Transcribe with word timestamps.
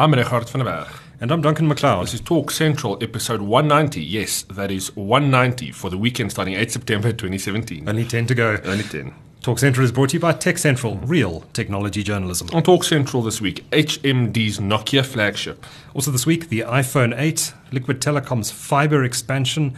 I'm 0.00 0.14
Regardt 0.14 0.48
van 0.48 0.60
der 0.60 0.64
Berg. 0.64 0.86
And 1.20 1.30
I'm 1.30 1.42
Duncan 1.42 1.68
McLeod. 1.68 2.04
This 2.04 2.14
is 2.14 2.22
Talk 2.22 2.50
Central, 2.50 2.96
episode 3.02 3.42
190. 3.42 4.02
Yes, 4.02 4.44
that 4.44 4.70
is 4.70 4.96
190 4.96 5.72
for 5.72 5.90
the 5.90 5.98
weekend 5.98 6.30
starting 6.30 6.54
8 6.54 6.72
September 6.72 7.12
2017. 7.12 7.86
Only 7.86 8.06
10 8.06 8.26
to 8.28 8.34
go. 8.34 8.56
Only 8.64 8.82
10. 8.82 9.12
Talk 9.42 9.58
Central 9.58 9.84
is 9.84 9.92
brought 9.92 10.08
to 10.08 10.14
you 10.14 10.20
by 10.20 10.32
Tech 10.32 10.56
Central, 10.56 10.96
real 11.04 11.44
technology 11.52 12.02
journalism. 12.02 12.48
On 12.54 12.62
Talk 12.62 12.84
Central 12.84 13.22
this 13.22 13.42
week, 13.42 13.68
HMD's 13.72 14.58
Nokia 14.58 15.04
flagship. 15.04 15.66
Also 15.92 16.10
this 16.10 16.24
week, 16.24 16.48
the 16.48 16.60
iPhone 16.60 17.14
8, 17.14 17.52
Liquid 17.70 18.00
Telecom's 18.00 18.50
fiber 18.50 19.04
expansion, 19.04 19.74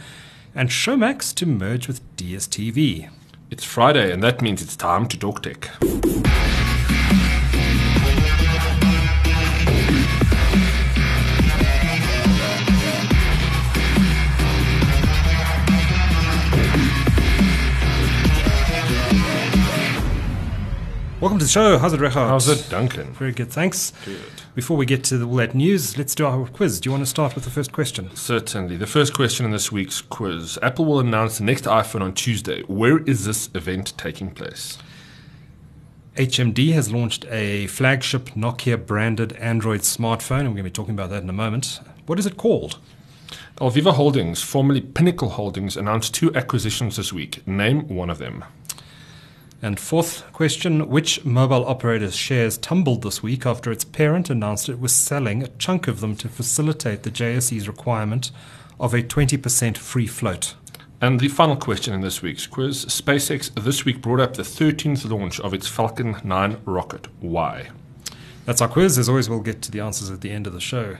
and 0.55 0.69
Showmax 0.69 1.35
to 1.35 1.45
merge 1.45 1.89
with 1.89 1.99
DSTV. 2.15 3.09
It's 3.51 3.65
Friday, 3.65 4.13
and 4.13 4.23
that 4.23 4.41
means 4.41 4.61
it's 4.61 4.77
time 4.77 5.09
to 5.09 5.19
talk 5.19 5.43
tech. 5.43 5.69
Welcome 21.23 21.39
to 21.39 21.45
the 21.45 21.51
show. 21.51 21.77
How's 21.77 21.93
it, 21.93 22.01
Regardt? 22.01 22.27
How's 22.27 22.49
it, 22.49 22.69
Duncan? 22.69 23.13
Very 23.13 23.31
good, 23.31 23.49
thanks. 23.49 23.93
Good. 24.03 24.19
Before 24.55 24.75
we 24.75 24.85
get 24.85 25.05
to 25.05 25.17
the, 25.17 25.25
all 25.25 25.35
that 25.35 25.55
news, 25.55 25.97
let's 25.97 26.13
do 26.13 26.25
our 26.25 26.45
quiz. 26.47 26.81
Do 26.81 26.89
you 26.89 26.91
want 26.91 27.03
to 27.03 27.09
start 27.09 27.33
with 27.33 27.45
the 27.45 27.49
first 27.49 27.71
question? 27.71 28.13
Certainly. 28.13 28.75
The 28.75 28.87
first 28.87 29.13
question 29.13 29.45
in 29.45 29.53
this 29.53 29.71
week's 29.71 30.01
quiz 30.01 30.59
Apple 30.61 30.83
will 30.83 30.99
announce 30.99 31.37
the 31.37 31.45
next 31.45 31.63
iPhone 31.63 32.01
on 32.01 32.13
Tuesday. 32.13 32.63
Where 32.63 32.97
is 33.03 33.23
this 33.23 33.49
event 33.55 33.93
taking 33.97 34.31
place? 34.31 34.77
HMD 36.17 36.73
has 36.73 36.91
launched 36.91 37.25
a 37.29 37.67
flagship 37.67 38.31
Nokia 38.31 38.85
branded 38.85 39.31
Android 39.37 39.79
smartphone, 39.79 40.41
and 40.41 40.49
we're 40.49 40.55
going 40.55 40.57
to 40.57 40.63
be 40.63 40.71
talking 40.71 40.93
about 40.93 41.09
that 41.11 41.23
in 41.23 41.29
a 41.29 41.31
moment. 41.31 41.79
What 42.05 42.19
is 42.19 42.25
it 42.25 42.35
called? 42.35 42.79
Alviva 43.61 43.93
Holdings, 43.93 44.41
formerly 44.41 44.81
Pinnacle 44.81 45.29
Holdings, 45.29 45.77
announced 45.77 46.13
two 46.13 46.35
acquisitions 46.35 46.97
this 46.97 47.13
week. 47.13 47.47
Name 47.47 47.87
one 47.87 48.09
of 48.09 48.17
them. 48.17 48.43
And 49.63 49.79
fourth 49.79 50.29
question 50.33 50.89
Which 50.89 51.23
mobile 51.23 51.65
operator's 51.65 52.17
shares 52.17 52.57
tumbled 52.57 53.01
this 53.01 53.23
week 53.23 53.45
after 53.45 53.71
its 53.71 53.85
parent 53.85 54.29
announced 54.29 54.67
it 54.67 54.77
was 54.77 54.91
selling 54.91 55.41
a 55.41 55.47
chunk 55.47 55.87
of 55.87 56.01
them 56.01 56.17
to 56.17 56.27
facilitate 56.27 57.03
the 57.03 57.09
JSE's 57.09 57.69
requirement 57.69 58.29
of 58.77 58.93
a 58.93 59.01
20% 59.01 59.77
free 59.77 60.05
float? 60.05 60.55
And 60.99 61.17
the 61.17 61.29
final 61.29 61.55
question 61.55 61.93
in 61.93 62.01
this 62.01 62.21
week's 62.21 62.45
quiz 62.45 62.85
SpaceX 62.87 63.53
this 63.55 63.85
week 63.85 64.01
brought 64.01 64.19
up 64.19 64.33
the 64.33 64.43
13th 64.43 65.09
launch 65.09 65.39
of 65.39 65.53
its 65.53 65.69
Falcon 65.69 66.17
9 66.25 66.57
rocket. 66.65 67.07
Why? 67.21 67.69
That's 68.43 68.59
our 68.59 68.67
quiz. 68.67 68.97
As 68.97 69.07
always, 69.07 69.29
we'll 69.29 69.39
get 69.39 69.61
to 69.61 69.71
the 69.71 69.79
answers 69.79 70.11
at 70.11 70.19
the 70.19 70.31
end 70.31 70.45
of 70.45 70.51
the 70.51 70.59
show. 70.59 70.97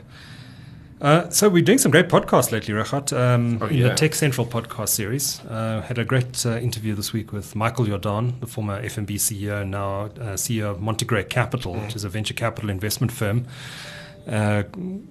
Uh, 1.04 1.30
so 1.30 1.50
we're 1.50 1.62
doing 1.62 1.78
some 1.78 1.92
great 1.92 2.08
podcasts 2.08 2.54
lately, 2.54 2.74
Regardt. 2.74 3.12
Um, 3.12 3.60
Oh, 3.62 3.66
in 3.66 3.76
yeah. 3.76 3.90
the 3.90 3.96
Tech 3.96 4.16
Central 4.16 4.48
podcast 4.48 4.88
series, 4.90 5.42
uh, 5.50 5.82
had 5.82 5.98
a 5.98 6.06
great 6.06 6.46
uh, 6.46 6.52
interview 6.60 6.96
this 6.96 7.12
week 7.12 7.34
with 7.34 7.58
Michael 7.58 7.84
Jordan, 7.86 8.36
the 8.40 8.48
former 8.48 8.82
FNB 8.82 9.16
CEO, 9.16 9.62
and 9.64 9.72
now 9.72 10.04
uh, 10.06 10.38
CEO 10.38 10.72
of 10.72 10.80
Montegray 10.82 11.26
Capital, 11.26 11.74
which 11.76 11.94
is 11.98 12.06
a 12.06 12.10
venture 12.10 12.34
capital 12.34 12.70
investment 12.70 13.12
firm. 13.12 13.46
Uh, 14.26 14.64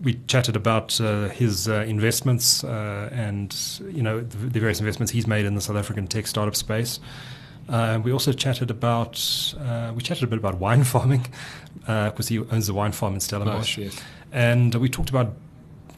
we 0.03 0.15
chatted 0.29 0.57
about 0.57 0.99
uh, 0.99 1.29
his 1.29 1.69
uh, 1.69 1.85
investments 1.87 2.65
uh, 2.65 3.11
and 3.13 3.55
you 3.93 4.03
know 4.03 4.21
the, 4.21 4.37
the 4.39 4.59
various 4.61 4.81
investments 4.81 5.13
he's 5.13 5.27
made 5.27 5.45
in 5.45 5.55
the 5.55 5.61
South 5.61 5.77
African 5.77 6.07
tech 6.07 6.27
startup 6.27 6.57
space. 6.57 6.99
Uh, 7.69 8.01
we 8.03 8.11
also 8.11 8.33
chatted 8.33 8.71
about 8.71 9.23
uh, 9.61 9.93
we 9.95 10.01
chatted 10.01 10.25
a 10.25 10.27
bit 10.27 10.39
about 10.39 10.59
wine 10.59 10.85
farming 10.85 11.27
because 11.81 12.29
he 12.29 12.39
owns 12.39 12.71
a 12.71 12.73
wine 12.75 12.93
farm 12.93 13.13
in 13.13 13.21
Stellenbosch, 13.21 13.77
Nice, 13.77 13.93
yes. 13.93 14.01
and 14.33 14.75
we 14.77 14.89
talked 14.89 15.11
about 15.11 15.35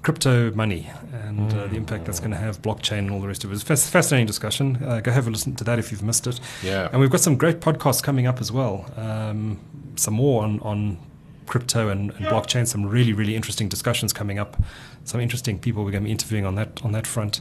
crypto 0.04 0.52
money 0.52 0.90
and 1.24 1.52
uh, 1.54 1.66
the 1.66 1.76
impact 1.76 2.04
that's 2.04 2.20
going 2.20 2.30
to 2.30 2.36
have 2.36 2.60
blockchain 2.60 2.98
and 2.98 3.10
all 3.10 3.20
the 3.20 3.26
rest 3.26 3.42
of 3.42 3.50
it. 3.50 3.52
It 3.52 3.54
was 3.54 3.62
a 3.62 3.66
fas- 3.66 3.90
fascinating 3.90 4.26
discussion. 4.26 4.78
Uh, 4.84 5.00
go 5.00 5.10
have 5.10 5.26
a 5.26 5.30
listen 5.30 5.56
to 5.56 5.64
that 5.64 5.78
if 5.78 5.90
you've 5.90 6.02
missed 6.02 6.26
it. 6.26 6.38
Yeah. 6.62 6.90
And 6.92 7.00
we've 7.00 7.10
got 7.10 7.20
some 7.20 7.36
great 7.36 7.60
podcasts 7.60 8.02
coming 8.02 8.26
up 8.26 8.40
as 8.40 8.52
well. 8.52 8.90
Um, 8.96 9.58
some 9.96 10.14
more 10.14 10.44
on, 10.44 10.60
on 10.60 10.98
crypto 11.46 11.88
and, 11.88 12.10
and 12.12 12.26
blockchain. 12.26 12.66
Some 12.66 12.86
really 12.86 13.12
really 13.12 13.34
interesting 13.34 13.68
discussions 13.68 14.12
coming 14.12 14.38
up. 14.38 14.62
Some 15.04 15.20
interesting 15.20 15.58
people 15.58 15.84
we're 15.84 15.90
going 15.90 16.04
to 16.04 16.08
be 16.08 16.12
interviewing 16.12 16.44
on 16.44 16.54
that 16.56 16.84
on 16.84 16.92
that 16.92 17.06
front. 17.06 17.40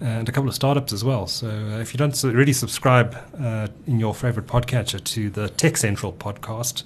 And 0.00 0.26
a 0.26 0.32
couple 0.32 0.48
of 0.48 0.54
startups 0.54 0.94
as 0.94 1.04
well. 1.04 1.26
So 1.26 1.48
uh, 1.48 1.78
if 1.78 1.92
you 1.92 1.98
don't 1.98 2.18
really 2.24 2.54
subscribe 2.54 3.14
uh, 3.38 3.68
in 3.86 4.00
your 4.00 4.14
favorite 4.14 4.46
podcatcher 4.46 5.04
to 5.04 5.28
the 5.28 5.50
Tech 5.50 5.76
Central 5.76 6.14
podcast, 6.14 6.84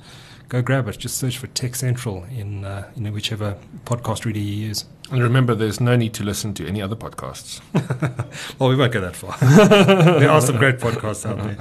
go 0.49 0.62
grab 0.62 0.88
it. 0.88 0.99
Just 0.99 1.16
search 1.19 1.38
for 1.38 1.47
Tech 1.49 1.75
Central 1.75 2.25
in 2.25 2.65
uh, 2.65 2.91
you 2.94 3.03
know 3.03 3.12
whichever 3.12 3.56
podcast 3.84 4.25
reader 4.25 4.38
you 4.38 4.66
use. 4.69 4.84
And 5.10 5.22
remember, 5.22 5.55
there's 5.55 5.81
no 5.81 5.97
need 5.97 6.15
to 6.15 6.25
listen 6.25 6.55
to 6.55 6.66
any 6.66 6.81
other 6.81 6.97
podcasts. 6.97 7.60
Well, 8.59 8.69
we 8.71 8.77
won't 8.77 8.93
go 8.93 9.00
that 9.00 9.15
far. 9.16 9.37
there 10.19 10.31
are 10.31 10.41
some 10.41 10.56
great 10.56 10.78
podcasts 10.87 11.27
out 11.28 11.37
there. 11.38 11.56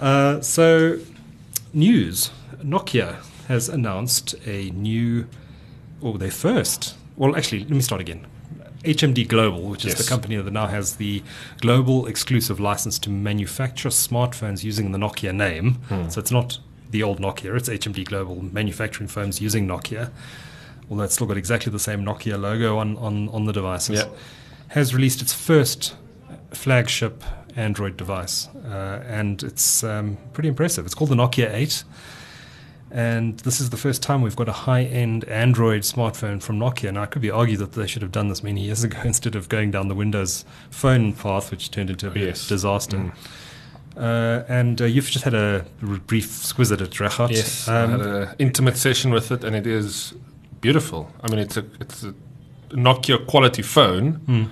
Uh, 0.00 0.40
so, 0.40 0.98
news 1.72 2.30
Nokia 2.62 3.16
has 3.48 3.68
announced 3.68 4.34
a 4.46 4.70
new, 4.70 5.26
or 6.00 6.18
their 6.18 6.30
first, 6.30 6.94
well, 7.16 7.34
actually, 7.36 7.60
let 7.60 7.70
me 7.70 7.80
start 7.80 8.00
again. 8.00 8.26
HMD 8.84 9.26
Global, 9.26 9.62
which 9.62 9.84
is 9.84 9.94
Yes. 9.94 10.04
the 10.04 10.08
company 10.08 10.36
that 10.36 10.50
now 10.52 10.66
has 10.68 10.96
the 10.96 11.22
global 11.60 12.06
exclusive 12.06 12.60
license 12.60 12.98
to 13.00 13.10
manufacture 13.10 13.88
smartphones 13.88 14.62
using 14.62 14.92
the 14.92 14.98
Nokia 14.98 15.34
name. 15.34 15.78
So 16.08 16.20
it's 16.20 16.30
not 16.30 16.58
the 16.90 17.02
old 17.02 17.20
Nokia, 17.20 17.56
it's 17.56 17.68
HMD 17.68 18.04
Global 18.04 18.42
manufacturing 18.42 19.08
firms 19.08 19.40
using 19.40 19.66
Nokia, 19.66 20.10
although 20.90 21.02
it's 21.04 21.14
still 21.14 21.26
got 21.26 21.36
exactly 21.36 21.70
the 21.72 21.78
same 21.78 22.04
Nokia 22.04 22.40
logo 22.40 22.78
on, 22.78 22.96
on, 22.98 23.28
on 23.30 23.44
the 23.44 23.52
devices 23.52 23.98
Yeah. 24.00 24.08
has 24.68 24.94
released 24.94 25.20
its 25.22 25.32
first 25.32 25.94
flagship 26.52 27.22
Android 27.56 27.96
device, 27.96 28.48
uh, 28.66 29.02
and 29.06 29.42
it's 29.42 29.82
um, 29.82 30.18
pretty 30.32 30.48
impressive. 30.48 30.84
It's 30.84 30.94
called 30.94 31.10
the 31.10 31.16
Nokia 31.16 31.52
8, 31.52 31.84
and 32.90 33.38
this 33.40 33.60
is 33.60 33.70
the 33.70 33.76
first 33.76 34.02
time 34.02 34.22
we've 34.22 34.36
got 34.36 34.48
a 34.48 34.52
high-end 34.52 35.24
Android 35.24 35.82
smartphone 35.82 36.40
from 36.42 36.58
Nokia. 36.58 36.92
Now, 36.92 37.02
it 37.02 37.10
could 37.10 37.22
be 37.22 37.30
argued 37.30 37.58
that 37.60 37.72
they 37.72 37.86
should 37.86 38.02
have 38.02 38.12
done 38.12 38.28
this 38.28 38.42
many 38.42 38.60
years 38.62 38.84
ago 38.88 38.98
instead 39.04 39.34
of 39.34 39.48
going 39.48 39.70
down 39.70 39.88
the 39.88 39.94
Windows 39.94 40.44
Phone 40.70 41.12
path, 41.12 41.50
which 41.50 41.70
turned 41.70 41.90
into 41.90 42.10
a 42.10 42.14
Yes. 42.14 42.46
disaster. 42.46 42.98
Mm. 42.98 43.12
Uh, 43.96 44.44
and 44.48 44.80
uh, 44.80 44.84
you've 44.84 45.08
just 45.10 45.24
had 45.24 45.34
a 45.34 45.64
brief 45.80 46.26
squiz 46.28 46.70
at 46.72 46.80
it, 46.82 46.90
Regardt. 46.90 47.30
Yes, 47.30 47.66
I 47.68 47.86
had 47.86 48.00
an 48.00 48.28
intimate 48.38 48.76
session 48.76 49.10
with 49.10 49.30
it, 49.32 49.42
and 49.44 49.56
it 49.56 49.66
is 49.66 50.12
beautiful. 50.60 51.10
I 51.22 51.30
mean, 51.30 51.38
it's 51.38 51.56
a 51.56 51.64
it's 51.80 52.02
a 52.04 52.12
Nokia 52.70 53.26
quality 53.26 53.62
phone, 53.62 54.12
Hmm. 54.26 54.44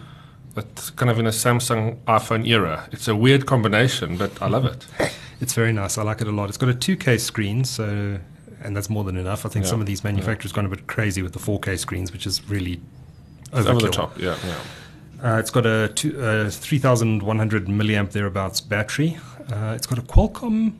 but 0.54 0.92
kind 0.96 1.10
of 1.10 1.18
in 1.18 1.26
a 1.26 1.30
Samsung 1.32 1.96
iPhone 2.06 2.46
era. 2.46 2.88
It's 2.92 3.06
a 3.08 3.14
weird 3.14 3.44
combination, 3.44 4.16
but 4.16 4.30
I 4.40 4.48
love 4.48 4.64
it. 4.64 4.86
It's 5.40 5.52
very 5.52 5.72
nice. 5.72 5.98
I 5.98 6.02
like 6.04 6.20
it 6.22 6.28
a 6.28 6.30
lot. 6.30 6.48
It's 6.48 6.56
got 6.56 6.68
a 6.70 6.74
2K 6.74 7.18
screen, 7.20 7.64
so 7.64 8.18
and 8.62 8.74
that's 8.74 8.88
more 8.88 9.04
than 9.04 9.16
enough. 9.18 9.44
I 9.44 9.48
think 9.50 9.64
Yeah. 9.64 9.70
some 9.72 9.80
of 9.80 9.86
these 9.86 10.02
manufacturers 10.04 10.52
gone 10.52 10.64
a 10.64 10.68
bit 10.70 10.86
crazy 10.86 11.22
with 11.22 11.32
the 11.32 11.38
4K 11.40 11.76
screens, 11.76 12.12
which 12.12 12.24
is 12.26 12.40
really 12.48 12.80
It's 13.52 13.66
over 13.66 13.80
the 13.80 13.90
top. 13.90 14.16
Yeah, 14.18 14.36
yeah. 14.46 15.32
Uh, 15.34 15.38
it's 15.38 15.50
got 15.50 15.66
a 15.66 15.88
two, 15.94 16.18
uh, 16.18 16.48
3,100 16.50 17.66
milliamp 17.66 18.12
thereabouts 18.12 18.60
battery. 18.60 19.18
Uh, 19.50 19.74
it's 19.74 19.86
got 19.86 19.98
a 19.98 20.02
Qualcomm 20.02 20.74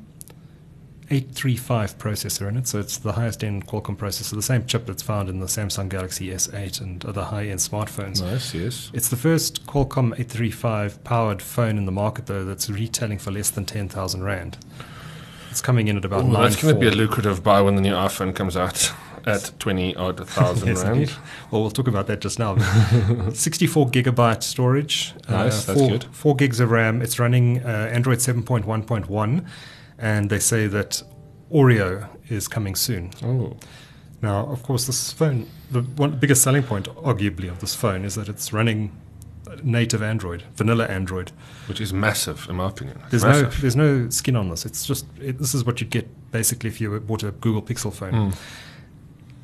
835 1.11 1.99
processor 1.99 2.49
in 2.49 2.57
it, 2.57 2.67
so 2.67 2.81
it's 2.81 2.97
the 2.97 3.13
highest 3.13 3.45
end 3.45 3.67
Qualcomm 3.67 3.97
processor, 3.97 4.31
the 4.35 4.43
same 4.43 4.65
chip 4.65 4.87
that's 4.87 5.03
found 5.03 5.29
in 5.29 5.39
the 5.39 5.47
Samsung 5.47 5.89
Galaxy 5.89 6.29
S8 6.31 6.81
and 6.81 7.05
other 7.05 7.25
high 7.25 7.47
end 7.47 7.61
smartphones. 7.61 8.23
Nice. 8.23 8.55
Yes. 8.55 8.91
It's 8.95 9.09
the 9.09 9.17
first 9.17 9.67
Qualcomm 9.67 10.13
835 10.13 11.05
powered 11.05 11.43
phone 11.43 11.77
in 11.77 11.85
the 11.85 11.93
market, 11.93 12.27
though, 12.27 12.45
that's 12.45 12.71
retailing 12.71 13.19
for 13.19 13.31
less 13.31 13.51
than 13.51 13.67
10,000 13.67 14.23
Rand. 14.23 14.57
It's 15.51 15.61
coming 15.61 15.89
in 15.89 15.97
at 15.97 16.05
about 16.05 16.25
Ooh, 16.25 16.29
nine. 16.29 16.43
that's 16.43 16.61
going 16.61 16.75
to 16.75 16.81
be 16.81 16.89
a 16.89 16.91
lucrative 16.91 17.43
buy 17.45 17.61
when 17.61 17.77
the 17.77 17.83
new 17.83 17.93
iPhone 17.93 18.35
comes 18.35 18.57
out 18.57 18.93
at 19.27 19.53
twenty 19.59 19.95
odd 19.97 20.27
thousand 20.29 20.69
Yes, 20.73 20.83
rand. 20.85 21.01
indeed. 21.01 21.15
Well, 21.51 21.63
we'll 21.63 21.71
talk 21.71 21.89
about 21.89 22.07
that 22.09 22.21
just 22.21 22.39
now. 22.39 22.57
64 23.33 23.89
gigabyte 23.91 24.43
storage. 24.43 25.15
Nice, 25.29 25.65
that's 25.65 25.79
four, 25.79 25.89
good. 25.91 26.05
Four 26.13 26.37
gigs 26.37 26.61
of 26.61 26.71
RAM. 26.71 27.03
It's 27.03 27.19
running 27.19 27.63
uh, 27.65 27.89
Android 27.93 28.19
7.1.1, 28.19 29.47
and 29.99 30.31
they 30.31 30.39
say 30.39 30.67
that 30.67 31.03
Oreo 31.53 32.09
is 32.29 32.49
coming 32.49 32.75
soon. 32.75 33.11
Oh, 33.23 33.57
Now, 34.23 34.47
of 34.47 34.63
course, 34.63 34.87
this 34.87 35.13
phone, 35.13 35.47
the 35.71 35.83
one 35.83 36.19
biggest 36.19 36.43
selling 36.43 36.63
point, 36.63 36.87
arguably, 36.97 37.49
of 37.51 37.61
this 37.61 37.75
phone 37.75 38.05
is 38.05 38.15
that 38.15 38.29
it's 38.29 38.53
running 38.53 38.93
native 39.63 40.03
Android, 40.03 40.43
vanilla 40.57 40.87
Android. 40.87 41.31
which 41.69 41.81
is 41.81 41.93
massive 41.93 42.47
in 42.49 42.57
my 42.57 42.69
opinion. 42.69 43.01
There's 43.11 43.25
massive. 43.25 43.53
no, 43.55 43.61
there's 43.61 43.77
no 43.77 44.09
skin 44.09 44.35
on 44.37 44.49
this. 44.49 44.67
It's 44.67 44.85
just 44.87 45.07
it, 45.21 45.39
this 45.39 45.55
is 45.55 45.65
what 45.65 45.81
you'd 45.81 45.91
get 45.91 46.09
basically 46.33 46.69
if 46.71 46.81
you 46.81 46.99
bought 47.01 47.23
a 47.23 47.31
Google 47.31 47.63
Pixel 47.63 47.93
phone. 47.93 48.13
Mm. 48.13 48.37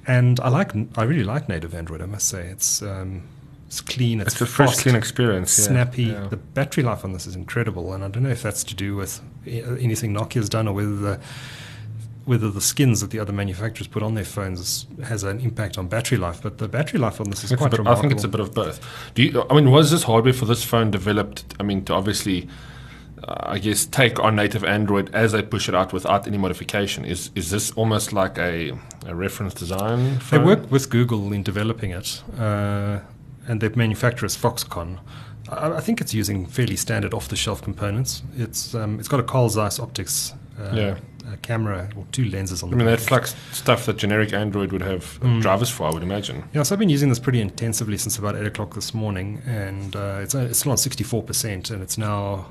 And 0.06 0.41
I 0.41 0.49
like, 0.49 0.73
I 0.97 1.02
really 1.05 1.25
like 1.25 1.49
native 1.49 1.75
Android. 1.75 2.00
I 2.02 2.06
must 2.06 2.29
say, 2.29 2.47
it's 2.47 2.82
um, 2.82 3.23
it's 3.67 3.81
clean. 3.81 4.20
It's, 4.20 4.32
It's 4.32 4.41
a 4.43 4.47
fresh, 4.47 4.70
fast, 4.70 4.82
clean 4.82 4.94
experience. 4.97 5.58
yeah, 5.58 5.67
snappy. 5.67 6.02
yeah. 6.05 6.26
The 6.29 6.37
battery 6.37 6.82
life 6.82 7.05
on 7.05 7.12
this 7.12 7.26
is 7.26 7.37
incredible, 7.37 7.93
and 7.93 8.02
I 8.02 8.08
don't 8.08 8.23
know 8.23 8.31
if 8.31 8.43
that's 8.43 8.64
to 8.64 8.75
do 8.75 8.97
with 8.97 9.20
uh, 9.47 9.50
anything 9.75 10.12
Nokia's 10.14 10.49
done 10.49 10.67
or 10.69 10.75
whether 10.75 10.97
the 10.97 11.20
whether 12.25 12.50
the 12.50 12.61
skins 12.61 13.00
that 13.00 13.11
the 13.11 13.19
other 13.19 13.32
manufacturers 13.32 13.88
put 13.88 14.02
on 14.02 14.14
their 14.14 14.25
phones 14.25 14.87
has 15.05 15.23
an 15.25 15.41
impact 15.41 15.79
on 15.79 15.88
battery 15.88 16.19
life. 16.19 16.41
But 16.43 16.58
the 16.58 16.69
battery 16.69 16.99
life 17.00 17.20
on 17.20 17.31
this 17.31 17.43
is 17.44 17.52
It's 17.52 17.58
quite 17.61 17.70
bit- 17.70 17.87
I 17.87 17.94
think 17.97 18.12
it's 18.12 18.25
a 18.25 18.29
bit 18.29 18.41
of 18.41 18.55
both. 18.55 18.81
Do 19.14 19.23
you? 19.23 19.44
I 19.50 19.55
mean, 19.55 19.70
was 19.70 19.91
this 19.91 20.02
hardware 20.05 20.35
for 20.35 20.44
this 20.47 20.62
phone 20.64 20.91
developed? 20.91 21.44
I 21.58 21.62
mean, 21.62 21.85
to 21.87 21.94
obviously, 21.94 22.49
I 23.29 23.59
guess, 23.59 23.87
take 23.87 24.19
on 24.19 24.37
native 24.37 24.65
Android 24.65 25.15
as 25.15 25.33
they 25.33 25.43
push 25.43 25.69
it 25.69 25.75
out 25.75 25.93
without 25.93 26.27
any 26.27 26.39
modification. 26.39 27.05
Is 27.05 27.31
is 27.35 27.51
this 27.51 27.71
almost 27.73 28.13
like 28.13 28.39
a, 28.39 28.73
a 29.07 29.15
reference 29.15 29.55
design? 29.55 30.15
They 30.15 30.19
Phone? 30.39 30.45
work 30.47 30.71
with 30.71 30.89
Google 30.91 31.33
in 31.33 31.43
developing 31.43 31.91
it, 31.91 32.23
uh, 32.39 33.01
and 33.49 33.61
their 33.61 33.71
manufacturer 33.77 34.27
is 34.27 34.37
Foxconn. 34.37 34.99
I, 35.49 35.73
I 35.77 35.81
think 35.81 36.01
it's 36.01 36.15
using 36.15 36.47
fairly 36.47 36.77
standard 36.77 37.13
off-the-shelf 37.15 37.63
components. 37.63 38.23
It's 38.37 38.75
um, 38.75 38.99
it's 38.99 39.09
got 39.09 39.21
a 39.21 39.25
Carl 39.25 39.49
Zeiss 39.49 39.79
optics 39.81 40.35
uh, 40.59 40.73
Yeah. 40.75 40.97
uh, 41.27 41.37
camera 41.43 41.89
or 41.97 42.05
two 42.13 42.25
lenses 42.25 42.63
on 42.63 42.69
I 42.69 42.71
the 42.71 42.77
mean, 42.77 42.87
that 42.87 42.99
back. 43.01 43.09
flux 43.09 43.35
stuff 43.53 43.85
that 43.87 43.97
generic 43.99 44.33
Android 44.33 44.73
would 44.73 44.83
have 44.83 45.19
uh, 45.23 45.27
Mm. 45.27 45.41
drivers 45.43 45.71
for, 45.71 45.89
I 45.89 45.93
would 45.93 46.03
imagine. 46.03 46.45
Yeah, 46.55 46.63
so 46.65 46.75
I've 46.75 46.79
been 46.79 46.89
using 46.95 47.09
this 47.11 47.19
pretty 47.19 47.41
intensively 47.41 47.99
since 47.99 48.19
about 48.19 48.37
eight 48.37 48.47
o'clock 48.47 48.75
this 48.75 48.95
morning, 48.95 49.41
and 49.47 49.95
uh, 49.97 50.21
it's, 50.23 50.35
uh, 50.35 50.49
it's 50.51 50.59
still 50.61 50.73
on 50.73 50.79
sixty-four 50.79 51.23
percent, 51.23 51.71
and 51.71 51.83
it's 51.83 51.99
now 51.99 52.47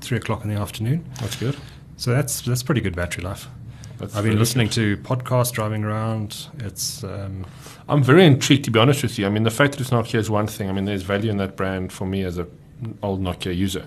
three 0.00 0.18
o'clock 0.18 0.44
in 0.44 0.54
the 0.54 0.60
afternoon. 0.60 1.04
That's 1.20 1.36
good. 1.36 1.56
So 1.96 2.10
that's 2.12 2.40
that's 2.42 2.62
pretty 2.62 2.80
good 2.80 2.96
battery 2.96 3.24
life. 3.24 3.48
That's 3.98 4.16
I've 4.16 4.24
been 4.24 4.38
listening 4.38 4.68
to 4.70 4.96
podcasts 4.98 5.52
driving 5.52 5.84
around. 5.84 6.48
It's 6.58 7.04
um, 7.04 7.46
I'm 7.88 8.02
very 8.02 8.24
intrigued, 8.24 8.64
to 8.64 8.70
be 8.70 8.80
honest 8.80 9.02
with 9.02 9.18
you. 9.18 9.26
I 9.26 9.28
mean, 9.28 9.44
the 9.44 9.50
fact 9.50 9.72
that 9.72 9.80
it's 9.80 9.90
Nokia 9.90 10.18
is 10.18 10.28
one 10.28 10.46
thing. 10.46 10.68
I 10.68 10.72
mean, 10.72 10.84
there's 10.84 11.02
value 11.02 11.30
in 11.30 11.36
that 11.38 11.56
brand 11.56 11.92
for 11.92 12.06
me 12.06 12.22
as 12.24 12.38
a 12.38 12.46
old 13.02 13.22
Nokia 13.22 13.56
user. 13.56 13.86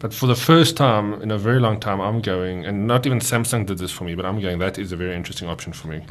But 0.00 0.12
for 0.12 0.26
the 0.26 0.34
first 0.34 0.76
time 0.76 1.14
in 1.22 1.30
a 1.30 1.38
very 1.38 1.60
long 1.60 1.78
time, 1.78 2.00
I'm 2.00 2.20
going, 2.20 2.66
and 2.66 2.86
not 2.86 3.06
even 3.06 3.20
Samsung 3.20 3.64
did 3.66 3.78
this 3.78 3.92
for 3.92 4.04
me, 4.04 4.14
but 4.14 4.26
I'm 4.26 4.40
going. 4.40 4.58
That 4.58 4.78
is 4.78 4.92
a 4.92 4.96
very 4.96 5.14
interesting 5.14 5.48
option 5.48 5.72
for 5.72 5.88
me. 5.88 6.02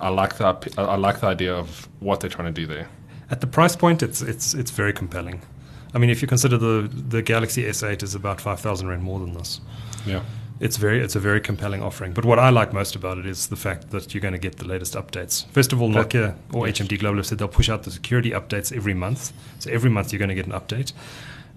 I 0.00 0.08
like 0.08 0.36
that. 0.38 0.66
I 0.76 0.96
like 0.96 1.20
the 1.20 1.28
idea 1.28 1.54
of 1.54 1.88
what 2.00 2.20
they're 2.20 2.30
trying 2.30 2.52
to 2.52 2.60
do 2.60 2.66
there. 2.66 2.88
At 3.30 3.40
the 3.40 3.46
price 3.46 3.76
point, 3.76 4.02
it's 4.02 4.20
it's 4.20 4.52
it's 4.54 4.70
very 4.72 4.92
compelling. 4.92 5.42
I 5.94 5.98
mean, 5.98 6.10
if 6.10 6.20
you 6.22 6.28
consider 6.28 6.58
the 6.58 6.88
the 7.10 7.22
Galaxy 7.22 7.62
S8 7.64 8.02
is 8.02 8.14
about 8.14 8.40
five 8.40 8.60
thousand 8.60 8.88
rand 8.88 9.02
more 9.02 9.20
than 9.20 9.32
this, 9.34 9.60
Yeah. 10.06 10.22
it's 10.60 10.76
very 10.76 11.00
it's 11.04 11.16
a 11.16 11.20
very 11.20 11.40
compelling 11.40 11.82
offering. 11.82 12.12
But 12.14 12.24
what 12.24 12.38
I 12.38 12.50
like 12.50 12.72
most 12.72 12.96
about 12.96 13.18
it 13.18 13.26
is 13.26 13.46
the 13.48 13.56
fact 13.56 13.90
that 13.90 14.12
you're 14.14 14.20
going 14.22 14.40
to 14.40 14.48
get 14.48 14.56
the 14.56 14.66
latest 14.66 14.94
updates. 14.94 15.46
First 15.52 15.72
of 15.72 15.80
all, 15.80 15.90
That- 15.92 16.08
Nokia 16.10 16.34
or 16.52 16.66
yes. 16.66 16.78
HMD 16.78 16.98
Global 16.98 17.16
have 17.18 17.26
said 17.26 17.38
they'll 17.38 17.48
push 17.60 17.68
out 17.70 17.82
the 17.84 17.90
security 17.90 18.30
updates 18.30 18.72
every 18.76 18.94
month. 18.94 19.32
So 19.58 19.70
every 19.70 19.90
month 19.90 20.12
you're 20.12 20.18
going 20.26 20.36
to 20.36 20.42
get 20.42 20.46
an 20.46 20.52
update. 20.60 20.92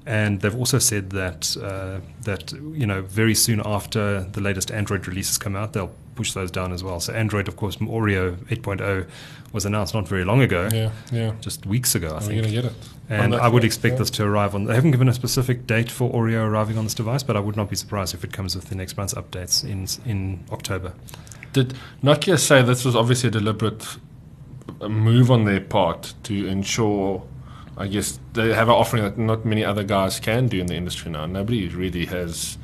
And 0.06 0.40
they've 0.42 0.56
also 0.56 0.80
said 0.80 1.10
that 1.10 1.58
uh, 1.62 2.00
that 2.24 2.54
you 2.82 2.86
know 2.86 3.02
very 3.02 3.36
soon 3.36 3.62
after 3.66 4.22
the 4.32 4.42
latest 4.42 4.72
Android 4.72 5.08
releases 5.08 5.38
come 5.38 5.56
out, 5.58 5.74
they'll 5.74 5.92
push 6.18 6.34
those 6.34 6.52
down 6.52 6.74
as 6.74 6.84
well. 6.84 7.00
So 7.00 7.14
Android, 7.14 7.48
of 7.48 7.56
course, 7.56 7.78
Oreo 7.78 8.36
8.0 8.48 9.08
was 9.54 9.66
announced 9.66 9.94
not 9.94 10.08
very 10.08 10.26
long 10.26 10.42
ago, 10.42 10.68
Yeah. 10.74 10.92
Yeah. 11.12 11.32
just 11.40 11.66
weeks 11.66 11.96
ago, 11.96 12.10
I 12.10 12.16
Are 12.16 12.20
think. 12.22 12.42
going 12.42 12.44
to 12.44 12.52
get 12.52 12.66
it? 12.66 12.74
And 13.10 13.34
I 13.34 13.48
would 13.48 13.64
expect 13.64 13.94
yeah. 13.94 14.00
this 14.00 14.10
to 14.12 14.24
arrive 14.26 14.54
on. 14.56 14.66
They 14.66 14.76
haven't 14.76 14.92
given 14.92 15.08
a 15.08 15.14
specific 15.14 15.66
date 15.66 15.90
for 15.90 16.12
Oreo 16.12 16.46
arriving 16.46 16.78
on 16.78 16.84
this 16.84 16.94
device, 16.94 17.24
but 17.24 17.38
I 17.38 17.40
would 17.40 17.56
not 17.56 17.70
be 17.70 17.76
surprised 17.78 18.14
if 18.14 18.24
it 18.26 18.34
comes 18.34 18.54
with 18.56 18.66
the 18.66 18.76
next 18.76 18.98
month's 18.98 19.14
updates 19.14 19.64
in 19.64 19.88
in 20.12 20.44
October. 20.52 20.92
Did 21.54 21.74
Nokia 22.04 22.38
say 22.38 22.62
this 22.62 22.84
was 22.84 22.96
obviously 22.96 23.30
a 23.30 23.32
deliberate 23.32 23.86
uh, 24.82 24.90
move 24.90 25.32
on 25.32 25.46
their 25.46 25.62
part 25.62 26.14
to 26.24 26.34
ensure? 26.48 27.24
I 27.78 27.88
guess 27.88 28.20
they 28.34 28.54
have 28.54 28.68
an 28.70 28.74
offering 28.76 29.04
that 29.04 29.18
not 29.18 29.46
many 29.46 29.64
other 29.64 29.84
guys 29.84 30.20
can 30.20 30.48
do 30.48 30.60
in 30.60 30.66
the 30.68 30.76
industry 30.76 31.12
now. 31.12 31.26
Nobody 31.28 31.68
really 31.70 32.06
has 32.08 32.58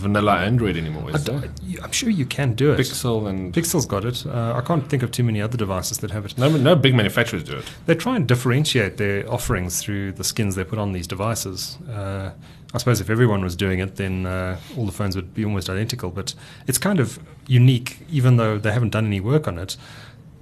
vanilla 0.00 0.38
Android 0.38 0.76
anymore, 0.76 1.10
is 1.10 1.24
there? 1.24 1.42
I'm 1.82 1.92
sure 1.92 2.10
you 2.10 2.26
can 2.26 2.54
do 2.54 2.72
it. 2.72 2.78
Pixel 2.80 3.28
and 3.28 3.54
Pixel's 3.54 3.86
got 3.86 4.04
it. 4.04 4.26
Uh, 4.26 4.54
I 4.56 4.60
can't 4.60 4.88
think 4.88 5.02
of 5.02 5.10
too 5.10 5.22
many 5.22 5.40
other 5.40 5.56
devices 5.56 5.98
that 5.98 6.10
have 6.10 6.24
it. 6.26 6.36
no, 6.38 6.48
no 6.56 6.74
big 6.74 6.94
manufacturers 6.94 7.44
do 7.44 7.58
it. 7.58 7.64
They 7.86 7.94
try 7.94 8.16
and 8.16 8.26
differentiate 8.26 8.96
their 8.96 9.30
offerings 9.30 9.80
through 9.80 10.12
the 10.12 10.24
skins 10.24 10.54
they 10.54 10.64
put 10.64 10.78
on 10.78 10.92
these 10.92 11.06
devices. 11.06 11.78
Uh, 11.88 12.32
I 12.72 12.78
suppose 12.78 13.00
if 13.00 13.10
everyone 13.10 13.42
was 13.42 13.56
doing 13.56 13.80
it, 13.80 13.96
then 13.96 14.26
uh, 14.26 14.58
all 14.76 14.86
the 14.86 14.92
phones 14.92 15.16
would 15.16 15.34
be 15.34 15.44
almost 15.44 15.68
identical. 15.68 16.10
But 16.10 16.34
it's 16.66 16.78
kind 16.78 17.00
of 17.00 17.18
unique, 17.46 17.98
even 18.10 18.36
though 18.36 18.58
they 18.58 18.72
haven't 18.72 18.90
done 18.90 19.06
any 19.06 19.20
work 19.20 19.48
on 19.48 19.58
it, 19.58 19.76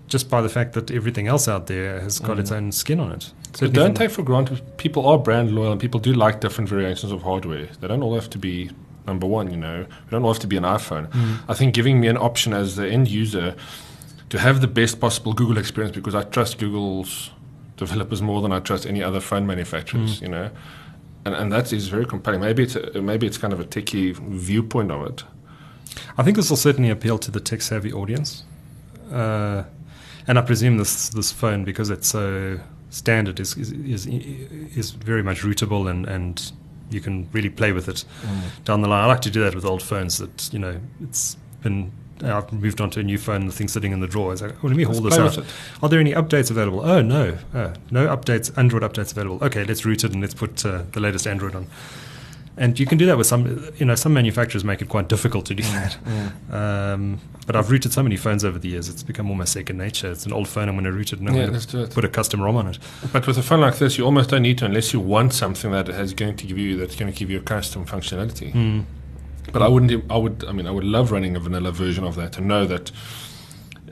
just 0.08 0.28
by 0.30 0.40
the 0.40 0.48
fact 0.48 0.72
that 0.74 0.90
everything 0.90 1.26
else 1.26 1.48
out 1.48 1.66
there 1.66 2.00
has 2.00 2.18
got 2.18 2.38
its 2.38 2.50
own 2.50 2.72
skin 2.72 3.00
on 3.00 3.12
it. 3.12 3.32
So 3.54 3.66
don't 3.68 3.94
take 3.94 4.10
for 4.10 4.22
granted 4.22 4.76
people 4.78 5.06
are 5.06 5.18
brand 5.18 5.52
loyal 5.52 5.72
and 5.72 5.80
people 5.80 6.00
do 6.00 6.12
like 6.12 6.40
different 6.40 6.68
variations 6.68 7.12
of 7.12 7.22
hardware. 7.22 7.68
They 7.80 7.88
don't 7.88 8.02
all 8.02 8.14
have 8.14 8.30
to 8.30 8.38
be 8.38 8.70
number 9.08 9.26
one, 9.26 9.50
you 9.50 9.56
know. 9.56 9.86
we 10.04 10.10
don't 10.10 10.22
all 10.22 10.32
have 10.32 10.42
to 10.42 10.46
be 10.46 10.56
an 10.56 10.64
iPhone. 10.64 11.08
I 11.48 11.54
think 11.54 11.74
giving 11.74 12.00
me 12.00 12.06
an 12.08 12.16
option 12.16 12.52
as 12.52 12.76
the 12.76 12.86
end 12.88 13.08
user 13.08 13.56
to 14.28 14.38
have 14.38 14.60
the 14.60 14.68
best 14.68 15.00
possible 15.00 15.32
Google 15.32 15.58
experience 15.58 15.96
because 15.96 16.14
I 16.14 16.22
trust 16.22 16.58
Google's 16.58 17.30
developers 17.76 18.20
more 18.20 18.42
than 18.42 18.52
I 18.52 18.60
trust 18.60 18.86
any 18.86 19.02
other 19.02 19.20
phone 19.20 19.46
manufacturers, 19.46 20.20
you 20.20 20.28
know. 20.28 20.50
And, 21.24 21.34
and 21.34 21.52
that 21.52 21.72
is 21.72 21.88
very 21.88 22.06
compelling. 22.06 22.40
Maybe 22.40 22.62
it's 22.62 22.76
a, 22.76 23.00
maybe 23.02 23.26
it's 23.26 23.38
kind 23.38 23.52
of 23.52 23.60
a 23.60 23.64
techie 23.64 24.14
viewpoint 24.16 24.90
of 24.90 25.06
it. 25.06 25.24
I 26.16 26.22
think 26.22 26.36
this 26.36 26.50
will 26.50 26.56
certainly 26.56 26.90
appeal 26.90 27.18
to 27.18 27.30
the 27.30 27.40
tech 27.40 27.62
savvy 27.62 27.92
audience. 27.92 28.44
Uh, 29.10 29.64
and 30.26 30.38
I 30.38 30.42
presume 30.42 30.76
this 30.76 31.08
this 31.08 31.32
phone, 31.32 31.64
because 31.64 31.88
it's 31.88 32.08
so 32.08 32.60
standard, 32.90 33.40
is 33.40 33.56
is, 33.56 33.72
is, 33.72 34.06
is 34.06 34.90
very 34.90 35.22
much 35.22 35.40
rootable 35.42 35.90
and, 35.90 36.06
and 36.06 36.52
you 36.90 37.00
can 37.00 37.28
really 37.32 37.50
play 37.50 37.72
with 37.72 37.88
it 37.88 38.04
down 38.64 38.82
the 38.82 38.88
line. 38.88 39.04
I 39.04 39.06
like 39.06 39.20
to 39.22 39.30
do 39.30 39.42
that 39.44 39.54
with 39.54 39.64
old 39.64 39.82
phones 39.82 40.18
that, 40.18 40.52
you 40.52 40.58
know, 40.58 40.80
it's 41.02 41.36
been. 41.62 41.92
I've 42.20 42.52
moved 42.52 42.80
on 42.80 42.90
to 42.90 43.00
a 43.00 43.02
new 43.04 43.16
phone, 43.16 43.46
the 43.46 43.52
thing's 43.52 43.72
sitting 43.72 43.92
in 43.92 44.00
the 44.00 44.08
drawer. 44.08 44.32
It's 44.32 44.42
like, 44.42 44.52
oh, 44.64 44.66
let 44.66 44.76
me 44.76 44.84
Let's 44.84 44.98
hold 44.98 45.12
this 45.12 45.38
out. 45.38 45.44
Are 45.84 45.88
there 45.88 46.00
any 46.00 46.12
updates 46.14 46.50
available? 46.50 46.80
Oh, 46.80 47.00
no. 47.00 47.38
Oh, 47.54 47.72
no 47.92 48.08
updates, 48.08 48.50
Android 48.58 48.82
updates 48.82 49.12
available. 49.12 49.38
Okay, 49.46 49.62
let's 49.62 49.84
root 49.84 50.02
it 50.02 50.12
and 50.12 50.20
let's 50.20 50.34
put 50.34 50.66
uh, 50.66 50.82
the 50.90 50.98
latest 50.98 51.28
Android 51.28 51.54
on. 51.54 51.68
And 52.58 52.78
you 52.78 52.86
can 52.86 52.98
do 52.98 53.06
that 53.06 53.16
with 53.16 53.26
some, 53.28 53.70
you 53.78 53.86
know, 53.86 53.94
some 53.94 54.12
manufacturers 54.12 54.64
make 54.64 54.82
it 54.82 54.88
quite 54.88 55.08
difficult 55.08 55.46
to 55.46 55.54
do 55.54 55.62
that. 55.78 55.96
Um, 56.50 57.20
but 57.46 57.56
I've 57.56 57.70
rooted 57.70 57.92
so 57.92 58.02
many 58.02 58.16
phones 58.16 58.44
over 58.44 58.58
the 58.58 58.68
years, 58.68 58.88
it's 58.88 59.02
become 59.02 59.30
almost 59.30 59.52
second 59.52 59.78
nature. 59.78 60.10
It's 60.10 60.26
an 60.26 60.32
old 60.32 60.48
phone, 60.48 60.68
I'm 60.68 60.74
going 60.74 60.84
to 60.84 60.92
root 60.92 61.12
it 61.12 61.20
and 61.20 61.34
Yeah, 61.34 61.46
let's 61.46 61.66
do 61.66 61.82
it. 61.82 61.90
put 61.90 62.04
a 62.04 62.08
custom 62.08 62.40
ROM 62.42 62.56
on 62.56 62.66
it. 62.66 62.78
But 63.12 63.26
with 63.26 63.38
a 63.38 63.42
phone 63.42 63.60
like 63.60 63.78
this, 63.78 63.96
you 63.96 64.04
almost 64.04 64.30
don't 64.30 64.42
need 64.42 64.58
to 64.58 64.64
unless 64.64 64.92
you 64.92 65.00
want 65.00 65.32
something 65.34 65.70
that 65.70 65.88
is 65.88 66.12
going 66.14 66.36
to 66.36 66.46
give 66.46 66.58
you 66.58 66.76
that's 66.76 66.96
going 66.96 67.12
to 67.12 67.18
give 67.18 67.30
you 67.30 67.38
a 67.38 67.42
custom 67.42 67.86
functionality. 67.86 68.52
Hmm. 68.52 68.80
But 69.52 69.62
I 69.62 69.68
wouldn't. 69.68 70.10
I 70.10 70.16
would. 70.18 70.44
I 70.46 70.52
mean, 70.52 70.66
I 70.66 70.70
would 70.70 70.84
love 70.84 71.10
running 71.10 71.34
a 71.34 71.40
vanilla 71.40 71.72
version 71.72 72.04
of 72.04 72.16
that 72.16 72.32
to 72.32 72.42
know 72.42 72.66
that. 72.66 72.90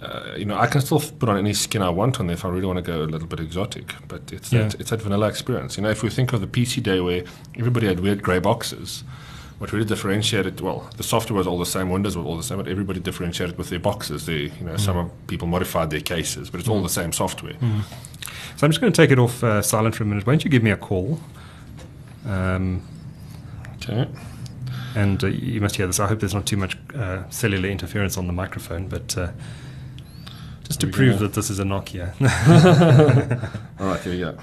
Uh, 0.06 0.34
you 0.36 0.44
know, 0.44 0.56
I 0.56 0.66
can 0.68 0.80
still 0.80 1.00
put 1.00 1.28
on 1.28 1.36
any 1.36 1.52
skin 1.52 1.82
I 1.82 1.88
want 1.90 2.20
on 2.20 2.26
there 2.28 2.34
if 2.34 2.44
I 2.44 2.48
really 2.48 2.66
want 2.66 2.76
to 2.76 2.82
go 2.92 3.02
a 3.02 3.10
little 3.14 3.26
bit 3.28 3.40
exotic. 3.40 3.94
But 4.06 4.22
it's 4.32 4.52
Yeah. 4.52 4.62
that 4.68 4.80
it's 4.80 4.90
that 4.90 5.02
vanilla 5.02 5.26
experience. 5.28 5.76
You 5.76 5.82
know, 5.82 5.90
if 5.90 6.02
we 6.02 6.10
think 6.10 6.32
of 6.32 6.40
the 6.40 6.46
PC 6.46 6.80
day 6.82 7.00
where 7.00 7.24
everybody 7.58 7.86
had 7.88 7.98
weird 8.00 8.22
grey 8.22 8.38
boxes, 8.38 9.02
what 9.58 9.72
really 9.72 9.84
differentiated 9.86 10.60
well, 10.60 10.88
the 10.96 11.02
software 11.02 11.36
was 11.36 11.46
all 11.46 11.58
the 11.58 11.66
same, 11.66 11.90
Windows 11.90 12.16
was 12.16 12.24
all 12.26 12.36
the 12.36 12.42
same, 12.42 12.58
but 12.58 12.68
everybody 12.68 13.00
differentiated 13.00 13.58
with 13.58 13.68
their 13.70 13.78
boxes. 13.80 14.26
They, 14.26 14.52
you 14.58 14.64
know, 14.64 14.76
some 14.76 14.96
of 14.96 15.10
people 15.26 15.48
modified 15.48 15.90
their 15.90 16.02
cases, 16.02 16.50
but 16.50 16.60
it's 16.60 16.68
all 16.68 16.82
the 16.82 16.88
same 17.00 17.12
software. 17.12 17.56
So 18.56 18.64
I'm 18.66 18.70
just 18.70 18.80
going 18.80 18.92
to 18.92 18.96
take 19.02 19.10
it 19.10 19.18
off 19.18 19.42
uh, 19.42 19.60
silent 19.62 19.94
for 19.96 20.04
a 20.04 20.06
minute. 20.06 20.26
Won't 20.26 20.44
you 20.44 20.50
give 20.50 20.62
me 20.62 20.70
a 20.70 20.76
call? 20.76 21.18
Um, 22.26 22.82
Okay. 23.82 24.08
and 24.94 25.22
uh, 25.22 25.28
you 25.28 25.60
must 25.60 25.76
hear 25.76 25.86
this. 25.86 26.00
I 26.00 26.06
hope 26.08 26.20
there's 26.20 26.34
not 26.34 26.46
too 26.46 26.56
much 26.56 26.76
uh, 26.94 27.22
cellular 27.30 27.68
interference 27.68 28.16
on 28.16 28.26
the 28.26 28.32
microphone, 28.32 28.88
but 28.88 29.16
uh, 29.16 29.28
just 30.66 30.80
to 30.80 30.86
prove 30.88 31.14
gonna- 31.16 31.28
that 31.28 31.34
this 31.34 31.50
is 31.50 31.58
a 31.58 31.64
Nokia. 31.64 32.12
All 33.80 33.86
right, 33.86 34.00
here 34.00 34.12
we 34.12 34.18
go. 34.20 34.36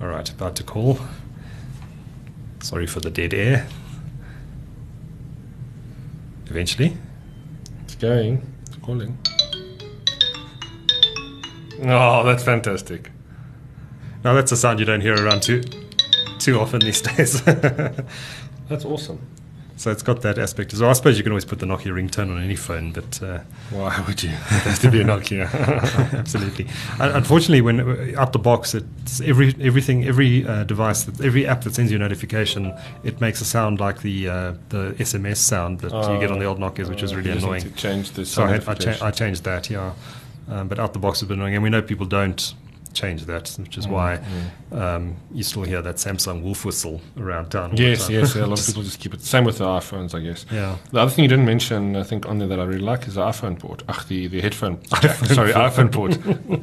All 0.00 0.06
right, 0.08 0.28
about 0.30 0.56
to 0.56 0.62
call. 0.64 0.98
Sorry 2.60 2.86
for 2.86 3.00
the 3.00 3.10
dead 3.10 3.34
air. 3.34 3.66
Eventually. 6.46 6.96
It's 7.84 7.94
going. 7.96 8.42
It's 8.66 8.76
calling. 8.76 9.18
Oh, 11.82 12.24
that's 12.24 12.42
fantastic. 12.42 13.10
Now 14.24 14.34
that's 14.34 14.50
a 14.50 14.56
sound 14.56 14.80
you 14.80 14.86
don't 14.86 15.00
hear 15.00 15.14
around 15.14 15.42
too 15.42 15.62
too 16.38 16.58
often 16.58 16.80
these 16.80 17.00
days. 17.16 17.42
That's 17.42 18.84
awesome. 18.84 19.20
So 19.78 19.90
it's 19.90 20.02
got 20.02 20.20
that 20.22 20.38
aspect 20.38 20.72
as 20.74 20.80
well. 20.80 20.90
I 20.90 20.92
suppose 20.92 21.16
you 21.16 21.22
can 21.22 21.32
always 21.32 21.44
put 21.46 21.58
the 21.60 21.66
Nokia 21.66 21.92
ringtone 21.92 22.30
on 22.34 22.42
any 22.42 22.56
phone, 22.56 22.92
but 22.92 23.22
uh, 23.22 23.38
Why 23.70 24.04
would 24.06 24.22
you? 24.22 24.30
It 24.58 24.64
has 24.68 24.78
to 24.80 24.90
be 24.90 25.00
a 25.00 25.04
Nokia. 25.04 25.46
absolutely. 26.18 26.66
Un- 27.00 27.12
Unfortunately, 27.12 27.60
when 27.62 27.80
uh, 27.80 28.20
out 28.20 28.32
the 28.32 28.38
box, 28.38 28.74
it's 28.74 29.20
every 29.22 29.54
everything, 29.60 30.04
every 30.04 30.46
uh, 30.46 30.64
device, 30.64 31.04
that, 31.04 31.24
every 31.24 31.46
app 31.46 31.62
that 31.64 31.74
sends 31.74 31.90
you 31.92 31.96
a 31.96 32.00
notification, 32.00 32.74
it 33.04 33.20
makes 33.20 33.40
a 33.40 33.44
sound 33.44 33.80
like 33.80 34.02
the 34.02 34.28
uh, 34.28 34.52
the 34.68 34.94
SMS 34.98 35.36
sound 35.38 35.80
that 35.80 35.92
you 35.92 36.18
get 36.20 36.30
on 36.30 36.38
the 36.38 36.44
old 36.44 36.58
Nokias, 36.58 36.88
which 36.88 37.02
is 37.02 37.12
Uh, 37.12 37.16
really 37.16 37.30
you 37.30 37.36
annoying. 37.38 37.62
To 37.62 37.70
change 37.70 38.10
the 38.12 38.24
So 38.26 38.42
I, 38.44 38.48
had, 38.48 38.68
I, 38.68 38.74
cha- 38.74 39.06
I 39.06 39.10
changed 39.10 39.44
that, 39.44 39.70
yeah. 39.70 39.92
Um, 40.50 40.66
but 40.68 40.78
out 40.78 40.92
the 40.92 40.98
box 40.98 41.20
has 41.20 41.28
been 41.28 41.38
annoying, 41.38 41.54
and 41.54 41.62
we 41.62 41.70
know 41.70 41.82
people 41.82 42.06
don't 42.06 42.54
changed 43.00 43.26
that, 43.26 43.44
which 43.58 43.76
Mm, 43.76 43.78
is 43.78 43.88
why 43.88 44.10
um, 44.72 45.16
you 45.32 45.42
still 45.42 45.62
hear 45.62 45.80
that 45.82 45.96
Samsung 45.96 46.42
wolf 46.42 46.64
whistle 46.64 47.00
around 47.18 47.50
town. 47.50 47.68
Yes, 47.76 48.08
yes. 48.10 48.34
Yeah, 48.34 48.44
a 48.44 48.46
lot 48.52 48.60
of 48.60 48.66
people 48.66 48.82
just 48.82 49.00
keep 49.00 49.14
it. 49.14 49.20
Same 49.22 49.44
with 49.44 49.58
the 49.58 49.64
iPhones, 49.80 50.14
I 50.14 50.20
guess. 50.20 50.44
Yeah. 50.50 50.76
The 50.92 51.00
other 51.00 51.10
thing 51.10 51.22
you 51.24 51.28
didn't 51.28 51.46
mention, 51.46 51.96
I 51.96 52.02
think, 52.02 52.26
on 52.30 52.38
there 52.38 52.48
that 52.48 52.60
I 52.60 52.64
really 52.64 52.86
like 52.92 53.06
is 53.08 53.14
the 53.14 53.22
iPhone 53.22 53.58
port. 53.58 53.82
Ach, 53.88 54.06
the, 54.08 54.26
the 54.26 54.40
headphone. 54.40 54.74
sorry, 55.38 55.52
iPhone 55.52 55.90
port. 55.92 56.12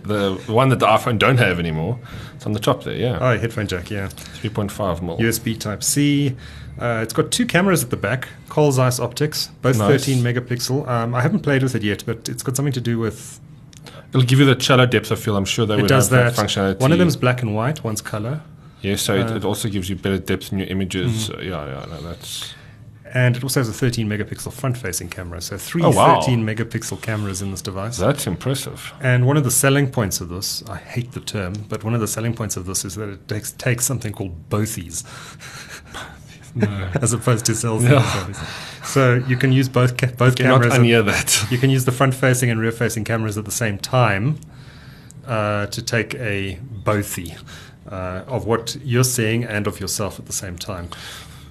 the, 0.04 0.40
the 0.46 0.54
one 0.54 0.70
that 0.70 0.80
the 0.80 0.88
iPhone 0.88 1.18
don't 1.18 1.38
have 1.38 1.58
anymore. 1.60 1.98
It's 2.36 2.46
on 2.46 2.52
the 2.54 2.60
top 2.60 2.84
there, 2.84 2.96
yeah. 2.96 3.18
Oh, 3.22 3.38
headphone 3.38 3.68
jack, 3.68 3.90
yeah. 3.90 4.08
3.5 4.44 5.02
mil. 5.02 5.18
USB 5.18 5.58
Type 5.60 5.84
C. 5.84 6.36
Uh, 6.80 7.00
it's 7.02 7.14
got 7.14 7.32
two 7.32 7.46
cameras 7.46 7.84
at 7.86 7.90
the 7.90 7.96
back, 7.98 8.28
Carl 8.50 8.72
Zeiss 8.72 9.00
optics, 9.00 9.48
both 9.62 9.78
Nice. 9.78 10.06
13 10.06 10.18
megapixel. 10.22 10.86
Um, 10.88 11.16
I 11.16 11.22
haven't 11.22 11.40
played 11.40 11.64
with 11.64 11.74
it 11.74 11.84
yet, 11.84 12.04
but 12.06 12.28
it's 12.28 12.44
got 12.44 12.56
something 12.58 12.74
to 12.74 12.82
do 12.82 13.00
with. 13.00 13.40
It'll 14.16 14.26
give 14.26 14.40
you 14.40 14.46
the 14.46 14.60
shallow 14.60 14.86
depth 14.86 15.12
of 15.12 15.20
field. 15.20 15.38
I'm 15.38 15.46
sure 15.46 15.66
they 15.66 15.76
It 15.76 15.82
would 15.82 15.88
does 15.88 16.10
have 16.10 16.36
that. 16.36 16.36
that, 16.36 16.46
functionality. 16.48 16.80
One 16.80 16.92
of 16.92 17.00
them 17.00 17.08
is 17.08 17.18
black 17.18 17.42
and 17.42 17.54
white, 17.56 17.84
one's 17.84 18.02
color. 18.02 18.42
Yeah, 18.82 18.96
so 18.96 19.16
it, 19.16 19.30
uh, 19.32 19.36
it 19.36 19.46
also 19.46 19.68
gives 19.68 19.90
you 19.90 19.96
better 19.96 20.18
depth 20.20 20.52
in 20.52 20.60
your 20.60 20.68
images. 20.68 21.30
Mm-hmm. 21.30 21.40
Uh, 21.40 21.44
yeah, 21.44 21.66
yeah, 21.80 21.86
no, 21.86 22.02
that's. 22.02 22.54
And 23.14 23.38
it 23.38 23.44
also 23.44 23.62
has 23.62 23.70
a 23.70 23.74
13 23.74 24.08
megapixel 24.10 24.52
front 24.52 24.78
facing 24.78 25.08
camera. 25.10 25.40
So 25.42 25.58
three 25.58 25.82
Oh, 25.84 25.90
wow. 25.90 26.20
13 26.20 26.46
megapixel 26.46 27.02
cameras 27.02 27.42
in 27.42 27.50
this 27.52 27.62
device. 27.62 27.98
That's 27.98 28.28
impressive. 28.28 28.94
And 29.00 29.26
one 29.26 29.38
of 29.38 29.44
the 29.46 29.52
selling 29.52 29.90
points 29.90 30.20
of 30.22 30.28
this, 30.30 30.64
I 30.68 30.78
hate 30.78 31.14
the 31.14 31.22
term, 31.22 31.54
but 31.70 31.84
one 31.86 31.94
of 31.94 32.02
the 32.02 32.08
selling 32.10 32.34
points 32.34 32.58
of 32.58 32.66
this 32.66 32.84
is 32.84 32.96
that 32.96 33.08
it 33.10 33.28
takes, 33.28 33.54
takes 33.54 33.86
something 33.86 34.12
called 34.12 34.50
bothies 34.50 35.04
as 37.02 37.14
opposed 37.14 37.46
to 37.46 37.56
cell. 37.56 37.82
Yeah. 37.82 37.96
obviously. 38.20 38.48
So 38.86 39.16
you 39.28 39.36
can 39.38 39.52
use 39.52 39.68
both 39.70 39.98
ca- 39.98 40.12
both 40.18 40.36
Cannot 40.36 40.62
cameras. 40.62 40.74
unhear 40.80 41.06
that. 41.06 41.52
you 41.52 41.58
can 41.58 41.70
use 41.70 41.86
the 41.86 41.92
front 41.92 42.14
facing 42.14 42.50
and 42.50 42.60
rear 42.60 42.72
facing 42.72 43.04
cameras 43.04 43.38
at 43.38 43.46
the 43.46 43.52
same 43.52 43.78
time 43.78 44.38
uh, 45.28 45.66
to 45.68 45.82
take 45.82 46.14
a 46.16 46.60
bothy 46.84 47.36
uh, 47.90 48.24
of 48.28 48.46
what 48.46 48.78
you're 48.84 49.04
seeing 49.04 49.44
and 49.44 49.68
of 49.68 49.80
yourself 49.80 50.20
at 50.20 50.26
the 50.28 50.34
same 50.34 50.58
time. 50.58 50.90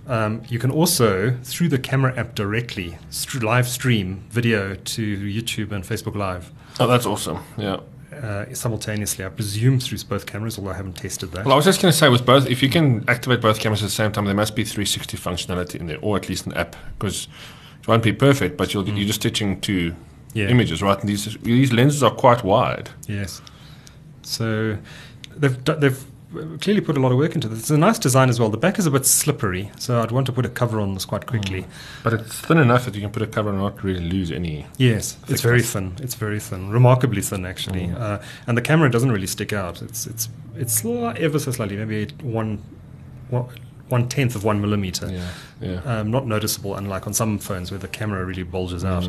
Um, 0.07 0.43
you 0.49 0.59
can 0.59 0.71
also, 0.71 1.37
through 1.43 1.69
the 1.71 1.79
camera 1.79 2.15
app 2.17 2.35
directly, 2.35 2.99
st- 3.11 3.43
live 3.43 3.67
stream 3.67 4.25
video 4.31 4.75
to 4.75 5.17
YouTube 5.19 5.73
and 5.73 5.83
Facebook 5.83 6.15
Live 6.15 6.53
Oh, 6.79 6.87
that's 6.87 7.07
awesome. 7.07 7.39
Yeah. 7.57 7.79
Uh, 8.23 8.55
simultaneously. 8.55 9.25
I 9.25 9.29
presume 9.29 9.81
through 9.81 9.99
both 10.09 10.27
cameras, 10.27 10.59
although 10.59 10.71
I 10.71 10.75
haven't 10.77 10.97
tested 10.97 11.33
that. 11.33 11.45
Well, 11.45 11.55
I 11.55 11.57
was 11.57 11.65
just 11.65 11.81
going 11.83 11.93
to 11.93 11.97
say, 11.99 12.09
with 12.09 12.25
both, 12.27 12.47
if 12.49 12.63
you 12.63 12.69
can 12.71 13.05
activate 13.09 13.41
both 13.41 13.59
cameras 13.61 13.83
at 13.83 13.87
the 13.87 13.91
same 13.93 14.13
time, 14.13 14.25
there 14.27 14.35
must 14.35 14.55
be 14.57 14.65
360 14.65 15.17
functionality 15.17 15.77
in 15.81 15.87
there, 15.87 15.99
or 16.01 16.17
at 16.17 16.29
least 16.29 16.47
an 16.47 16.53
app, 16.55 16.77
because 16.99 17.29
it 17.81 17.89
won't 17.89 18.03
be 18.03 18.13
perfect, 18.13 18.57
but 18.57 18.73
you'll, 18.75 18.89
you're 18.89 19.07
just 19.07 19.21
stitching 19.21 19.61
two 19.61 19.93
Mm. 19.93 19.97
Yeah. 20.41 20.49
images, 20.49 20.83
right? 20.83 20.99
And 20.99 21.09
these 21.09 21.37
these 21.43 21.73
lenses 21.73 22.03
are 22.03 22.11
quite 22.11 22.43
wide. 22.43 22.91
Yes. 23.07 23.41
So 24.23 24.77
they've 25.37 25.65
they've 25.65 26.05
clearly 26.61 26.81
put 26.81 26.97
a 26.97 27.01
lot 27.01 27.13
of 27.13 27.19
work 27.19 27.35
into 27.35 27.49
this. 27.49 27.61
It's 27.61 27.71
a 27.71 27.79
nice 27.79 27.99
design 27.99 28.29
as 28.29 28.39
well. 28.39 28.49
The 28.51 28.57
back 28.57 28.79
is 28.79 28.87
a 28.87 28.91
bit 28.91 29.07
slippery, 29.07 29.71
so 29.79 30.01
I'd 30.03 30.11
want 30.11 30.27
to 30.27 30.33
put 30.33 30.45
a 30.45 30.49
cover 30.49 30.81
on 30.81 30.95
this 30.95 31.05
quite 31.05 31.27
quickly. 31.27 31.67
But 32.03 32.15
it's 32.15 32.41
thin 32.41 32.59
enough 32.59 32.85
that 32.85 32.95
you 32.95 33.01
can 33.01 33.11
put 33.11 33.23
a 33.23 33.27
cover 33.27 33.49
on 33.49 33.55
and 33.57 33.65
not 33.65 33.83
really 33.83 34.01
lose 34.01 34.31
any. 34.31 34.67
Yes, 34.77 35.17
it's 35.29 35.43
very 35.43 35.63
thin. 35.63 35.97
It's 36.01 36.15
very 36.15 36.41
thin, 36.41 36.71
remarkably 36.71 37.23
thin 37.23 37.47
actually, 37.47 37.91
uh, 37.91 38.19
and 38.47 38.57
the 38.57 38.63
camera 38.63 38.91
doesn't 38.91 39.13
really 39.13 39.27
stick 39.27 39.53
out. 39.53 39.83
It's 39.83 40.07
it's 40.07 40.29
it's 40.55 40.85
ever 40.85 41.39
so 41.39 41.51
slightly, 41.51 41.77
maybe 41.77 42.13
one 42.23 42.63
one 43.31 43.49
one 43.89 44.09
tenth 44.09 44.35
of 44.35 44.45
one 44.45 44.61
millimeter. 44.61 45.11
Yeah, 45.11 45.29
yeah. 45.61 45.81
Um, 45.85 46.11
not 46.11 46.27
noticeable, 46.27 46.75
unlike 46.75 47.07
on 47.07 47.13
some 47.15 47.39
phones 47.39 47.71
where 47.71 47.79
the 47.79 47.89
camera 47.89 48.25
really 48.25 48.43
bulges 48.43 48.85
out. 48.85 49.09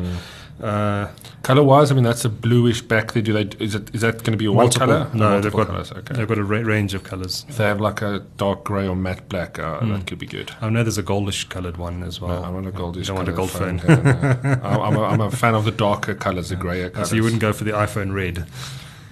Uh, 0.62 1.08
Color 1.42 1.62
wise, 1.64 1.90
I 1.90 1.94
mean, 1.94 2.04
that's 2.04 2.24
a 2.24 2.30
bluish 2.30 2.80
back 2.80 3.12
there. 3.12 3.22
Do 3.22 3.32
they? 3.34 3.42
Is 3.62 3.74
it? 3.74 3.94
Is 3.94 4.00
that 4.00 4.18
going 4.18 4.32
to 4.32 4.36
be 4.38 4.46
a 4.46 4.52
one 4.52 4.70
color? 4.70 5.10
No, 5.12 5.28
Multiple 5.30 5.40
they've 5.40 5.52
got 5.52 5.66
colors. 5.72 5.92
Okay. 5.92 6.14
they've 6.14 6.26
got 6.28 6.38
a 6.38 6.44
ra- 6.44 6.60
range 6.60 6.94
of 6.94 7.04
colors. 7.04 7.44
If 7.48 7.58
they 7.58 7.64
have 7.64 7.78
like 7.80 8.00
a 8.00 8.20
dark 8.38 8.64
grey 8.64 8.88
or 8.88 8.96
matte 8.96 9.28
black, 9.28 9.58
uh, 9.58 9.80
Hmm. 9.80 9.92
that 9.92 10.06
could 10.06 10.18
be 10.18 10.26
good. 10.26 10.52
I 10.62 10.70
know 10.70 10.82
there's 10.82 10.96
a 10.98 11.02
goldish 11.02 11.48
coloured 11.50 11.76
one 11.76 12.02
as 12.02 12.20
well. 12.22 12.40
No, 12.40 12.46
I 12.46 12.50
want 12.50 12.66
a 12.66 12.70
goldish. 12.72 12.96
You 12.96 13.04
don't 13.04 13.16
want 13.16 13.28
a 13.28 13.32
gold 13.32 13.50
phone. 13.50 13.78
yeah, 13.86 14.38
no. 14.42 14.60
I'm, 14.82 14.96
a, 14.96 15.02
I'm 15.02 15.20
a 15.20 15.30
fan 15.30 15.54
of 15.54 15.66
the 15.66 15.72
darker 15.72 16.14
colors, 16.14 16.48
the 16.48 16.56
grayer 16.56 16.88
colors. 16.88 17.10
so 17.10 17.16
you 17.16 17.22
wouldn't 17.22 17.42
go 17.42 17.52
for 17.52 17.64
the 17.64 17.72
iPhone 17.72 18.14
red. 18.14 18.46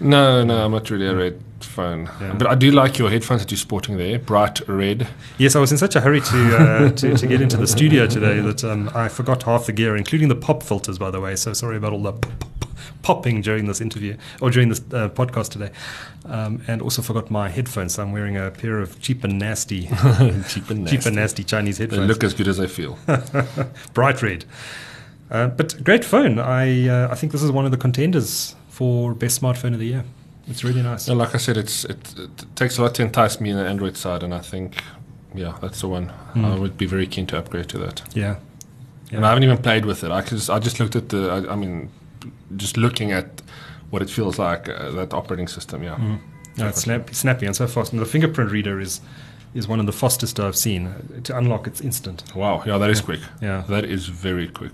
No, 0.01 0.45
no, 0.45 0.65
I'm 0.65 0.73
not 0.73 0.89
really 0.91 1.07
a 1.07 1.15
red 1.15 1.41
phone. 1.75 2.09
Yeah. 2.21 2.35
But 2.39 2.47
I 2.47 2.55
do 2.55 2.71
like 2.71 2.99
your 2.99 3.11
headphones 3.11 3.43
that 3.43 3.51
you're 3.51 3.59
sporting 3.59 3.97
there, 3.99 4.19
bright 4.19 4.67
red. 4.69 5.09
Yes, 5.39 5.57
I 5.57 5.61
was 5.61 5.73
in 5.73 5.79
such 5.79 5.97
a 5.97 6.01
hurry 6.01 6.21
to 6.21 6.57
uh, 6.57 6.91
to, 7.01 7.17
to 7.17 7.27
get 7.27 7.41
into 7.41 7.57
the 7.57 7.67
studio 7.67 8.07
today 8.07 8.41
that 8.41 8.65
um, 8.65 8.91
I 8.95 9.09
forgot 9.09 9.43
half 9.43 9.67
the 9.67 9.73
gear, 9.73 9.97
including 9.97 10.29
the 10.29 10.37
pop 10.37 10.63
filters, 10.63 10.99
by 10.99 11.11
the 11.11 11.21
way. 11.21 11.37
So 11.37 11.53
sorry 11.53 11.77
about 11.77 11.93
all 11.93 12.03
the 12.03 12.15
popping 13.03 13.43
during 13.43 13.67
this 13.67 13.81
interview 13.81 14.17
or 14.41 14.51
during 14.51 14.69
this 14.69 14.81
uh, 14.93 15.09
podcast 15.11 15.51
today. 15.51 15.71
Um, 16.25 16.63
and 16.67 16.81
also 16.81 17.03
forgot 17.03 17.31
my 17.31 17.49
headphones. 17.51 17.95
So 17.95 18.03
I'm 18.03 18.13
wearing 18.13 18.37
a 18.37 18.51
pair 18.51 18.81
of 18.81 19.01
cheap 19.01 19.25
and 19.25 19.39
nasty, 19.39 19.83
Cheap 20.49 20.71
and 20.71 20.89
cheap 20.89 21.05
and 21.05 21.17
nasty 21.17 21.45
Chinese 21.45 21.79
headphones. 21.79 22.01
They 22.01 22.07
look 22.07 22.25
as 22.25 22.35
good 22.35 22.49
as 22.49 22.59
I 22.59 22.67
feel. 22.67 22.99
bright 23.95 24.23
red. 24.23 24.45
Uh, 25.31 25.49
but 25.49 25.83
great 25.85 26.05
phone. 26.05 26.39
I 26.39 26.89
uh, 26.89 27.09
I 27.11 27.15
think 27.15 27.33
this 27.33 27.43
is 27.43 27.51
one 27.51 27.65
of 27.65 27.71
the 27.71 27.77
contenders 27.77 28.55
for 28.69 29.15
best 29.15 29.41
smartphone 29.41 29.73
of 29.73 29.79
the 29.79 29.87
year. 29.87 30.05
It's 30.47 30.63
really 30.65 30.83
nice. 30.83 31.09
And 31.09 31.19
like 31.19 31.35
I 31.35 31.39
said, 31.39 31.57
it's 31.57 31.85
it, 31.85 32.15
it 32.19 32.57
takes 32.57 32.79
a 32.79 32.83
lot 32.83 32.95
to 32.97 33.03
entice 33.03 33.41
me 33.41 33.51
in 33.51 33.57
the 33.57 33.67
Android 33.67 33.97
side, 33.97 34.23
and 34.23 34.35
I 34.35 34.41
think, 34.41 34.83
yeah, 35.35 35.57
that's 35.61 35.81
the 35.81 35.89
one. 35.89 36.13
I 36.35 36.59
would 36.59 36.77
be 36.77 36.87
very 36.87 37.07
keen 37.07 37.27
to 37.27 37.39
upgrade 37.39 37.69
to 37.71 37.79
that. 37.79 38.03
Yeah. 38.15 38.37
And 39.11 39.25
I 39.25 39.29
haven't 39.29 39.45
even 39.45 39.59
played 39.59 39.85
with 39.85 40.03
it. 40.05 40.11
I 40.11 40.21
just, 40.23 40.51
I 40.51 40.59
just 40.59 40.81
looked 40.81 40.97
at 40.97 41.09
the. 41.09 41.31
I, 41.31 41.53
I 41.53 41.57
mean, 41.57 41.89
just 42.57 42.77
looking 42.77 43.13
at 43.13 43.43
what 43.91 44.03
it 44.03 44.11
feels 44.11 44.39
like 44.39 44.69
uh, 44.69 44.91
that 44.93 45.15
operating 45.15 45.49
system. 45.49 45.83
Yeah. 45.83 46.19
No, 46.57 46.69
it's 46.69 46.81
snappy, 46.83 47.15
snappy 47.15 47.47
and 47.47 47.57
so 47.57 47.67
fast. 47.67 47.93
And 47.93 48.01
the 48.03 48.07
fingerprint 48.07 48.51
reader 48.51 48.81
is 48.81 49.01
is 49.55 49.69
one 49.69 49.81
of 49.81 49.87
the 49.87 49.93
fastest 49.93 50.39
I've 50.41 50.57
seen. 50.57 50.87
Uh, 50.87 51.21
To 51.25 51.39
unlock, 51.39 51.67
it's 51.67 51.81
instant. 51.81 52.23
Wow. 52.35 52.63
Yeah, 52.67 52.79
that 52.79 52.91
is 52.91 53.01
quick. 53.01 53.21
Yeah, 53.41 53.63
That 53.69 53.85
is 53.85 54.09
very 54.09 54.49
quick. 54.49 54.73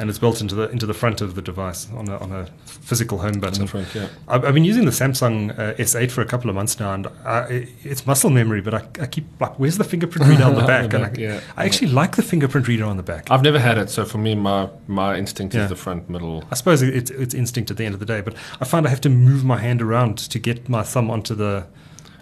And 0.00 0.10
it's 0.10 0.18
built 0.18 0.40
into 0.40 0.54
the 0.56 0.68
into 0.70 0.86
the 0.86 0.94
front 0.94 1.20
of 1.20 1.34
the 1.36 1.42
device 1.42 1.86
on 1.92 2.08
a 2.08 2.16
on 2.18 2.32
a 2.32 2.46
physical 2.66 3.18
home 3.18 3.38
button. 3.38 3.66
front, 3.68 3.94
yeah. 3.94 4.08
I've, 4.26 4.44
I've 4.44 4.54
been 4.54 4.64
using 4.64 4.84
the 4.86 4.90
Samsung 4.90 5.56
uh, 5.56 5.74
S8 5.74 6.10
for 6.10 6.22
a 6.22 6.24
couple 6.24 6.48
of 6.50 6.56
months 6.56 6.80
now, 6.80 6.92
and 6.94 7.06
I, 7.24 7.68
it's 7.84 8.06
muscle 8.06 8.30
memory. 8.30 8.60
But 8.60 8.74
I, 8.74 8.82
I 9.00 9.06
keep 9.06 9.26
like, 9.40 9.58
where's 9.60 9.78
the 9.78 9.84
fingerprint 9.84 10.26
reader 10.28 10.44
on 10.44 10.54
the 10.56 10.66
back? 10.74 10.92
and 10.94 11.04
I, 11.04 11.12
yeah. 11.16 11.40
I 11.56 11.66
actually 11.66 11.92
like 11.92 12.16
the 12.16 12.22
fingerprint 12.22 12.66
reader 12.66 12.84
on 12.86 12.96
the 12.96 13.02
back. 13.02 13.30
I've 13.30 13.42
never 13.42 13.58
had 13.60 13.78
it, 13.78 13.90
so 13.90 14.04
for 14.04 14.18
me, 14.18 14.34
my 14.34 14.68
my 14.88 15.16
instinct 15.16 15.54
Yeah. 15.54 15.64
is 15.64 15.68
the 15.68 15.76
front 15.76 16.08
middle. 16.10 16.42
I 16.50 16.54
suppose 16.56 16.82
it's 16.82 17.10
it's 17.10 17.34
instinct 17.34 17.70
at 17.70 17.76
the 17.76 17.84
end 17.84 17.94
of 17.94 18.00
the 18.00 18.06
day, 18.06 18.20
but 18.22 18.34
I 18.60 18.64
find 18.64 18.86
I 18.86 18.90
have 18.90 19.00
to 19.02 19.10
move 19.10 19.44
my 19.44 19.58
hand 19.58 19.80
around 19.82 20.18
to 20.18 20.38
get 20.38 20.68
my 20.68 20.82
thumb 20.82 21.10
onto 21.10 21.34
the. 21.34 21.66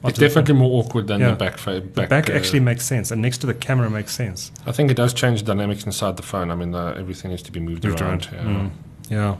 It's 0.05 0.19
definitely 0.19 0.55
more 0.55 0.83
awkward 0.83 1.07
than 1.09 1.21
Yeah. 1.21 1.31
the 1.31 1.37
back. 1.37 1.59
Fa- 1.59 1.75
The 1.75 1.81
back, 1.81 2.09
back 2.09 2.31
uh, 2.31 2.35
actually 2.35 2.61
makes 2.61 2.85
sense, 2.85 3.11
and 3.11 3.21
next 3.21 3.39
to 3.39 3.47
the 3.47 3.55
camera 3.55 3.91
makes 3.91 4.13
sense. 4.13 4.53
I 4.67 4.73
think 4.73 4.91
it 4.91 4.97
does 4.97 5.13
change 5.13 5.41
the 5.43 5.47
dynamics 5.55 5.85
inside 5.85 6.17
the 6.17 6.23
phone. 6.23 6.51
I 6.51 6.55
mean, 6.55 6.75
uh, 6.75 6.95
everything 6.97 7.31
needs 7.31 7.43
to 7.43 7.53
be 7.53 7.61
moved, 7.61 7.85
Moved 7.85 8.01
around. 8.01 8.29
around. 8.33 8.47
Yeah. 8.47 8.53
Mm. 8.53 8.71
Yeah. 9.11 9.37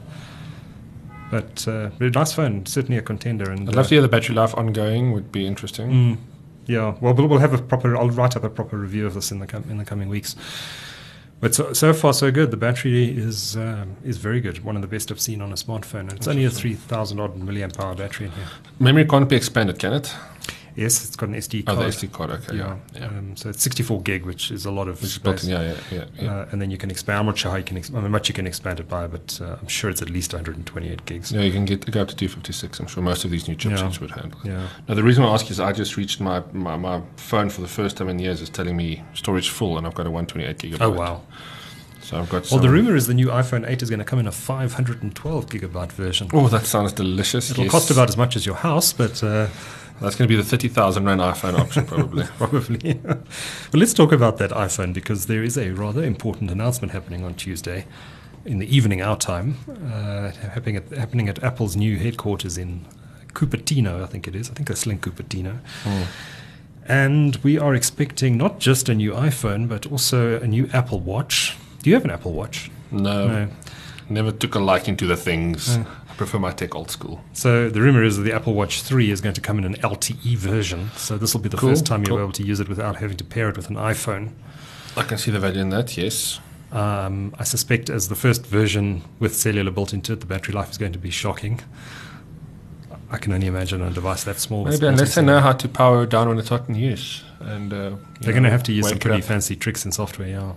But 1.31 1.69
uh, 1.69 1.89
very 1.99 2.11
nice 2.11 2.33
phone, 2.33 2.65
certainly 2.67 2.97
a 2.99 3.03
contender. 3.03 3.51
And 3.51 3.69
I'd 3.69 3.75
love 3.77 3.89
to 3.89 3.95
hear 3.95 4.03
the 4.03 4.09
battery 4.09 4.35
life 4.35 4.55
ongoing. 4.57 5.13
Would 5.13 5.31
be 5.31 5.47
interesting. 5.47 5.91
Mm, 5.91 6.17
yeah, 6.67 6.95
well, 7.01 7.13
we'll 7.15 7.27
we'll 7.29 7.39
have 7.39 7.53
a 7.55 7.59
proper. 7.59 7.97
I'll 7.97 8.11
write 8.11 8.35
up 8.35 8.45
a 8.45 8.51
proper 8.51 8.79
review 8.79 9.07
of 9.07 9.15
this 9.15 9.31
in 9.31 9.39
the 9.39 9.47
com- 9.47 9.65
in 9.71 9.77
the 9.79 9.85
coming 9.85 10.09
weeks. 10.09 10.35
But 11.41 11.55
so, 11.55 11.73
so 11.73 11.93
far 11.93 12.13
so 12.13 12.33
good. 12.33 12.51
The 12.51 12.57
battery 12.57 13.17
is 13.17 13.57
um, 13.57 13.97
is 14.05 14.17
very 14.17 14.41
good. 14.41 14.65
One 14.65 14.75
of 14.75 14.83
the 14.83 14.89
best 14.89 15.13
I've 15.13 15.21
seen 15.21 15.41
on 15.41 15.53
a 15.53 15.55
smartphone. 15.57 16.01
And 16.01 16.15
it's 16.15 16.27
only 16.27 16.45
a 16.45 16.51
three 16.51 16.75
thousand 16.75 17.21
odd 17.21 17.39
milliamp 17.39 17.79
hour 17.79 17.95
battery 17.95 18.27
in 18.27 18.33
here. 18.33 18.49
Memory 18.81 19.05
can't 19.05 19.29
be 19.29 19.37
expanded, 19.37 19.79
can 19.79 19.93
it? 19.93 20.15
Yes, 20.77 21.05
it's 21.05 21.17
got 21.17 21.29
an 21.29 21.35
SD 21.35 21.65
Oh, 21.67 21.75
card. 21.75 21.79
the 21.87 21.97
SD 21.97 22.13
card. 22.13 22.31
Okay. 22.31 22.57
yeah, 22.57 22.77
Yeah. 22.95 23.07
Um, 23.07 23.37
so 23.37 23.49
it's 23.51 23.63
sixty 23.63 23.83
four 23.83 24.01
gig, 24.03 24.25
which 24.25 24.51
is 24.51 24.65
a 24.67 24.71
lot 24.71 24.89
of 24.89 25.01
Which 25.03 25.13
is 25.13 25.19
built 25.19 25.39
space. 25.41 25.51
in. 25.51 25.61
Yeah. 25.61 25.63
Yeah. 25.63 25.77
Yeah. 25.91 26.05
yeah. 26.23 26.31
Uh, 26.41 26.49
and 26.53 26.61
then 26.63 26.71
you 26.71 26.77
can 26.79 26.91
expand. 26.91 27.19
I'm 27.21 27.27
not 27.27 27.39
sure 27.39 27.51
how 27.51 27.57
you 27.57 27.65
can. 27.65 27.77
Ex- 27.77 27.91
I 27.93 28.01
mean, 28.01 28.11
much 28.11 28.29
you 28.29 28.35
can 28.35 28.47
expand 28.47 28.81
it 28.81 28.89
by, 28.89 29.07
but 29.07 29.39
uh, 29.43 29.57
I'm 29.61 29.69
sure 29.69 29.91
it's 29.91 30.03
at 30.03 30.11
least 30.11 30.33
128 30.33 31.05
gigs. 31.05 31.33
Yeah, 31.33 31.41
you 31.43 31.53
can 31.53 31.65
get 31.65 31.91
go 31.91 32.03
up 32.03 32.09
to 32.09 32.17
256. 32.17 32.81
I'm 32.81 32.87
sure 32.87 33.03
most 33.03 33.25
of 33.25 33.31
these 33.31 33.49
new 33.49 33.57
chipsets 33.57 33.95
Yeah. 33.95 34.01
would 34.01 34.11
handle. 34.13 34.41
it. 34.45 34.49
Yeah. 34.49 34.69
Now, 34.89 34.95
the 34.95 35.03
reason 35.03 35.25
I 35.25 35.33
ask 35.33 35.51
is 35.51 35.59
I 35.61 35.73
just 35.73 35.97
reached 35.97 36.21
my, 36.21 36.43
my, 36.53 36.77
my 36.77 37.03
phone 37.17 37.51
for 37.51 37.61
the 37.61 37.69
first 37.69 37.97
time 37.97 38.09
in 38.09 38.19
years 38.19 38.41
is 38.41 38.49
telling 38.51 38.77
me 38.77 39.03
storage 39.15 39.49
full, 39.51 39.79
and 39.79 39.87
I've 39.87 39.95
got 39.95 40.07
a 40.07 40.11
128 40.11 40.59
gigabyte. 40.59 40.81
Oh 40.83 40.91
wow. 40.91 41.23
So 42.01 42.19
I've 42.19 42.31
got. 42.31 42.51
Well, 42.51 42.61
the 42.61 42.71
rumor 42.71 42.97
is 42.97 43.07
the 43.07 43.13
new 43.13 43.27
iPhone 43.27 43.69
8 43.69 43.83
is 43.83 43.91
going 43.91 43.99
to 43.99 44.05
come 44.05 44.19
in 44.19 44.27
a 44.27 44.33
512 44.33 45.47
gigabyte 45.47 45.93
version. 45.93 46.29
Oh, 46.33 46.49
that 46.49 46.65
sounds 46.65 46.93
delicious. 46.95 47.51
It'll 47.51 47.65
yes. 47.65 47.71
cost 47.73 47.91
about 47.91 48.09
as 48.09 48.17
much 48.17 48.35
as 48.37 48.47
your 48.47 48.55
house, 48.55 48.93
but 48.95 49.23
uh, 49.23 49.49
That's 50.01 50.15
going 50.15 50.29
to 50.29 50.33
be 50.33 50.37
the 50.37 50.45
30,000 50.49 51.05
rand 51.05 51.21
iPhone 51.21 51.59
option, 51.59 51.87
probably. 51.87 52.25
probably. 52.39 53.01
well, 53.05 53.19
let's 53.73 53.95
talk 53.95 54.13
about 54.13 54.39
that 54.39 54.51
iPhone 54.51 54.93
because 54.95 55.27
there 55.27 55.43
is 55.43 55.59
a 55.59 55.71
rather 55.71 56.05
important 56.05 56.51
announcement 56.51 56.93
happening 56.93 57.25
on 57.25 57.35
Tuesday 57.35 57.85
in 58.45 58.59
the 58.59 58.77
evening 58.77 59.03
our 59.03 59.17
time, 59.17 59.57
uh, 59.93 60.31
happening, 60.31 60.77
at, 60.77 60.89
happening 60.91 61.29
at 61.29 61.43
Apple's 61.43 61.77
new 61.77 61.97
headquarters 61.99 62.57
in 62.57 62.87
Cupertino, 63.35 64.03
I 64.03 64.07
think 64.07 64.27
it 64.27 64.35
is. 64.35 64.51
I 64.51 64.55
think 64.55 64.75
still 64.77 64.93
in 64.93 64.99
Cupertino. 65.01 65.59
Hmm. 65.83 66.03
And 66.87 67.37
we 67.37 67.59
are 67.59 67.75
expecting 67.75 68.39
not 68.39 68.61
just 68.61 68.89
a 68.89 68.95
new 68.95 69.13
iPhone, 69.13 69.69
but 69.69 69.87
also 69.91 70.41
a 70.41 70.47
new 70.47 70.69
Apple 70.73 71.01
Watch. 71.01 71.57
Do 71.83 71.91
you 71.91 71.95
have 71.95 72.05
an 72.05 72.11
Apple 72.11 72.33
Watch? 72.33 72.71
No, 72.91 73.29
No. 73.29 73.49
never 74.09 74.33
took 74.33 74.55
a 74.55 74.59
liking 74.59 74.97
to 74.97 75.07
the 75.07 75.17
things. 75.17 75.77
Uh, 75.77 75.85
prefer 76.19 76.39
my 76.39 76.53
tech 76.53 76.75
old 76.75 76.91
school. 76.91 77.21
So 77.33 77.71
the 77.71 77.81
rumor 77.81 78.05
is 78.05 78.17
that 78.17 78.25
the 78.25 78.33
Apple 78.35 78.53
Watch 78.55 78.83
3 78.83 79.11
is 79.11 79.21
going 79.21 79.35
to 79.35 79.41
come 79.41 79.59
in 79.59 79.65
an 79.65 79.75
LTE 79.77 80.37
version. 80.37 80.91
So 80.97 81.17
this 81.17 81.33
will 81.33 81.41
be 81.41 81.49
the 81.49 81.57
Cool, 81.57 81.71
first 81.71 81.87
time 81.87 82.05
you'll 82.05 82.19
be 82.19 82.23
able 82.23 82.33
to 82.33 82.45
use 82.45 82.61
it 82.61 82.69
without 82.69 82.97
having 82.97 83.17
to 83.17 83.25
pair 83.25 83.49
it 83.49 83.57
with 83.57 83.71
an 83.71 83.77
iPhone. 83.77 84.33
I 84.97 85.05
can 85.05 85.17
see 85.17 85.31
the 85.31 85.41
value 85.41 85.61
in 85.61 85.71
that. 85.71 85.97
Yes. 85.97 86.41
Um, 86.71 87.35
I 87.39 87.45
suspect 87.45 87.89
as 87.89 88.09
the 88.09 88.15
first 88.15 88.45
version 88.45 89.03
with 89.19 89.35
cellular 89.35 89.71
built 89.71 89.95
into 89.95 90.13
it, 90.13 90.21
the 90.21 90.27
battery 90.27 90.55
life 90.55 90.71
is 90.71 90.77
going 90.77 90.93
to 90.93 90.99
be 90.99 91.11
shocking. 91.11 91.61
I 93.11 93.17
can 93.17 93.33
only 93.33 93.47
imagine 93.47 93.81
a 93.81 93.91
device 93.91 94.25
that 94.25 94.39
small. 94.39 94.67
Maybe 94.67 94.87
unless 94.87 95.15
they 95.15 95.23
know 95.23 95.41
how 95.41 95.53
to 95.53 95.69
power 95.69 96.03
it 96.03 96.11
down 96.11 96.29
when 96.29 96.39
it's 96.39 96.51
not 96.51 96.69
in 96.69 96.75
use, 96.75 97.23
and 97.41 97.73
uh, 97.73 97.93
They're 98.21 98.35
going 98.35 98.43
to 98.43 98.51
have 98.51 98.65
to 98.65 98.73
use 98.73 98.87
some 98.87 98.99
pretty 98.99 99.23
fancy 99.23 99.57
tricks 99.57 99.87
in 99.87 99.93
software, 99.93 100.29
yeah. 100.29 100.53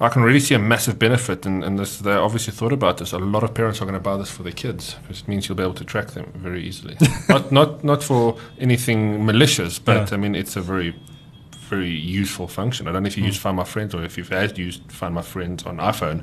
I 0.00 0.08
can 0.08 0.22
really 0.22 0.38
see 0.40 0.54
a 0.54 0.58
massive 0.60 0.96
benefit, 0.98 1.44
and, 1.44 1.64
and 1.64 1.76
this, 1.78 1.98
they 1.98 2.12
obviously 2.12 2.52
thought 2.52 2.72
about 2.72 2.98
this. 2.98 3.12
A 3.12 3.18
lot 3.18 3.42
of 3.42 3.52
parents 3.52 3.80
are 3.82 3.84
going 3.84 3.94
to 3.94 4.00
buy 4.00 4.16
this 4.16 4.30
for 4.30 4.44
their 4.44 4.52
kids 4.52 4.94
because 5.02 5.22
it 5.22 5.28
means 5.28 5.48
you'll 5.48 5.56
be 5.56 5.64
able 5.64 5.74
to 5.74 5.84
track 5.84 6.08
them 6.12 6.32
very 6.36 6.62
easily. 6.62 6.96
not 7.28 7.50
not 7.50 7.82
not 7.82 8.04
for 8.04 8.36
anything 8.60 9.26
malicious, 9.26 9.78
but 9.80 10.08
Yeah. 10.10 10.14
I 10.14 10.16
mean 10.18 10.34
it's 10.36 10.56
a 10.56 10.60
very 10.60 10.94
very 11.68 11.90
useful 11.90 12.46
function. 12.48 12.86
I 12.88 12.92
don't 12.92 13.02
know 13.02 13.08
if 13.08 13.18
you 13.18 13.24
use 13.24 13.36
Find 13.36 13.56
My 13.56 13.64
Friends 13.64 13.94
or 13.94 14.02
if 14.04 14.16
you've 14.16 14.28
had 14.30 14.56
used 14.56 14.80
Find 14.90 15.14
My 15.14 15.22
Friends 15.22 15.64
on 15.64 15.76
iPhone, 15.78 16.22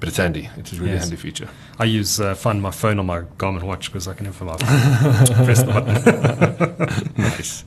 but 0.00 0.08
it's 0.08 0.16
handy. 0.16 0.48
It's 0.56 0.72
a 0.72 0.76
really 0.76 0.92
Yes. 0.92 1.02
handy 1.02 1.16
feature. 1.16 1.48
I 1.78 1.84
use 1.84 2.18
uh, 2.18 2.34
Find 2.34 2.60
My 2.62 2.70
Phone 2.72 2.98
on 2.98 3.06
my 3.06 3.20
Garmin 3.38 3.62
watch 3.62 3.92
because 3.92 4.08
I 4.08 4.14
can 4.14 4.26
have 4.26 4.40
my 4.42 4.56
press 5.44 5.62
the 5.62 5.72
button. 5.72 7.12
nice. 7.16 7.64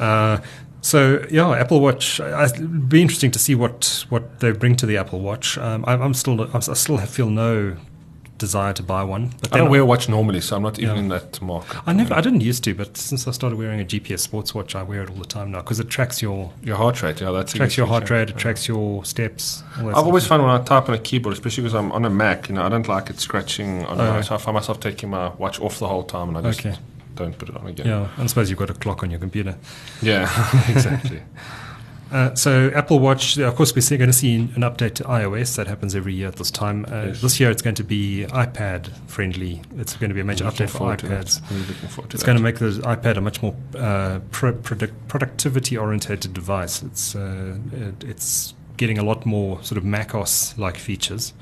Uh, 0.00 0.38
so 0.84 1.24
yeah, 1.30 1.50
Apple 1.62 1.80
Watch. 1.80 2.20
It'd 2.20 2.88
be 2.88 3.00
interesting 3.00 3.30
to 3.32 3.38
see 3.38 3.54
what, 3.54 4.04
what 4.10 4.40
they 4.40 4.52
bring 4.52 4.76
to 4.76 4.86
the 4.86 4.96
Apple 4.98 5.20
Watch. 5.20 5.56
Um, 5.58 5.84
I'm, 5.86 6.00
I'm 6.02 6.14
still 6.14 6.40
I'm, 6.42 6.50
I 6.56 6.74
still 6.74 6.98
feel 6.98 7.30
no 7.30 7.76
desire 8.36 8.72
to 8.74 8.82
buy 8.82 9.02
one. 9.04 9.30
But 9.40 9.54
I 9.54 9.58
don't 9.58 9.70
wear 9.70 9.80
a 9.80 9.86
watch 9.86 10.08
normally, 10.08 10.40
so 10.40 10.56
I'm 10.56 10.62
not 10.62 10.78
even 10.78 10.96
Yeah. 10.96 11.02
in 11.02 11.08
that 11.08 11.40
market. 11.40 11.76
I 11.86 11.92
never 11.92 12.12
I 12.14 12.20
didn't 12.20 12.40
used 12.42 12.64
to, 12.64 12.74
but 12.74 12.96
since 12.96 13.26
I 13.28 13.30
started 13.30 13.56
wearing 13.56 13.80
a 13.80 13.84
GPS 13.84 14.18
sports 14.20 14.54
watch, 14.54 14.74
I 14.74 14.82
wear 14.82 15.02
it 15.04 15.08
all 15.10 15.16
the 15.16 15.24
time 15.24 15.52
now 15.52 15.60
because 15.60 15.78
it 15.80 15.88
tracks 15.88 16.20
your 16.20 16.52
Your 16.62 16.76
heart 16.76 17.00
rate, 17.02 17.20
yeah, 17.20 17.30
that's 17.30 17.52
tracks 17.54 17.76
your 17.76 17.86
heart 17.86 18.10
rate, 18.10 18.30
it 18.30 18.36
tracks 18.36 18.66
your 18.68 19.04
steps. 19.04 19.62
I've 19.78 19.96
always 19.96 20.26
found 20.26 20.42
when 20.42 20.50
I 20.50 20.62
type 20.64 20.88
on 20.88 20.94
a 20.94 20.98
keyboard, 20.98 21.32
especially 21.32 21.62
because 21.62 21.74
I'm 21.74 21.92
on 21.92 22.04
a 22.04 22.10
Mac, 22.10 22.48
you 22.48 22.56
know, 22.56 22.62
I 22.66 22.68
don't 22.68 22.88
like 22.88 23.08
it 23.08 23.20
scratching 23.20 23.84
on 23.86 24.00
Oh, 24.00 24.04
yeah. 24.04 24.20
so 24.20 24.34
I 24.34 24.38
find 24.38 24.54
myself 24.56 24.80
taking 24.80 25.10
my 25.10 25.28
watch 25.38 25.60
off 25.60 25.78
the 25.78 25.88
whole 25.88 26.02
time 26.04 26.28
and 26.30 26.38
I 26.38 26.42
just 26.50 26.60
Okay. 26.66 26.76
Don't 27.14 27.36
put 27.38 27.48
it 27.48 27.56
on 27.56 27.66
again. 27.66 27.86
Yeah, 27.86 28.08
and 28.14 28.22
I 28.22 28.26
suppose 28.26 28.50
you've 28.50 28.58
got 28.58 28.70
a 28.70 28.74
clock 28.74 29.02
on 29.02 29.10
your 29.10 29.20
computer. 29.20 29.56
Yeah, 30.02 30.22
exactly. 30.68 31.22
Uh, 32.12 32.32
so 32.36 32.70
Apple 32.76 33.00
Watch, 33.00 33.38
of 33.38 33.56
course, 33.56 33.74
we're 33.74 33.98
going 33.98 34.10
to 34.10 34.12
see 34.12 34.36
an 34.36 34.48
update 34.60 34.94
to 34.94 35.04
iOS. 35.04 35.56
That 35.56 35.66
happens 35.66 35.96
every 35.96 36.14
year 36.14 36.28
at 36.28 36.36
this 36.36 36.50
time. 36.50 36.84
Uh, 36.88 37.06
Yes. 37.06 37.20
This 37.22 37.40
year, 37.40 37.50
it's 37.50 37.62
going 37.62 37.74
to 37.76 37.82
be 37.82 38.24
iPad 38.28 38.88
friendly. 39.08 39.62
It's 39.78 39.96
going 39.96 40.10
to 40.10 40.14
be 40.14 40.20
a 40.20 40.24
major 40.24 40.44
update 40.44 40.70
for 40.70 40.78
forward 40.78 40.98
to 41.00 41.08
that. 41.08 41.26
iPads. 41.26 41.50
Really 41.50 41.62
looking 41.66 41.88
forward 41.88 42.10
to 42.10 42.14
It's 42.14 42.22
that. 42.22 42.26
going 42.26 42.36
to 42.36 42.42
make 42.44 42.58
the 42.60 42.70
iPad 42.86 43.16
a 43.16 43.20
much 43.20 43.42
more 43.42 43.56
uh, 43.76 44.20
pro- 44.30 44.52
product- 44.52 45.08
productivity-orientated 45.08 46.32
device. 46.32 46.82
It's 46.84 47.16
uh, 47.16 47.56
it, 47.72 48.04
it's 48.04 48.54
getting 48.76 48.98
a 48.98 49.02
lot 49.02 49.26
more 49.26 49.60
sort 49.64 49.78
of 49.78 49.84
macOS-like 49.84 50.76
features, 50.76 51.32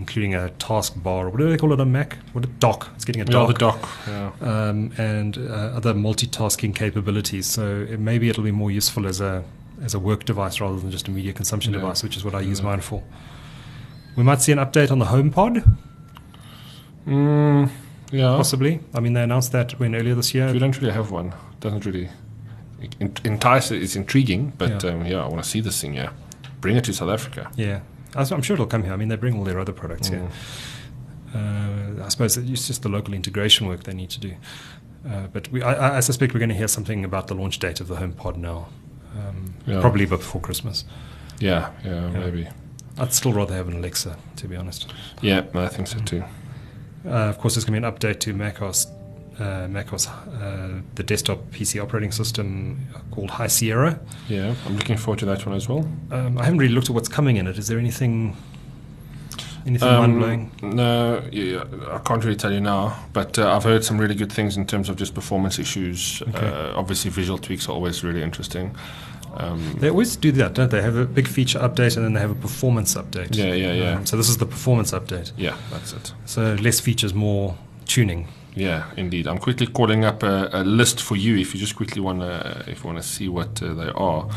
including 0.00 0.34
a 0.34 0.48
taskbar. 0.58 1.30
What 1.30 1.38
do 1.38 1.48
they 1.50 1.56
call 1.56 1.72
it 1.74 1.80
on 1.80 1.92
Mac? 1.92 2.16
What 2.32 2.44
a 2.44 2.48
dock? 2.48 2.88
It's 2.96 3.04
getting 3.04 3.22
a 3.22 3.26
yeah, 3.26 3.30
dock. 3.32 3.48
the 3.48 3.54
dock. 3.54 3.88
Yeah. 4.08 4.30
um, 4.40 4.92
and 4.98 5.36
uh, 5.38 5.76
other 5.78 5.92
multitasking 5.94 6.74
capabilities. 6.74 7.46
So 7.46 7.86
it, 7.92 8.00
maybe 8.00 8.28
it'll 8.30 8.44
be 8.52 8.56
more 8.64 8.70
useful 8.70 9.06
as 9.06 9.20
a 9.20 9.44
as 9.82 9.94
a 9.94 9.98
work 9.98 10.24
device 10.24 10.60
rather 10.60 10.78
than 10.80 10.90
just 10.90 11.08
a 11.08 11.10
media 11.10 11.32
consumption 11.32 11.72
Yeah. 11.72 11.80
device, 11.80 12.02
which 12.02 12.16
is 12.16 12.24
what 12.24 12.34
I 12.34 12.40
use 12.40 12.60
mine 12.62 12.80
for. 12.80 13.02
We 14.16 14.22
might 14.24 14.40
see 14.42 14.52
an 14.52 14.58
update 14.58 14.90
on 14.90 14.98
the 14.98 15.06
HomePod, 15.06 15.54
Mm, 17.06 17.70
yeah. 18.12 18.36
possibly. 18.36 18.80
I 18.94 19.00
mean, 19.00 19.12
they 19.14 19.22
announced 19.22 19.52
that 19.52 19.78
when 19.80 19.94
earlier 19.94 20.14
this 20.14 20.34
year. 20.34 20.52
We 20.52 20.58
don't 20.58 20.78
really 20.80 20.92
have 20.92 21.10
one. 21.10 21.32
Doesn't 21.60 21.84
really 21.86 22.08
entice. 23.24 23.70
It's 23.70 23.96
intriguing, 23.96 24.52
but 24.58 24.70
Yeah. 24.70 24.78
yeah, 24.90 24.90
um, 25.00 25.06
yeah 25.06 25.24
I 25.24 25.28
want 25.28 25.42
to 25.42 25.48
see 25.48 25.60
this 25.60 25.80
thing. 25.80 25.94
Yeah, 25.94 26.10
bring 26.60 26.76
it 26.76 26.84
to 26.84 26.92
South 26.92 27.10
Africa. 27.10 27.50
Yeah, 27.56 27.80
I'm 28.16 28.42
sure 28.42 28.54
it'll 28.54 28.66
come 28.66 28.82
here. 28.84 28.92
I 28.92 28.96
mean, 28.96 29.08
they 29.08 29.16
bring 29.16 29.36
all 29.36 29.44
their 29.44 29.60
other 29.60 29.72
products 29.72 30.08
here. 30.08 30.28
Mm. 31.34 32.00
Uh, 32.00 32.04
I 32.04 32.08
suppose 32.08 32.36
it's 32.36 32.66
just 32.66 32.82
the 32.82 32.88
local 32.88 33.14
integration 33.14 33.66
work 33.66 33.84
they 33.84 33.94
need 33.94 34.10
to 34.10 34.20
do. 34.20 34.34
Uh, 35.08 35.28
but 35.32 35.48
we, 35.52 35.62
I, 35.62 35.98
I 35.98 36.00
suspect 36.00 36.34
we're 36.34 36.40
going 36.40 36.48
to 36.50 36.54
hear 36.54 36.68
something 36.68 37.04
about 37.04 37.28
the 37.28 37.34
launch 37.34 37.58
date 37.58 37.80
of 37.80 37.88
the 37.88 37.96
HomePod 37.96 38.36
now, 38.36 38.68
um, 39.16 39.54
Yeah. 39.66 39.80
probably 39.80 40.06
before 40.06 40.40
Christmas. 40.40 40.84
Yeah, 41.38 41.70
yeah, 41.84 42.10
Yeah. 42.10 42.18
maybe. 42.18 42.48
I'd 42.98 43.12
still 43.14 43.32
rather 43.32 43.54
have 43.54 43.68
an 43.68 43.74
Alexa, 43.76 44.16
to 44.36 44.48
be 44.48 44.56
honest. 44.56 44.92
Yeah, 45.22 45.44
I 45.54 45.68
think 45.68 45.86
so 45.86 45.98
too. 46.00 46.22
Uh, 47.06 47.08
of 47.08 47.38
course, 47.38 47.54
there's 47.54 47.64
going 47.64 47.80
to 47.80 47.80
be 47.80 47.86
an 47.86 47.94
update 47.94 48.20
to 48.20 48.34
macOS, 48.34 48.86
uh, 49.40 49.66
macOS, 49.68 50.06
uh, 50.08 50.80
the 50.94 51.02
desktop 51.02 51.38
PC 51.50 51.82
operating 51.82 52.12
system 52.12 52.78
called 53.10 53.30
High 53.30 53.46
Sierra. 53.48 53.98
Yeah, 54.28 54.54
I'm 54.66 54.76
looking 54.76 54.96
forward 54.96 55.18
to 55.20 55.26
that 55.26 55.44
one 55.46 55.54
as 55.56 55.68
well. 55.68 55.88
Um, 56.10 56.38
I 56.38 56.44
haven't 56.44 56.58
really 56.58 56.74
looked 56.74 56.90
at 56.90 56.94
what's 56.94 57.08
coming 57.08 57.36
in 57.36 57.46
it. 57.46 57.56
Is 57.58 57.68
there 57.68 57.78
anything, 57.78 58.36
anything 59.66 59.88
mind 59.88 60.12
Um, 60.12 60.18
blowing? 60.18 60.50
no, 60.62 61.22
yeah, 61.32 61.64
I 61.90 61.98
can't 61.98 62.22
really 62.24 62.36
tell 62.36 62.52
you 62.52 62.60
now, 62.60 62.96
but 63.12 63.38
uh, 63.38 63.54
I've 63.54 63.64
heard 63.64 63.84
some 63.84 63.98
really 63.98 64.14
good 64.14 64.32
things 64.32 64.56
in 64.56 64.66
terms 64.66 64.88
of 64.88 64.96
just 64.96 65.14
performance 65.14 65.58
issues. 65.58 66.22
Okay. 66.28 66.46
Uh, 66.46 66.74
obviously, 66.76 67.10
visual 67.10 67.38
tweaks 67.38 67.68
are 67.68 67.72
always 67.72 68.04
really 68.04 68.22
interesting. 68.22 68.74
Um, 69.36 69.76
They 69.78 69.88
always 69.90 70.16
do 70.16 70.32
that, 70.32 70.54
don't 70.54 70.70
they? 70.70 70.82
Have 70.82 70.96
a 70.96 71.04
big 71.06 71.28
feature 71.28 71.60
update 71.60 71.96
and 71.96 72.04
then 72.04 72.14
they 72.14 72.20
have 72.20 72.32
a 72.32 72.40
performance 72.48 72.94
update. 72.96 73.36
Yeah, 73.36 73.54
yeah, 73.54 73.72
yeah. 73.72 73.96
Um, 73.98 74.04
so 74.06 74.16
this 74.16 74.28
is 74.28 74.38
the 74.38 74.46
performance 74.46 74.90
update. 74.90 75.30
yeah, 75.36 75.56
that's 75.70 75.92
it. 75.92 76.12
So 76.26 76.54
less 76.60 76.80
features, 76.80 77.14
more 77.14 77.56
tuning. 77.86 78.26
Yeah, 78.54 78.90
indeed. 78.96 79.26
I'm 79.26 79.38
quickly 79.38 79.66
calling 79.66 80.04
up 80.04 80.22
a, 80.22 80.50
a 80.52 80.64
list 80.64 81.00
for 81.02 81.16
you 81.16 81.36
if 81.36 81.54
you 81.54 81.60
just 81.60 81.76
quickly 81.76 82.00
want 82.00 82.20
to 82.20 82.64
if 82.66 82.80
you 82.82 82.86
want 82.90 82.98
to 83.02 83.08
see 83.08 83.28
what 83.28 83.62
uh, 83.62 83.74
they 83.74 83.90
are. 83.94 84.28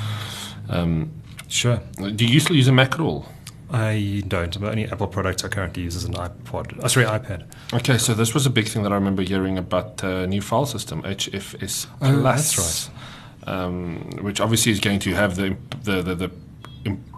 Um, 0.69 1.11
Sure. 1.47 1.79
do 2.15 2.25
you 2.25 2.39
still 2.39 2.55
use 2.55 2.67
a 2.67 2.71
Mac 2.71 2.93
at 2.95 2.99
all? 2.99 3.25
I 3.71 4.23
don't. 4.27 4.59
The 4.59 4.69
only 4.69 4.85
Apple 4.85 5.07
product 5.07 5.43
I 5.45 5.47
currently 5.49 5.83
use 5.83 5.95
is 5.95 6.03
an 6.05 6.13
iPod. 6.13 6.79
Oh, 6.81 6.87
sorry, 6.87 7.05
iPad. 7.05 7.45
Okay, 7.73 7.97
so 7.99 8.13
this 8.15 8.33
was 8.33 8.45
a 8.45 8.49
big 8.49 8.67
thing 8.67 8.81
that 8.83 8.91
I 8.91 8.95
remember 8.95 9.21
hearing 9.23 9.57
about 9.59 10.03
uh, 10.03 10.25
new 10.25 10.41
file 10.41 10.65
system 10.65 11.01
HFS 11.03 11.87
Oh, 12.01 12.19
Plus. 12.21 12.55
that's 12.55 12.89
Um, 13.45 14.09
which 14.21 14.39
obviously 14.39 14.71
is 14.71 14.79
going 14.79 14.99
to 14.99 15.13
have 15.15 15.35
the 15.35 15.55
the 15.83 16.01
the, 16.01 16.15
the 16.15 16.31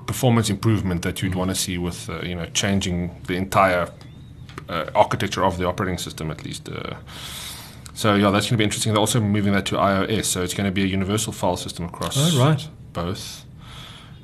performance 0.08 0.50
improvement 0.50 1.02
that 1.04 1.22
you'd 1.22 1.36
want 1.36 1.50
to 1.50 1.56
see 1.56 1.78
with 1.78 2.10
uh, 2.10 2.20
you 2.22 2.36
know 2.36 2.46
changing 2.54 3.22
the 3.28 3.36
entire 3.36 3.88
uh, 4.70 4.86
architecture 4.96 5.44
of 5.44 5.58
the 5.58 5.66
operating 5.68 5.98
system 5.98 6.32
at 6.32 6.44
least. 6.46 6.70
Uh, 6.70 6.96
so 7.94 8.16
yeah, 8.16 8.30
that's 8.32 8.46
going 8.48 8.56
to 8.56 8.58
be 8.58 8.64
interesting. 8.64 8.94
They're 8.94 9.00
also 9.00 9.20
moving 9.22 9.54
that 9.54 9.66
to 9.68 9.76
iOS, 9.76 10.26
so 10.26 10.42
it's 10.44 10.54
going 10.54 10.66
to 10.70 10.72
be 10.74 10.84
a 10.84 10.88
universal 10.88 11.32
file 11.34 11.58
system 11.58 11.86
across 11.86 12.18
Oh, 12.18 12.40
right. 12.40 12.68
both. 12.94 13.46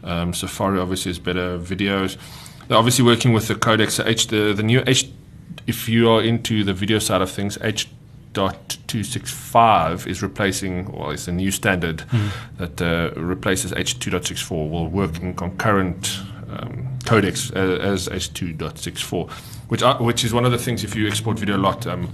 Um, 0.03 0.33
Safari 0.33 0.79
obviously 0.79 1.11
is 1.11 1.19
better 1.19 1.57
videos. 1.59 2.17
They're 2.67 2.77
obviously 2.77 3.05
working 3.05 3.33
with 3.33 3.47
the 3.47 3.55
codecs. 3.55 3.91
So 3.91 4.03
H 4.05 4.27
the 4.27 4.53
the 4.53 4.63
new 4.63 4.83
H. 4.87 5.09
If 5.67 5.87
you 5.87 6.09
are 6.09 6.21
into 6.23 6.63
the 6.63 6.73
video 6.73 6.99
side 6.99 7.21
of 7.21 7.29
things, 7.29 7.57
H. 7.61 7.87
Dot 8.33 8.77
two 8.87 9.03
six 9.03 9.29
five 9.29 10.07
is 10.07 10.23
replacing, 10.23 10.89
well, 10.93 11.09
it's 11.11 11.27
a 11.27 11.33
new 11.33 11.51
standard 11.51 12.05
that 12.59 12.81
uh, 12.81 13.11
replaces 13.19 13.73
H 13.73 13.99
two 13.99 14.09
dot 14.09 14.25
six 14.25 14.41
four. 14.41 14.69
Will 14.69 14.87
work 14.87 15.19
in 15.21 15.33
concurrent 15.33 16.17
um, 16.49 16.97
codecs 17.03 17.51
as, 17.53 18.07
as 18.07 18.07
H 18.07 18.33
two 18.33 18.53
dot 18.53 18.77
six 18.79 19.01
four, 19.01 19.27
which 19.71 19.81
are, 19.81 19.95
which 20.03 20.25
is 20.25 20.33
one 20.33 20.43
of 20.43 20.51
the 20.51 20.57
things. 20.57 20.83
If 20.83 20.95
you 20.95 21.07
export 21.07 21.39
video 21.39 21.55
a 21.55 21.63
lot, 21.69 21.87
um, 21.87 22.11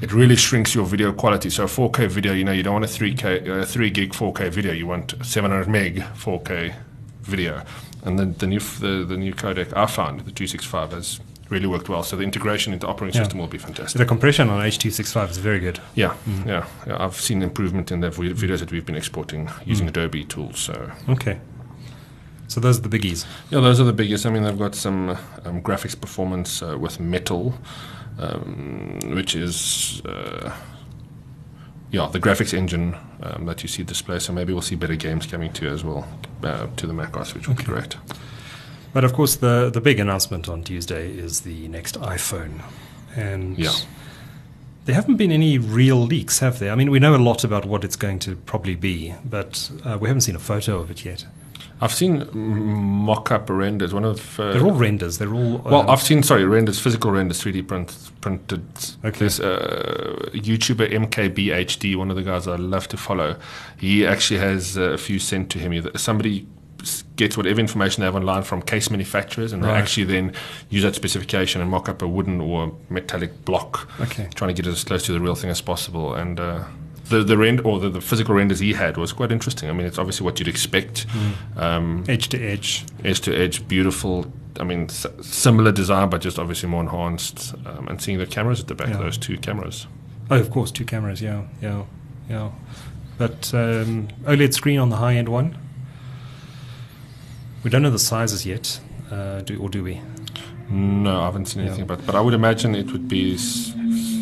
it 0.00 0.12
really 0.12 0.36
shrinks 0.36 0.76
your 0.76 0.86
video 0.86 1.12
quality. 1.12 1.50
So 1.50 1.64
a 1.64 1.66
4K 1.66 2.06
video, 2.06 2.32
you 2.32 2.44
know, 2.44 2.52
you 2.52 2.62
don't 2.62 2.74
want 2.74 2.84
a 2.84 2.88
3K, 2.88 3.62
uh, 3.62 3.64
3 3.64 3.90
gig 3.90 4.12
4K 4.12 4.48
video. 4.48 4.72
You 4.72 4.86
want 4.86 5.14
700 5.20 5.66
meg 5.68 5.96
4K 6.14 6.72
video. 7.22 7.62
And 8.04 8.16
then 8.16 8.34
the 8.38 8.46
new 8.46 8.60
the, 8.60 9.04
the 9.04 9.16
new 9.16 9.34
codec 9.34 9.76
I 9.76 9.86
found, 9.86 10.20
the 10.20 10.30
265, 10.30 10.92
has 10.92 11.18
really 11.48 11.66
worked 11.66 11.88
well. 11.88 12.04
So 12.04 12.14
the 12.14 12.22
integration 12.22 12.72
into 12.72 12.86
operating 12.86 13.16
Yeah. 13.18 13.24
system 13.24 13.40
will 13.40 13.48
be 13.48 13.58
fantastic. 13.58 13.98
the 13.98 14.06
compression 14.06 14.48
on 14.48 14.60
H265 14.64 15.30
is 15.30 15.38
very 15.38 15.58
good. 15.58 15.80
Yeah, 15.96 16.14
yeah, 16.46 16.64
yeah. 16.86 16.96
I've 17.04 17.16
seen 17.16 17.42
improvement 17.42 17.90
in 17.90 17.98
the 18.02 18.10
videos 18.10 18.60
that 18.60 18.70
we've 18.70 18.86
been 18.86 18.94
exporting 18.94 19.50
using 19.66 19.88
Adobe 19.88 20.24
tools. 20.26 20.60
So 20.60 20.92
Okay. 21.08 21.40
So 22.50 22.60
those 22.60 22.78
are 22.78 22.88
the 22.88 22.98
biggies. 22.98 23.24
yeah, 23.50 23.60
those 23.60 23.78
are 23.80 23.84
the 23.84 23.92
biggest. 23.92 24.26
I 24.26 24.30
mean, 24.30 24.42
they've 24.42 24.58
got 24.58 24.74
some 24.74 25.10
um, 25.44 25.62
graphics 25.62 25.94
performance 25.98 26.62
uh, 26.62 26.76
with 26.76 26.98
Metal, 26.98 27.54
um, 28.18 28.98
which 29.14 29.36
is 29.36 30.02
uh, 30.04 30.52
yeah 31.92 32.08
the 32.10 32.18
graphics 32.18 32.52
engine 32.52 32.96
um, 33.22 33.46
that 33.46 33.62
you 33.62 33.68
see 33.68 33.84
displayed. 33.84 34.22
So 34.22 34.32
maybe 34.32 34.52
we'll 34.52 34.62
see 34.62 34.74
better 34.74 34.96
games 34.96 35.26
coming 35.26 35.52
to 35.52 35.68
as 35.68 35.84
well 35.84 36.04
uh, 36.42 36.66
to 36.76 36.86
the 36.88 36.92
macOS, 36.92 37.34
which 37.34 37.46
will 37.46 37.54
be 37.54 37.62
great. 37.62 37.96
But 38.92 39.04
of 39.04 39.12
course, 39.12 39.36
the, 39.36 39.70
the 39.72 39.80
big 39.80 40.00
announcement 40.00 40.48
on 40.48 40.64
Tuesday 40.64 41.08
is 41.16 41.42
the 41.42 41.68
next 41.68 42.00
iPhone. 42.00 42.62
And 43.14 43.56
Yeah. 43.56 43.70
there 44.86 44.96
haven't 44.96 45.18
been 45.18 45.30
any 45.30 45.56
real 45.58 46.02
leaks, 46.04 46.40
have 46.40 46.58
there? 46.58 46.72
I 46.72 46.74
mean, 46.74 46.90
we 46.90 46.98
know 46.98 47.14
a 47.14 47.22
lot 47.30 47.44
about 47.44 47.64
what 47.64 47.84
it's 47.84 47.94
going 47.94 48.18
to 48.20 48.34
probably 48.34 48.74
be, 48.74 49.14
but 49.24 49.70
uh, 49.84 49.96
we 50.00 50.08
haven't 50.08 50.22
seen 50.22 50.34
a 50.34 50.40
photo 50.40 50.80
of 50.80 50.90
it 50.90 51.04
yet. 51.04 51.24
I've 51.82 51.92
seen 51.94 52.28
mock-up 52.34 53.48
renders. 53.48 53.94
One 53.94 54.04
of 54.04 54.38
uh, 54.38 54.52
They're 54.52 54.62
all 54.64 54.72
renders. 54.72 55.18
They're 55.18 55.32
all. 55.32 55.58
well, 55.58 55.80
um, 55.82 55.90
I've 55.90 56.02
seen 56.02 56.22
sorry 56.22 56.44
renders, 56.44 56.78
physical 56.78 57.10
renders, 57.10 57.42
3D 57.42 57.66
print, 57.66 58.10
printed. 58.20 58.62
Okay. 59.04 59.18
There's 59.18 59.40
uh, 59.40 60.28
YouTuber 60.32 60.92
MKBHD, 60.92 61.96
one 61.96 62.10
of 62.10 62.16
the 62.16 62.22
guys 62.22 62.46
I 62.46 62.56
love 62.56 62.86
to 62.88 62.96
follow. 62.96 63.36
He 63.78 64.06
actually 64.06 64.40
has 64.40 64.76
uh, 64.76 64.90
a 64.92 64.98
few 64.98 65.18
sent 65.18 65.50
to 65.52 65.58
him. 65.58 65.88
Somebody 65.96 66.46
gets 67.16 67.36
whatever 67.36 67.60
information 67.60 68.00
they 68.00 68.06
have 68.06 68.16
online 68.16 68.42
from 68.42 68.62
case 68.62 68.90
manufacturers, 68.90 69.52
and 69.52 69.62
they 69.62 69.68
actually 69.70 70.04
then 70.04 70.32
use 70.70 70.82
that 70.82 70.94
specification 70.94 71.60
and 71.60 71.70
mock 71.70 71.88
up 71.88 72.00
a 72.02 72.08
wooden 72.08 72.40
or 72.40 72.74
metallic 72.88 73.44
block, 73.44 73.88
Okay. 74.00 74.28
trying 74.34 74.48
to 74.48 74.62
get 74.62 74.66
it 74.66 74.72
as 74.72 74.84
close 74.84 75.04
to 75.04 75.12
the 75.12 75.20
real 75.20 75.34
thing 75.34 75.50
as 75.50 75.60
possible. 75.60 76.14
And 76.14 76.40
uh, 76.40 76.64
the 77.10 77.22
the 77.22 77.36
rend 77.36 77.60
or 77.60 77.78
the, 77.78 77.90
the 77.90 78.00
physical 78.00 78.34
renders 78.34 78.58
he 78.60 78.72
had 78.72 78.96
was 78.96 79.12
quite 79.12 79.30
interesting. 79.30 79.68
I 79.68 79.72
mean, 79.72 79.86
it's 79.86 79.98
obviously 79.98 80.24
what 80.24 80.38
you'd 80.38 80.48
expect. 80.48 81.06
Um, 81.56 82.04
edge 82.08 82.28
to 82.30 82.38
edge. 82.42 82.84
edge 83.04 83.20
to 83.22 83.36
edge, 83.36 83.66
beautiful. 83.68 84.32
I 84.58 84.64
mean, 84.64 84.84
s- 84.84 85.06
similar 85.20 85.72
design, 85.72 86.08
but 86.10 86.20
just 86.22 86.38
obviously 86.38 86.68
more 86.68 86.82
enhanced. 86.82 87.54
Um, 87.66 87.86
and 87.88 88.00
seeing 88.02 88.18
the 88.18 88.26
cameras 88.26 88.60
at 88.60 88.66
the 88.68 88.74
back, 88.74 88.88
Yeah. 88.88 88.96
those 88.98 89.18
two 89.18 89.36
cameras. 89.38 89.86
Oh, 90.30 90.38
of 90.38 90.50
course, 90.50 90.70
two 90.70 90.84
cameras. 90.84 91.20
Yeah, 91.22 91.42
yeah, 91.62 91.84
yeah. 92.28 92.50
But 93.18 93.52
um, 93.54 94.08
OLED 94.24 94.54
screen 94.54 94.78
on 94.78 94.88
the 94.90 94.96
high 94.96 95.14
end 95.16 95.28
one. 95.28 95.56
We 97.62 97.70
don't 97.70 97.82
know 97.82 97.90
the 97.90 97.98
sizes 97.98 98.46
yet, 98.46 98.80
uh, 99.10 99.40
do 99.42 99.58
or 99.60 99.68
do 99.68 99.82
we? 99.84 100.00
No, 100.70 101.20
I 101.20 101.24
haven't 101.26 101.46
seen 101.46 101.62
anything 101.62 101.80
Yeah. 101.80 101.84
about 101.94 102.06
but 102.06 102.14
I 102.14 102.20
would 102.20 102.32
imagine 102.34 102.74
it 102.74 102.90
would 102.92 103.08
be 103.08 103.34
s- 103.34 103.74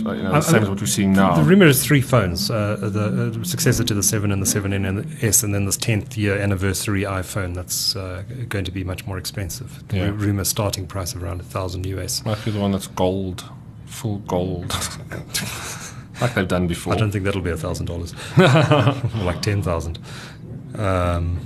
s- 0.07 0.17
you 0.17 0.23
know, 0.23 0.33
the 0.33 0.41
same 0.41 0.63
as 0.63 0.69
what 0.69 0.81
we're 0.81 0.87
seeing 0.87 1.13
now. 1.13 1.35
The 1.37 1.43
rumor 1.43 1.67
is 1.67 1.85
three 1.85 2.01
phones: 2.01 2.51
uh, 2.51 2.77
the 2.81 3.39
uh, 3.41 3.45
successor 3.45 3.85
to 3.85 3.95
the 3.95 4.03
seven 4.03 4.33
and 4.33 4.41
the 4.43 4.47
seven 4.47 4.73
and 4.73 4.99
the 4.99 5.27
S, 5.27 5.43
and 5.43 5.55
then 5.55 5.65
this 5.67 5.77
tenth 5.77 6.17
year 6.17 6.39
anniversary 6.39 7.03
iPhone. 7.03 7.55
That's 7.55 7.97
uh, 7.97 8.23
going 8.49 8.65
to 8.65 8.71
be 8.73 8.85
much 8.85 9.07
more 9.07 9.19
expensive. 9.19 9.87
The 9.89 9.97
Yeah. 9.97 10.05
ru- 10.07 10.13
rumor 10.15 10.45
starting 10.45 10.87
price 10.87 11.15
of 11.15 11.23
around 11.23 11.41
a 11.41 11.45
thousand 11.45 11.87
US. 11.87 12.25
Might 12.25 12.45
be 12.45 12.51
the 12.51 12.61
one 12.61 12.73
that's 12.73 12.87
gold, 12.89 13.45
full 13.87 14.19
gold, 14.21 14.75
like 16.21 16.35
they've 16.35 16.49
done 16.49 16.67
before. 16.67 16.95
I 16.95 16.97
don't 16.97 17.11
think 17.11 17.25
that'll 17.25 17.41
be 17.43 17.51
a 17.51 17.57
thousand 17.57 17.87
dollars. 17.87 18.15
Like 19.25 19.43
ten 19.43 19.63
thousand. 19.63 19.99
Um, 20.77 21.41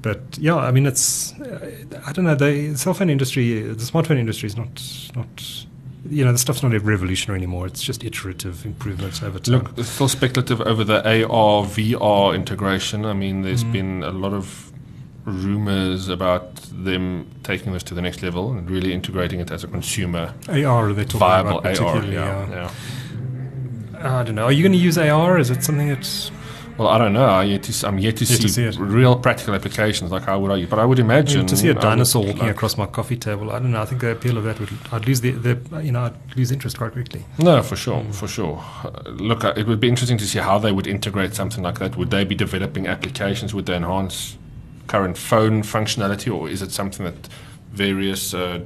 but 0.00 0.20
yeah, 0.38 0.56
I 0.56 0.70
mean, 0.70 0.86
it's 0.86 1.32
uh, 1.40 1.70
I 2.06 2.12
don't 2.12 2.24
know. 2.24 2.34
The 2.36 2.76
cell 2.76 2.94
phone 2.94 3.10
industry, 3.10 3.62
the 3.62 3.74
smartphone 3.84 4.18
industry 4.18 4.46
is 4.46 4.56
not 4.56 4.82
not. 5.16 5.64
You 6.08 6.24
know, 6.24 6.32
the 6.32 6.38
stuff's 6.38 6.62
not 6.62 6.72
revolutionary 6.72 7.38
anymore. 7.38 7.66
It's 7.66 7.82
just 7.82 8.04
iterative 8.04 8.64
improvements 8.64 9.22
over 9.22 9.38
time. 9.38 9.54
Look, 9.58 9.72
it's 9.78 9.88
still 9.88 10.08
speculative 10.08 10.60
over 10.60 10.84
the 10.84 10.98
AR 11.06 11.64
VR 11.64 12.34
integration. 12.34 13.04
I 13.04 13.12
mean, 13.14 13.42
there's 13.42 13.64
Mm. 13.64 13.72
been 13.72 14.02
a 14.04 14.10
lot 14.12 14.32
of 14.32 14.72
rumors 15.24 16.08
about 16.08 16.54
them 16.72 17.26
taking 17.42 17.72
this 17.72 17.82
to 17.84 17.94
the 17.94 18.00
next 18.00 18.22
level 18.22 18.52
and 18.52 18.70
really 18.70 18.92
integrating 18.94 19.40
it 19.40 19.50
as 19.50 19.62
a 19.64 19.66
consumer 19.66 20.32
AR, 20.48 20.92
they're 20.94 21.04
talking 21.04 21.18
viable 21.20 21.58
about 21.58 21.66
AR. 21.78 21.92
particularly. 21.92 22.14
Yeah, 22.14 22.48
yeah. 22.48 22.70
yeah. 24.00 24.18
I 24.18 24.22
don't 24.22 24.36
know. 24.36 24.44
Are 24.44 24.52
you 24.52 24.62
going 24.62 24.72
to 24.72 24.78
use 24.78 24.96
AR? 24.96 25.38
Is 25.38 25.50
it 25.50 25.62
something 25.64 25.88
that's? 25.88 26.30
Well, 26.78 26.86
I 26.86 26.96
don't 26.96 27.12
know. 27.12 27.24
I 27.26 27.42
yet 27.42 27.64
to, 27.64 27.88
I'm 27.88 27.98
yet 27.98 28.16
to, 28.18 28.24
Yet 28.24 28.40
see, 28.40 28.62
to 28.64 28.72
see 28.72 28.80
real 28.80 29.16
practical 29.18 29.52
applications. 29.54 30.12
Like 30.12 30.22
how 30.22 30.38
would 30.38 30.52
I? 30.52 30.64
But 30.64 30.78
I 30.78 30.84
would 30.84 31.00
imagine 31.00 31.44
to 31.46 31.56
see 31.56 31.66
a 31.66 31.70
I 31.72 31.74
would 31.74 31.82
dinosaur 31.82 32.24
walking 32.24 32.42
like- 32.42 32.52
across 32.52 32.76
my 32.76 32.86
coffee 32.86 33.16
table, 33.16 33.50
I 33.50 33.58
don't 33.58 33.72
know. 33.72 33.82
I 33.82 33.84
think 33.84 34.00
the 34.00 34.12
appeal 34.12 34.38
of 34.38 34.44
that 34.44 34.60
would 34.60 34.70
I'd 34.92 35.04
lose 35.06 35.20
the, 35.20 35.32
the 35.32 35.80
you 35.82 35.90
know 35.90 36.04
I'd 36.04 36.36
lose 36.36 36.52
interest 36.52 36.78
quite 36.78 36.92
quickly. 36.92 37.24
No, 37.38 37.62
for 37.64 37.74
sure, 37.74 38.04
for 38.12 38.28
sure. 38.28 38.64
Uh, 38.84 39.10
look, 39.10 39.44
uh, 39.44 39.54
it 39.56 39.66
would 39.66 39.80
be 39.80 39.88
interesting 39.88 40.18
to 40.18 40.26
see 40.26 40.38
how 40.38 40.58
they 40.60 40.70
would 40.70 40.86
integrate 40.86 41.34
something 41.34 41.64
like 41.64 41.80
that. 41.80 41.96
Would 41.96 42.10
they 42.10 42.22
be 42.24 42.36
developing 42.36 42.86
applications? 42.86 43.52
Would 43.52 43.66
they 43.66 43.74
enhance 43.74 44.38
current 44.86 45.18
phone 45.18 45.62
functionality, 45.62 46.32
or 46.32 46.48
is 46.48 46.62
it 46.62 46.70
something 46.70 47.04
that 47.04 47.28
various 47.72 48.32
uh, 48.34 48.60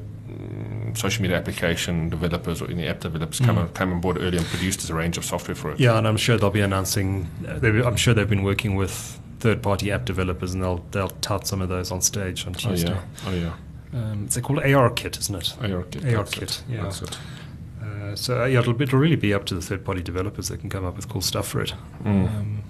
mm, 0.92 0.98
social 0.98 1.22
media 1.22 1.36
application 1.36 2.08
developers 2.08 2.62
or 2.62 2.70
any 2.70 2.86
app 2.86 3.00
developers 3.00 3.40
come, 3.40 3.58
on, 3.58 3.68
come 3.70 3.92
on 3.92 4.00
board 4.00 4.18
early 4.18 4.38
and 4.38 4.46
produced 4.46 4.88
a 4.88 4.94
range 4.94 5.16
of 5.18 5.24
software 5.24 5.54
for 5.54 5.72
it? 5.72 5.80
Yeah, 5.80 5.98
and 5.98 6.06
I'm 6.06 6.16
sure 6.16 6.36
they'll 6.36 6.50
be 6.50 6.60
announcing. 6.60 7.28
Uh, 7.46 7.86
I'm 7.86 7.96
sure 7.96 8.14
they've 8.14 8.28
been 8.28 8.42
working 8.42 8.74
with 8.76 9.18
third-party 9.40 9.90
app 9.90 10.04
developers, 10.04 10.54
and 10.54 10.62
they'll 10.62 10.84
they'll 10.92 11.08
tout 11.08 11.46
some 11.46 11.60
of 11.60 11.68
those 11.68 11.90
on 11.90 12.00
stage 12.00 12.46
on 12.46 12.52
Oh 12.54 12.58
Tuesday. 12.58 12.90
yeah, 12.92 13.02
oh 13.26 13.32
yeah. 13.34 13.52
Um, 13.94 14.24
it's 14.24 14.38
called 14.40 14.60
AR 14.60 14.90
Kit, 14.90 15.18
isn't 15.18 15.34
it? 15.34 15.54
AR 15.72 15.82
kit. 15.82 16.14
AR 16.14 16.24
kit, 16.24 16.42
it, 16.42 16.62
yeah. 16.68 16.82
That's 16.84 17.02
it. 17.02 17.18
Uh, 17.82 18.16
so 18.16 18.42
uh, 18.42 18.46
yeah, 18.46 18.60
it'll, 18.60 18.80
it'll 18.80 18.98
really 18.98 19.16
be 19.16 19.34
up 19.34 19.44
to 19.46 19.54
the 19.54 19.60
third-party 19.60 20.02
developers 20.02 20.48
that 20.48 20.60
can 20.60 20.70
come 20.70 20.84
up 20.84 20.96
with 20.96 21.08
cool 21.08 21.20
stuff 21.20 21.48
for 21.48 21.60
it. 21.60 21.74
Mm. 22.04 22.28
Um, 22.28 22.62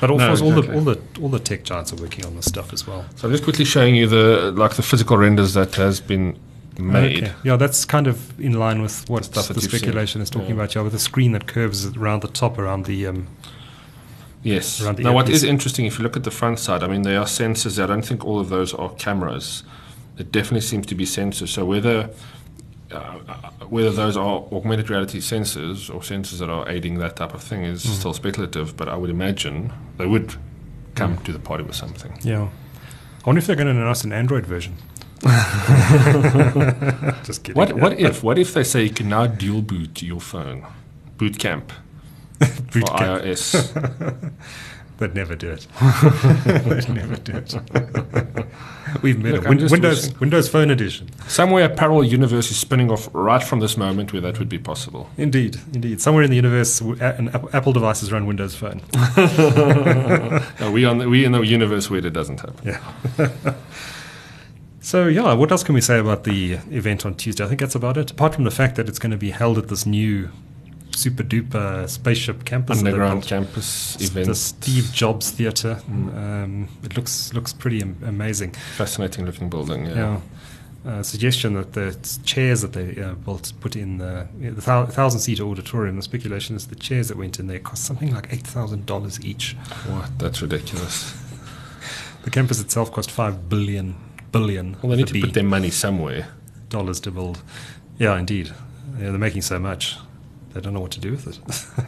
but 0.00 0.10
of 0.10 0.18
No, 0.18 0.26
course, 0.28 0.40
all 0.40 0.50
the 0.52 0.74
all 0.74 0.80
the 0.80 1.00
all 1.20 1.28
the 1.28 1.38
tech 1.38 1.64
giants 1.64 1.92
are 1.92 1.96
working 1.96 2.24
on 2.24 2.36
this 2.36 2.46
stuff 2.46 2.72
as 2.72 2.86
well. 2.86 3.04
So 3.16 3.26
I'm 3.28 3.32
just 3.32 3.44
quickly 3.44 3.64
showing 3.64 3.94
you 3.96 4.06
the 4.06 4.52
like 4.56 4.74
the 4.74 4.82
physical 4.82 5.16
renders 5.18 5.54
that 5.54 5.74
has 5.74 6.00
been 6.00 6.38
made. 6.78 7.24
Okay. 7.24 7.32
Yeah, 7.44 7.56
that's 7.56 7.84
kind 7.84 8.06
of 8.06 8.38
in 8.40 8.52
line 8.58 8.80
with 8.82 9.08
what 9.08 9.24
Stuff 9.24 9.48
the 9.48 9.54
you've 9.54 9.62
seen. 9.64 9.80
speculation 9.80 10.20
is 10.20 10.30
talking 10.30 10.48
Yeah. 10.48 10.54
about. 10.54 10.74
Yeah, 10.74 10.82
with 10.82 10.94
a 10.94 10.98
screen 10.98 11.32
that 11.32 11.46
curves 11.46 11.86
around 11.96 12.22
the 12.22 12.28
top, 12.28 12.58
around 12.58 12.84
the 12.86 13.06
um, 13.06 13.26
Yes. 14.42 14.80
around 14.80 14.96
the 14.98 15.02
Now, 15.02 15.12
what 15.12 15.28
is 15.28 15.42
interesting, 15.42 15.84
if 15.86 15.98
you 15.98 16.04
look 16.04 16.16
at 16.16 16.24
the 16.24 16.30
front 16.30 16.58
side, 16.60 16.82
I 16.82 16.86
mean, 16.88 17.02
there 17.02 17.18
are 17.18 17.26
sensors. 17.26 17.82
I 17.82 17.86
don't 17.86 18.04
think 18.04 18.24
all 18.24 18.38
of 18.38 18.48
those 18.48 18.72
are 18.74 18.90
cameras. 18.90 19.64
It 20.16 20.30
definitely 20.32 20.60
seems 20.62 20.86
to 20.86 20.94
be 20.94 21.04
sensors. 21.04 21.48
So 21.48 21.64
whether 21.64 22.10
uh, 22.90 23.18
whether 23.68 23.90
those 23.90 24.16
are 24.16 24.44
augmented 24.50 24.88
reality 24.88 25.18
sensors 25.20 25.90
or 25.94 26.00
sensors 26.00 26.38
that 26.38 26.48
are 26.48 26.66
aiding 26.70 26.98
that 26.98 27.16
type 27.16 27.34
of 27.34 27.42
thing 27.42 27.62
is 27.62 27.84
Mm. 27.84 27.90
still 27.98 28.14
speculative. 28.14 28.76
But 28.78 28.88
I 28.88 28.96
would 28.96 29.10
imagine 29.10 29.72
they 29.98 30.06
would 30.06 30.34
come 30.94 31.18
to 31.24 31.32
the 31.32 31.38
party 31.38 31.64
with 31.64 31.76
something. 31.76 32.18
yeah. 32.22 32.48
I 33.24 33.26
wonder 33.26 33.40
if 33.40 33.46
they're 33.46 33.56
going 33.56 33.66
to 33.74 33.78
announce 33.78 34.04
an 34.04 34.12
Android 34.12 34.46
version. 34.46 34.74
Just 37.24 37.42
kidding. 37.44 37.56
What 37.58 37.72
what 37.74 37.98
if 37.98 38.22
what 38.22 38.38
if 38.38 38.54
they 38.54 38.64
say 38.64 38.84
you 38.84 38.90
can 38.90 39.08
now 39.08 39.26
dual 39.26 39.62
boot 39.62 40.02
your 40.02 40.20
phone, 40.20 40.66
boot 41.16 41.38
camp 41.38 41.72
Boot 42.38 42.50
for 42.72 42.80
camp. 42.98 43.22
iOS? 43.22 44.32
They'd 44.98 45.14
never 45.14 45.36
do 45.36 45.50
it. 45.50 45.66
They'd 46.44 46.88
never 46.88 47.14
do 47.16 47.32
it. 47.36 47.54
We've 49.00 49.22
made 49.22 49.34
Look, 49.34 49.44
a 49.44 49.48
I'm 49.48 49.56
Win- 49.58 49.68
Windows 49.70 50.06
wishing- 50.06 50.18
Windows 50.18 50.48
Phone 50.48 50.70
Edition. 50.70 51.08
Somewhere 51.28 51.66
a 51.66 51.68
parallel 51.68 52.02
universe 52.04 52.50
is 52.50 52.56
spinning 52.56 52.90
off 52.90 53.08
right 53.12 53.42
from 53.42 53.60
this 53.60 53.76
moment 53.76 54.12
where 54.12 54.22
that 54.22 54.40
would 54.40 54.48
be 54.48 54.58
possible. 54.58 55.08
Indeed, 55.16 55.60
indeed. 55.72 56.00
Somewhere 56.00 56.24
in 56.24 56.30
the 56.30 56.36
universe, 56.36 56.80
an 56.80 57.28
Apple 57.28 57.50
Apple 57.52 57.72
devices 57.72 58.10
run 58.10 58.26
Windows 58.26 58.56
Phone. 58.56 58.80
No, 60.58 60.72
we 60.72 60.84
on 60.84 60.98
the, 60.98 61.08
we 61.08 61.24
in 61.24 61.30
the 61.30 61.42
universe 61.42 61.88
where 61.90 62.04
it 62.04 62.12
doesn't 62.12 62.40
happen. 62.40 62.66
Yeah. 62.66 63.54
So 64.88 65.06
yeah, 65.06 65.34
what 65.34 65.50
else 65.52 65.62
can 65.62 65.74
we 65.74 65.82
say 65.82 65.98
about 65.98 66.24
the 66.24 66.54
event 66.70 67.04
on 67.04 67.14
Tuesday? 67.14 67.44
I 67.44 67.46
think 67.48 67.60
that's 67.60 67.74
about 67.74 67.98
it. 67.98 68.10
Apart 68.10 68.34
from 68.34 68.44
the 68.44 68.50
fact 68.50 68.76
that 68.76 68.88
it's 68.88 68.98
going 68.98 69.10
to 69.10 69.18
be 69.18 69.30
held 69.30 69.58
at 69.58 69.68
this 69.68 69.84
new 69.84 70.30
super 70.96 71.22
duper 71.22 71.86
spaceship 71.86 72.46
campus, 72.46 72.78
Underground 72.78 73.22
campus 73.24 74.00
event. 74.00 74.28
the 74.28 74.34
Steve 74.34 74.90
Jobs 74.90 75.30
Theatre. 75.30 75.82
Mm. 75.90 76.16
Um, 76.16 76.68
it 76.82 76.96
looks 76.96 77.34
looks 77.34 77.52
pretty 77.52 77.82
am- 77.82 77.98
amazing. 78.02 78.52
Fascinating 78.76 79.26
looking 79.26 79.50
building. 79.50 79.84
Yeah. 79.84 79.94
Yeah. 79.94 80.20
Uh, 80.90 81.02
suggestion 81.02 81.52
that 81.52 81.74
the 81.74 81.94
chairs 82.24 82.62
that 82.62 82.72
they 82.72 82.98
uh, 83.02 83.12
built 83.12 83.52
put 83.60 83.76
in 83.76 83.98
the, 83.98 84.26
the 84.40 84.52
thou- 84.52 84.86
thousand 84.86 85.20
seat 85.20 85.38
auditorium. 85.38 85.96
The 85.96 86.02
speculation 86.02 86.56
is 86.56 86.68
the 86.68 86.76
chairs 86.76 87.08
that 87.08 87.18
went 87.18 87.38
in 87.38 87.46
there 87.46 87.58
cost 87.58 87.84
something 87.84 88.14
like 88.14 88.32
eight 88.32 88.46
thousand 88.46 88.86
dollars 88.86 89.22
each. 89.22 89.54
What? 89.86 90.18
That's 90.18 90.40
ridiculous. 90.40 91.14
The 92.24 92.30
campus 92.30 92.60
itself 92.60 92.92
cost 92.92 93.10
five 93.10 93.48
billion 93.48 93.94
billion. 94.32 94.76
Well, 94.82 94.90
they 94.90 94.96
need 94.96 95.08
to 95.08 95.18
a 95.18 95.22
put 95.22 95.34
their 95.34 95.42
money 95.44 95.70
somewhere. 95.70 96.28
dollars 96.68 97.00
to 97.00 97.10
build. 97.10 97.42
Yeah, 97.98 98.18
indeed. 98.18 98.48
Yeah, 98.98 99.10
they're 99.10 99.18
making 99.18 99.42
so 99.42 99.58
much. 99.58 99.96
They 100.54 100.60
don't 100.60 100.72
know 100.74 100.80
what 100.80 100.92
to 100.92 101.00
do 101.00 101.10
with 101.12 101.26
it. 101.26 101.38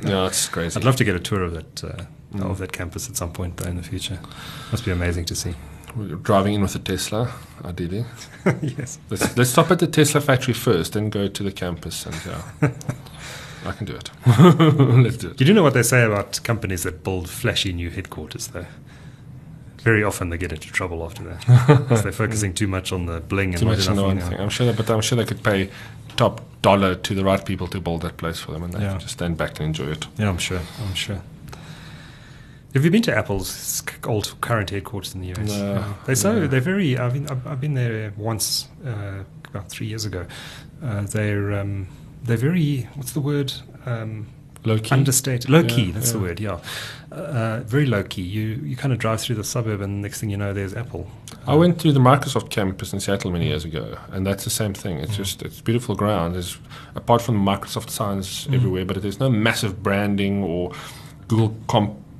Yeah, 0.08 0.26
it's 0.26 0.48
crazy. 0.48 0.78
I'd 0.78 0.84
love 0.84 0.96
to 0.96 1.04
get 1.04 1.16
a 1.16 1.20
tour 1.20 1.42
of 1.42 1.52
that 1.54 1.84
uh, 1.84 2.04
Mm. 2.32 2.48
of 2.48 2.58
that 2.58 2.70
campus 2.72 3.08
at 3.10 3.16
some 3.16 3.32
point 3.32 3.56
though 3.56 3.68
in 3.68 3.76
the 3.76 3.82
future. 3.82 4.20
Must 4.70 4.84
be 4.84 4.92
amazing 4.92 5.24
to 5.24 5.34
see. 5.34 5.52
We're 5.96 6.14
driving 6.14 6.54
in 6.54 6.62
with 6.62 6.76
a 6.76 6.78
Tesla, 6.78 7.28
ideally. 7.64 8.04
yes. 8.62 9.00
Let's, 9.10 9.36
let's 9.36 9.50
stop 9.50 9.72
at 9.72 9.80
the 9.80 9.88
Tesla 9.88 10.20
factory 10.20 10.54
first, 10.54 10.92
then 10.92 11.10
go 11.10 11.26
to 11.26 11.42
the 11.42 11.50
campus, 11.50 12.06
and 12.06 12.14
yeah, 12.24 12.70
I 13.66 13.72
can 13.72 13.84
do 13.84 13.96
it. 13.96 14.10
let's 15.02 15.16
do 15.16 15.30
it. 15.30 15.40
You 15.40 15.52
know 15.52 15.64
what 15.64 15.74
they 15.74 15.82
say 15.82 16.04
about 16.04 16.40
companies 16.44 16.84
that 16.84 17.02
build 17.02 17.28
flashy 17.28 17.72
new 17.72 17.90
headquarters, 17.90 18.46
though? 18.46 18.66
Very 19.82 20.04
often 20.04 20.28
they 20.30 20.38
get 20.38 20.52
into 20.52 20.70
trouble 20.70 21.04
after 21.04 21.22
that. 21.24 21.40
'Cause 21.88 22.02
they're 22.02 22.12
focusing 22.12 22.52
too 22.54 22.66
much 22.68 22.92
on 22.92 23.06
the 23.06 23.20
bling 23.20 23.50
and 23.50 23.58
Too 23.58 23.64
not 23.66 23.78
much 23.78 23.86
on 23.88 23.92
enough 23.94 24.06
one 24.06 24.22
on- 24.22 24.30
thing. 24.30 24.40
I'm 24.40 24.48
sure, 24.50 24.66
that, 24.66 24.76
but 24.76 24.90
I'm 24.90 25.00
sure 25.00 25.16
they 25.16 25.24
could 25.24 25.42
pay 25.42 25.70
top 26.16 26.42
dollar 26.62 26.94
to 26.94 27.14
the 27.14 27.24
right 27.24 27.42
people 27.44 27.66
to 27.68 27.80
build 27.80 28.02
that 28.02 28.16
place 28.18 28.38
for 28.38 28.52
them, 28.52 28.62
and 28.62 28.72
they 28.74 28.80
Yeah. 28.80 28.90
can 28.90 29.00
just 29.00 29.12
stand 29.14 29.36
back 29.38 29.58
and 29.58 29.68
enjoy 29.68 29.90
it. 29.92 30.06
Yeah, 30.18 30.28
I'm 30.28 30.38
sure. 30.38 30.60
I'm 30.86 30.94
sure. 30.94 31.22
Have 32.74 32.84
you 32.84 32.90
been 32.90 33.02
to 33.02 33.16
Apple's 33.16 33.82
old 34.04 34.34
current 34.40 34.70
headquarters 34.70 35.14
in 35.14 35.22
the 35.22 35.28
US? 35.32 35.48
No, 35.48 35.94
They're 36.06 36.14
so 36.14 36.32
no. 36.40 36.46
they're 36.46 36.60
very. 36.60 36.96
I've 36.96 37.14
been 37.14 37.26
I've, 37.28 37.46
I've 37.46 37.60
been 37.60 37.74
there 37.74 38.12
once 38.16 38.68
uh, 38.86 39.24
about 39.48 39.68
three 39.70 39.88
years 39.88 40.04
ago. 40.04 40.26
Uh, 40.84 41.02
they're 41.02 41.52
um, 41.58 41.88
they're 42.22 42.36
very. 42.36 42.88
What's 42.94 43.12
the 43.12 43.20
word? 43.20 43.52
Um, 43.86 44.26
Low 44.64 44.78
key. 44.78 44.90
understated, 44.90 45.48
low 45.48 45.64
key. 45.64 45.84
Yeah, 45.84 45.92
that's 45.92 46.12
the 46.12 46.18
word. 46.18 46.38
Yeah, 46.38 46.60
uh, 47.10 47.60
very 47.60 47.86
low 47.86 48.02
key. 48.02 48.22
You 48.22 48.60
you 48.62 48.76
kind 48.76 48.92
of 48.92 48.98
drive 48.98 49.20
through 49.20 49.36
the 49.36 49.44
suburb, 49.44 49.80
and 49.80 50.02
next 50.02 50.20
thing 50.20 50.30
you 50.30 50.36
know, 50.36 50.52
there's 50.52 50.74
Apple. 50.74 51.10
I 51.46 51.54
went 51.54 51.80
to 51.80 51.92
the 51.92 52.00
Microsoft 52.00 52.50
campus 52.50 52.92
in 52.92 53.00
Seattle 53.00 53.30
many 53.30 53.46
years 53.46 53.64
ago, 53.64 53.96
and 54.12 54.26
that's 54.26 54.44
the 54.44 54.50
same 54.50 54.74
thing. 54.74 54.98
It's 54.98 55.16
just 55.16 55.42
it's 55.42 55.60
beautiful 55.60 55.94
ground. 55.94 56.34
There's 56.34 56.58
apart 56.94 57.22
from 57.22 57.36
the 57.36 57.50
Microsoft 57.50 57.90
signs 57.90 58.46
everywhere, 58.52 58.84
but 58.84 59.00
there's 59.00 59.18
no 59.18 59.30
massive 59.30 59.82
branding 59.82 60.42
or 60.42 60.72
Google 61.28 61.56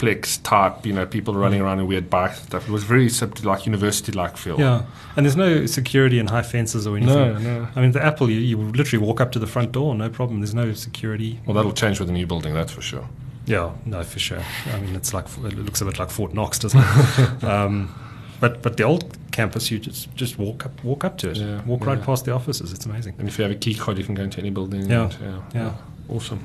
complex 0.01 0.39
type. 0.39 0.87
You 0.87 0.93
know, 0.93 1.07
people 1.07 1.35
running 1.35 1.61
around 1.61 1.81
in 1.81 1.87
weird 1.87 2.09
bike 2.11 2.35
stuff. 2.35 2.69
It 2.69 2.73
was 2.73 2.85
very 2.85 3.09
like 3.43 3.67
university-like 3.67 4.37
feel. 4.37 4.59
Yeah, 4.59 4.83
and 5.17 5.27
there's 5.27 5.37
no 5.37 5.67
security 5.67 6.19
and 6.19 6.31
high 6.31 6.43
fences 6.43 6.87
or 6.87 6.97
anything. 6.97 7.15
No, 7.15 7.39
no. 7.39 7.69
I 7.75 7.81
mean, 7.81 7.93
the 7.93 8.03
Apple, 8.03 8.31
you, 8.31 8.41
you 8.41 8.57
literally 8.57 9.05
walk 9.05 9.21
up 9.21 9.33
to 9.33 9.39
the 9.39 9.47
front 9.47 9.73
door, 9.73 9.95
no 9.95 10.09
problem. 10.09 10.41
There's 10.41 10.55
no 10.55 10.73
security. 10.73 11.41
Well, 11.47 11.55
that'll 11.55 11.73
change 11.73 11.99
with 11.99 12.09
the 12.09 12.15
new 12.15 12.27
building, 12.27 12.55
that's 12.55 12.73
for 12.73 12.83
sure. 12.83 13.09
Yeah, 13.47 13.73
no, 13.85 14.03
for 14.03 14.19
sure. 14.19 14.43
I 14.67 14.81
mean, 14.81 14.95
it's 14.95 15.13
like 15.13 15.27
it 15.27 15.59
looks 15.59 15.81
a 15.81 15.85
bit 15.85 15.99
like 15.99 16.11
Fort 16.11 16.35
Knox, 16.35 16.59
doesn't 16.59 16.81
it? 16.81 17.45
um, 17.45 17.95
but 18.41 18.63
but 18.63 18.77
the 18.77 18.85
old 18.85 19.17
campus, 19.33 19.71
you 19.71 19.79
just 19.79 20.15
just 20.15 20.39
walk 20.39 20.67
up 20.67 20.85
walk 20.85 21.05
up 21.05 21.19
to 21.19 21.31
it, 21.31 21.37
Yeah, 21.37 21.63
walk 21.65 21.85
right 21.87 22.01
past 22.01 22.25
the 22.25 22.33
offices. 22.33 22.73
It's 22.73 22.87
amazing. 22.87 23.15
And 23.19 23.29
if 23.29 23.39
you 23.39 23.43
have 23.43 23.53
a 23.53 23.57
key 23.59 23.75
card, 23.75 23.99
you 23.99 24.05
can 24.05 24.15
go 24.15 24.23
into 24.23 24.39
any 24.39 24.51
building. 24.51 24.89
Yeah, 24.89 25.05
and, 25.05 25.17
yeah, 25.21 25.43
yeah. 25.55 25.75
Awesome. 26.09 26.41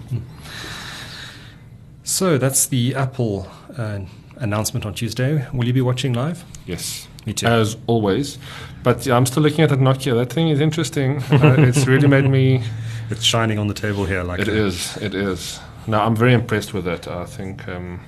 So 2.06 2.38
that's 2.38 2.68
the 2.68 2.94
Apple 2.96 3.48
uh, 3.78 4.00
announcement 4.38 4.86
on 4.86 4.94
Tuesday. 4.94 5.48
Will 5.52 5.65
you 5.65 5.74
be 5.74 5.82
watching 5.82 6.13
live? 6.13 6.46
Yes. 6.68 7.08
Me 7.26 7.34
too. 7.34 7.48
As 7.48 7.76
always. 7.88 8.38
But 8.84 9.06
yeah, 9.06 9.15
I'm 9.18 9.26
still 9.26 9.41
looking 9.41 9.62
at 9.62 9.72
that 9.72 9.80
Nokia. 9.80 10.13
That 10.15 10.32
thing 10.32 10.50
is 10.50 10.60
interesting. 10.62 11.18
uh, 11.32 11.56
it's 11.58 11.88
really 11.88 12.08
made 12.08 12.30
me. 12.30 12.63
It's 13.08 13.24
shining 13.24 13.60
on 13.60 13.68
the 13.68 13.76
table 13.76 14.06
here, 14.06 14.24
like 14.24 14.39
It 14.39 14.48
a- 14.48 14.65
is. 14.65 14.98
It 14.98 15.13
is. 15.13 15.60
No, 15.86 16.00
I'm 16.00 16.15
very 16.15 16.34
impressed 16.34 16.74
with 16.74 16.88
it. 16.88 17.08
I 17.08 17.26
think 17.26 17.68
um, 17.68 18.00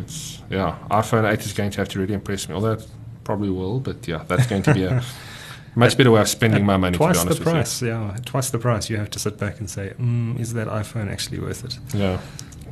it's 0.00 0.40
yeah. 0.48 0.78
iPhone 0.90 1.30
8 1.30 1.40
is 1.44 1.52
going 1.52 1.70
to 1.72 1.80
have 1.82 1.90
to 1.90 1.98
really 1.98 2.14
impress 2.14 2.48
me. 2.48 2.54
Although 2.54 2.72
it 2.72 2.86
probably 3.24 3.50
will, 3.50 3.80
but 3.80 4.08
yeah, 4.08 4.22
that's 4.26 4.46
going 4.46 4.62
to 4.62 4.72
be 4.72 4.84
a 4.84 5.02
much 5.74 5.98
better 5.98 6.10
way 6.10 6.22
of 6.22 6.28
spending 6.28 6.64
my 6.64 6.78
money. 6.78 6.96
Twice 6.96 7.18
to 7.22 7.26
be 7.28 7.34
the 7.34 7.40
honest 7.44 7.44
with 7.44 7.48
price, 7.52 7.82
yeah. 7.82 8.16
Twice 8.24 8.48
the 8.48 8.58
price. 8.58 8.88
You 8.88 8.96
have 8.96 9.10
to 9.10 9.18
sit 9.18 9.36
back 9.38 9.58
and 9.60 9.68
say, 9.68 9.92
mm, 9.98 10.40
is 10.40 10.54
that 10.54 10.68
iPhone 10.68 11.10
actually 11.12 11.40
worth 11.40 11.62
it? 11.62 11.78
Yeah, 11.94 12.18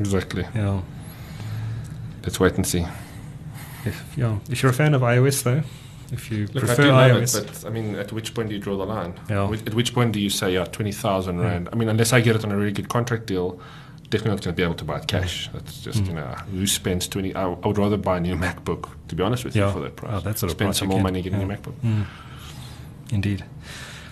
exactly. 0.00 0.46
Yeah. 0.54 0.80
Let's 2.22 2.38
wait 2.40 2.54
and 2.54 2.66
see. 2.66 2.86
If, 3.84 4.14
yeah. 4.16 4.38
if 4.48 4.62
you're 4.62 4.70
a 4.70 4.74
fan 4.74 4.94
of 4.94 5.02
iOS, 5.02 5.42
though, 5.42 5.62
if 6.12 6.30
you 6.30 6.46
Look, 6.52 6.64
I 6.64 6.66
prefer 6.66 6.92
love 6.92 7.10
iOS, 7.10 7.40
it, 7.40 7.46
but 7.46 7.66
I 7.66 7.70
mean, 7.70 7.96
at 7.96 8.12
which 8.12 8.32
point 8.34 8.48
do 8.50 8.54
you 8.54 8.60
draw 8.60 8.76
the 8.76 8.84
line? 8.86 9.18
Yeah. 9.28 9.50
At 9.50 9.74
which 9.74 9.92
point 9.94 10.12
do 10.12 10.20
you 10.20 10.30
say, 10.30 10.52
yeah, 10.54 10.64
twenty 10.66 10.92
thousand 10.92 11.40
rand? 11.40 11.68
I 11.72 11.76
mean, 11.76 11.88
unless 11.88 12.12
I 12.12 12.20
get 12.20 12.36
it 12.36 12.44
on 12.44 12.52
a 12.52 12.56
really 12.56 12.70
good 12.72 12.88
contract 12.88 13.26
deal, 13.26 13.58
definitely 14.04 14.30
not 14.30 14.42
going 14.44 14.52
to 14.54 14.56
be 14.56 14.62
able 14.62 14.74
to 14.74 14.84
buy 14.84 14.98
it 14.98 15.06
cash. 15.08 15.48
That's 15.52 15.80
just 15.82 16.04
Mm. 16.04 16.06
you 16.06 16.12
know, 16.14 16.26
who 16.52 16.66
spends 16.66 17.08
twenty? 17.08 17.34
I, 17.34 17.44
I 17.50 17.66
would 17.66 17.78
rather 17.78 17.96
buy 17.96 18.18
a 18.18 18.20
new 18.20 18.36
MacBook, 18.36 18.88
to 19.08 19.14
be 19.16 19.22
honest 19.22 19.44
with 19.44 19.56
Yeah. 19.56 19.66
you, 19.68 19.72
for 19.72 19.80
that 19.80 19.96
price. 19.96 20.12
Oh, 20.14 20.20
that 20.20 20.38
sort 20.38 20.52
of 20.52 20.56
spend 20.58 20.68
price 20.68 20.78
some 20.78 20.88
more 20.88 21.00
money 21.00 21.22
getting 21.22 21.40
Yeah. 21.40 21.46
a 21.46 21.48
new 21.48 21.54
MacBook. 21.56 21.74
Mm. 21.82 22.04
Indeed. 23.10 23.44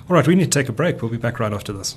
All 0.09 0.17
right, 0.17 0.27
we 0.27 0.35
need 0.35 0.51
to 0.51 0.59
take 0.59 0.69
a 0.69 0.73
break. 0.73 1.01
We'll 1.03 1.11
be 1.11 1.17
back 1.17 1.39
right 1.39 1.53
after 1.53 1.73
this. 1.73 1.97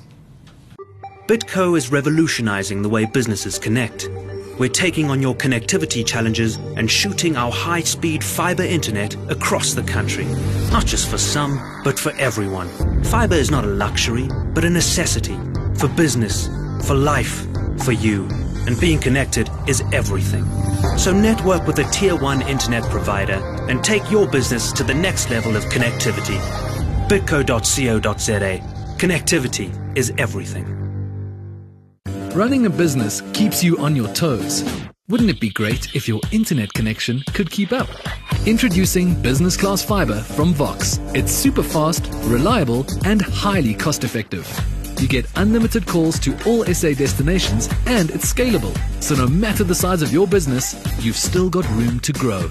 Bitco 1.26 1.74
is 1.74 1.90
revolutionizing 1.90 2.82
the 2.82 2.88
way 2.90 3.06
businesses 3.06 3.58
connect. 3.58 4.10
We're 4.58 4.68
taking 4.68 5.08
on 5.08 5.22
your 5.22 5.34
connectivity 5.34 6.04
challenges 6.04 6.56
and 6.76 6.90
shooting 6.90 7.34
our 7.34 7.50
high 7.50 7.80
speed 7.80 8.22
fiber 8.22 8.62
internet 8.62 9.14
across 9.30 9.72
the 9.72 9.84
country. 9.84 10.26
Not 10.70 10.84
just 10.84 11.08
for 11.08 11.16
some, 11.16 11.80
but 11.82 11.98
for 11.98 12.12
everyone. 12.18 12.68
Fiber 13.04 13.36
is 13.36 13.50
not 13.50 13.64
a 13.64 13.68
luxury, 13.68 14.28
but 14.52 14.66
a 14.66 14.70
necessity. 14.70 15.34
For 15.78 15.88
business, 15.88 16.48
for 16.86 16.94
life, 16.94 17.46
for 17.82 17.92
you. 17.92 18.28
And 18.66 18.78
being 18.78 18.98
connected 18.98 19.48
is 19.66 19.82
everything. 19.94 20.44
So 20.98 21.10
network 21.10 21.66
with 21.66 21.78
a 21.78 21.84
tier 21.84 22.16
1 22.16 22.42
internet 22.42 22.82
provider 22.90 23.40
and 23.70 23.82
take 23.82 24.10
your 24.10 24.28
business 24.28 24.72
to 24.72 24.84
the 24.84 24.92
next 24.92 25.30
level 25.30 25.56
of 25.56 25.64
connectivity. 25.64 26.38
bitco.co.za. 27.08 28.60
Connectivity 28.98 29.96
is 29.96 30.12
everything. 30.18 30.83
Running 32.34 32.66
a 32.66 32.70
business 32.70 33.20
keeps 33.32 33.62
you 33.62 33.78
on 33.78 33.94
your 33.94 34.08
toes. 34.08 34.64
Wouldn't 35.08 35.30
it 35.30 35.38
be 35.38 35.50
great 35.50 35.94
if 35.94 36.08
your 36.08 36.20
internet 36.32 36.72
connection 36.74 37.22
could 37.32 37.48
keep 37.48 37.70
up? 37.70 37.88
Introducing 38.44 39.14
Business 39.22 39.56
Class 39.56 39.84
Fiber 39.84 40.20
from 40.20 40.52
Vox. 40.52 40.98
It's 41.14 41.30
super 41.30 41.62
fast, 41.62 42.08
reliable, 42.24 42.86
and 43.04 43.22
highly 43.22 43.72
cost 43.72 44.02
effective. 44.02 44.48
You 45.00 45.06
get 45.06 45.26
unlimited 45.36 45.86
calls 45.86 46.18
to 46.20 46.36
all 46.44 46.64
SA 46.64 46.94
destinations 46.94 47.68
and 47.86 48.10
it's 48.10 48.32
scalable. 48.32 48.76
So 49.00 49.14
no 49.14 49.28
matter 49.28 49.62
the 49.62 49.76
size 49.76 50.02
of 50.02 50.12
your 50.12 50.26
business, 50.26 50.74
you've 50.98 51.16
still 51.16 51.48
got 51.48 51.68
room 51.70 52.00
to 52.00 52.12
grow. 52.12 52.50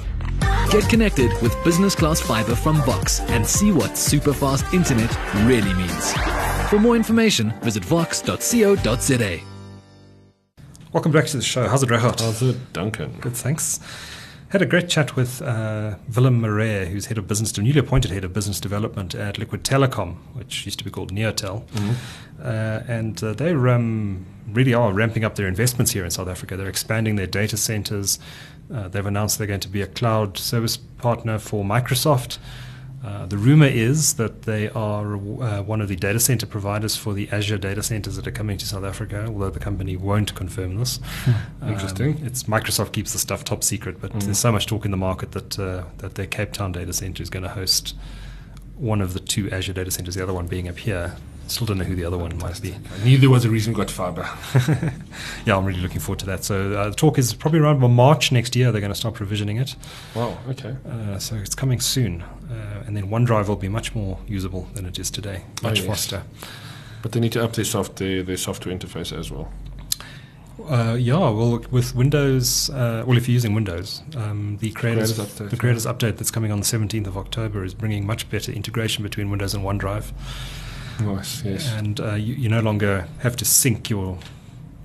Get 0.72 0.88
connected 0.88 1.30
with 1.42 1.62
Business 1.66 1.94
Class 1.94 2.22
Fiber 2.22 2.56
from 2.56 2.82
Vox 2.84 3.20
and 3.20 3.46
see 3.46 3.74
what 3.74 3.98
super 3.98 4.32
fast 4.32 4.64
internet 4.74 5.14
really 5.46 5.74
means. 5.74 6.14
For 6.70 6.80
more 6.80 6.96
information, 6.96 7.54
visit 7.62 7.84
vox.co.za. 7.84 9.42
Welcome 10.94 11.12
back 11.12 11.26
to 11.26 11.38
the 11.38 11.44
show. 11.44 11.68
How's 11.68 11.82
it, 11.82 11.90
Regardt? 11.90 12.22
How's 12.22 12.44
it, 12.44 12.72
Duncan? 12.72 13.18
Good, 13.20 13.36
thanks. 13.36 13.80
Had 14.50 14.62
a 14.62 14.66
great 14.68 14.90
chat 14.90 15.16
with 15.16 15.42
uh, 15.42 15.96
Willem 16.16 16.40
Marais, 16.40 16.88
who's 16.88 17.08
head 17.08 17.18
of 17.18 17.28
business, 17.28 17.58
newly 17.58 17.80
appointed 17.80 18.12
head 18.12 18.24
of 18.24 18.32
business 18.32 18.60
development 18.60 19.16
at 19.16 19.40
Liquid 19.40 19.64
Telecom, 19.64 20.18
which 20.34 20.66
used 20.68 20.78
to 20.78 20.86
be 20.86 20.92
called 20.92 21.12
Neotel. 21.12 21.64
Uh, 22.40 22.84
and 22.88 23.24
uh, 23.24 23.34
they 23.34 23.54
um, 23.54 24.24
really 24.48 24.76
are 24.76 24.94
ramping 24.94 25.24
up 25.24 25.34
their 25.34 25.48
investments 25.48 25.94
here 25.94 26.06
in 26.06 26.12
South 26.12 26.28
Africa. 26.28 26.56
They're 26.56 26.70
expanding 26.70 27.16
their 27.16 27.26
data 27.26 27.58
centers. 27.58 28.20
Uh, 28.72 28.88
they've 28.88 29.04
announced 29.04 29.40
they're 29.40 29.48
going 29.48 29.62
to 29.62 29.70
be 29.70 29.82
a 29.82 29.88
cloud 29.88 30.38
service 30.38 30.78
partner 30.78 31.40
for 31.40 31.64
Microsoft. 31.64 32.38
Uh, 33.04 33.26
the 33.26 33.38
rumor 33.38 33.68
is 33.68 34.14
that 34.14 34.44
they 34.44 34.70
are 34.70 35.16
uh, 35.16 35.62
one 35.62 35.82
of 35.82 35.90
the 35.90 35.96
data 35.96 36.20
center 36.20 36.46
providers 36.46 36.96
for 36.96 37.14
the 37.14 37.28
Azure 37.32 37.58
data 37.58 37.84
centers 37.84 38.16
that 38.16 38.26
are 38.26 38.32
coming 38.32 38.58
to 38.58 38.66
South 38.66 38.86
Africa, 38.86 39.26
although 39.28 39.50
the 39.50 39.60
company 39.60 39.98
won't 39.98 40.34
confirm 40.36 40.78
this. 40.78 41.02
Interesting. 41.62 42.16
Um, 42.16 42.26
it's 42.26 42.44
Microsoft 42.44 42.94
keeps 42.94 43.12
the 43.12 43.20
stuff 43.20 43.44
top 43.44 43.62
secret, 43.64 44.00
but 44.00 44.18
there's 44.22 44.40
so 44.40 44.54
much 44.54 44.68
talk 44.68 44.86
in 44.86 44.92
the 44.92 44.98
market 44.98 45.34
that 45.34 45.60
uh, 45.60 45.84
that 45.98 46.16
their 46.16 46.28
Cape 46.28 46.54
Town 46.54 46.72
data 46.72 46.94
center 46.94 47.22
is 47.22 47.30
going 47.30 47.44
to 47.44 47.50
host 47.50 47.94
one 48.78 49.02
of 49.02 49.14
the 49.14 49.20
two 49.20 49.52
Azure 49.52 49.74
data 49.74 49.92
centers, 49.92 50.16
the 50.16 50.24
other 50.24 50.34
one 50.34 50.48
being 50.48 50.70
up 50.70 50.78
here. 50.78 51.16
Still 51.48 51.68
don't 51.68 51.78
know 51.78 51.84
who 51.84 51.96
the 51.96 52.06
other 52.06 52.18
one 52.18 52.38
might 52.38 52.62
be. 52.62 52.72
There 53.18 53.30
was 53.30 53.46
a 53.46 53.50
reason 53.50 53.74
got 53.74 53.92
fiber. 53.92 54.28
Yeah, 55.46 55.58
I'm 55.58 55.66
really 55.66 55.82
looking 55.82 56.00
forward 56.00 56.20
to 56.20 56.26
that. 56.28 56.44
So 56.46 56.74
uh, 56.74 56.90
the 56.90 56.96
talk 56.96 57.18
is 57.18 57.34
probably 57.34 57.60
around 57.60 57.80
March 57.80 58.32
next 58.32 58.56
year. 58.56 58.72
They're 58.72 58.80
going 58.82 58.94
to 58.94 58.98
start 59.00 59.14
provisioning 59.16 59.58
it. 59.58 59.76
Wow. 60.16 60.38
Okay. 60.50 60.76
Uh, 60.90 61.20
so 61.20 61.36
it's 61.36 61.54
coming 61.56 61.82
soon, 61.82 62.22
uh, 62.22 62.84
and 62.88 62.96
then 62.96 63.10
OneDrive 63.10 63.48
will 63.50 63.58
be 63.58 63.68
much 63.68 63.94
more 63.94 64.18
usable 64.28 64.68
than 64.74 64.86
it 64.86 64.98
is 65.00 65.12
today, 65.12 65.44
Oh, 65.64 65.68
much 65.68 65.80
yes. 65.80 65.88
faster. 65.88 66.24
But 67.02 67.12
they 67.12 67.20
need 67.20 67.34
to 67.34 67.44
up 67.44 67.54
their 67.54 67.66
soft 67.66 67.98
their, 67.98 68.24
their 68.24 68.38
software 68.38 68.74
interface 68.76 69.12
as 69.18 69.30
well. 69.30 69.52
Uh, 70.70 70.96
yeah, 70.98 71.18
well, 71.18 71.60
with 71.72 71.94
Windows, 71.94 72.70
uh, 72.70 73.04
well, 73.06 73.18
if 73.18 73.28
you're 73.28 73.34
using 73.34 73.54
Windows, 73.54 74.02
um, 74.16 74.58
the 74.62 74.72
creators, 74.72 75.14
Creators 75.14 75.36
Update, 75.36 75.50
the 75.50 75.58
creators 75.58 75.86
update 75.86 76.18
that's 76.18 76.32
coming 76.32 76.52
on 76.52 76.60
the 76.60 76.66
17th 76.66 77.08
of 77.08 77.18
October 77.18 77.66
is 77.66 77.74
bringing 77.74 78.06
much 78.06 78.30
better 78.30 78.52
integration 78.52 79.04
between 79.04 79.30
Windows 79.30 79.54
and 79.54 79.66
OneDrive, 79.66 80.12
Nice. 81.02 81.44
Yes. 81.44 81.72
and 81.74 82.00
uh, 82.00 82.14
you, 82.16 82.34
you 82.36 82.50
no 82.50 82.60
longer 82.62 83.08
have 83.20 83.36
to 83.38 83.46
sync 83.46 83.90
your 83.90 84.18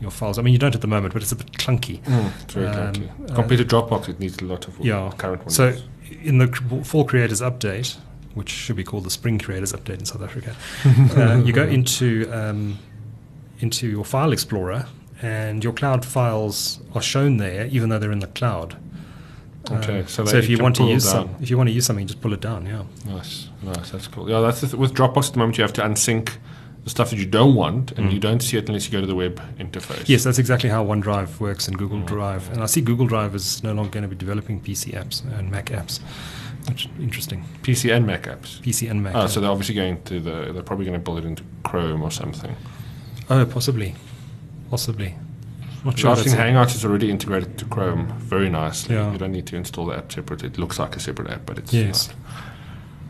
your 0.01 0.11
files. 0.12 0.38
I 0.38 0.42
mean, 0.42 0.53
you 0.53 0.59
don't 0.61 0.75
at 0.77 0.81
the 0.81 0.87
moment, 0.87 1.12
but 1.12 1.23
it's 1.23 1.33
a 1.33 1.37
bit 1.37 1.51
clunky. 1.53 2.01
Mm, 2.05 2.31
it's 2.42 2.55
very 2.55 2.66
Um, 2.68 2.92
clunky. 2.94 3.31
uh, 3.31 3.35
Compared 3.35 3.59
to 3.59 3.64
Dropbox, 3.77 4.09
it 4.09 4.21
needs 4.21 4.38
a 4.40 4.44
lot 4.44 4.68
of 4.68 4.79
Yeah. 4.81 5.11
current 5.18 5.40
ones. 5.42 5.57
So, 5.57 5.75
in 6.23 6.38
the 6.38 6.47
fall 6.85 7.05
creators 7.05 7.40
update, 7.40 7.97
which 8.35 8.49
should 8.49 8.77
be 8.77 8.85
called 8.85 9.03
the 9.05 9.11
spring 9.11 9.38
creators 9.40 9.73
update 9.73 9.99
in 9.99 10.05
South 10.05 10.23
Africa, 10.23 10.55
uh, 11.16 11.42
you 11.44 11.53
go 11.53 11.64
into 11.64 12.31
um, 12.33 12.79
into 13.59 13.88
your 13.88 14.05
file 14.05 14.33
explorer, 14.33 14.87
and 15.21 15.64
your 15.64 15.73
cloud 15.73 16.05
files 16.05 16.79
are 16.94 17.03
shown 17.03 17.38
there, 17.38 17.66
even 17.66 17.88
though 17.88 17.99
they're 17.99 18.12
in 18.12 18.21
the 18.21 18.29
cloud. 18.29 18.77
Okay, 19.70 20.00
Um, 20.00 20.07
so 20.07 20.24
so 20.24 20.37
if 20.38 20.48
you 20.48 20.57
you 20.57 20.62
want 20.62 20.76
to 20.76 20.85
use 20.85 21.04
some, 21.09 21.35
if 21.40 21.50
you 21.50 21.57
want 21.57 21.68
to 21.68 21.72
use 21.74 21.87
something, 21.87 22.07
just 22.07 22.20
pull 22.20 22.33
it 22.33 22.40
down. 22.40 22.66
Yeah. 22.66 22.83
Nice, 23.07 23.48
nice. 23.62 23.90
That's 23.90 24.07
cool. 24.09 24.28
Yeah, 24.31 24.40
that's 24.40 24.61
th- 24.61 24.74
with 24.74 24.94
Dropbox 24.94 25.26
at 25.28 25.33
the 25.35 25.38
moment. 25.38 25.59
You 25.59 25.62
have 25.62 25.72
to 25.74 25.83
unsync 25.83 26.31
the 26.85 26.90
stuff 26.90 27.11
that 27.11 27.18
you 27.18 27.26
don't 27.26 27.54
want, 27.54 27.92
and 27.92 28.12
you 28.12 28.18
don't 28.20 28.40
see 28.40 28.57
it 28.57 28.66
unless 28.68 28.87
you 28.87 28.92
go 28.92 29.00
to 29.00 29.07
the 29.07 29.14
web 29.14 29.40
interface. 29.59 30.09
Yes, 30.09 30.24
that's 30.24 30.38
exactly 30.38 30.70
how 30.70 30.85
OneDrive 30.85 31.38
works 31.40 31.68
in 31.68 31.74
Mm. 31.74 31.78
Google 31.78 32.00
Drive. 32.00 32.50
And 32.52 32.62
I 32.62 32.66
see 32.66 32.81
Google 32.81 33.07
Drive 33.07 33.35
is 33.35 33.62
no 33.62 33.72
longer 33.74 33.90
going 33.90 34.02
to 34.04 34.09
be 34.09 34.16
developing 34.16 34.61
PC 34.61 34.92
apps 34.94 35.22
and 35.38 35.50
Mac 35.50 35.66
apps, 35.66 36.00
which 36.68 36.88
interesting. 37.00 37.44
PC 37.62 37.94
and 37.94 38.07
Mac 38.07 38.22
apps. 38.22 38.61
PC 38.62 38.88
and 38.90 39.02
Mac. 39.02 39.14
Oh, 39.14 39.20
yeah. 39.22 39.26
so 39.26 39.40
they're 39.40 39.50
obviously 39.50 39.74
going 39.74 40.00
to 40.04 40.18
the. 40.20 40.52
They're 40.52 40.62
probably 40.62 40.87
going 40.87 40.98
to 40.98 41.04
build 41.04 41.18
it 41.18 41.24
into 41.26 41.42
Chrome 41.64 42.00
or 42.02 42.11
something. 42.11 42.54
oh, 43.28 43.44
possibly, 43.44 43.94
possibly. 44.70 45.14
Not 45.88 45.98
sure. 45.98 46.11
I've 46.11 46.18
seen 46.18 46.35
Hangouts 46.37 46.74
is 46.74 46.85
already 46.85 47.11
integrated 47.11 47.57
to 47.59 47.64
Chrome 47.64 48.09
very 48.18 48.51
nicely. 48.51 48.94
Yeah. 48.94 49.11
You 49.11 49.16
don't 49.16 49.33
need 49.33 49.46
to 49.46 49.57
install 49.57 49.87
the 49.87 49.96
app 49.96 50.12
separate. 50.12 50.44
It 50.44 50.59
looks 50.59 50.79
like 50.79 50.94
a 50.94 51.01
separate 51.01 51.31
app, 51.31 51.46
but 51.46 51.57
it's 51.57 51.72
Yes. 51.72 52.09
not. 52.09 52.16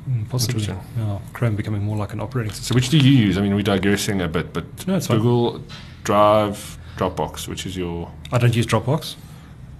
Mm, 0.08 0.28
Possibly. 0.28 0.62
Yeah, 0.62 1.18
Chrome 1.32 1.56
becoming 1.56 1.82
more 1.82 1.96
like 1.96 2.12
an 2.12 2.20
operating 2.20 2.52
system. 2.52 2.66
So 2.66 2.74
which 2.76 2.88
do 2.88 2.98
you 2.98 3.10
use? 3.26 3.36
I 3.36 3.40
mean, 3.40 3.56
we're 3.56 3.62
digressing 3.62 4.20
a 4.20 4.28
bit, 4.28 4.52
but 4.52 4.64
No, 4.86 4.94
it's 4.96 5.08
fine. 5.08 5.16
Google 5.16 5.60
Drive, 6.04 6.78
Dropbox, 6.96 7.48
which 7.48 7.66
is 7.66 7.76
your 7.76 8.10
I 8.30 8.38
don't 8.38 8.54
use 8.54 8.64
Dropbox. 8.66 9.16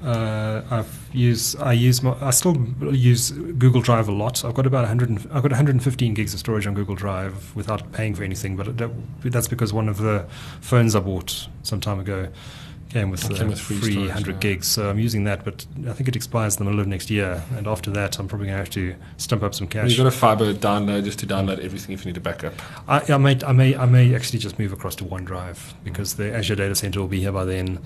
Uh, 0.05 0.63
I've 0.71 1.09
used 1.13 1.61
I 1.61 1.73
use 1.73 2.03
my, 2.03 2.17
I 2.21 2.31
still 2.31 2.57
use 2.93 3.31
Google 3.31 3.81
Drive 3.81 4.09
a 4.09 4.13
lot. 4.13 4.45
I've 4.45 4.55
got 4.55 4.67
about 4.67 4.83
100 4.83 5.09
and, 5.09 5.19
I've 5.33 5.43
got 5.43 5.53
115 5.53 6.15
gigs 6.15 6.35
of 6.35 6.41
storage 6.41 6.67
on 6.67 6.75
Google 6.75 6.95
Drive 6.97 7.55
without 7.55 7.93
paying 7.93 8.15
for 8.17 8.25
anything. 8.25 8.57
But 8.57 8.77
that, 8.79 8.91
that's 9.23 9.47
because 9.49 9.73
one 9.73 9.89
of 9.89 9.99
the 9.99 10.27
phones 10.61 10.97
I 10.97 11.01
bought 11.01 11.49
some 11.63 11.81
time 11.81 12.01
ago 12.01 12.29
came 12.89 13.11
with, 13.11 13.25
It 13.25 13.33
uh, 13.33 13.39
came 13.39 13.49
with 13.49 13.61
free 13.61 13.79
free 13.79 13.93
storage, 13.93 14.09
100 14.09 14.35
yeah. 14.35 14.41
gigs. 14.41 14.67
So 14.67 14.91
I'm 14.91 14.99
using 14.99 15.25
that, 15.25 15.45
but 15.45 15.67
I 15.87 15.93
think 15.93 16.09
it 16.09 16.17
expires 16.17 16.57
in 16.57 16.65
the 16.65 16.65
middle 16.65 16.81
of 16.81 16.87
next 16.87 17.11
year. 17.11 17.43
And 17.57 17.67
after 17.67 17.91
that, 17.93 18.19
I'm 18.19 18.29
probably 18.29 18.47
going 18.47 18.57
to 18.57 18.59
have 18.59 18.71
to 18.71 18.95
stump 19.17 19.43
up 19.43 19.55
some 19.55 19.67
cash. 19.67 19.91
You've 19.91 19.99
got 19.99 20.07
a 20.07 20.11
fiber 20.11 20.53
download 20.55 21.05
just 21.05 21.19
to 21.21 21.27
download 21.27 21.59
everything 21.61 21.93
if 21.95 22.05
you 22.05 22.13
need 22.13 22.17
a 22.17 22.21
backup. 22.21 22.55
I, 22.89 23.03
I 23.13 23.19
may, 23.19 23.39
I 23.45 23.53
may, 23.53 23.77
I 23.77 23.87
may 23.87 24.15
actually 24.15 24.39
just 24.39 24.59
move 24.59 24.73
across 24.73 24.95
to 24.97 25.05
OneDrive 25.05 25.75
because 25.85 26.15
the 26.15 26.35
Azure 26.35 26.57
Data 26.57 26.75
Center 26.75 27.01
will 27.01 27.09
be 27.09 27.21
here 27.21 27.33
by 27.33 27.45
then. 27.45 27.81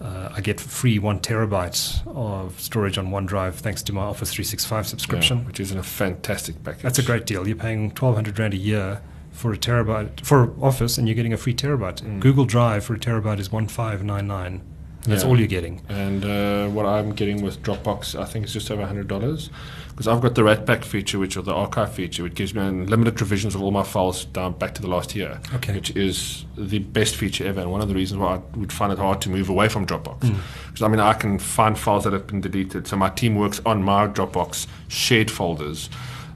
Uh, 0.00 0.32
I 0.32 0.40
get 0.40 0.60
free 0.60 1.00
one 1.00 1.18
terabyte 1.18 2.06
of 2.06 2.60
storage 2.60 2.98
on 2.98 3.08
OneDrive 3.08 3.54
thanks 3.54 3.82
to 3.84 3.92
my 3.92 4.02
Office 4.02 4.32
365 4.32 4.86
subscription. 4.86 5.38
Yeah, 5.38 5.44
which 5.44 5.58
is 5.58 5.72
a 5.72 5.82
fantastic 5.82 6.62
package. 6.62 6.82
That's 6.82 7.00
a 7.00 7.02
great 7.02 7.26
deal. 7.26 7.48
You're 7.48 7.56
paying 7.56 7.88
1,200 7.88 8.38
rand 8.38 8.54
a 8.54 8.56
year 8.56 9.00
for 9.38 9.52
a 9.52 9.56
terabyte 9.56 10.20
for 10.26 10.52
Office, 10.60 10.98
and 10.98 11.06
you're 11.06 11.14
getting 11.14 11.32
a 11.32 11.36
free 11.36 11.54
terabyte. 11.54 12.02
Mm. 12.02 12.18
Google 12.20 12.44
Drive 12.44 12.84
for 12.84 12.94
a 12.94 12.98
terabyte 12.98 13.38
is 13.38 13.50
1599. 13.52 14.60
That's 15.04 15.22
Yeah. 15.22 15.28
all 15.28 15.38
you're 15.38 15.46
getting. 15.46 15.80
And 15.88 16.24
uh, 16.24 16.66
what 16.68 16.84
I'm 16.84 17.12
getting 17.12 17.40
with 17.40 17.62
Dropbox, 17.62 18.18
I 18.20 18.24
think 18.24 18.42
it's 18.44 18.52
just 18.52 18.68
over 18.70 18.82
$100. 18.82 19.48
Because 19.90 20.08
I've 20.08 20.20
got 20.20 20.34
the 20.34 20.42
Rat 20.44 20.66
Pack 20.66 20.84
feature, 20.84 21.18
which 21.20 21.36
or 21.36 21.42
the 21.42 21.54
archive 21.54 21.92
feature, 21.92 22.24
which 22.24 22.34
gives 22.34 22.52
me 22.52 22.62
unlimited 22.62 23.20
revisions 23.20 23.54
of 23.54 23.62
all 23.62 23.70
my 23.70 23.84
files 23.84 24.24
down 24.26 24.52
back 24.58 24.74
to 24.74 24.82
the 24.82 24.88
last 24.88 25.14
year. 25.14 25.40
Okay. 25.54 25.72
Which 25.74 25.90
is 25.96 26.44
the 26.56 26.80
best 26.80 27.14
feature 27.16 27.46
ever. 27.46 27.60
And 27.60 27.70
one 27.70 27.80
of 27.80 27.88
the 27.88 27.94
reasons 27.94 28.20
why 28.20 28.34
I 28.36 28.58
would 28.58 28.72
find 28.72 28.92
it 28.92 28.98
hard 28.98 29.20
to 29.22 29.30
move 29.30 29.48
away 29.48 29.68
from 29.68 29.86
Dropbox. 29.86 30.20
Mm. 30.20 30.36
Because, 30.66 30.82
I 30.82 30.88
mean, 30.88 31.00
I 31.00 31.14
can 31.14 31.38
find 31.38 31.78
files 31.78 32.04
that 32.04 32.12
have 32.12 32.26
been 32.26 32.40
deleted. 32.40 32.86
So 32.88 32.96
my 32.96 33.08
team 33.08 33.36
works 33.36 33.60
on 33.64 33.82
my 33.84 34.08
Dropbox 34.08 34.66
shared 34.88 35.30
folders. 35.30 35.90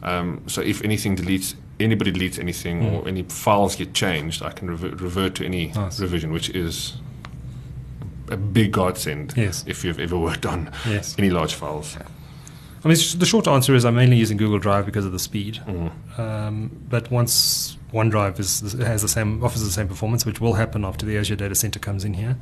Um, 0.04 0.42
so 0.46 0.60
if 0.60 0.82
anything 0.82 1.16
deletes, 1.16 1.54
anybody 1.84 2.12
deletes 2.12 2.38
anything 2.38 2.82
or 2.86 3.06
any 3.08 3.22
files 3.24 3.76
get 3.76 3.94
changed, 3.94 4.42
I 4.42 4.50
can 4.50 4.68
revert, 4.68 5.00
revert 5.00 5.34
to 5.36 5.44
any 5.44 5.68
Mm. 5.70 5.76
Nice. 5.76 6.00
revision, 6.00 6.32
which 6.32 6.50
is 6.50 6.94
a 8.28 8.36
big 8.36 8.72
godsend 8.72 9.34
Yes. 9.36 9.64
if 9.66 9.84
you've 9.84 9.98
ever 10.00 10.16
worked 10.18 10.46
on 10.46 10.70
Yes. 10.88 11.14
any 11.18 11.30
large 11.30 11.54
files. 11.54 11.96
I 12.84 12.88
mean, 12.88 12.96
the 13.18 13.26
short 13.26 13.46
answer 13.46 13.74
is 13.76 13.84
I'm 13.84 13.94
mainly 13.94 14.16
using 14.16 14.36
Google 14.36 14.58
Drive 14.58 14.86
because 14.86 15.04
of 15.04 15.12
the 15.12 15.18
speed. 15.18 15.60
Mm. 15.68 15.90
Um, 16.18 16.70
but 16.88 17.10
once 17.12 17.76
OneDrive 17.92 18.40
is, 18.40 18.74
has 18.80 19.02
the 19.02 19.08
same 19.08 19.44
offers 19.44 19.62
the 19.62 19.70
same 19.70 19.86
performance, 19.86 20.26
which 20.26 20.40
will 20.40 20.54
happen 20.54 20.84
after 20.84 21.06
the 21.06 21.16
Azure 21.16 21.36
Data 21.36 21.54
Center 21.54 21.78
comes 21.78 22.04
in 22.04 22.14
here, 22.14 22.36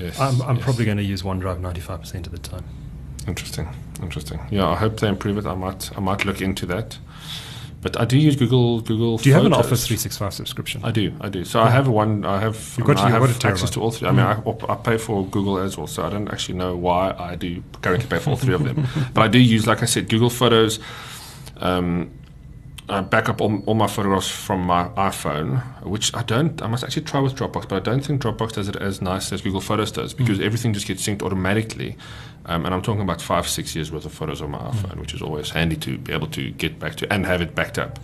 Yes, 0.00 0.18
I'm, 0.20 0.40
I'm 0.42 0.56
yes. 0.56 0.64
probably 0.64 0.84
going 0.84 0.96
to 0.98 1.02
use 1.02 1.22
OneDrive 1.22 1.60
95% 1.60 2.26
of 2.26 2.32
the 2.32 2.38
time. 2.38 2.64
interesting. 3.26 3.68
Interesting. 4.02 4.38
Yeah, 4.50 4.68
I 4.68 4.76
hope 4.76 5.00
they 5.00 5.08
improve 5.08 5.36
it. 5.38 5.46
I 5.46 5.54
might 5.54 5.90
I 5.96 6.00
might 6.00 6.24
look 6.24 6.40
into 6.40 6.64
that. 6.66 6.98
But 7.86 8.00
I 8.00 8.04
do 8.04 8.18
use 8.18 8.34
Google 8.34 8.80
Google. 8.80 9.16
Do 9.18 9.28
you 9.28 9.34
have 9.36 9.44
an 9.44 9.52
Office 9.52 9.86
365 9.86 10.34
subscription? 10.34 10.80
I 10.84 10.90
do, 10.90 11.12
I 11.20 11.28
do. 11.28 11.44
So 11.44 11.60
I 11.60 11.70
have 11.70 11.86
one. 11.86 12.24
I 12.24 12.40
have. 12.40 12.56
You've 12.76 12.84
I, 12.90 12.94
got- 12.94 12.96
mean, 12.96 13.14
I 13.14 13.18
you've 13.20 13.28
have 13.30 13.40
got 13.40 13.50
access 13.52 13.70
to 13.70 13.80
all 13.80 13.92
three. 13.92 14.08
I 14.08 14.10
mean, 14.10 14.26
I, 14.26 14.42
I 14.68 14.74
pay 14.74 14.98
for 14.98 15.24
Google 15.26 15.58
as 15.58 15.78
well, 15.78 15.86
so 15.86 16.02
I 16.04 16.10
don't 16.10 16.26
actually 16.26 16.58
know 16.58 16.74
why 16.74 17.14
I 17.16 17.36
do 17.36 17.62
currently 17.82 18.08
pay 18.08 18.18
for 18.18 18.30
all 18.30 18.36
three 18.36 18.54
of 18.54 18.64
them. 18.64 18.88
But 19.14 19.20
I 19.20 19.28
do 19.28 19.38
use, 19.38 19.68
like 19.68 19.84
I 19.84 19.86
said, 19.86 20.08
Google 20.08 20.30
Photos. 20.30 20.80
Um, 21.58 22.10
I 22.88 23.00
back 23.00 23.28
up 23.28 23.40
all, 23.40 23.62
all 23.66 23.74
my 23.74 23.88
photographs 23.88 24.28
from 24.28 24.60
my 24.62 24.84
iPhone, 24.90 25.60
which 25.84 26.14
I 26.14 26.22
don't. 26.22 26.62
I 26.62 26.68
must 26.68 26.84
actually 26.84 27.02
try 27.02 27.18
with 27.20 27.34
Dropbox, 27.34 27.68
but 27.68 27.72
I 27.76 27.80
don't 27.80 28.04
think 28.04 28.22
Dropbox 28.22 28.52
does 28.52 28.68
it 28.68 28.76
as 28.76 29.02
nice 29.02 29.32
as 29.32 29.42
Google 29.42 29.60
Photos 29.60 29.90
does 29.90 30.14
because 30.14 30.38
everything 30.40 30.72
just 30.72 30.86
gets 30.86 31.04
synced 31.06 31.22
automatically. 31.22 31.96
Um, 32.44 32.64
and 32.64 32.72
I'm 32.72 32.82
talking 32.82 33.02
about 33.02 33.20
five, 33.20 33.48
six 33.48 33.74
years 33.74 33.90
worth 33.90 34.04
of 34.06 34.12
photos 34.12 34.40
on 34.40 34.52
my 34.52 34.58
iPhone, 34.58 35.00
which 35.00 35.14
is 35.14 35.20
always 35.20 35.50
handy 35.50 35.74
to 35.78 35.98
be 35.98 36.12
able 36.12 36.28
to 36.28 36.50
get 36.52 36.78
back 36.78 36.94
to 36.96 37.12
and 37.12 37.26
have 37.26 37.42
it 37.42 37.56
backed 37.56 37.76
up. 37.78 37.98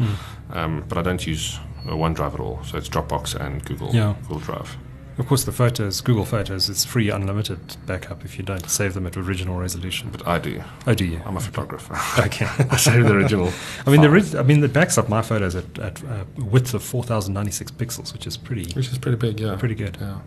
Um, 0.51 0.85
but 0.89 0.99
I 0.99 1.03
don't 1.03 1.25
use 1.25 1.59
uh, 1.87 1.91
OneDrive 1.93 2.35
at 2.35 2.41
all, 2.41 2.61
so 2.65 2.77
it's 2.77 2.89
Dropbox 2.89 3.37
and 3.37 3.65
Google 3.65 3.95
Yeah. 3.95 4.15
Google 4.23 4.41
Drive. 4.41 4.77
Of 5.19 5.27
course, 5.27 5.45
the 5.45 5.53
photos, 5.53 6.01
Google 6.01 6.25
Photos, 6.25 6.71
it's 6.71 6.85
free, 6.85 7.11
unlimited 7.11 7.77
backup 7.87 8.25
if 8.25 8.39
you 8.39 8.45
don't 8.45 8.69
save 8.71 8.95
them 8.95 9.07
at 9.07 9.17
original 9.17 9.59
resolution. 9.59 10.09
But 10.11 10.27
I 10.27 10.39
do. 10.39 10.63
Oh, 10.87 10.95
do 10.95 11.05
you? 11.05 11.21
I'm 11.27 11.37
a 11.37 11.41
photographer. 11.41 11.99
Okay. 12.27 12.47
I 12.71 12.77
save 12.77 13.05
the 13.05 13.13
original. 13.13 13.53
I 13.87 13.91
mean, 13.91 14.01
the 14.01 14.09
ri- 14.11 14.39
I 14.39 14.43
mean, 14.43 14.63
it 14.65 14.73
backs 14.73 14.97
up 14.97 15.09
my 15.09 15.21
photos 15.23 15.55
at, 15.55 15.79
at 15.79 16.03
uh, 16.05 16.25
width 16.39 16.73
of 16.75 16.83
4,096 16.83 17.73
pixels, 17.73 18.13
which 18.13 18.27
is 18.27 18.37
pretty 18.37 18.73
which 18.75 18.89
is 18.89 18.99
pretty 18.99 19.17
big. 19.19 19.39
Yeah, 19.41 19.57
pretty 19.57 19.75
good. 19.75 19.99
Yeah. 20.01 20.19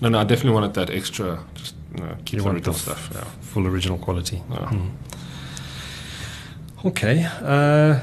No, 0.00 0.08
no, 0.08 0.18
I 0.18 0.24
definitely 0.24 0.54
wanted 0.54 0.74
that 0.74 0.90
extra. 0.90 1.38
Just 1.54 1.74
you 1.94 2.02
know, 2.02 2.16
keep 2.24 2.32
You 2.34 2.38
the 2.40 2.44
want 2.44 2.56
original 2.56 2.72
the 2.74 2.80
stuff. 2.80 3.10
Yeah. 3.14 3.24
Full 3.42 3.66
original 3.68 3.98
quality. 3.98 4.42
Yeah. 4.50 4.56
Mm. 4.56 4.90
Okay. 6.86 7.24
Uh, 7.40 8.00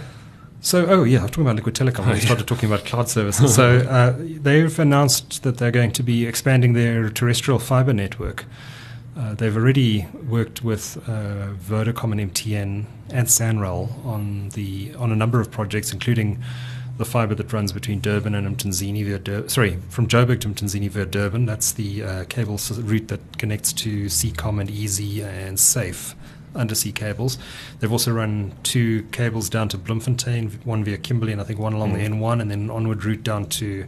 so, 0.62 0.86
oh 0.88 1.04
yeah, 1.04 1.22
I'm 1.22 1.28
talking 1.30 1.43
about 1.43 1.56
Liquid 1.56 1.76
Telecom. 1.76 2.12
We 2.13 2.19
started 2.19 2.48
talking 2.48 2.69
about 2.72 2.86
cloud 2.86 3.10
services. 3.10 3.56
so 3.56 3.78
uh, 3.89 4.15
they've 4.17 4.78
announced 4.80 5.43
that 5.43 5.58
they're 5.58 5.72
going 5.72 5.91
to 5.93 6.04
be 6.04 6.26
expanding 6.26 6.74
their 6.74 7.10
terrestrial 7.10 7.60
fiber 7.60 7.93
network. 7.93 8.45
Uh, 9.17 9.34
they've 9.34 9.56
already 9.58 10.06
worked 10.28 10.63
with 10.63 10.98
uh, 11.10 11.48
Vodacom 11.67 12.12
and 12.17 12.34
MTN 12.34 12.86
and 13.10 13.28
Sanral 13.28 14.06
on 14.06 14.50
the 14.50 14.93
on 14.98 15.12
a 15.12 15.15
number 15.15 15.41
of 15.41 15.52
projects, 15.52 15.91
including 15.91 16.41
the 16.98 17.06
fiber 17.06 17.34
that 17.36 17.52
runs 17.54 17.72
between 17.72 18.02
Durban 18.02 18.36
and 18.36 18.58
Mtunzini 18.58 19.06
via 19.06 19.19
Dur- 19.19 19.48
sorry 19.50 19.78
from 19.89 20.08
Joburg 20.08 20.41
to 20.41 20.50
Mtunzini 20.50 20.89
via 20.89 21.06
Durban. 21.06 21.45
That's 21.45 21.72
the 21.72 22.04
uh, 22.04 22.24
cable 22.26 22.56
s- 22.56 22.72
route 22.78 23.08
that 23.08 23.38
connects 23.38 23.72
to 23.74 24.06
Seacom 24.08 24.60
and 24.60 24.69
EASSy 24.69 25.24
and 25.24 25.58
Safe 25.60 26.15
undersea 26.55 26.91
cables. 26.91 27.38
They've 27.79 27.91
also 27.91 28.12
run 28.12 28.53
two 28.63 29.03
cables 29.12 29.49
down 29.49 29.69
to 29.69 29.77
Bloemfontein, 29.77 30.59
one 30.63 30.83
via 30.83 30.97
Kimberley 30.97 31.31
and 31.31 31.41
I 31.41 31.43
think 31.43 31.59
one 31.59 31.73
along 31.73 31.93
the 31.93 31.99
N1, 31.99 32.41
and 32.41 32.49
then 32.49 32.69
onward 32.69 33.03
route 33.05 33.23
down 33.23 33.45
to 33.47 33.85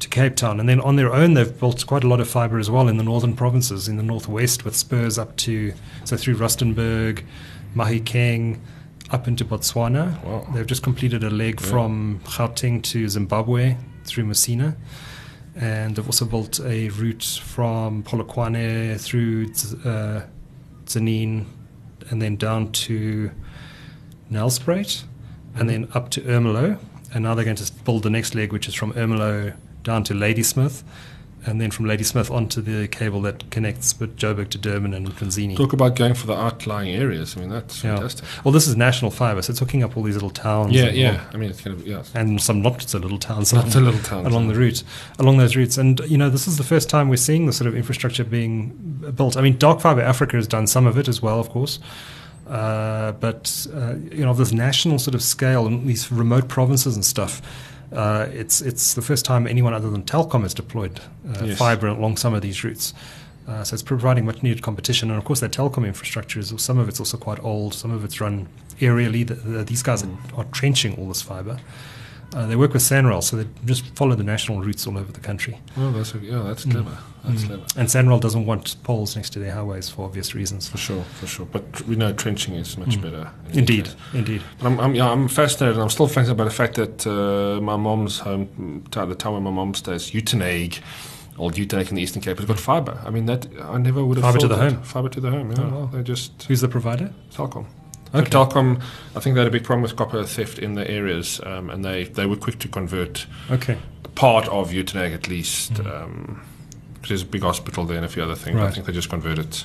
to 0.00 0.08
Cape 0.08 0.36
Town. 0.36 0.60
And 0.60 0.68
then 0.68 0.80
on 0.80 0.96
their 0.96 1.12
own, 1.12 1.34
they've 1.34 1.58
built 1.58 1.86
quite 1.86 2.04
a 2.04 2.08
lot 2.08 2.20
of 2.20 2.28
fiber 2.28 2.58
as 2.58 2.70
well 2.70 2.88
in 2.88 2.96
the 2.96 3.02
northern 3.02 3.34
provinces, 3.34 3.88
in 3.88 3.96
the 3.96 4.02
northwest, 4.02 4.64
with 4.64 4.76
spurs 4.76 5.18
up 5.18 5.36
to, 5.38 5.72
so 6.04 6.16
through 6.16 6.36
Rustenburg, 6.36 7.24
Mahikeng, 7.74 8.58
up 9.10 9.26
into 9.26 9.44
Botswana. 9.44 10.22
Wow. 10.22 10.46
They've 10.52 10.66
just 10.66 10.82
completed 10.82 11.24
a 11.24 11.30
leg 11.30 11.60
from 11.60 12.20
Gauteng 12.24 12.82
to 12.84 13.08
Zimbabwe 13.08 13.76
through 14.04 14.24
Messina. 14.26 14.76
And 15.56 15.96
they've 15.96 16.06
also 16.06 16.24
built 16.24 16.60
a 16.60 16.88
route 16.90 17.40
from 17.42 18.04
Polokwane 18.04 19.00
through 19.00 19.46
uh, 19.84 20.22
Tzaneen 20.84 21.46
and 22.10 22.20
then 22.22 22.36
down 22.36 22.72
to 22.72 23.30
Nelspruit 24.30 25.04
and 25.54 25.68
then 25.68 25.88
up 25.94 26.10
to 26.10 26.20
Ermelo. 26.22 26.78
And 27.12 27.24
now 27.24 27.34
they're 27.34 27.44
going 27.44 27.56
to 27.56 27.72
build 27.84 28.02
the 28.02 28.10
next 28.10 28.34
leg, 28.34 28.52
which 28.52 28.68
is 28.68 28.74
from 28.74 28.92
Ermelo 28.92 29.54
down 29.82 30.04
to 30.04 30.14
Ladysmith, 30.14 30.84
and 31.46 31.60
then 31.60 31.70
from 31.70 31.86
Ladysmith 31.86 32.30
onto 32.30 32.60
the 32.60 32.88
cable 32.88 33.20
that 33.22 33.50
connects 33.50 33.98
with 33.98 34.16
Joburg 34.16 34.50
to 34.50 34.58
Durban 34.58 34.92
and 34.94 35.08
Mtunzini. 35.08 35.56
Talk 35.56 35.72
about 35.72 35.96
going 35.96 36.14
for 36.14 36.26
the 36.26 36.34
outlying 36.34 36.90
areas. 36.94 37.36
I 37.36 37.40
mean, 37.40 37.48
that's 37.48 37.82
Yeah. 37.82 37.94
fantastic. 37.96 38.24
Well, 38.44 38.52
this 38.52 38.66
is 38.66 38.76
national 38.76 39.10
fiber, 39.10 39.40
so 39.42 39.50
it's 39.52 39.60
hooking 39.60 39.82
up 39.82 39.96
all 39.96 40.02
these 40.02 40.14
little 40.14 40.30
towns. 40.30 40.72
Yeah, 40.72 40.90
yeah. 40.90 41.24
I 41.32 41.36
mean, 41.36 41.50
it's 41.50 41.60
kind 41.60 41.78
of 41.78 41.86
yeah. 41.86 42.02
and 42.14 42.40
some 42.40 42.62
not 42.62 42.82
so 42.82 42.98
little 42.98 43.18
towns 43.18 43.52
Not 43.52 43.62
along, 43.64 43.70
so 43.72 43.80
little 43.80 44.00
towns, 44.00 44.26
along 44.26 44.48
the 44.48 44.54
route, 44.54 44.82
along 45.18 45.38
those 45.38 45.56
routes. 45.56 45.78
And 45.78 46.00
you 46.00 46.18
know, 46.18 46.30
this 46.30 46.46
is 46.48 46.56
the 46.56 46.64
first 46.64 46.88
time 46.88 47.08
we're 47.08 47.16
seeing 47.16 47.46
the 47.46 47.52
sort 47.52 47.68
of 47.68 47.76
infrastructure 47.76 48.24
being 48.24 48.68
built. 49.16 49.36
I 49.36 49.40
mean, 49.40 49.56
Dark 49.58 49.80
Fiber 49.80 50.00
Africa 50.02 50.36
has 50.36 50.46
done 50.46 50.66
some 50.66 50.86
of 50.86 50.98
it 50.98 51.08
as 51.08 51.22
well, 51.22 51.38
of 51.40 51.48
course. 51.50 51.78
Uh, 52.48 53.12
but 53.12 53.66
uh, 53.74 53.94
you 54.10 54.24
know, 54.24 54.32
this 54.32 54.52
national 54.52 54.98
sort 54.98 55.14
of 55.14 55.22
scale 55.22 55.66
and 55.66 55.86
these 55.86 56.10
remote 56.10 56.48
provinces 56.48 56.94
and 56.96 57.04
stuff, 57.04 57.42
uh, 57.92 58.26
it's 58.32 58.60
it's 58.60 58.94
the 58.94 59.02
first 59.02 59.24
time 59.24 59.46
anyone 59.46 59.72
other 59.74 59.90
than 59.90 60.02
Telkom 60.02 60.42
has 60.42 60.54
deployed 60.54 61.00
uh, 61.36 61.44
Yes. 61.44 61.58
fiber 61.58 61.86
along 61.88 62.16
some 62.18 62.34
of 62.34 62.42
these 62.42 62.62
routes. 62.64 62.94
Uh, 63.46 63.64
so 63.64 63.72
it's 63.74 63.82
providing 63.82 64.26
much 64.26 64.42
needed 64.42 64.62
competition, 64.62 65.10
and 65.10 65.18
of 65.18 65.24
course 65.24 65.40
that 65.40 65.50
telecom 65.52 65.86
infrastructure 65.86 66.38
is 66.38 66.52
some 66.58 66.78
of 66.78 66.88
it's 66.88 67.00
also 67.00 67.16
quite 67.16 67.42
old. 67.42 67.72
Some 67.72 67.90
of 67.90 68.04
it's 68.04 68.20
run 68.20 68.46
aerially. 68.80 69.26
The, 69.26 69.34
the, 69.34 69.64
these 69.64 69.82
guys 69.82 70.04
are, 70.04 70.10
are 70.36 70.44
trenching 70.52 70.94
all 70.98 71.08
this 71.08 71.22
fiber. 71.22 71.58
Uh, 72.34 72.46
they 72.46 72.56
work 72.56 72.74
with 72.74 72.82
Sanral, 72.82 73.22
so 73.22 73.36
they 73.38 73.46
just 73.64 73.86
follow 73.96 74.14
the 74.14 74.22
national 74.22 74.60
routes 74.60 74.86
all 74.86 74.98
over 74.98 75.10
the 75.10 75.20
country. 75.20 75.58
Oh, 75.78 75.90
that's 75.92 76.12
yeah. 76.14 76.42
That's 76.42 76.64
clever. 76.64 76.96
That's 77.24 77.44
clever. 77.44 77.62
And 77.76 77.88
Sanral 77.88 78.20
doesn't 78.20 78.44
want 78.44 78.76
poles 78.84 79.16
next 79.16 79.30
to 79.30 79.38
their 79.38 79.52
highways 79.52 79.88
for 79.88 80.04
obvious 80.04 80.34
reasons. 80.34 80.68
For 80.68 80.76
sure, 80.76 81.02
for 81.04 81.26
sure. 81.26 81.46
But 81.46 81.80
we 81.86 81.96
know 81.96 82.12
trenching 82.12 82.54
is 82.54 82.76
much 82.76 83.00
better. 83.00 83.30
in 83.52 83.60
Indeed, 83.60 83.88
indeed. 84.12 84.42
But 84.58 84.66
I'm, 84.66 84.78
I'm, 84.80 84.94
yeah, 84.94 85.10
I'm 85.10 85.26
fascinated. 85.28 85.76
and 85.76 85.82
I'm 85.82 85.90
still 85.90 86.06
fascinated 86.06 86.36
by 86.36 86.44
the 86.44 86.50
fact 86.50 86.74
that 86.74 87.06
uh, 87.06 87.60
my 87.62 87.76
mom's 87.76 88.18
home, 88.18 88.84
t- 88.90 89.04
the 89.06 89.14
town 89.14 89.32
where 89.32 89.40
my 89.42 89.50
mom 89.50 89.72
stays, 89.74 90.10
Uitenhage, 90.10 90.80
old 91.38 91.54
Uitenhage 91.54 91.88
in 91.88 91.96
the 91.96 92.02
Eastern 92.02 92.20
Cape, 92.20 92.36
has 92.38 92.46
got 92.46 92.58
fiber. 92.60 93.00
I 93.06 93.10
mean, 93.10 93.24
that 93.24 93.46
I 93.62 93.78
never 93.78 94.04
would 94.04 94.18
have 94.18 94.26
Fibre 94.26 94.38
to 94.40 94.48
the 94.48 94.56
that. 94.56 94.72
home. 94.72 94.82
Fiber 94.82 95.08
to 95.08 95.20
the 95.20 95.30
home. 95.30 95.50
Yeah, 95.52 95.62
Oh. 95.62 95.70
well, 95.70 95.86
they 95.86 96.02
just 96.02 96.42
Who's 96.42 96.60
the 96.60 96.68
provider? 96.68 97.10
Telkom. 97.34 97.64
Okay. 98.14 98.30
So 98.30 98.44
Telkom, 98.46 98.82
I 99.16 99.20
think 99.20 99.34
they 99.34 99.40
had 99.40 99.48
a 99.48 99.50
big 99.50 99.64
problem 99.64 99.82
with 99.82 99.96
copper 99.96 100.22
theft 100.24 100.58
in 100.58 100.74
the 100.74 100.88
areas, 100.90 101.40
um, 101.44 101.70
and 101.70 101.84
they, 101.84 102.04
they 102.04 102.26
were 102.26 102.36
quick 102.36 102.58
to 102.60 102.68
convert 102.68 103.26
Okay. 103.50 103.76
part 104.14 104.48
of 104.48 104.70
Uitenhage 104.70 105.14
at 105.14 105.28
least. 105.28 105.78
Hmm. 105.78 105.86
Um, 105.86 106.42
there's 107.06 107.22
a 107.22 107.26
big 107.26 107.42
hospital 107.42 107.84
there 107.84 107.96
and 107.96 108.04
a 108.04 108.08
few 108.08 108.22
other 108.22 108.34
things. 108.34 108.56
Right. 108.56 108.66
I 108.66 108.70
think 108.70 108.86
they 108.86 108.92
just 108.92 109.08
converted 109.08 109.62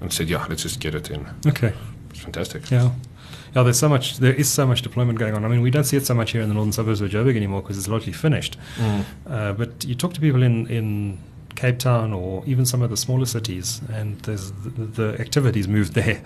and 0.00 0.12
said, 0.12 0.28
yeah, 0.28 0.44
let's 0.48 0.62
just 0.62 0.80
get 0.80 0.94
it 0.94 1.10
in. 1.10 1.26
Okay. 1.46 1.72
It's 2.10 2.20
fantastic. 2.20 2.70
Yeah. 2.70 2.90
Yeah, 3.56 3.62
there's 3.62 3.78
so 3.78 3.88
much. 3.88 4.18
There 4.18 4.34
is 4.34 4.48
so 4.48 4.66
much 4.66 4.82
deployment 4.82 5.18
going 5.18 5.34
on. 5.34 5.44
I 5.44 5.48
mean, 5.48 5.60
we 5.62 5.70
don't 5.70 5.84
see 5.84 5.96
it 5.96 6.04
so 6.04 6.14
much 6.14 6.32
here 6.32 6.42
in 6.42 6.48
the 6.48 6.54
northern 6.54 6.72
suburbs 6.72 7.00
of 7.00 7.10
Joburg 7.10 7.36
anymore 7.36 7.62
because 7.62 7.78
it's 7.78 7.86
largely 7.88 8.12
finished. 8.12 8.56
Uh, 9.28 9.52
but 9.52 9.84
you 9.84 9.94
talk 9.94 10.12
to 10.14 10.20
people 10.20 10.42
in 10.42 10.66
in 10.66 11.18
Cape 11.54 11.78
Town 11.78 12.12
or 12.12 12.42
even 12.46 12.66
some 12.66 12.82
of 12.82 12.90
the 12.90 12.96
smaller 12.96 13.26
cities, 13.26 13.80
and 13.92 14.18
there's 14.22 14.50
the, 14.50 14.70
the 14.70 15.20
activities 15.20 15.68
moved 15.68 15.94
there. 15.94 16.20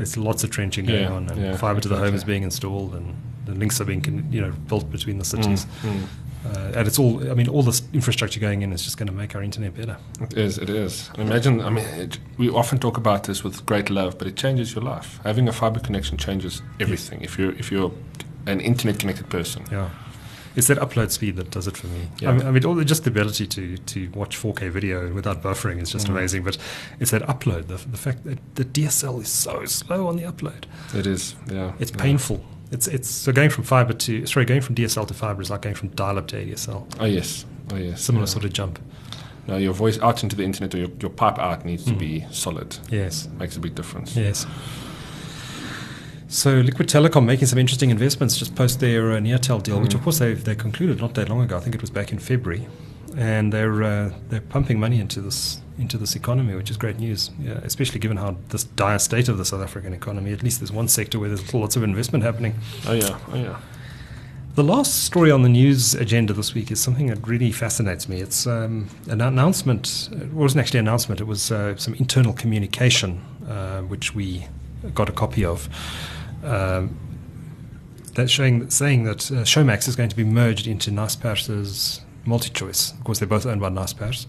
There's 0.00 0.16
lots 0.16 0.44
of 0.44 0.50
trenching 0.50 0.86
going 0.86 1.02
Yeah, 1.02 1.12
on, 1.12 1.28
and 1.28 1.38
yeah, 1.42 1.56
fiber 1.58 1.78
to 1.78 1.86
the 1.88 1.98
home 1.98 2.14
is 2.14 2.24
being 2.24 2.42
installed, 2.42 2.94
and 2.94 3.14
the 3.44 3.52
links 3.52 3.82
are 3.82 3.84
being 3.84 4.00
con- 4.00 4.26
you 4.32 4.40
know 4.40 4.50
built 4.66 4.90
between 4.90 5.18
the 5.18 5.26
cities. 5.26 5.66
Mm. 5.82 6.04
Uh, 6.46 6.72
and 6.78 6.88
it's 6.88 6.98
all. 6.98 7.30
I 7.30 7.34
mean, 7.34 7.48
all 7.48 7.62
this 7.62 7.82
infrastructure 7.92 8.40
going 8.40 8.62
in 8.62 8.72
is 8.72 8.82
just 8.82 8.96
going 8.96 9.08
to 9.08 9.12
make 9.12 9.34
our 9.34 9.42
internet 9.42 9.74
better. 9.76 9.98
It 10.22 10.38
is, 10.38 10.56
it 10.56 10.70
is. 10.70 11.10
Imagine, 11.18 11.60
I 11.60 11.68
mean, 11.68 11.84
it, 11.84 12.18
we 12.38 12.48
often 12.48 12.78
talk 12.78 12.96
about 12.96 13.24
this 13.24 13.44
with 13.44 13.66
great 13.66 13.90
love, 13.90 14.16
but 14.16 14.26
it 14.26 14.36
changes 14.36 14.74
your 14.74 14.82
life. 14.82 15.20
Having 15.22 15.48
a 15.48 15.52
fiber 15.52 15.80
connection 15.80 16.16
changes 16.16 16.62
everything. 16.80 17.20
If 17.20 17.38
you're 17.38 17.52
if 17.58 17.70
you're 17.70 17.92
an 18.46 18.60
internet 18.60 18.98
connected 18.98 19.28
person, 19.28 19.64
Yeah. 19.70 19.90
It's 20.56 20.66
that 20.66 20.78
upload 20.78 21.10
speed 21.10 21.36
that 21.36 21.50
does 21.50 21.66
it 21.68 21.76
for 21.76 21.86
me. 21.86 22.08
Yeah. 22.18 22.30
I 22.30 22.32
mean, 22.32 22.46
I 22.46 22.50
mean 22.50 22.64
all 22.64 22.74
the, 22.74 22.84
just 22.84 23.04
the 23.04 23.10
ability 23.10 23.46
to, 23.46 23.76
to 23.78 24.10
watch 24.14 24.36
4K 24.36 24.70
video 24.70 25.12
without 25.12 25.42
buffering 25.42 25.80
is 25.80 25.90
just 25.92 26.06
Mm. 26.08 26.10
amazing. 26.10 26.42
But 26.42 26.58
it's 26.98 27.10
that 27.12 27.22
upload, 27.22 27.68
the, 27.68 27.76
the 27.76 27.96
fact 27.96 28.24
that 28.24 28.38
the 28.56 28.64
DSL 28.64 29.22
is 29.22 29.28
so 29.28 29.64
slow 29.64 30.08
on 30.08 30.16
the 30.16 30.24
upload. 30.24 30.64
it 30.94 31.06
is. 31.06 31.34
Yeah, 31.50 31.72
It's 31.78 31.92
yeah. 31.92 31.96
painful. 32.02 32.44
It's 32.72 32.86
it's 32.86 33.08
so 33.10 33.32
going 33.32 33.50
from 33.50 33.64
fiber 33.64 33.92
to 33.92 34.26
sorry 34.26 34.46
going 34.46 34.60
from 34.60 34.76
DSL 34.76 35.06
to 35.08 35.14
fiber 35.14 35.42
is 35.42 35.50
like 35.50 35.62
going 35.62 35.74
from 35.74 35.88
dial-up 35.88 36.28
to 36.28 36.36
ADSL. 36.36 36.86
Oh 37.00 37.04
yes, 37.04 37.44
oh 37.72 37.76
yes. 37.76 38.00
Similar 38.00 38.22
yeah. 38.26 38.30
sort 38.30 38.44
of 38.44 38.52
jump. 38.52 38.78
No, 39.48 39.56
your 39.56 39.72
voice 39.72 39.98
out 39.98 40.22
into 40.22 40.36
the 40.36 40.44
internet 40.44 40.72
or 40.74 40.78
your, 40.78 40.90
your 41.00 41.10
pipe 41.10 41.38
out 41.40 41.64
needs 41.64 41.84
to 41.86 41.92
Mm. 41.92 41.98
be 41.98 42.24
solid. 42.30 42.76
Yes. 42.88 43.28
Makes 43.40 43.56
a 43.56 43.60
big 43.60 43.74
difference. 43.74 44.14
Yes. 44.14 44.46
So 46.32 46.60
Liquid 46.60 46.88
Telecom 46.88 47.24
making 47.24 47.48
some 47.48 47.58
interesting 47.58 47.90
investments 47.90 48.36
just 48.38 48.54
post 48.54 48.78
their 48.78 49.12
uh, 49.12 49.16
Neotel 49.18 49.60
deal, 49.62 49.80
which 49.80 49.90
Mm. 49.92 49.96
of 49.96 50.02
course 50.02 50.18
they 50.20 50.34
they 50.34 50.54
concluded 50.54 51.00
not 51.00 51.14
that 51.14 51.28
long 51.28 51.40
ago. 51.42 51.56
I 51.56 51.60
think 51.60 51.74
it 51.74 51.80
was 51.80 51.90
back 51.90 52.12
in 52.12 52.18
February, 52.20 52.68
and 53.16 53.52
they're 53.52 53.82
uh, 53.82 54.10
they're 54.28 54.40
pumping 54.40 54.78
money 54.78 55.00
into 55.00 55.20
this 55.20 55.60
into 55.76 55.98
this 55.98 56.14
economy, 56.14 56.54
which 56.54 56.70
is 56.70 56.76
great 56.76 56.98
news. 57.00 57.30
Yeah, 57.42 57.58
especially 57.64 57.98
given 57.98 58.16
how 58.16 58.36
this 58.50 58.62
dire 58.62 59.00
state 59.00 59.28
of 59.28 59.38
the 59.38 59.44
South 59.44 59.60
African 59.62 59.92
economy. 59.92 60.32
At 60.32 60.42
least 60.44 60.60
there's 60.60 60.70
one 60.72 60.86
sector 60.88 61.18
where 61.18 61.28
there's 61.30 61.52
lots 61.52 61.74
of 61.76 61.82
investment 61.82 62.22
happening. 62.24 62.54
Oh 62.86 62.92
yeah, 62.94 63.18
oh 63.32 63.36
yeah. 63.36 63.56
The 64.54 64.62
last 64.64 65.04
story 65.04 65.30
on 65.32 65.42
the 65.42 65.48
news 65.48 65.94
agenda 65.94 66.32
this 66.32 66.54
week 66.54 66.70
is 66.70 66.80
something 66.80 67.06
that 67.08 67.26
really 67.26 67.50
fascinates 67.52 68.08
me. 68.08 68.20
It's 68.20 68.46
um, 68.46 68.88
an 69.08 69.20
announcement. 69.20 70.08
It 70.12 70.32
wasn't 70.32 70.60
actually 70.62 70.80
an 70.80 70.86
announcement. 70.86 71.20
It 71.20 71.26
was 71.26 71.50
uh, 71.50 71.74
some 71.76 71.94
internal 71.94 72.32
communication, 72.32 73.20
uh, 73.48 73.80
which 73.82 74.14
we 74.14 74.46
got 74.94 75.08
a 75.08 75.12
copy 75.12 75.44
of. 75.44 75.68
Um, 76.42 76.98
that's 78.14 78.30
showing 78.30 78.68
saying 78.70 79.04
that 79.04 79.30
uh, 79.30 79.44
Showmax 79.44 79.86
is 79.88 79.96
going 79.96 80.08
to 80.08 80.16
be 80.16 80.24
merged 80.24 80.66
into 80.66 80.90
Naspers' 80.90 82.00
MultiChoice. 82.26 82.94
Of 82.98 83.04
course, 83.04 83.18
they're 83.18 83.28
both 83.28 83.46
owned 83.46 83.60
by 83.60 83.68
Naspers. 83.68 84.26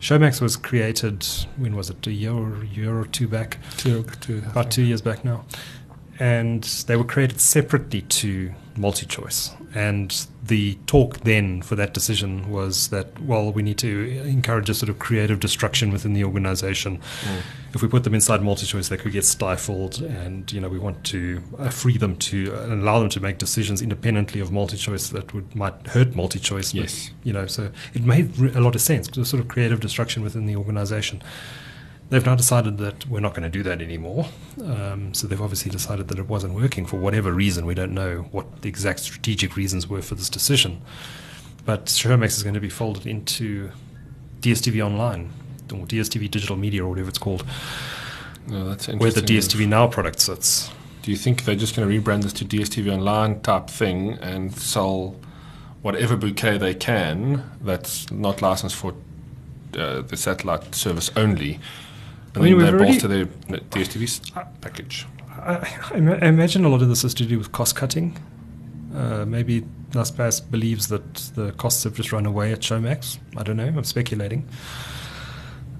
Showmax 0.00 0.40
was 0.40 0.56
created 0.56 1.24
when 1.56 1.76
was 1.76 1.88
it? 1.88 2.06
A 2.06 2.12
year 2.12 2.32
or 2.32 2.64
year 2.64 2.98
or 2.98 3.06
two 3.06 3.26
back 3.26 3.58
Two, 3.78 4.04
two, 4.20 4.42
about 4.46 4.70
two 4.70 4.82
years 4.82 5.00
back 5.00 5.24
now. 5.24 5.46
And 6.18 6.62
they 6.86 6.96
were 6.96 7.04
created 7.04 7.40
separately 7.40 8.02
to 8.02 8.52
multi-choice. 8.76 9.50
And 9.74 10.26
the 10.42 10.74
talk 10.86 11.20
then 11.20 11.62
for 11.62 11.74
that 11.76 11.94
decision 11.94 12.50
was 12.50 12.88
that, 12.88 13.20
well, 13.20 13.52
we 13.52 13.62
need 13.62 13.78
to 13.78 14.22
encourage 14.24 14.68
a 14.68 14.74
sort 14.74 14.88
of 14.88 14.98
creative 14.98 15.40
destruction 15.40 15.90
within 15.90 16.12
the 16.12 16.24
organization. 16.24 16.98
Mm. 16.98 17.40
If 17.74 17.82
we 17.82 17.88
put 17.88 18.04
them 18.04 18.14
inside 18.14 18.42
multi-choice, 18.42 18.88
they 18.88 18.96
could 18.96 19.12
get 19.12 19.24
stifled. 19.24 20.00
And, 20.00 20.50
you 20.52 20.60
know, 20.60 20.68
we 20.68 20.78
want 20.78 21.04
to 21.04 21.42
uh, 21.58 21.70
free 21.70 21.98
them 21.98 22.16
to 22.16 22.54
uh, 22.54 22.74
allow 22.74 23.00
them 23.00 23.08
to 23.10 23.20
make 23.20 23.38
decisions 23.38 23.82
independently 23.82 24.40
of 24.40 24.52
multi-choice 24.52 25.08
that 25.08 25.32
would 25.34 25.54
might 25.54 25.86
hurt 25.88 26.14
multi-choice. 26.14 26.72
but, 26.72 26.82
Yes. 26.82 27.10
you 27.22 27.32
know, 27.32 27.46
so 27.46 27.70
it 27.94 28.04
made 28.04 28.38
a 28.54 28.60
lot 28.60 28.74
of 28.74 28.80
sense, 28.80 29.08
the 29.08 29.24
sort 29.24 29.40
of 29.40 29.48
creative 29.48 29.80
destruction 29.80 30.22
within 30.22 30.46
the 30.46 30.56
organization. 30.56 31.22
They've 32.10 32.24
now 32.24 32.34
decided 32.34 32.78
that 32.78 33.06
we're 33.08 33.20
not 33.20 33.34
going 33.34 33.44
to 33.44 33.48
do 33.48 33.62
that 33.62 33.80
anymore. 33.80 34.26
Um, 34.62 35.14
so 35.14 35.26
they've 35.26 35.40
obviously 35.40 35.70
decided 35.70 36.08
that 36.08 36.18
it 36.18 36.28
wasn't 36.28 36.54
working 36.54 36.86
for 36.86 36.96
whatever 36.96 37.32
reason. 37.32 37.64
We 37.66 37.74
don't 37.74 37.94
know 37.94 38.28
what 38.30 38.62
the 38.62 38.68
exact 38.68 39.00
strategic 39.00 39.56
reasons 39.56 39.88
were 39.88 40.02
for 40.02 40.14
this 40.14 40.28
decision. 40.28 40.82
But 41.64 41.86
Showmax 41.86 42.36
is 42.36 42.42
going 42.42 42.54
to 42.54 42.60
be 42.60 42.68
folded 42.68 43.06
into 43.06 43.70
DSTV 44.40 44.84
Online 44.84 45.32
or 45.72 45.86
DSTV 45.86 46.30
Digital 46.30 46.56
Media 46.56 46.84
or 46.84 46.90
whatever 46.90 47.08
it's 47.08 47.18
called, 47.18 47.44
No, 48.46 48.68
that's 48.68 48.86
where 48.88 49.10
the. 49.10 49.22
DSTV 49.22 49.66
Now 49.66 49.86
product 49.86 50.20
sits. 50.20 50.70
Do 51.02 51.10
you 51.10 51.16
think 51.16 51.44
they're 51.44 51.56
just 51.56 51.74
going 51.74 51.88
to 51.88 52.00
rebrand 52.00 52.22
this 52.22 52.32
to 52.34 52.44
DSTV 52.44 52.92
Online 52.92 53.40
type 53.40 53.68
thing 53.68 54.12
and 54.20 54.54
sell 54.54 55.16
whatever 55.82 56.16
bouquet 56.16 56.58
they 56.58 56.74
can 56.74 57.44
that's 57.60 58.10
not 58.10 58.40
licensed 58.40 58.76
for 58.76 58.94
uh, 59.76 60.02
the 60.02 60.16
satellite 60.16 60.74
service 60.74 61.10
only? 61.16 61.60
And 62.34 62.42
I 62.42 62.46
mean, 62.46 62.56
we've 62.56 62.66
already- 62.68 62.98
their 62.98 63.22
uh, 63.24 63.58
DSTV 63.70 64.44
package. 64.60 65.06
I, 65.30 65.54
I 65.92 66.18
I 66.22 66.26
imagine 66.28 66.64
a 66.64 66.68
lot 66.68 66.82
of 66.82 66.88
this 66.88 67.04
is 67.04 67.14
to 67.14 67.24
do 67.26 67.38
with 67.38 67.52
cost 67.52 67.76
cutting. 67.76 68.16
Uh, 68.94 69.24
maybe 69.26 69.62
Naspers 69.90 70.40
believes 70.50 70.88
that 70.88 71.14
the 71.34 71.52
costs 71.52 71.84
have 71.84 71.94
just 71.94 72.12
run 72.12 72.26
away 72.26 72.52
at 72.52 72.60
Showmax. 72.60 73.18
I 73.36 73.42
don't 73.42 73.56
know. 73.56 73.66
I'm 73.66 73.84
speculating. 73.84 74.48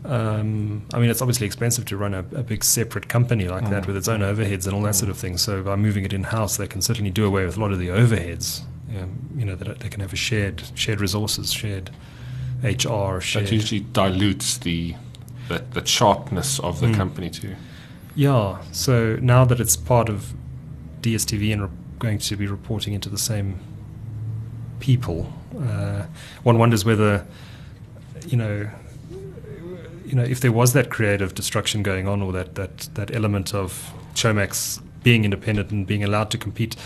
Um, 0.05 0.85
I 0.93 0.99
mean, 0.99 1.09
it's 1.09 1.23
obviously 1.23 1.47
expensive 1.47 1.87
to 1.87 1.97
run 1.97 2.13
a, 2.13 2.19
a 2.19 2.43
big 2.43 2.63
separate 2.63 3.09
company 3.09 3.49
like 3.49 3.71
that 3.71 3.85
Mm. 3.85 3.87
with 3.87 3.97
its 3.97 4.09
own 4.09 4.21
overheads 4.21 4.67
and 4.67 4.75
all 4.75 4.83
that 4.83 4.95
sort 4.97 5.11
of 5.11 5.17
thing. 5.17 5.39
So 5.39 5.63
by 5.63 5.77
moving 5.77 6.05
it 6.05 6.13
in 6.13 6.25
house, 6.25 6.59
they 6.59 6.67
can 6.67 6.83
certainly 6.83 7.11
do 7.11 7.25
away 7.25 7.47
with 7.47 7.57
a 7.57 7.61
lot 7.61 7.73
of 7.73 7.79
the 7.79 7.89
overheads. 7.89 8.63
Um, 8.99 9.31
you 9.37 9.45
know, 9.47 9.55
that 9.57 9.81
they 9.81 9.89
can 9.89 10.01
have 10.01 10.13
a 10.13 10.17
shared 10.17 10.63
shared 10.75 11.01
resources, 11.01 11.53
shared 11.53 11.91
HR, 12.63 13.19
shared. 13.21 13.47
That 13.47 13.53
usually 13.53 13.81
dilutes 13.81 14.59
the 14.59 14.95
that, 15.49 15.73
that 15.73 15.87
sharpness 15.89 16.59
of 16.61 16.81
the 16.81 16.87
Mm. 16.89 16.95
company 16.97 17.31
too. 17.31 17.55
Yeah. 18.15 18.59
So 18.73 19.19
now 19.21 19.45
that 19.45 19.61
it's 19.61 19.77
part 19.77 20.09
of 20.09 20.33
DSTV 21.03 21.53
and 21.53 21.63
re- 21.63 21.69
going 21.99 22.19
to 22.19 22.37
be 22.37 22.47
reporting 22.47 22.95
into 22.95 23.09
the 23.09 23.19
same 23.19 23.59
people, 24.81 25.33
uh, 25.59 26.05
one 26.43 26.59
wonders 26.59 26.85
whether, 26.85 27.27
you 28.27 28.37
know, 28.37 28.69
you 30.07 30.15
know, 30.15 30.23
if 30.23 30.41
there 30.41 30.53
was 30.53 30.73
that 30.75 30.91
creative 30.91 31.35
destruction 31.35 31.83
going 31.83 32.07
on, 32.07 32.23
or 32.23 32.31
that 32.33 32.55
that 32.55 32.89
that 32.95 33.15
element 33.15 33.55
of 33.55 33.93
Showmax 34.15 34.81
being 35.03 35.25
independent 35.25 35.71
and 35.71 35.87
being 35.87 36.05
allowed 36.05 36.31
to 36.31 36.39
compete. 36.39 36.77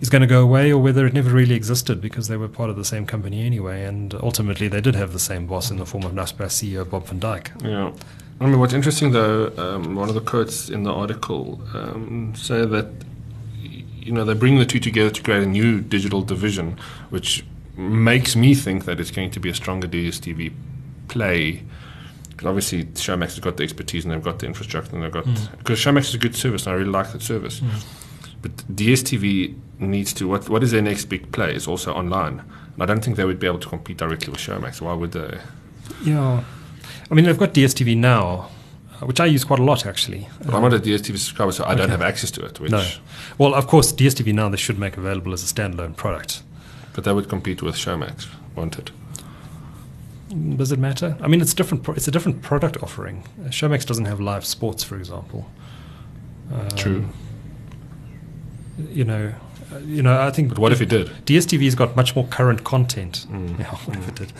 Is 0.00 0.08
going 0.08 0.22
to 0.22 0.26
go 0.26 0.42
away, 0.42 0.72
or 0.72 0.78
whether 0.78 1.06
it 1.06 1.12
never 1.12 1.30
really 1.30 1.54
existed 1.54 2.00
because 2.00 2.28
they 2.28 2.38
were 2.38 2.48
part 2.48 2.70
of 2.70 2.76
the 2.76 2.86
same 2.86 3.04
company 3.04 3.44
anyway, 3.44 3.84
and 3.84 4.14
ultimately 4.14 4.66
they 4.66 4.80
did 4.80 4.94
have 4.94 5.12
the 5.12 5.18
same 5.18 5.46
boss 5.46 5.70
in 5.70 5.76
the 5.76 5.84
form 5.84 6.04
of 6.04 6.12
Naspers 6.12 6.52
CEO 6.52 6.88
Bob 6.88 7.06
van 7.06 7.20
Dijk. 7.20 7.62
Yeah. 7.62 7.92
I 8.40 8.46
mean, 8.46 8.58
what's 8.58 8.72
interesting 8.72 9.12
though, 9.12 9.52
um, 9.58 9.94
one 9.96 10.08
of 10.08 10.14
the 10.14 10.22
quotes 10.22 10.70
in 10.70 10.84
the 10.84 10.92
article 10.92 11.60
um, 11.74 12.32
say 12.34 12.64
that 12.64 12.86
you 13.60 14.12
know 14.12 14.24
they 14.24 14.32
bring 14.32 14.58
the 14.58 14.64
two 14.64 14.80
together 14.80 15.10
to 15.10 15.22
create 15.22 15.42
a 15.42 15.46
new 15.46 15.82
digital 15.82 16.22
division, 16.22 16.78
which 17.10 17.44
makes 17.76 18.34
me 18.34 18.54
think 18.54 18.86
that 18.86 19.00
it's 19.00 19.10
going 19.10 19.30
to 19.32 19.40
be 19.40 19.50
a 19.50 19.54
stronger 19.54 19.86
DSTV 19.86 20.52
play. 21.08 21.62
Because 22.30 22.46
obviously 22.46 22.84
Showmax 22.84 23.26
has 23.26 23.40
got 23.40 23.58
the 23.58 23.64
expertise 23.64 24.06
and 24.06 24.14
they've 24.14 24.22
got 24.22 24.38
the 24.38 24.46
infrastructure 24.46 24.94
and 24.94 25.04
they've 25.04 25.12
got 25.12 25.26
because 25.58 25.78
Showmax 25.78 26.08
is 26.08 26.14
a 26.14 26.18
good 26.18 26.34
service 26.34 26.66
and 26.66 26.74
I 26.74 26.78
really 26.78 26.90
like 26.90 27.12
that 27.12 27.20
service. 27.20 27.60
But 28.42 28.56
DSTV 28.74 29.54
needs 29.78 30.12
to 30.14 30.28
what 30.28 30.48
what 30.48 30.62
is 30.62 30.70
their 30.70 30.82
next 30.82 31.06
big 31.06 31.30
play? 31.32 31.54
Is 31.54 31.66
also 31.68 31.92
online. 31.92 32.42
And 32.74 32.82
I 32.82 32.86
don't 32.86 33.04
think 33.04 33.16
they 33.16 33.24
would 33.24 33.38
be 33.38 33.46
able 33.46 33.58
to 33.58 33.68
compete 33.68 33.98
directly 33.98 34.30
with 34.30 34.40
Showmax. 34.40 34.80
Why 34.80 34.94
would 34.94 35.12
they? 35.12 35.38
Yeah. 36.04 36.42
I 37.10 37.14
mean, 37.14 37.24
they've 37.24 37.36
got 37.38 37.52
DSTV 37.52 37.96
now, 37.96 38.48
uh, 38.92 39.06
which 39.06 39.20
I 39.20 39.26
use 39.26 39.44
quite 39.44 39.58
a 39.58 39.64
lot 39.64 39.84
actually. 39.84 40.28
But 40.44 40.54
I'm 40.54 40.62
not 40.62 40.72
a 40.74 40.78
DSTV 40.78 41.18
subscriber, 41.18 41.52
so 41.52 41.64
I 41.64 41.74
don't 41.74 41.90
have 41.90 42.02
access 42.02 42.30
to 42.32 42.44
it. 42.44 42.60
Which, 42.60 42.70
No. 42.70 42.86
Well, 43.36 43.54
of 43.54 43.66
course, 43.66 43.92
DSTV 43.92 44.32
now 44.32 44.48
they 44.48 44.56
should 44.56 44.78
make 44.78 44.96
available 44.96 45.32
as 45.32 45.42
a 45.42 45.52
standalone 45.52 45.96
product. 45.96 46.42
But 46.94 47.04
they 47.04 47.12
would 47.12 47.28
compete 47.28 47.62
with 47.62 47.74
Showmax, 47.76 48.26
won't 48.56 48.78
it? 48.78 48.90
Does 50.56 50.70
it 50.70 50.78
matter? 50.78 51.16
I 51.20 51.26
mean, 51.26 51.40
it's 51.40 51.54
different. 51.54 51.82
Pro- 51.82 51.94
it's 51.94 52.06
a 52.06 52.10
different 52.12 52.40
product 52.40 52.76
offering. 52.82 53.24
Uh, 53.44 53.48
Showmax 53.48 53.84
doesn't 53.84 54.04
have 54.04 54.20
live 54.20 54.44
sports, 54.44 54.84
for 54.84 54.96
example. 54.96 55.50
Um, 56.52 56.68
True. 56.70 57.08
You 58.90 59.04
know, 59.04 59.32
you 59.84 60.02
know. 60.02 60.20
I 60.20 60.30
think. 60.30 60.48
But 60.48 60.58
what 60.58 60.72
if 60.72 60.80
it 60.80 60.88
did? 60.88 61.08
DSTV's 61.26 61.74
got 61.74 61.96
much 61.96 62.14
more 62.16 62.26
current 62.26 62.64
content. 62.64 63.26
Mm. 63.30 63.58
Yeah, 63.58 63.64
what 63.86 63.96
if 63.96 64.08
it 64.08 64.14
did? 64.14 64.32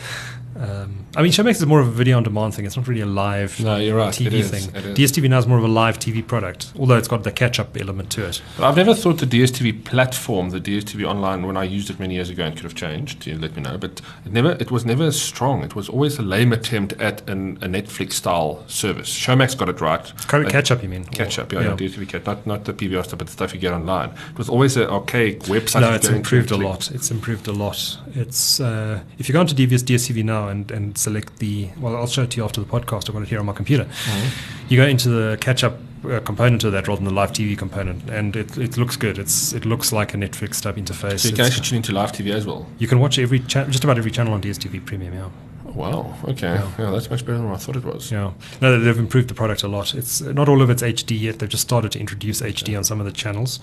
Um, 0.56 1.06
I 1.16 1.22
mean, 1.22 1.32
Showmax 1.32 1.52
is 1.56 1.66
more 1.66 1.80
of 1.80 1.86
a 1.86 1.90
video 1.92 2.16
on 2.16 2.22
demand 2.22 2.54
thing. 2.54 2.66
It's 2.66 2.76
not 2.76 2.88
really 2.88 3.00
a 3.00 3.06
live 3.06 3.58
No, 3.60 3.76
you're 3.76 3.96
right. 3.96 4.12
TV 4.12 4.26
it 4.26 4.32
is. 4.34 4.50
thing. 4.50 4.94
DSTV 4.94 5.28
now 5.28 5.38
is 5.38 5.46
more 5.46 5.58
of 5.58 5.64
a 5.64 5.68
live 5.68 5.98
TV 5.98 6.26
product, 6.26 6.72
although 6.78 6.96
it's 6.96 7.08
got 7.08 7.22
the 7.22 7.30
catch 7.32 7.60
up 7.60 7.76
element 7.80 8.10
to 8.12 8.26
it. 8.26 8.42
But 8.56 8.68
I've 8.68 8.76
never 8.76 8.94
thought 8.94 9.18
the 9.18 9.26
DSTV 9.26 9.84
platform, 9.84 10.50
the 10.50 10.60
DSTV 10.60 11.04
online, 11.04 11.46
when 11.46 11.56
I 11.56 11.64
used 11.64 11.88
it 11.90 12.00
many 12.00 12.14
years 12.14 12.30
ago, 12.30 12.44
and 12.44 12.54
could 12.56 12.64
have 12.64 12.74
changed. 12.74 13.26
You 13.26 13.38
let 13.38 13.54
me 13.54 13.62
know, 13.62 13.78
but 13.78 14.00
it 14.24 14.32
never. 14.32 14.52
It 14.52 14.70
was 14.70 14.84
never 14.84 15.04
as 15.04 15.20
strong. 15.20 15.62
It 15.62 15.74
was 15.74 15.88
always 15.88 16.18
a 16.18 16.22
lame 16.22 16.52
attempt 16.52 16.94
at 16.94 17.28
an, 17.28 17.58
a 17.62 17.66
Netflix 17.66 18.12
style 18.14 18.64
service. 18.66 19.16
Showmax 19.16 19.56
got 19.56 19.68
it 19.68 19.80
right. 19.80 20.12
Kind 20.26 20.44
of 20.44 20.50
catch 20.52 20.70
up, 20.70 20.82
you 20.82 20.88
mean? 20.88 21.04
Catch 21.04 21.38
up, 21.38 21.52
yeah, 21.52 21.60
yeah. 21.60 21.76
DSTV 21.76 22.08
catch, 22.08 22.26
not 22.26 22.46
not 22.46 22.64
the 22.64 22.72
PVR 22.72 23.04
stuff, 23.04 23.18
but 23.18 23.28
the 23.28 23.32
stuff 23.32 23.54
you 23.54 23.60
get 23.60 23.72
online. 23.72 24.10
It 24.30 24.38
was 24.38 24.48
always 24.48 24.76
an 24.76 24.88
archaic 24.88 25.40
website. 25.40 25.80
No, 25.80 25.94
it's 25.94 26.08
improved 26.08 26.50
a 26.50 26.56
lot. 26.56 26.90
It's 26.90 27.10
improved 27.10 27.46
a 27.46 27.52
lot. 27.52 27.98
It's 28.14 28.60
uh, 28.60 29.00
if 29.18 29.28
you 29.28 29.32
go 29.32 29.40
onto 29.40 29.54
DVS 29.54 29.82
DSTV 29.84 30.24
now 30.24 30.39
and, 30.48 30.70
and 30.70 30.96
select 30.98 31.38
the 31.38 31.68
well, 31.78 31.96
I'll 31.96 32.06
show 32.06 32.22
it 32.22 32.30
to 32.32 32.36
you 32.38 32.44
after 32.44 32.60
the 32.60 32.66
podcast. 32.66 33.08
I've 33.08 33.14
got 33.14 33.22
it 33.22 33.28
here 33.28 33.38
on 33.40 33.46
my 33.46 33.52
computer. 33.52 33.84
Mm-hmm. 33.84 34.64
You 34.68 34.76
go 34.76 34.86
into 34.86 35.08
the 35.08 35.36
catch 35.40 35.62
up 35.64 35.78
uh, 36.04 36.20
component 36.20 36.64
of 36.64 36.72
that 36.72 36.88
rather 36.88 36.96
than 37.00 37.04
the 37.04 37.14
live 37.14 37.32
TV 37.32 37.56
component, 37.58 38.08
and 38.10 38.34
it, 38.36 38.56
it 38.56 38.76
looks 38.76 38.96
good. 38.96 39.18
It's 39.18 39.52
it 39.52 39.64
looks 39.64 39.92
like 39.92 40.14
a 40.14 40.16
Netflix 40.16 40.62
type 40.62 40.76
interface. 40.76 41.20
So 41.20 41.28
you 41.28 41.34
can 41.34 41.44
It's- 41.46 41.48
actually 41.48 41.68
tune 41.68 41.76
into 41.78 41.92
live 41.92 42.12
TV 42.12 42.32
as 42.34 42.46
well. 42.46 42.66
you 42.78 42.88
can 42.88 42.98
watch 43.00 43.18
every 43.18 43.40
cha- 43.40 43.66
just 43.66 43.84
about 43.84 43.98
every 43.98 44.10
channel 44.10 44.32
on 44.32 44.40
DSTV 44.42 44.84
Premium. 44.86 45.12
Yeah. 45.14 45.28
Wow. 45.64 46.16
Okay. 46.24 46.54
Yeah. 46.78 46.90
that's 46.90 47.08
much 47.10 47.24
better 47.24 47.38
than 47.38 47.46
I 47.46 47.56
thought 47.56 47.76
it 47.76 47.84
was. 47.84 48.10
Yeah, 48.10 48.32
no, 48.60 48.80
they've 48.80 48.98
improved 48.98 49.28
the 49.28 49.34
product 49.34 49.62
a 49.62 49.68
lot. 49.68 49.94
It's 49.94 50.20
not 50.20 50.48
all 50.48 50.62
of 50.62 50.68
it's 50.70 50.82
HD 50.82 51.20
yet. 51.20 51.38
They've 51.38 51.48
just 51.48 51.62
started 51.62 51.92
to 51.92 52.00
introduce 52.00 52.40
HD 52.42 52.76
on 52.76 52.82
some 52.82 52.98
of 52.98 53.06
the 53.06 53.12
channels. 53.12 53.60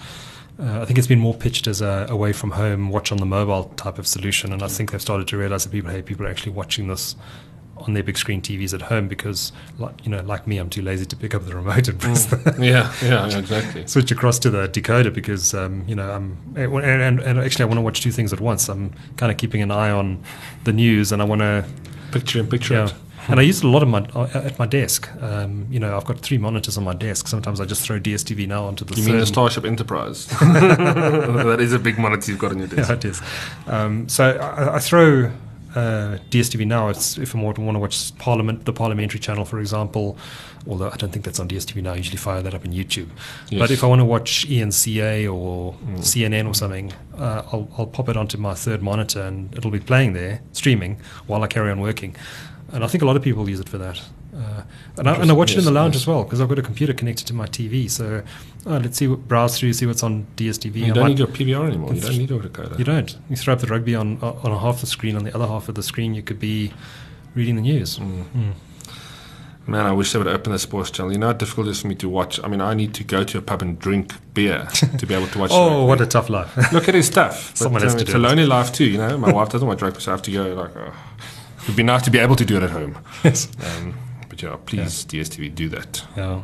Uh, 0.60 0.82
I 0.82 0.86
think 0.86 0.98
it's 0.98 1.08
been 1.08 1.20
more 1.20 1.36
pitched 1.36 1.68
as 1.68 1.82
a 1.82 2.08
away 2.10 2.34
from 2.34 2.52
home, 2.52 2.90
watch 2.90 3.12
on 3.12 3.20
the 3.20 3.26
mobile 3.26 3.66
type 3.76 4.00
of 4.00 4.08
solution, 4.08 4.52
and 4.52 4.64
I 4.64 4.68
think 4.68 4.92
they've 4.92 5.02
started 5.02 5.28
to 5.28 5.38
realize 5.38 5.64
that 5.66 5.72
people, 5.72 5.92
hey, 5.92 6.02
people 6.02 6.26
are 6.26 6.30
actually 6.30 6.54
watching 6.54 6.88
this 6.88 7.16
on 7.78 7.94
their 7.94 8.02
big 8.02 8.18
screen 8.18 8.42
TVs 8.42 8.74
at 8.74 8.82
home 8.82 9.08
because, 9.08 9.52
like, 9.78 10.04
you 10.04 10.10
know, 10.10 10.22
like 10.24 10.48
me, 10.48 10.58
I'm 10.58 10.68
too 10.68 10.82
lazy 10.82 11.06
to 11.06 11.16
pick 11.16 11.36
up 11.36 11.46
the 11.46 11.56
remote 11.56 11.88
and 11.88 12.00
press 12.00 12.26
the 12.26 12.38
Yeah. 12.60 12.92
Yeah. 13.04 13.28
yeah, 13.28 13.38
Exactly. 13.38 13.86
switch 13.94 14.10
across 14.10 14.40
to 14.40 14.50
the 14.50 14.68
decoder 14.68 15.14
because 15.14 15.54
um, 15.54 15.84
you 15.88 15.94
know 15.94 16.10
I'm 16.12 16.38
and, 16.56 16.74
and, 16.84 17.20
and 17.20 17.40
actually 17.40 17.64
I 17.64 17.66
want 17.68 17.78
to 17.78 17.84
watch 17.84 18.02
two 18.02 18.12
things 18.12 18.34
at 18.34 18.40
once. 18.40 18.68
I'm 18.68 18.94
kind 19.18 19.32
of 19.32 19.38
keeping 19.38 19.62
an 19.62 19.70
eye 19.70 19.92
on 19.92 20.24
the 20.64 20.74
news 20.74 21.12
and 21.12 21.22
I 21.22 21.26
want 21.26 21.42
to 21.42 21.66
Picture 22.12 22.40
in 22.40 22.48
picture. 22.48 22.74
yeah. 22.74 22.90
And 23.30 23.40
I 23.40 23.44
use 23.44 23.60
it 23.60 23.66
a 23.66 23.70
lot 23.70 23.84
of 23.84 23.90
my 23.90 24.00
at 24.34 24.58
my 24.58 24.66
desk. 24.66 25.10
Um, 25.22 25.68
you 25.70 25.80
know, 25.80 25.96
I've 25.98 26.06
got 26.06 26.20
three 26.20 26.38
monitors 26.38 26.78
on 26.78 26.84
my 26.84 26.94
desk. 26.94 27.28
Sometimes 27.28 27.60
I 27.60 27.66
just 27.66 27.82
throw 27.82 28.00
DSTV 28.00 28.48
now 28.48 28.66
onto 28.66 28.86
the. 28.86 28.96
You 28.96 29.06
mean 29.06 29.20
the 29.20 29.26
Starship 29.26 29.66
Enterprise? 29.66 30.28
that 30.40 31.58
is 31.60 31.74
a 31.74 31.80
big 31.80 31.98
monitor 32.00 32.32
you've 32.32 32.40
got 32.40 32.52
on 32.52 32.60
your 32.60 32.68
desk. 32.68 32.90
Yeah, 32.90 32.96
it 32.96 33.06
is. 33.06 33.22
Um, 33.68 34.08
so 34.08 34.32
I, 34.38 34.76
I 34.76 34.80
throw 34.80 35.32
uh, 35.76 36.18
DSTV 36.30 36.66
now. 36.66 36.90
It's 36.90 37.18
if 37.18 37.36
I 37.36 37.40
want 37.42 37.56
to 37.58 37.80
watch 37.80 38.18
Parliament, 38.18 38.66
the 38.66 38.74
Parliamentary 38.74 39.20
channel, 39.20 39.46
for 39.46 39.60
example. 39.60 40.18
Although 40.70 40.90
I 40.90 40.98
don't 40.98 41.12
think 41.14 41.24
that's 41.24 41.40
on 41.40 41.48
DSTV 41.48 41.82
now. 41.82 41.94
I 41.94 41.96
usually 41.96 42.18
fire 42.18 42.42
that 42.42 42.54
up 42.54 42.66
on 42.66 42.74
YouTube. 42.74 43.08
Yes. 43.50 43.60
But 43.60 43.72
if 43.72 43.84
I 43.84 43.88
want 43.88 44.00
to 44.00 44.06
watch 44.06 44.46
ENCA 44.48 45.34
or 45.34 45.74
Mm. 45.74 46.00
CNN 46.00 46.48
or 46.48 46.54
something, 46.54 46.92
uh, 47.18 47.44
I'll, 47.54 47.70
I'll 47.78 47.88
pop 47.88 48.10
it 48.10 48.18
onto 48.18 48.38
my 48.38 48.54
third 48.54 48.82
monitor 48.82 49.22
and 49.22 49.56
it'll 49.56 49.72
be 49.72 49.80
playing 49.80 50.12
there, 50.14 50.42
streaming, 50.52 51.00
while 51.26 51.42
I 51.44 51.48
carry 51.48 51.72
on 51.72 51.80
working. 51.80 52.16
And 52.74 52.84
I 52.84 52.88
think 52.88 53.02
a 53.02 53.06
lot 53.06 53.16
of 53.16 53.24
people 53.24 53.50
use 53.50 53.60
it 53.60 53.70
for 53.70 53.78
that. 53.78 54.02
Uh, 54.36 54.62
and, 54.98 55.10
I, 55.10 55.16
and 55.16 55.32
I 55.32 55.34
watch 55.34 55.54
it 55.54 55.58
in 55.58 55.66
the 55.66 55.72
lounge 55.72 55.96
yes. 55.96 56.04
as 56.04 56.08
well 56.08 56.24
because 56.24 56.42
I've 56.42 56.50
got 56.50 56.60
a 56.60 56.62
computer 56.62 56.94
connected 56.94 57.26
to 57.28 57.34
my 57.34 57.48
TV. 57.48 57.90
So 57.90 58.24
uh, 58.66 58.80
let's 58.80 58.98
see, 58.98 59.08
what, 59.08 59.28
browse 59.28 59.58
through, 59.58 59.74
see 59.74 59.86
what's 59.86 60.04
on 60.04 60.28
DSTV. 60.36 60.76
You 60.76 60.86
I 60.86 60.90
don't 60.90 61.08
need 61.08 61.20
your 61.20 61.28
PVR 61.28 61.68
anymore. 61.68 61.94
You 61.94 62.02
don't 62.02 62.18
need 62.18 62.30
your 62.30 62.42
decoder. 62.42 62.78
you 62.78 62.86
don't. 62.86 63.18
You 63.30 63.36
throw 63.36 63.54
up 63.54 63.62
the 63.62 63.68
rugby 63.68 63.96
on 63.96 64.20
on 64.22 64.52
a 64.52 64.60
half 64.60 64.82
the 64.82 64.88
screen. 64.88 65.16
On 65.16 65.24
the 65.24 65.34
other 65.34 65.48
half 65.48 65.70
of 65.70 65.76
the 65.76 65.84
screen, 65.84 66.14
you 66.14 66.22
could 66.22 66.40
be 66.40 66.74
reading 67.34 67.56
the 67.56 67.62
news. 67.62 67.98
Mm. 67.98 68.54
Man, 69.66 69.86
I 69.86 69.92
wish 69.92 70.14
they 70.14 70.20
would 70.20 70.28
open 70.28 70.54
the 70.54 70.60
sports 70.60 70.92
channel. 70.92 71.12
You 71.12 71.18
know 71.18 71.28
how 71.28 71.34
difficult 71.34 71.68
it 71.68 71.72
is 71.72 71.82
for 71.82 71.88
me 71.88 71.96
to 71.96 72.08
watch. 72.08 72.42
I 72.42 72.48
mean, 72.48 72.62
I 72.62 72.74
need 72.74 72.94
to 72.96 73.04
go 73.04 73.26
to 73.26 73.38
a 73.38 73.42
pub 73.42 73.62
and 73.62 73.78
drink 73.78 74.14
beer 74.34 74.66
to 74.98 75.06
be 75.06 75.14
able 75.14 75.28
to 75.28 75.40
watch. 75.40 75.52
Oh, 75.58 75.86
what 75.86 76.00
a 76.00 76.06
tough 76.06 76.30
life! 76.30 76.72
Look 76.72 76.88
at 76.88 76.96
his 76.96 77.08
stuff. 77.08 77.50
But, 77.52 77.58
Someone 77.58 77.82
has 77.82 77.94
um, 77.94 78.00
to 78.00 78.04
it's 78.04 78.14
a 78.14 78.18
it. 78.18 78.20
lonely 78.20 78.46
life 78.46 78.72
too. 78.72 78.86
You 78.86 78.98
know, 79.00 79.18
my 79.18 79.32
wife 79.32 79.50
doesn't 79.50 79.68
watch 79.68 79.82
rugby, 79.82 80.00
so 80.00 80.12
I 80.12 80.14
have 80.14 80.22
to 80.24 80.32
go. 80.32 80.54
Like, 80.54 80.76
oh. 80.76 80.94
It'd 81.68 81.76
be 81.76 81.84
nice 81.84 82.02
to 82.04 82.12
be 82.12 82.20
able 82.20 82.36
to 82.36 82.46
do 82.46 82.58
it 82.58 82.64
at 82.64 82.72
home. 82.72 82.98
yes. 83.24 83.48
Um, 83.78 83.94
but 84.30 84.42
yeah, 84.42 84.56
please 84.66 85.06
DSTV 85.06 85.54
do 85.54 85.70
that. 85.70 86.04
Yeah. 86.16 86.42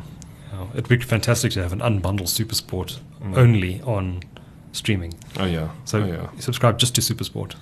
yeah. 0.52 0.66
It'd 0.74 0.88
be 0.88 0.98
fantastic 0.98 1.52
to 1.52 1.62
have 1.62 1.72
an 1.72 1.80
unbundled 1.80 2.28
Supersport 2.28 2.98
Mm. 3.24 3.38
only 3.38 3.80
on 3.82 4.22
streaming. 4.72 5.14
Oh 5.38 5.46
yeah. 5.46 5.70
So 5.86 6.02
oh, 6.02 6.06
yeah. 6.06 6.28
you 6.36 6.42
subscribe 6.42 6.78
just 6.78 6.94
to 6.96 7.00
Supersport. 7.00 7.54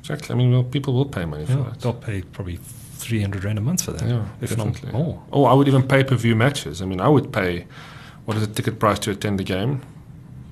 Exactly. 0.00 0.32
I 0.32 0.38
mean, 0.38 0.52
well, 0.52 0.62
people 0.62 0.94
will 0.94 1.04
pay 1.06 1.24
money 1.24 1.44
for 1.46 1.52
Yeah. 1.52 1.62
that. 1.64 1.80
They'll 1.80 1.92
pay 1.94 2.22
probably 2.22 2.58
three 2.94 3.20
hundred 3.20 3.42
rand 3.44 3.58
a 3.58 3.60
month 3.60 3.82
for 3.82 3.92
that. 3.92 4.06
Yeah, 4.08 4.24
if 4.40 4.50
definitely. 4.50 4.92
not 4.92 4.98
more. 4.98 5.22
Oh, 5.32 5.44
I 5.46 5.52
would 5.54 5.66
even 5.66 5.82
pay 5.82 6.04
per 6.04 6.14
view 6.14 6.36
matches. 6.36 6.80
I 6.80 6.86
mean, 6.86 7.00
I 7.00 7.08
would 7.08 7.32
pay. 7.32 7.66
What 8.24 8.36
is 8.36 8.46
the 8.46 8.54
ticket 8.54 8.78
price 8.78 9.00
to 9.00 9.10
attend 9.10 9.40
the 9.40 9.44
game? 9.44 9.80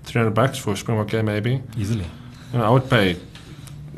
Three 0.05 0.19
hundred 0.21 0.35
bucks 0.35 0.59
for 0.59 0.73
a 0.73 0.77
Springbok 0.77 1.09
game, 1.09 1.27
maybe. 1.27 1.63
Easily. 1.77 2.07
You 2.53 2.59
know, 2.59 2.65
I 2.65 2.71
would 2.71 2.91
pay. 2.91 3.17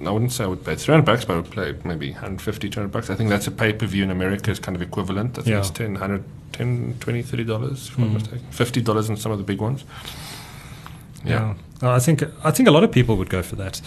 I 0.06 0.10
wouldn't 0.10 0.32
say 0.32 0.44
I 0.44 0.46
would 0.46 0.64
pay 0.64 0.74
300 0.76 1.04
bucks, 1.04 1.24
but 1.24 1.34
I 1.34 1.36
would 1.36 1.50
pay 1.50 1.74
maybe 1.84 2.10
150, 2.12 2.68
200 2.70 2.88
bucks. 2.90 3.10
I 3.10 3.14
think 3.14 3.28
that's 3.30 3.46
a 3.46 3.50
pay 3.50 3.72
per 3.72 3.86
view 3.86 4.02
in 4.04 4.10
America 4.10 4.50
is 4.50 4.58
kind 4.58 4.74
of 4.76 4.82
equivalent. 4.82 5.32
I 5.38 5.42
think 5.42 5.48
Yeah. 5.52 5.58
it's 5.58 5.70
10, 5.70 5.94
100, 5.94 6.24
10, 6.52 6.96
20, 7.00 7.22
30 7.22 7.44
dollars, 7.44 7.88
if 7.88 7.98
I'm 7.98 8.04
Mm. 8.04 8.06
not 8.12 8.14
mistaken. 8.22 8.46
50 8.50 8.80
dollars 8.82 9.08
in 9.10 9.16
some 9.16 9.32
of 9.32 9.38
the 9.38 9.44
big 9.44 9.60
ones. 9.60 9.84
Yeah. 11.24 11.54
Uh, 11.82 11.90
I 11.90 11.98
think 11.98 12.22
I 12.44 12.50
think 12.50 12.68
a 12.68 12.72
lot 12.72 12.84
of 12.84 12.90
people 12.90 13.16
would 13.16 13.30
go 13.30 13.42
for 13.42 13.56
that. 13.56 13.80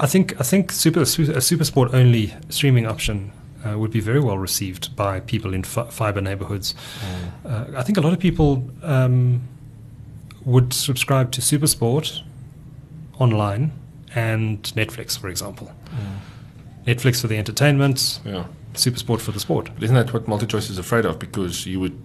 I 0.00 0.06
think 0.06 0.34
I 0.40 0.44
think 0.44 0.72
super 0.72 1.00
a 1.00 1.06
super 1.40 1.64
sport 1.64 1.94
only 1.94 2.34
streaming 2.50 2.86
option 2.86 3.32
uh, 3.66 3.78
would 3.78 3.90
be 3.90 4.00
very 4.00 4.20
well 4.20 4.38
received 4.38 4.94
by 4.96 5.20
people 5.20 5.54
in 5.54 5.62
fi- 5.64 5.88
fiber 5.90 6.20
neighborhoods. 6.20 6.74
Uh, 7.44 7.64
I 7.76 7.82
think 7.82 7.96
a 7.98 8.00
lot 8.02 8.12
of 8.12 8.18
people 8.18 8.70
um, 8.82 9.40
would 10.44 10.72
subscribe 10.72 11.30
to 11.32 11.40
super 11.42 11.66
sport 11.66 12.22
online 13.18 13.72
and 14.18 14.62
Netflix, 14.74 15.18
for 15.18 15.28
example. 15.28 15.66
Netflix 16.86 17.20
for 17.20 17.28
the 17.28 17.36
entertainment, 17.38 18.20
Yeah. 18.24 18.44
super 18.74 18.98
sport 18.98 19.20
for 19.20 19.32
the 19.32 19.40
sport. 19.40 19.70
But 19.74 19.82
isn't 19.84 19.96
that 20.00 20.12
what 20.14 20.24
MultiChoice 20.26 20.70
is 20.70 20.78
afraid 20.78 21.04
of? 21.04 21.18
Because 21.18 21.66
you 21.66 21.80
would 21.80 21.96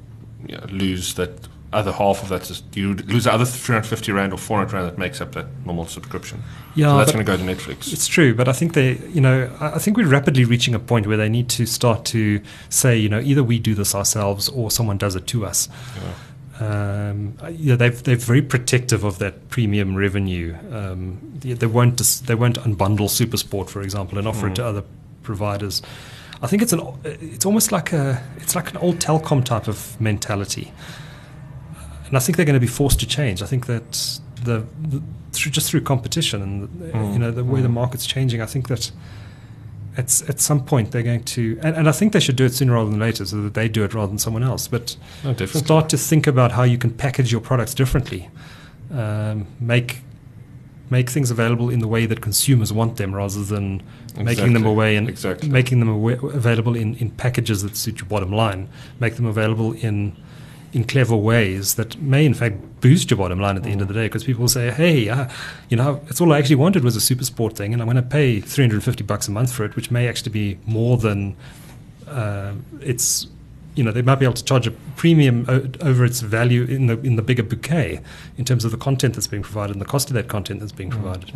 yeah, 0.46 0.66
lose 0.70 1.14
that 1.16 1.32
other 1.72 1.92
half 1.92 2.22
of 2.22 2.30
that. 2.30 2.44
You 2.76 2.90
would 2.90 3.10
lose 3.12 3.24
the 3.24 3.34
other 3.34 3.46
350 3.46 4.12
Rand 4.12 4.32
or 4.34 4.38
400 4.38 4.74
Rand 4.74 4.88
that 4.90 4.98
makes 4.98 5.22
up 5.22 5.32
that 5.32 5.48
normal 5.66 5.86
subscription. 5.88 6.44
Yeah, 6.76 6.88
so 6.92 6.98
that's 6.98 7.12
going 7.14 7.26
to 7.26 7.32
go 7.32 7.38
to 7.38 7.44
Netflix. 7.44 7.92
It's 7.94 8.08
true, 8.08 8.36
but 8.36 8.48
I 8.48 8.54
think 8.54 8.74
they, 8.74 8.98
you 9.14 9.22
know, 9.22 9.50
I 9.60 9.68
I 9.78 9.80
think 9.80 9.98
we're 9.98 10.08
rapidly 10.20 10.46
reaching 10.46 10.76
a 10.76 10.80
point 10.80 11.08
where 11.08 11.18
they 11.18 11.30
need 11.30 11.48
to 11.58 11.66
start 11.66 12.06
to 12.16 12.42
say, 12.70 12.98
you 12.98 13.10
know, 13.10 13.20
either 13.20 13.44
we 13.44 13.58
do 13.70 13.74
this 13.74 13.96
ourselves 13.96 14.50
or 14.50 14.70
someone 14.70 14.98
does 14.98 15.16
it 15.16 15.26
to 15.28 15.46
us. 15.46 15.70
Um, 16.60 17.36
yeah, 17.52 17.76
they've 17.76 18.04
they're 18.04 18.16
very 18.16 18.42
protective 18.42 19.04
of 19.04 19.20
that 19.20 19.50
premium 19.50 19.96
revenue. 19.96 20.56
Um, 20.72 21.20
they, 21.40 21.54
they 21.54 21.66
won't 21.66 21.96
dis- 21.96 22.20
they 22.20 22.36
won't 22.36 22.60
unbundle 22.60 23.10
SuperSport, 23.10 23.70
for 23.70 23.82
example, 23.82 24.18
and 24.20 24.28
offer 24.28 24.48
it 24.48 24.56
to 24.56 24.66
other 24.66 24.84
providers. 25.24 25.82
I 26.42 26.48
think 26.48 26.62
it's 26.62 26.74
an 26.74 26.82
it's 27.04 27.46
almost 27.46 27.72
like 27.72 27.92
a 27.94 28.22
it's 28.38 28.56
like 28.56 28.70
an 28.72 28.78
old 28.78 29.00
telecom 29.00 29.44
type 29.44 29.68
of 29.68 30.00
mentality, 30.00 30.72
and 32.06 32.16
I 32.16 32.20
think 32.20 32.38
they're 32.38 32.46
going 32.46 32.54
to 32.54 32.60
be 32.60 32.68
forced 32.68 33.00
to 33.00 33.08
change. 33.08 33.42
I 33.42 33.46
think 33.46 33.66
that 33.66 34.20
the, 34.44 34.66
the 34.82 35.02
through 35.32 35.52
just 35.52 35.72
through 35.72 35.82
competition 35.82 36.42
and 36.42 37.14
you 37.14 37.20
know 37.20 37.32
the 37.32 37.44
way 37.44 37.62
the 37.62 37.70
market's 37.70 38.06
changing, 38.06 38.42
I 38.42 38.46
think 38.46 38.68
that 38.68 38.92
at 39.98 40.22
at 40.30 40.40
some 40.40 40.66
point 40.66 40.92
they're 40.92 41.04
going 41.04 41.24
to 41.24 41.60
and, 41.62 41.76
and 41.76 41.88
I 41.88 41.92
think 41.92 42.14
they 42.14 42.20
should 42.20 42.36
do 42.36 42.46
it 42.46 42.54
sooner 42.54 42.74
rather 42.74 42.90
than 42.90 43.00
later, 43.00 43.26
so 43.26 43.42
that 43.42 43.54
they 43.54 43.68
do 43.70 43.84
it 43.84 43.94
rather 43.94 44.08
than 44.08 44.18
someone 44.18 44.44
else. 44.44 44.68
But 44.68 44.96
No, 45.24 45.34
start 45.46 45.90
to 45.90 45.98
think 45.98 46.28
about 46.28 46.52
how 46.52 46.64
you 46.64 46.78
can 46.78 46.92
package 46.92 47.32
your 47.32 47.42
products 47.42 47.74
differently, 47.74 48.30
um, 48.92 49.48
make 49.60 50.02
make 50.90 51.10
things 51.10 51.32
available 51.32 51.70
in 51.70 51.80
the 51.80 51.88
way 51.88 52.06
that 52.06 52.22
consumers 52.22 52.72
want 52.72 52.98
them, 52.98 53.16
rather 53.16 53.44
than 53.44 53.82
making 54.18 54.54
them 54.54 54.64
Exactly. 54.64 54.72
away 54.72 54.96
and 54.96 55.10
Exactly. 55.10 55.50
making 55.50 55.80
them 55.80 55.90
awa 55.90 56.14
available 56.28 56.76
in, 56.76 56.96
in 56.96 57.10
packages 57.12 57.64
that 57.64 57.76
suit 57.76 58.00
your 58.00 58.08
bottom 58.08 58.32
line. 58.32 58.70
Make 59.00 59.16
them 59.16 59.26
available 59.26 59.74
in 59.74 60.16
in 60.74 60.84
clever 60.84 61.16
ways 61.16 61.76
that 61.76 61.96
may 62.02 62.26
in 62.26 62.34
fact 62.34 62.56
boost 62.82 63.12
your 63.12 63.18
bottom 63.18 63.40
line 63.40 63.56
at 63.56 63.64
the 63.64 63.70
end 63.70 63.82
of 63.82 63.88
the 63.88 63.94
day 63.94 64.06
because 64.08 64.24
people 64.24 64.48
say 64.48 64.72
hey 64.72 65.08
uh, 65.08 65.30
you 65.70 65.78
know 65.78 66.02
it's 66.08 66.20
all 66.20 66.34
I 66.34 66.40
actually 66.40 66.56
wanted 66.56 66.84
was 66.84 66.96
a 66.96 67.02
super 67.02 67.24
sport 67.24 67.56
thing 67.56 67.74
and 67.74 67.82
I'm 67.82 67.88
going 67.88 67.96
to 67.96 68.02
pay 68.02 68.40
350 68.42 69.04
bucks 69.04 69.28
a 69.28 69.32
month 69.32 69.52
for 69.54 69.64
it 69.66 69.76
which 69.76 69.92
may 69.92 70.08
actually 70.08 70.32
be 70.32 70.58
more 70.66 70.98
than 70.98 71.36
uh, 72.08 72.54
it's 72.82 73.28
you 73.76 73.84
know 73.84 73.92
they 73.92 74.02
might 74.02 74.16
be 74.16 74.26
able 74.26 74.34
to 74.36 74.44
charge 74.44 74.68
a 74.68 74.72
premium 74.96 75.46
o- 75.48 75.68
over 75.82 76.04
its 76.06 76.22
value 76.22 76.64
in 76.66 76.88
the 76.88 77.00
in 77.02 77.16
the 77.16 77.22
bigger 77.24 77.44
bouquet 77.44 78.02
in 78.38 78.46
terms 78.46 78.66
of 78.66 78.72
the 78.72 78.78
content 78.78 79.14
that's 79.16 79.28
being 79.28 79.44
provided 79.44 79.76
and 79.76 79.82
the 79.82 79.86
cost 79.86 80.10
of 80.10 80.14
that 80.16 80.28
content 80.28 80.60
that's 80.60 80.72
being 80.72 80.90
provided. 80.92 81.32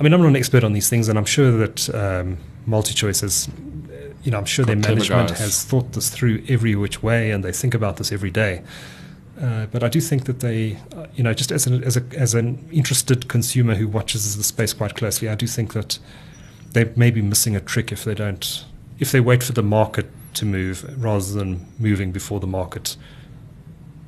I 0.00 0.02
mean, 0.02 0.12
I'm 0.14 0.20
not 0.20 0.28
an 0.28 0.36
expert 0.36 0.64
on 0.64 0.72
these 0.72 0.88
things, 0.88 1.08
and 1.08 1.16
I'm 1.18 1.24
sure 1.24 1.52
that 1.58 1.94
um, 1.94 2.38
MultiChoice 2.68 3.20
has, 3.20 3.48
you 4.22 4.30
know, 4.30 4.38
I'm 4.38 4.44
sure 4.44 4.64
their 4.64 4.76
management 4.76 5.30
has 5.30 5.64
thought 5.64 5.92
this 5.92 6.08
through 6.08 6.44
every 6.48 6.74
which 6.74 7.02
way, 7.02 7.30
and 7.30 7.42
they 7.44 7.52
think 7.52 7.74
about 7.74 7.96
this 7.96 8.12
every 8.12 8.30
day. 8.30 8.62
Uh, 9.40 9.66
but 9.66 9.82
I 9.82 9.88
do 9.88 10.00
think 10.00 10.26
that 10.26 10.40
they, 10.40 10.78
uh, 10.94 11.06
you 11.16 11.24
know, 11.24 11.34
just 11.34 11.50
as 11.50 11.66
an, 11.66 11.82
as, 11.82 11.96
a, 11.96 12.04
as 12.16 12.34
an 12.34 12.68
interested 12.70 13.28
consumer 13.28 13.74
who 13.74 13.88
watches 13.88 14.36
the 14.36 14.44
space 14.44 14.72
quite 14.72 14.94
closely, 14.94 15.28
I 15.28 15.34
do 15.34 15.46
think 15.46 15.72
that 15.72 15.98
they 16.72 16.92
may 16.96 17.10
be 17.10 17.22
missing 17.22 17.56
a 17.56 17.60
trick 17.60 17.90
if 17.90 18.04
they 18.04 18.14
don't 18.14 18.64
if 18.98 19.10
they 19.10 19.20
wait 19.20 19.42
for 19.42 19.52
the 19.52 19.62
market 19.62 20.06
to 20.34 20.44
move 20.44 20.84
rather 21.02 21.32
than 21.32 21.66
moving 21.78 22.12
before 22.12 22.38
the 22.38 22.46
market 22.46 22.96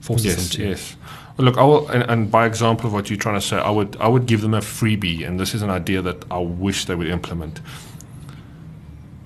forces 0.01 0.27
yes, 0.27 0.37
them 0.37 0.49
to. 0.51 0.69
Yes. 0.69 0.97
Well, 1.37 1.47
look, 1.47 1.59
I 1.59 1.65
will, 1.65 1.89
and, 1.89 2.05
and, 2.05 2.31
by 2.31 2.47
example 2.47 2.87
of 2.87 2.93
what 2.93 3.11
you're 3.11 3.19
trying 3.19 3.41
to 3.41 3.41
say, 3.41 3.57
I 3.57 3.71
would 3.71 3.97
I 3.97 4.07
would 4.07 4.27
give 4.27 4.41
them 4.41 4.55
a 4.55 4.61
freebie, 4.61 5.27
and 5.27 5.41
this 5.41 5.55
is 5.55 5.63
an 5.63 5.71
idea 5.71 6.01
that 6.03 6.25
I 6.31 6.39
wish 6.39 6.85
they 6.85 6.95
would 6.95 7.09
implement. 7.09 7.61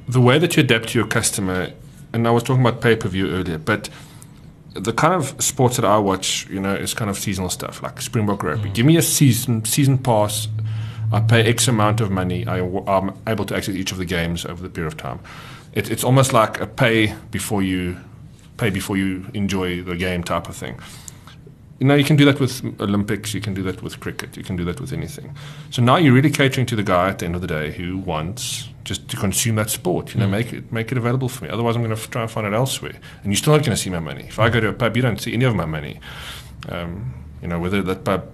The 0.08 0.20
way 0.20 0.38
that 0.38 0.56
you 0.56 0.62
adapt 0.62 0.90
to 0.90 0.98
your 0.98 1.06
customer, 1.06 1.72
and 2.12 2.26
I 2.26 2.30
was 2.30 2.42
talking 2.42 2.64
about 2.64 2.80
pay 2.80 2.96
per 2.96 3.08
view 3.08 3.30
earlier, 3.30 3.58
but 3.58 3.90
the 4.74 4.92
kind 4.92 5.14
of 5.14 5.42
sports 5.42 5.76
that 5.76 5.84
I 5.84 5.98
watch, 5.98 6.46
you 6.48 6.60
know, 6.60 6.74
is 6.74 6.94
kind 6.94 7.10
of 7.10 7.18
seasonal 7.18 7.50
stuff 7.50 7.82
like 7.82 8.00
Springbok 8.00 8.42
Rugby. 8.42 8.70
Mm. 8.70 8.74
Give 8.74 8.86
me 8.86 8.96
a 8.96 9.02
season 9.02 9.64
season 9.64 9.98
pass. 9.98 10.48
I 11.12 11.20
pay 11.20 11.42
X 11.42 11.68
amount 11.68 12.00
of 12.00 12.10
money. 12.10 12.46
I, 12.46 12.58
am 12.58 13.18
able 13.26 13.44
to 13.46 13.56
access 13.56 13.74
each 13.74 13.92
of 13.92 13.98
the 13.98 14.04
games 14.04 14.44
over 14.44 14.62
the 14.62 14.68
period 14.68 14.92
of 14.92 14.98
time. 14.98 15.20
It, 15.72 15.90
it's 15.90 16.04
almost 16.04 16.32
like 16.32 16.60
a 16.60 16.66
pay 16.66 17.14
before 17.30 17.62
you 17.62 17.96
pay 18.56 18.70
before 18.70 18.96
you 18.96 19.26
enjoy 19.34 19.82
the 19.82 19.96
game 19.96 20.22
type 20.22 20.48
of 20.48 20.56
thing. 20.56 20.78
You 21.78 21.86
know, 21.86 21.94
you 21.94 22.04
can 22.04 22.16
do 22.16 22.24
that 22.24 22.40
with 22.40 22.64
Olympics, 22.80 23.32
you 23.32 23.40
can 23.40 23.54
do 23.54 23.62
that 23.62 23.82
with 23.82 24.00
cricket, 24.00 24.36
you 24.36 24.42
can 24.42 24.56
do 24.56 24.64
that 24.64 24.80
with 24.80 24.92
anything. 24.92 25.36
So 25.70 25.80
now 25.80 25.96
you're 25.96 26.12
really 26.12 26.30
catering 26.30 26.66
to 26.66 26.76
the 26.76 26.82
guy 26.82 27.08
at 27.08 27.20
the 27.20 27.26
end 27.26 27.36
of 27.36 27.40
the 27.40 27.46
day 27.46 27.70
who 27.70 27.98
wants 27.98 28.68
just 28.88 29.06
to 29.08 29.16
consume 29.16 29.56
that 29.56 29.68
sport. 29.68 30.14
You 30.14 30.20
know, 30.20 30.26
mm. 30.26 30.30
make 30.30 30.52
it 30.52 30.72
make 30.72 30.90
it 30.90 30.98
available 30.98 31.28
for 31.28 31.44
me. 31.44 31.50
Otherwise, 31.50 31.76
I'm 31.76 31.84
going 31.84 31.94
to 31.94 32.10
try 32.10 32.22
and 32.22 32.30
find 32.30 32.46
it 32.46 32.54
elsewhere, 32.54 32.98
and 33.22 33.26
you're 33.26 33.36
still 33.36 33.52
not 33.52 33.60
going 33.60 33.76
to 33.76 33.76
see 33.76 33.90
my 33.90 34.00
money. 34.00 34.24
If 34.24 34.38
I 34.38 34.48
go 34.48 34.60
to 34.60 34.68
a 34.68 34.72
pub, 34.72 34.96
you 34.96 35.02
don't 35.02 35.20
see 35.20 35.34
any 35.34 35.44
of 35.44 35.54
my 35.54 35.66
money. 35.66 36.00
Um, 36.68 37.14
you 37.42 37.48
know, 37.48 37.60
whether 37.60 37.82
that 37.82 38.04
pub 38.04 38.32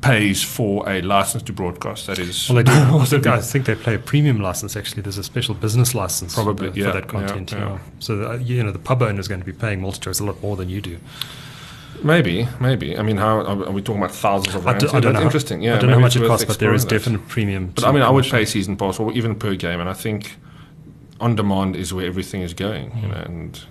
pays 0.00 0.42
for 0.42 0.88
a 0.88 1.02
license 1.02 1.42
to 1.42 1.52
broadcast. 1.52 2.06
That 2.06 2.18
is. 2.18 2.48
Well, 2.48 2.62
they 2.62 3.18
do. 3.18 3.30
I 3.30 3.40
think 3.40 3.66
they 3.66 3.74
play 3.74 3.96
a 3.96 3.98
premium 3.98 4.40
license. 4.40 4.76
Actually, 4.76 5.02
there's 5.02 5.18
a 5.18 5.24
special 5.24 5.54
business 5.54 5.94
license 5.94 6.34
probably 6.34 6.70
for, 6.70 6.78
yeah, 6.78 6.92
that 6.92 7.08
content. 7.08 7.52
Yeah, 7.52 7.58
yeah. 7.58 7.78
So 7.98 8.16
the, 8.16 8.44
you 8.44 8.62
know, 8.62 8.70
the 8.70 8.78
pub 8.78 9.02
owner 9.02 9.18
is 9.18 9.28
going 9.28 9.40
to 9.40 9.46
be 9.46 9.52
paying 9.52 9.80
MultiChoice 9.80 10.20
a 10.20 10.24
lot 10.24 10.40
more 10.40 10.56
than 10.56 10.68
you 10.68 10.80
do. 10.80 10.98
Maybe, 12.06 12.48
maybe. 12.60 12.96
I 12.96 13.02
mean, 13.02 13.16
how 13.16 13.40
are 13.40 13.70
we 13.72 13.82
talking 13.82 14.00
about 14.00 14.14
thousands 14.14 14.54
of 14.54 14.64
rands? 14.64 14.84
I, 14.84 14.86
do, 14.86 14.96
I 14.96 15.00
don't 15.00 15.12
know. 15.14 15.22
Interesting. 15.22 15.60
Yeah, 15.60 15.76
I 15.76 15.78
don't 15.78 15.90
know 15.90 15.96
how 15.96 16.00
much 16.00 16.16
it 16.16 16.26
costs, 16.26 16.44
but 16.44 16.58
there 16.58 16.72
is 16.72 16.84
that. 16.84 16.90
definite 16.90 17.26
premium. 17.28 17.72
But 17.74 17.84
I 17.84 17.92
mean, 17.92 18.02
I 18.02 18.10
would 18.10 18.24
pay 18.24 18.44
season 18.44 18.76
pass 18.76 19.00
or 19.00 19.12
even 19.12 19.34
per 19.34 19.56
game, 19.56 19.80
and 19.80 19.88
I 19.88 19.92
think 19.92 20.36
on 21.20 21.34
demand 21.34 21.74
is 21.74 21.92
where 21.92 22.06
everything 22.06 22.42
is 22.42 22.54
going. 22.54 22.90
Mm. 22.92 23.02
You 23.02 23.08
know, 23.08 23.22
and 23.26 23.64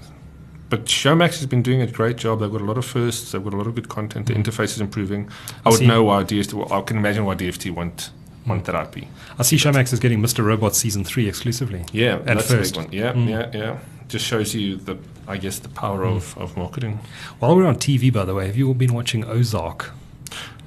but 0.69 0.85
Showmax 0.85 1.37
has 1.39 1.45
been 1.45 1.61
doing 1.61 1.81
a 1.81 1.87
great 1.87 2.17
job. 2.17 2.41
They've 2.41 2.51
got 2.51 2.61
a 2.61 2.65
lot 2.65 2.77
of 2.77 2.85
firsts. 2.85 3.31
They've 3.31 3.43
got 3.43 3.53
a 3.53 3.57
lot 3.57 3.67
of 3.67 3.75
good 3.75 3.87
content. 3.87 4.25
The 4.25 4.33
mm. 4.33 4.43
interface 4.43 4.75
is 4.75 4.81
improving. 4.81 5.29
I 5.65 5.69
would 5.69 5.81
know 5.81 6.03
why 6.03 6.23
DST. 6.23 6.71
I 6.71 6.81
can 6.81 6.97
imagine 6.97 7.23
why 7.23 7.35
DFT 7.35 7.71
want 7.71 8.11
that 8.45 8.95
IP. 8.97 9.07
I 9.37 9.43
see 9.43 9.57
Showmax 9.57 9.93
is 9.93 9.99
getting 9.99 10.21
Mr. 10.21 10.45
Robot 10.45 10.75
season 10.75 11.03
three 11.03 11.27
exclusively. 11.27 11.83
Yeah, 11.91 12.21
at 12.25 12.41
first. 12.41 12.75
a 12.75 12.79
big 12.79 12.85
one. 12.85 12.93
Yeah, 12.93 13.13
mm. 13.13 13.29
yeah, 13.29 13.51
yeah. 13.53 13.79
Just 14.07 14.25
shows 14.25 14.53
you 14.53 14.77
the, 14.77 14.97
I 15.27 15.37
guess, 15.37 15.59
the 15.59 15.69
power 15.69 16.05
mm. 16.05 16.15
of, 16.15 16.37
of 16.37 16.55
marketing. 16.55 16.99
While 17.39 17.55
we're 17.55 17.65
on 17.65 17.75
TV, 17.75 18.13
by 18.13 18.25
the 18.25 18.33
way, 18.33 18.47
have 18.47 18.55
you 18.55 18.67
all 18.67 18.73
been 18.73 18.93
watching 18.93 19.25
Ozark? 19.25 19.91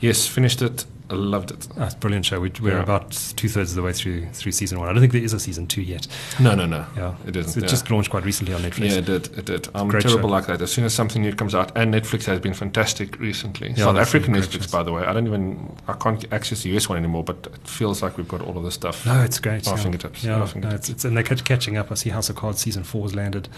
Yes, 0.01 0.26
finished 0.26 0.62
it. 0.62 0.85
I 1.11 1.14
loved 1.14 1.50
it. 1.50 1.66
Oh, 1.78 1.84
it's 1.84 1.94
a 1.94 1.98
brilliant 1.98 2.26
show. 2.26 2.38
We, 2.40 2.50
are 2.50 2.68
yeah. 2.68 2.82
about 2.82 3.12
two 3.36 3.48
thirds 3.48 3.70
of 3.70 3.76
the 3.76 3.82
way 3.82 3.92
through 3.92 4.26
through 4.32 4.52
season 4.52 4.78
one. 4.78 4.88
I 4.88 4.92
don't 4.92 5.00
think 5.00 5.12
there 5.12 5.22
is 5.22 5.32
a 5.32 5.40
season 5.40 5.66
two 5.66 5.80
yet. 5.80 6.06
No, 6.38 6.54
no, 6.54 6.66
no. 6.66 6.84
Yeah, 6.96 7.14
it 7.26 7.34
isn't. 7.34 7.56
It 7.56 7.64
yeah. 7.64 7.70
just 7.70 7.90
launched 7.90 8.11
quite 8.11 8.24
recently 8.24 8.52
on 8.52 8.61
Netflix. 8.61 8.90
Yeah, 8.90 8.98
it 8.98 9.06
did. 9.06 9.38
It 9.38 9.44
did. 9.46 9.68
I'm 9.74 9.88
Great 9.88 10.02
terrible 10.02 10.28
show. 10.28 10.32
like 10.32 10.46
that. 10.46 10.61
As 10.61 10.70
soon 10.70 10.84
as 10.84 10.92
something 10.92 11.22
new 11.22 11.34
comes 11.34 11.54
out, 11.54 11.74
and 11.76 11.94
Netflix 11.94 12.26
has 12.26 12.40
been 12.40 12.52
fantastic 12.52 13.18
recently. 13.18 13.70
Yeah, 13.70 13.84
South 13.84 13.96
African 13.96 14.34
Netflix, 14.34 14.52
shows. 14.52 14.70
by 14.70 14.82
the 14.82 14.92
way. 14.92 15.04
I 15.04 15.12
don't 15.14 15.26
even 15.26 15.76
I 15.86 15.94
can't 15.94 16.30
access 16.32 16.62
the 16.62 16.76
US 16.76 16.88
one 16.88 16.98
anymore, 16.98 17.24
but 17.24 17.48
it 17.52 17.66
feels 17.66 18.02
like 18.02 18.18
we've 18.18 18.28
got 18.28 18.42
all 18.42 18.59
of 18.59 18.64
this 18.64 18.74
stuff. 18.74 19.06
No, 19.06 19.22
it's 19.22 19.38
great. 19.38 19.66
Our 19.66 19.76
yeah. 19.76 19.82
fingertips. 19.82 20.24
Yeah, 20.24 20.44
fingertips. 20.44 20.70
No, 20.70 20.76
it's, 20.76 20.88
it's, 20.90 21.04
and 21.04 21.16
they're 21.16 21.24
catching 21.24 21.78
up. 21.78 21.90
I 21.90 21.94
see 21.94 22.11
House 22.11 22.28
of 22.28 22.36
Cards 22.36 22.61
season 22.61 22.84
four 22.84 23.02
has 23.02 23.14
landed. 23.14 23.48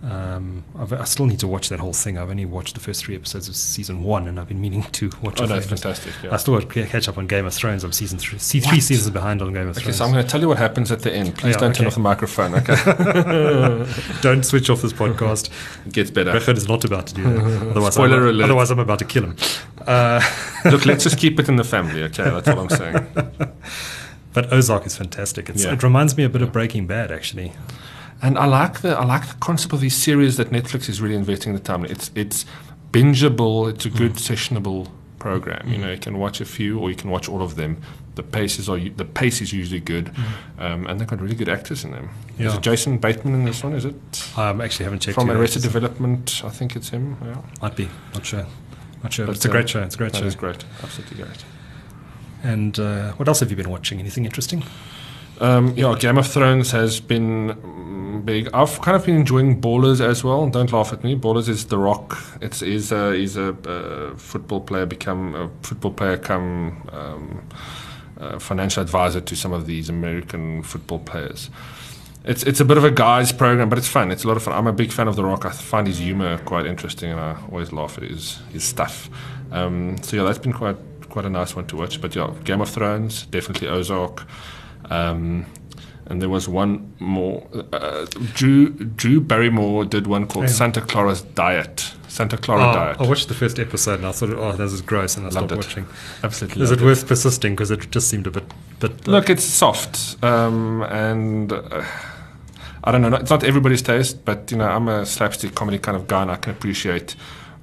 Um, 0.00 0.62
i 0.78 1.02
still 1.04 1.26
need 1.26 1.40
to 1.40 1.48
watch 1.48 1.70
that 1.70 1.80
whole 1.80 1.92
thing. 1.92 2.18
I've 2.18 2.30
only 2.30 2.44
watched 2.44 2.74
the 2.74 2.80
first 2.80 3.04
three 3.04 3.16
episodes 3.16 3.48
of 3.48 3.56
season 3.56 4.04
one, 4.04 4.28
and 4.28 4.38
I've 4.38 4.46
been 4.46 4.60
meaning 4.60 4.84
to 4.84 5.10
watch. 5.22 5.40
Oh, 5.40 5.46
that's 5.46 5.66
fantastic! 5.66 6.14
Yeah. 6.22 6.32
I 6.32 6.36
still 6.36 6.54
want 6.54 6.70
to 6.70 6.86
catch 6.86 7.08
up 7.08 7.18
on 7.18 7.26
Game 7.26 7.46
of 7.46 7.52
Thrones. 7.52 7.82
I'm 7.82 7.90
season 7.90 8.16
three, 8.18 8.38
see 8.38 8.60
three 8.60 8.80
seasons 8.80 9.10
behind 9.10 9.42
on 9.42 9.52
Game 9.52 9.66
of 9.66 9.76
okay, 9.76 9.84
Thrones. 9.84 9.96
so 9.96 10.04
I'm 10.04 10.12
going 10.12 10.24
to 10.24 10.30
tell 10.30 10.40
you 10.40 10.46
what 10.46 10.58
happens 10.58 10.92
at 10.92 11.00
the 11.00 11.12
end. 11.12 11.36
Please 11.36 11.56
oh, 11.56 11.60
don't 11.60 11.70
okay. 11.70 11.78
turn 11.78 11.86
off 11.88 11.94
the 11.94 12.00
microphone. 12.00 12.54
Okay. 12.54 12.76
don't 14.22 14.44
switch 14.44 14.70
off 14.70 14.82
this 14.82 14.92
podcast. 14.92 15.50
It 15.84 15.92
gets 15.92 16.12
better. 16.12 16.32
Richard 16.32 16.58
is 16.58 16.68
not 16.68 16.84
about 16.84 17.08
to 17.08 17.14
do 17.14 17.24
that. 17.24 17.70
Otherwise, 17.70 17.94
Spoiler 17.94 18.18
I'm, 18.18 18.28
alert. 18.28 18.44
Otherwise, 18.44 18.70
I'm 18.70 18.78
about 18.78 19.00
to 19.00 19.04
kill 19.04 19.24
him. 19.24 19.36
Uh, 19.84 20.22
Look, 20.64 20.86
let's 20.86 21.02
just 21.02 21.18
keep 21.18 21.40
it 21.40 21.48
in 21.48 21.56
the 21.56 21.64
family. 21.64 22.04
Okay, 22.04 22.22
that's 22.22 22.46
what 22.46 22.58
I'm 22.58 22.68
saying. 22.68 23.06
but 24.32 24.52
Ozark 24.52 24.86
is 24.86 24.96
fantastic. 24.96 25.50
Yeah. 25.54 25.72
It 25.72 25.82
reminds 25.82 26.16
me 26.16 26.22
a 26.22 26.28
bit 26.28 26.42
of 26.42 26.52
Breaking 26.52 26.86
Bad, 26.86 27.10
actually. 27.10 27.52
And 28.20 28.38
I 28.38 28.46
like 28.46 28.80
the 28.80 28.96
I 28.96 29.04
like 29.04 29.28
the 29.28 29.34
concept 29.34 29.72
of 29.72 29.80
these 29.80 29.96
series 29.96 30.36
that 30.38 30.50
Netflix 30.50 30.88
is 30.88 31.00
really 31.00 31.14
investing 31.14 31.52
the 31.52 31.60
time. 31.60 31.84
It's 31.84 32.10
it's 32.14 32.44
bingeable. 32.92 33.70
It's 33.70 33.86
a 33.86 33.90
good 33.90 34.14
mm. 34.14 34.18
sessionable 34.18 34.90
program. 35.18 35.66
Mm. 35.66 35.72
You 35.72 35.78
know, 35.78 35.90
you 35.92 35.98
can 35.98 36.18
watch 36.18 36.40
a 36.40 36.44
few 36.44 36.78
or 36.78 36.90
you 36.90 36.96
can 36.96 37.10
watch 37.10 37.28
all 37.28 37.42
of 37.42 37.56
them. 37.56 37.80
The 38.16 38.22
paces 38.24 38.68
are 38.68 38.78
the 38.78 39.04
pace 39.04 39.40
is 39.40 39.52
usually 39.52 39.78
good, 39.78 40.06
mm. 40.06 40.24
um, 40.58 40.86
and 40.88 40.98
they've 40.98 41.06
got 41.06 41.20
really 41.20 41.36
good 41.36 41.48
actors 41.48 41.84
in 41.84 41.92
them. 41.92 42.08
Yeah. 42.36 42.48
Is 42.48 42.54
it 42.54 42.62
Jason 42.62 42.98
Bateman 42.98 43.34
in 43.34 43.44
this 43.44 43.62
one? 43.62 43.74
Is 43.74 43.84
it? 43.84 44.30
I 44.36 44.48
um, 44.48 44.60
actually 44.60 44.84
haven't 44.84 45.00
checked. 45.00 45.16
It? 45.16 45.20
From 45.20 45.30
Arrested 45.30 45.62
Development, 45.62 46.42
I 46.44 46.48
think 46.48 46.74
it's 46.74 46.88
him. 46.88 47.16
Yeah. 47.24 47.40
Might 47.62 47.76
be. 47.76 47.88
Not 48.14 48.26
sure. 48.26 48.46
Not 49.04 49.12
sure. 49.12 49.26
But 49.26 49.36
it's 49.36 49.44
a 49.44 49.48
great 49.48 49.68
show. 49.68 49.82
It's 49.82 49.94
a 49.94 49.98
great 49.98 50.16
show. 50.16 50.26
It's 50.26 50.34
great. 50.34 50.64
Absolutely 50.82 51.22
great. 51.22 51.44
And 52.42 52.78
uh, 52.78 53.12
what 53.12 53.28
else 53.28 53.40
have 53.40 53.50
you 53.50 53.56
been 53.56 53.70
watching? 53.70 54.00
Anything 54.00 54.24
interesting? 54.24 54.64
Um, 55.40 55.74
yeah, 55.76 55.94
Game 55.98 56.18
of 56.18 56.26
Thrones 56.26 56.72
has 56.72 57.00
been 57.00 58.22
big. 58.24 58.50
I've 58.52 58.80
kind 58.82 58.96
of 58.96 59.06
been 59.06 59.16
enjoying 59.16 59.60
Ballers 59.60 60.00
as 60.00 60.24
well. 60.24 60.48
Don't 60.48 60.72
laugh 60.72 60.92
at 60.92 61.04
me. 61.04 61.16
Ballers 61.16 61.48
is 61.48 61.66
The 61.66 61.78
Rock. 61.78 62.18
It's 62.40 62.62
is 62.62 62.92
a 62.92 63.12
is 63.12 63.36
a 63.36 63.50
uh, 63.50 64.16
football 64.16 64.60
player 64.60 64.86
become 64.86 65.34
a 65.34 65.50
football 65.62 65.92
player 65.92 66.16
come 66.16 66.88
um, 66.92 68.40
financial 68.40 68.82
advisor 68.82 69.20
to 69.20 69.36
some 69.36 69.52
of 69.52 69.66
these 69.66 69.88
American 69.88 70.62
football 70.62 70.98
players. 70.98 71.50
It's 72.24 72.42
it's 72.42 72.60
a 72.60 72.64
bit 72.64 72.76
of 72.76 72.84
a 72.84 72.90
guy's 72.90 73.32
program, 73.32 73.68
but 73.68 73.78
it's 73.78 73.88
fun. 73.88 74.10
It's 74.10 74.24
a 74.24 74.28
lot 74.28 74.36
of 74.36 74.42
fun. 74.42 74.54
I'm 74.54 74.66
a 74.66 74.72
big 74.72 74.92
fan 74.92 75.08
of 75.08 75.16
The 75.16 75.24
Rock. 75.24 75.46
I 75.46 75.50
find 75.50 75.86
his 75.86 75.98
humor 75.98 76.38
quite 76.38 76.66
interesting, 76.66 77.10
and 77.10 77.20
I 77.20 77.40
always 77.50 77.72
laugh 77.72 77.96
at 77.96 78.04
his 78.04 78.38
his 78.52 78.64
stuff. 78.64 79.08
Um, 79.52 79.96
so 80.02 80.16
yeah, 80.16 80.24
that's 80.24 80.38
been 80.38 80.52
quite 80.52 80.76
quite 81.08 81.24
a 81.24 81.30
nice 81.30 81.54
one 81.56 81.66
to 81.68 81.76
watch. 81.76 82.00
But 82.00 82.14
yeah, 82.14 82.34
Game 82.44 82.60
of 82.60 82.68
Thrones, 82.68 83.26
definitely 83.26 83.68
Ozark. 83.68 84.26
Um, 84.90 85.46
and 86.08 86.22
there 86.22 86.28
was 86.28 86.48
one 86.48 86.94
more. 86.98 87.46
Uh, 87.72 88.06
Drew 88.34 88.70
Drew 88.70 89.20
Barrymore 89.20 89.84
did 89.84 90.06
one 90.06 90.26
called. 90.26 90.48
Santa 90.48 90.80
Clara's 90.80 91.22
Diet. 91.22 91.92
Santa 92.08 92.38
Clara 92.38 92.70
oh, 92.70 92.72
Diet. 92.72 92.96
I 93.00 93.06
watched 93.06 93.28
the 93.28 93.34
first 93.34 93.58
episode 93.58 93.98
and 93.98 94.06
I 94.06 94.12
thought, 94.12 94.30
oh, 94.30 94.52
this 94.52 94.72
is 94.72 94.80
gross, 94.80 95.16
and 95.16 95.26
I 95.26 95.30
loved 95.30 95.50
stopped 95.50 95.52
it. 95.52 95.56
watching. 95.56 95.86
Absolutely. 96.22 96.62
Is 96.62 96.70
it 96.70 96.80
worth 96.80 97.06
persisting? 97.06 97.52
Because 97.54 97.70
it 97.70 97.90
just 97.90 98.08
seemed 98.08 98.26
a 98.26 98.30
bit. 98.30 98.44
bit 98.80 99.06
uh, 99.06 99.10
Look, 99.10 99.28
it's 99.28 99.44
soft, 99.44 100.22
um, 100.24 100.82
and 100.84 101.52
uh, 101.52 101.84
I 102.82 102.90
don't 102.90 103.02
know. 103.02 103.14
It's 103.14 103.30
not 103.30 103.44
everybody's 103.44 103.82
taste, 103.82 104.24
but 104.24 104.50
you 104.50 104.56
know, 104.56 104.68
I'm 104.68 104.88
a 104.88 105.04
slapstick 105.04 105.54
comedy 105.54 105.78
kind 105.78 105.96
of 105.96 106.06
guy, 106.06 106.22
and 106.22 106.30
I 106.30 106.36
can 106.36 106.52
appreciate 106.52 107.16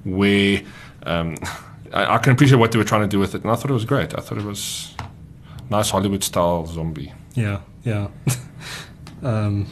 where. 0.04 0.62
Um, 1.02 1.36
I, 1.92 2.14
I 2.14 2.18
can 2.18 2.32
appreciate 2.32 2.58
what 2.58 2.72
they 2.72 2.78
were 2.78 2.84
trying 2.84 3.02
to 3.02 3.08
do 3.08 3.18
with 3.18 3.34
it, 3.34 3.42
and 3.42 3.50
I 3.50 3.54
thought 3.54 3.70
it 3.70 3.74
was 3.74 3.84
great. 3.84 4.16
I 4.18 4.20
thought 4.20 4.38
it 4.38 4.44
was 4.44 4.95
nice 5.70 5.90
Hollywood 5.90 6.24
style 6.24 6.66
zombie. 6.66 7.12
Yeah, 7.34 7.60
yeah. 7.84 8.08
um, 9.22 9.66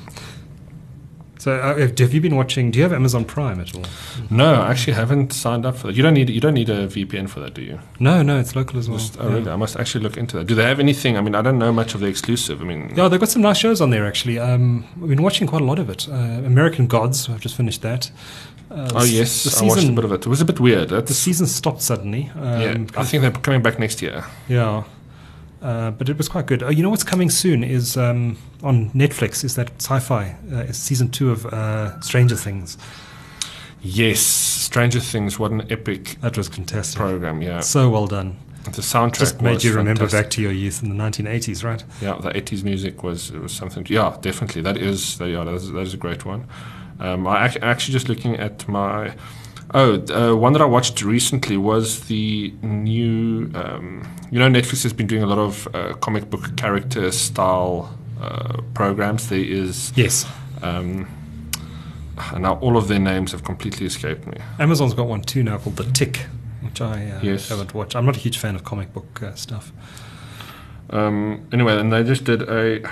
so, 1.45 1.53
uh, 1.53 1.77
have 1.77 2.15
you 2.15 2.23
been 2.23 2.37
watching? 2.37 2.71
Do 2.71 2.79
you 2.79 2.85
have 2.85 2.93
Amazon 2.95 3.27
Prime 3.27 3.61
at 3.61 3.75
all? 3.75 3.85
No, 4.31 4.63
I 4.63 4.71
actually 4.71 4.95
haven't 4.95 5.35
signed 5.35 5.67
up 5.67 5.77
for 5.77 5.89
that. 5.89 5.93
You 5.95 6.03
don't 6.03 6.15
need 6.15 6.31
you 6.31 6.41
don't 6.41 6.55
need 6.55 6.71
a 6.71 6.87
VPN 6.87 7.29
for 7.29 7.41
that, 7.41 7.53
do 7.53 7.61
you? 7.61 7.81
No, 8.01 8.23
no, 8.23 8.41
it's 8.41 8.57
local 8.57 8.79
as 8.79 8.89
well. 8.89 8.97
Just, 8.97 9.21
oh, 9.21 9.29
yeah. 9.29 9.35
really? 9.35 9.51
I 9.51 9.57
must 9.57 9.77
actually 9.77 10.05
look 10.05 10.17
into 10.17 10.39
that. 10.39 10.47
Do 10.47 10.55
they 10.55 10.63
have 10.63 10.81
anything? 10.81 11.19
I 11.19 11.21
mean, 11.21 11.35
I 11.35 11.43
don't 11.43 11.59
know 11.59 11.71
much 11.71 11.95
of 11.95 12.01
the 12.01 12.07
exclusive. 12.07 12.63
I 12.63 12.65
mean, 12.65 12.95
yeah, 12.97 13.09
they've 13.09 13.21
got 13.21 13.29
some 13.29 13.43
nice 13.43 13.59
shows 13.59 13.83
on 13.83 13.91
there 13.91 14.07
actually. 14.07 14.39
Um, 14.39 14.87
I've 15.03 15.09
been 15.11 15.23
watching 15.23 15.47
quite 15.47 15.61
a 15.61 15.67
lot 15.67 15.79
of 15.79 15.91
it. 15.91 16.09
Uh, 16.09 16.15
American 16.15 16.87
Gods. 16.87 17.29
I've 17.29 17.41
just 17.41 17.57
finished 17.57 17.83
that. 17.83 18.11
Uh, 18.71 18.89
oh 18.95 19.05
yes, 19.05 19.45
the 19.45 19.51
season, 19.51 19.67
I 19.67 19.69
watched 19.69 19.89
a 19.89 19.93
bit 19.93 20.05
of 20.07 20.13
it. 20.13 20.21
It 20.23 20.29
was 20.29 20.41
a 20.41 20.47
bit 20.47 20.61
weird. 20.61 20.89
That's, 20.89 21.09
the 21.09 21.15
season 21.15 21.47
stopped 21.47 21.83
suddenly. 21.83 22.31
Um, 22.35 22.61
yeah, 22.61 22.87
I 22.97 23.05
think 23.05 23.21
they're 23.21 23.31
coming 23.31 23.61
back 23.61 23.79
next 23.79 24.01
year. 24.01 24.25
Yeah, 24.49 24.85
uh, 25.65 25.91
but 25.93 26.11
it 26.11 26.19
was 26.19 26.29
quite 26.29 26.47
good. 26.47 26.63
Oh, 26.63 26.69
you 26.69 26.83
know 26.83 26.91
what's 26.91 27.03
coming 27.03 27.31
soon 27.31 27.65
is 27.65 27.97
um, 27.97 28.37
on 28.63 28.91
Netflix 28.91 29.43
is 29.43 29.57
that 29.57 29.71
sci-fi 29.79 30.37
uh, 30.53 30.71
season 30.73 31.11
two 31.11 31.31
of 31.31 31.47
uh, 31.47 31.99
Stranger 32.03 32.37
Things. 32.37 32.77
Yes, 33.81 34.21
Stranger 34.21 35.01
Things. 35.01 35.39
What 35.39 35.53
an 35.53 35.73
epic! 35.73 36.19
That 36.21 36.37
was 36.37 36.49
fantastic 36.49 36.99
program. 36.99 37.41
Yeah, 37.41 37.61
so 37.61 37.89
well 37.89 38.07
done. 38.07 38.37
The 38.65 38.83
soundtrack 38.83 39.19
just 39.19 39.43
made 39.43 39.65
you 39.65 39.75
remember 39.75 40.09
back 40.09 40.31
to 40.31 40.43
your 40.43 40.53
youth 40.53 40.83
in 40.83 40.89
the 40.89 40.95
1980s, 40.95 41.65
right? 41.65 41.85
Yeah, 42.01 42.19
the 42.19 42.31
80s 42.31 42.63
music 42.63 43.03
was 43.03 43.33
was 43.33 43.53
something. 43.53 43.87
Yeah, 43.89 44.17
definitely. 44.21 44.61
That 44.61 44.77
is 44.77 45.19
yeah, 45.19 45.45
that 45.45 45.55
is, 45.55 45.73
that 45.73 45.81
is 45.81 45.95
a 45.95 45.99
great 45.99 46.27
one. 46.27 46.47
Um, 47.01 47.27
I 47.27 47.47
actually 47.63 47.93
just 47.93 48.11
looking 48.11 48.37
at 48.37 48.69
my 48.69 49.15
Oh, 49.77 49.95
uh, 50.11 50.37
one 50.37 50.53
that 50.53 50.63
I 50.63 50.67
watched 50.67 51.03
recently 51.03 51.57
was 51.57 52.07
the 52.07 52.55
new. 52.63 53.51
Um, 53.55 54.09
you 54.31 54.39
know, 54.39 54.49
Netflix 54.49 54.85
has 54.85 54.93
been 54.93 55.09
doing 55.09 55.23
a 55.23 55.27
lot 55.27 55.39
of 55.39 55.69
uh, 55.75 55.95
comic 55.95 56.31
book 56.31 56.57
character 56.57 57.11
style 57.11 57.97
uh, 58.21 58.61
programs. 58.73 59.29
There 59.29 59.39
is 59.41 59.93
yes. 59.97 60.27
Um, 60.63 61.09
and 62.33 62.43
now 62.43 62.55
all 62.61 62.77
of 62.77 62.87
their 62.87 63.01
names 63.01 63.33
have 63.33 63.43
completely 63.43 63.87
escaped 63.87 64.27
me. 64.29 64.39
Amazon's 64.61 64.95
got 64.95 65.09
one 65.09 65.23
too 65.23 65.43
now 65.43 65.59
called 65.59 65.75
The 65.77 65.85
Tick, 65.93 66.27
which 66.63 66.81
I 66.81 67.11
uh, 67.11 67.21
Yes. 67.23 67.49
haven't 67.49 67.75
watched. 67.75 67.97
I'm 67.97 68.07
not 68.07 68.17
a 68.17 68.21
huge 68.21 68.39
fan 68.39 68.55
of 68.55 68.63
comic 68.63 68.93
book 68.95 69.21
uh, 69.23 69.35
stuff. 69.35 69.73
Um, 70.91 71.49
anyway, 71.53 71.79
and 71.81 71.93
they 71.93 72.05
just 72.05 72.23
did 72.25 72.43
a. 72.43 72.89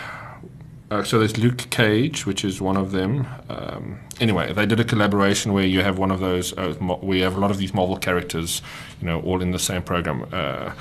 Uh, 0.92 1.02
so 1.02 1.18
there's 1.18 1.38
Luke 1.38 1.70
Cage, 1.70 2.26
which 2.26 2.44
is 2.44 2.60
one 2.60 2.76
of 2.76 2.92
them. 2.92 3.26
Um, 3.48 3.98
anyway, 4.20 4.52
they 4.52 4.66
did 4.66 4.78
a 4.78 4.84
collaboration 4.84 5.54
where 5.54 5.64
you 5.64 5.80
have 5.82 5.96
one 5.98 6.10
of 6.10 6.20
those. 6.20 6.52
Uh, 6.58 6.74
mo- 6.80 7.00
we 7.02 7.20
have 7.20 7.34
a 7.36 7.40
lot 7.40 7.50
of 7.50 7.56
these 7.56 7.72
Marvel 7.72 7.96
characters, 7.96 8.60
you 9.00 9.06
know, 9.06 9.20
all 9.22 9.40
in 9.40 9.52
the 9.52 9.58
same 9.58 9.82
program. 9.82 10.26
Uh, 10.32 10.72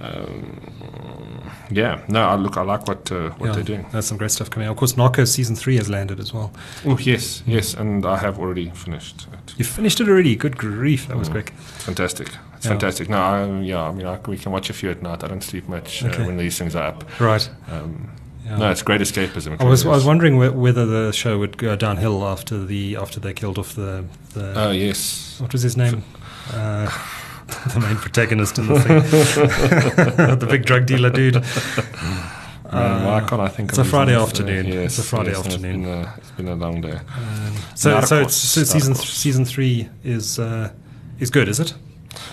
um, 0.00 1.50
yeah, 1.72 2.00
no, 2.08 2.22
I 2.22 2.36
look, 2.36 2.56
I 2.56 2.62
like 2.62 2.86
what 2.86 3.10
uh, 3.10 3.30
what 3.30 3.46
Yeah, 3.48 3.52
they're 3.54 3.64
doing. 3.64 3.86
There's 3.90 4.06
some 4.06 4.16
great 4.16 4.30
stuff 4.30 4.48
coming 4.48 4.68
out. 4.68 4.72
Of 4.72 4.76
course, 4.76 4.92
Narcos 4.92 5.28
season 5.28 5.56
three 5.56 5.76
has 5.76 5.88
landed 5.88 6.20
as 6.20 6.32
well. 6.32 6.52
Oh 6.86 6.96
yes, 6.98 7.42
yes, 7.46 7.74
and 7.74 8.06
I 8.06 8.16
have 8.18 8.38
already 8.38 8.70
finished. 8.70 9.26
it. 9.32 9.54
You 9.58 9.64
finished 9.64 10.00
it 10.00 10.08
already. 10.08 10.36
Good 10.36 10.56
grief, 10.56 11.08
that 11.08 11.16
was 11.16 11.28
Mm. 11.28 11.32
quick. 11.32 11.50
Fantastic. 11.78 12.28
It's 12.56 12.66
Yeah. 12.66 12.70
fantastic. 12.72 13.08
No, 13.08 13.18
I, 13.18 13.60
yeah, 13.62 13.82
I 13.82 13.92
mean, 13.92 14.06
I, 14.06 14.18
we 14.28 14.36
can 14.38 14.52
watch 14.52 14.70
a 14.70 14.72
few 14.72 14.90
at 14.90 15.02
night. 15.02 15.24
I 15.24 15.28
don't 15.28 15.42
sleep 15.42 15.68
much 15.68 16.04
uh, 16.04 16.08
Okay. 16.08 16.26
when 16.26 16.36
these 16.36 16.56
things 16.56 16.76
are 16.76 16.84
up. 16.86 17.04
Right. 17.20 17.48
Um, 17.70 18.10
Yeah. 18.48 18.56
No, 18.58 18.70
it's 18.70 18.82
great 18.82 19.00
escapism. 19.02 19.60
I 19.60 19.64
was 19.64 19.84
I 19.84 19.90
was 19.90 20.04
wondering 20.04 20.36
whe- 20.38 20.54
whether 20.54 20.86
the 20.86 21.12
show 21.12 21.38
would 21.38 21.58
go 21.58 21.76
downhill 21.76 22.24
after 22.26 22.64
the 22.64 22.96
after 22.96 23.20
they 23.20 23.32
killed 23.34 23.58
off 23.58 23.74
the 23.74 24.04
the 24.32 24.54
Oh 24.56 24.70
yes. 24.70 25.36
what 25.40 25.52
was 25.52 25.62
his 25.62 25.76
name? 25.76 26.02
Uh, 26.52 26.88
the 27.74 27.80
main 27.80 27.96
protagonist 27.96 28.58
in 28.58 28.66
the 28.68 28.80
thing, 28.80 28.98
the 30.38 30.46
big 30.48 30.64
drug 30.64 30.86
dealer 30.86 31.10
dude. 31.10 31.34
Man, 32.70 33.04
why 33.06 33.20
can't 33.26 33.40
I 33.40 33.48
think 33.48 33.70
it's 33.70 33.78
of 33.78 33.86
a 33.86 33.90
Friday 33.90 34.14
afternoon. 34.14 34.66
Uh, 34.66 34.80
It's 34.82 34.98
a 34.98 35.02
Friday 35.02 35.30
yes, 35.30 35.38
afternoon. 35.46 35.84
It's 35.84 35.88
been, 35.88 36.04
a, 36.04 36.14
it's 36.18 36.30
been 36.32 36.48
a 36.48 36.54
long 36.54 36.80
day. 36.82 36.92
Um, 37.16 37.54
so 37.74 38.00
so, 38.02 38.22
Narcos, 38.22 38.24
it's, 38.26 38.34
so 38.36 38.64
season 38.64 38.94
th- 38.94 39.08
season 39.08 39.44
three 39.46 39.88
is 40.04 40.38
uh, 40.38 40.70
is 41.18 41.30
good, 41.30 41.48
is 41.48 41.60
it? 41.60 41.74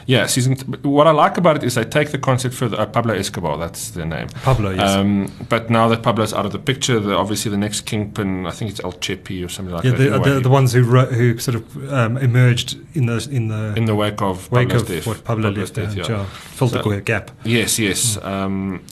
Yeah, 0.05 0.25
season. 0.27 0.55
Th- 0.55 0.83
what 0.83 1.07
I 1.07 1.11
like 1.11 1.37
about 1.37 1.57
it 1.57 1.63
is 1.63 1.75
they 1.75 1.83
take 1.83 2.11
the 2.11 2.17
concept 2.17 2.55
further. 2.55 2.79
Uh, 2.79 2.85
Pablo 2.85 3.13
Escobar, 3.13 3.57
that's 3.57 3.91
their 3.91 4.05
name. 4.05 4.29
Pablo, 4.43 4.71
yes. 4.71 4.89
Um, 4.89 5.31
but 5.49 5.69
now 5.69 5.87
that 5.89 6.01
Pablo's 6.03 6.33
out 6.33 6.45
of 6.45 6.51
the 6.51 6.59
picture, 6.59 6.99
the, 6.99 7.15
obviously 7.15 7.51
the 7.51 7.57
next 7.57 7.81
kingpin, 7.81 8.45
I 8.45 8.51
think 8.51 8.71
it's 8.71 8.79
El 8.83 8.93
Chepi 8.93 9.45
or 9.45 9.49
something 9.49 9.73
like 9.73 9.83
yeah, 9.83 9.91
that. 9.91 10.23
the, 10.23 10.33
the, 10.35 10.39
the 10.41 10.49
ones 10.49 10.73
who 10.73 10.83
ro- 10.83 11.05
who 11.07 11.37
sort 11.39 11.55
of 11.55 11.93
um, 11.93 12.17
emerged 12.17 12.77
in 12.95 13.07
the 13.07 13.27
in 13.31 13.47
the 13.49 13.73
in 13.75 13.85
the 13.85 13.95
wake 13.95 14.21
of 14.21 14.49
wake 14.51 14.69
Pablo's 14.69 14.81
of 14.83 14.87
death. 14.87 15.07
what 15.07 15.23
Pablo 15.23 15.49
Pablo's 15.49 15.75
left, 15.75 15.95
death, 15.95 16.09
uh, 16.09 16.13
yeah. 16.13 16.17
yeah. 16.19 16.25
filled 16.25 16.71
So- 16.71 16.81
the 16.83 17.01
gap. 17.01 17.31
Yes, 17.43 17.77
yes. 17.79 18.17
Um, 18.23 18.83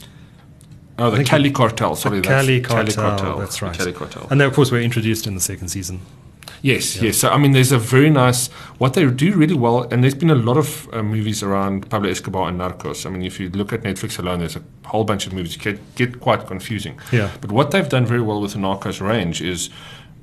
oh, 0.98 1.10
the 1.10 1.24
Cali 1.24 1.50
Cartel. 1.50 1.96
Sorry, 1.96 2.20
the 2.20 2.28
that's 2.28 2.44
Cali 2.44 2.60
Cartel, 2.60 3.38
that's 3.38 3.58
the 3.60 3.66
right. 3.66 3.76
Cali 3.76 3.92
Cartel. 3.92 4.26
And 4.30 4.40
they, 4.40 4.44
of 4.44 4.52
course, 4.54 4.70
were 4.70 4.80
introduced 4.80 5.26
in 5.26 5.34
the 5.34 5.40
second 5.40 5.68
season. 5.68 6.00
Yes, 6.64 6.96
yes. 6.96 7.18
So 7.18 7.28
I 7.28 7.36
mean, 7.36 7.52
there's 7.52 7.72
a 7.72 7.78
very 7.78 8.08
nice 8.08 8.46
what 8.78 8.94
they 8.94 9.04
do 9.10 9.34
really 9.34 9.54
well, 9.54 9.82
and 9.82 10.02
there's 10.02 10.14
been 10.14 10.30
a 10.30 10.34
lot 10.34 10.56
of 10.56 10.88
uh, 10.94 11.02
movies 11.02 11.42
around 11.42 11.90
Pablo 11.90 12.08
Escobar 12.08 12.48
and 12.48 12.58
Narcos. 12.58 13.04
I 13.04 13.10
mean, 13.10 13.20
if 13.20 13.38
you 13.38 13.50
look 13.50 13.74
at 13.74 13.82
Netflix 13.82 14.18
alone, 14.18 14.38
there's 14.38 14.56
a 14.56 14.62
whole 14.86 15.04
bunch 15.04 15.26
of 15.26 15.34
movies. 15.34 15.58
Get, 15.58 15.94
get 15.94 16.20
quite 16.20 16.46
confusing. 16.46 16.98
Yeah. 17.12 17.30
But 17.42 17.52
what 17.52 17.70
they've 17.70 17.86
done 17.86 18.06
very 18.06 18.22
well 18.22 18.40
with 18.40 18.54
the 18.54 18.60
Narcos 18.60 19.06
range 19.06 19.42
is 19.42 19.68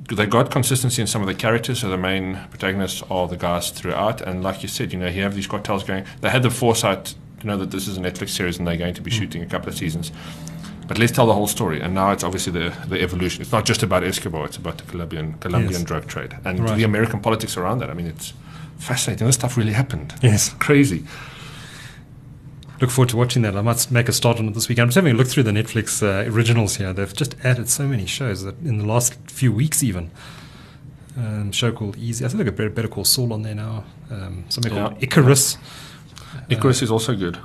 they 0.09 0.25
got 0.25 0.49
consistency 0.49 0.99
in 0.99 1.07
some 1.07 1.21
of 1.21 1.27
the 1.27 1.35
characters. 1.35 1.81
So 1.81 1.89
the 1.89 1.97
main 1.99 2.39
protagonists 2.49 3.03
are 3.11 3.27
the 3.27 3.37
guys 3.37 3.69
throughout, 3.69 4.21
and 4.21 4.41
like 4.41 4.63
you 4.63 4.67
said, 4.67 4.93
you 4.93 4.97
know, 4.97 5.09
you 5.09 5.21
have 5.21 5.35
these 5.35 5.45
cartels 5.45 5.83
going. 5.83 6.05
They 6.21 6.31
had 6.31 6.41
the 6.41 6.49
foresight 6.49 7.13
to 7.41 7.47
know 7.47 7.57
that 7.57 7.69
this 7.69 7.87
is 7.87 7.97
a 7.97 8.01
Netflix 8.01 8.29
series 8.29 8.57
and 8.57 8.67
they're 8.67 8.77
going 8.77 8.95
to 8.95 9.01
be 9.01 9.11
shooting 9.11 9.43
a 9.43 9.45
couple 9.45 9.69
of 9.69 9.77
seasons. 9.77 10.11
But 10.91 10.97
let's 10.99 11.13
tell 11.13 11.25
the 11.25 11.33
whole 11.33 11.47
story. 11.47 11.79
And 11.79 11.93
now 11.93 12.11
it's 12.11 12.21
obviously 12.21 12.51
the, 12.51 12.73
the 12.85 13.01
evolution. 13.01 13.41
It's 13.41 13.53
not 13.53 13.63
just 13.63 13.81
about 13.81 14.03
Escobar, 14.03 14.43
it's 14.43 14.57
about 14.57 14.77
the 14.77 14.83
Colombian, 14.83 15.35
Colombian 15.39 15.71
Yes. 15.71 15.83
drug 15.83 16.05
trade 16.05 16.35
and 16.43 16.59
Right. 16.59 16.75
the 16.75 16.83
American 16.83 17.21
politics 17.21 17.55
around 17.55 17.79
that. 17.79 17.89
I 17.89 17.93
mean, 17.93 18.07
it's 18.07 18.33
fascinating. 18.77 19.25
This 19.25 19.35
stuff 19.37 19.55
really 19.55 19.71
happened. 19.71 20.13
Yes. 20.21 20.53
Crazy. 20.59 21.05
Look 22.81 22.89
forward 22.89 23.07
to 23.11 23.15
watching 23.15 23.41
that. 23.43 23.55
I 23.55 23.61
might 23.61 23.89
make 23.89 24.09
a 24.09 24.11
start 24.11 24.37
on 24.39 24.49
it 24.49 24.53
this 24.53 24.67
weekend. 24.67 24.83
I'm 24.83 24.89
just 24.89 24.95
having 24.97 25.13
a 25.13 25.17
look 25.17 25.27
through 25.27 25.43
the 25.43 25.51
Netflix 25.51 26.03
uh, 26.03 26.29
originals 26.29 26.75
here. 26.75 26.91
They've 26.91 27.13
just 27.15 27.37
added 27.41 27.69
so 27.69 27.87
many 27.87 28.05
shows 28.05 28.43
that 28.43 28.59
in 28.59 28.77
the 28.77 28.85
last 28.85 29.13
few 29.27 29.53
weeks, 29.53 29.81
even. 29.83 30.11
Um, 31.15 31.53
show 31.53 31.71
called 31.71 31.95
Easy. 31.95 32.25
I 32.25 32.27
think 32.27 32.39
they've 32.39 32.47
got 32.47 32.57
better, 32.57 32.69
better 32.69 32.87
Call 32.89 33.05
Saul 33.05 33.31
on 33.31 33.43
there 33.43 33.55
now. 33.55 33.85
Um, 34.09 34.43
something 34.49 34.73
Yeah. 34.73 34.89
called 34.89 34.97
Icarus. 35.01 35.57
Icarus 36.49 36.81
is 36.81 36.91
also 36.91 37.15
good. 37.15 37.37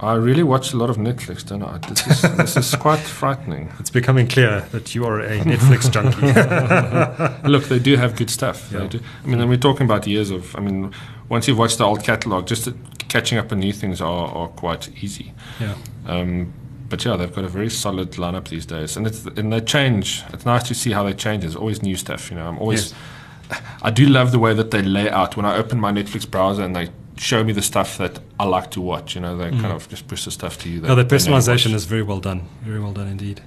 I 0.00 0.14
really 0.14 0.44
watch 0.44 0.72
a 0.72 0.76
lot 0.76 0.90
of 0.90 0.96
Netflix, 0.96 1.44
don't 1.44 1.62
I? 1.62 1.78
This 1.78 2.06
is, 2.06 2.36
this 2.36 2.56
is 2.56 2.74
quite 2.76 2.98
frightening. 3.20 3.72
It's 3.80 3.90
becoming 3.90 4.28
clear 4.28 4.60
that 4.70 4.94
you 4.94 5.04
are 5.04 5.20
a 5.20 5.40
Netflix 5.40 5.90
junkie. 5.90 7.48
Look, 7.48 7.64
they 7.64 7.80
do 7.80 7.96
have 7.96 8.14
good 8.14 8.30
stuff. 8.30 8.70
Yeah. 8.72 8.80
They 8.80 8.88
do. 8.88 9.00
I 9.24 9.26
mean, 9.26 9.40
and 9.40 9.50
we're 9.50 9.56
talking 9.56 9.86
about 9.86 10.06
years 10.06 10.30
of. 10.30 10.54
I 10.54 10.60
mean, 10.60 10.94
once 11.28 11.48
you've 11.48 11.58
watched 11.58 11.78
the 11.78 11.84
old 11.84 12.04
catalog, 12.04 12.46
just 12.46 12.68
catching 13.08 13.38
up 13.38 13.50
on 13.50 13.58
new 13.58 13.72
things 13.72 14.00
are, 14.00 14.28
are 14.28 14.48
quite 14.48 14.88
easy. 15.02 15.32
yeah. 15.60 15.74
Um, 16.06 16.52
but 16.88 17.04
yeah, 17.04 17.16
they've 17.16 17.34
got 17.34 17.44
a 17.44 17.48
very 17.48 17.68
solid 17.68 18.12
lineup 18.12 18.48
these 18.48 18.64
days, 18.64 18.96
and 18.96 19.06
it's 19.06 19.26
and 19.26 19.52
they 19.52 19.60
change. 19.60 20.22
It's 20.32 20.46
nice 20.46 20.62
to 20.68 20.74
see 20.74 20.92
how 20.92 21.02
they 21.02 21.12
change. 21.12 21.42
There's 21.42 21.56
always 21.56 21.82
new 21.82 21.96
stuff. 21.96 22.30
You 22.30 22.36
know, 22.36 22.46
I'm 22.48 22.58
always. 22.58 22.92
Yes. 22.92 23.60
I 23.82 23.90
do 23.90 24.06
love 24.06 24.30
the 24.32 24.38
way 24.38 24.52
that 24.54 24.70
they 24.70 24.82
lay 24.82 25.10
out 25.10 25.36
when 25.36 25.46
I 25.46 25.56
open 25.56 25.80
my 25.80 25.90
Netflix 25.90 26.30
browser 26.30 26.62
and 26.62 26.76
they 26.76 26.90
show 27.18 27.44
me 27.44 27.52
the 27.52 27.62
stuff 27.62 27.98
that 27.98 28.20
I 28.38 28.44
like 28.44 28.70
to 28.72 28.80
watch. 28.80 29.14
You 29.14 29.20
know, 29.20 29.36
they 29.36 29.50
kind 29.50 29.66
of 29.66 29.88
just 29.88 30.06
push 30.08 30.24
the 30.24 30.30
stuff 30.30 30.58
to 30.62 30.68
you. 30.68 30.80
No, 30.80 30.88
the 30.88 31.02
that 31.02 31.10
know 31.10 31.16
you 31.16 31.32
personalization 31.32 31.74
is 31.74 31.84
very 31.84 32.02
well 32.02 32.20
done. 32.20 32.48
Very 32.62 32.80
well 32.80 32.92
done 32.92 33.08
indeed. 33.08 33.42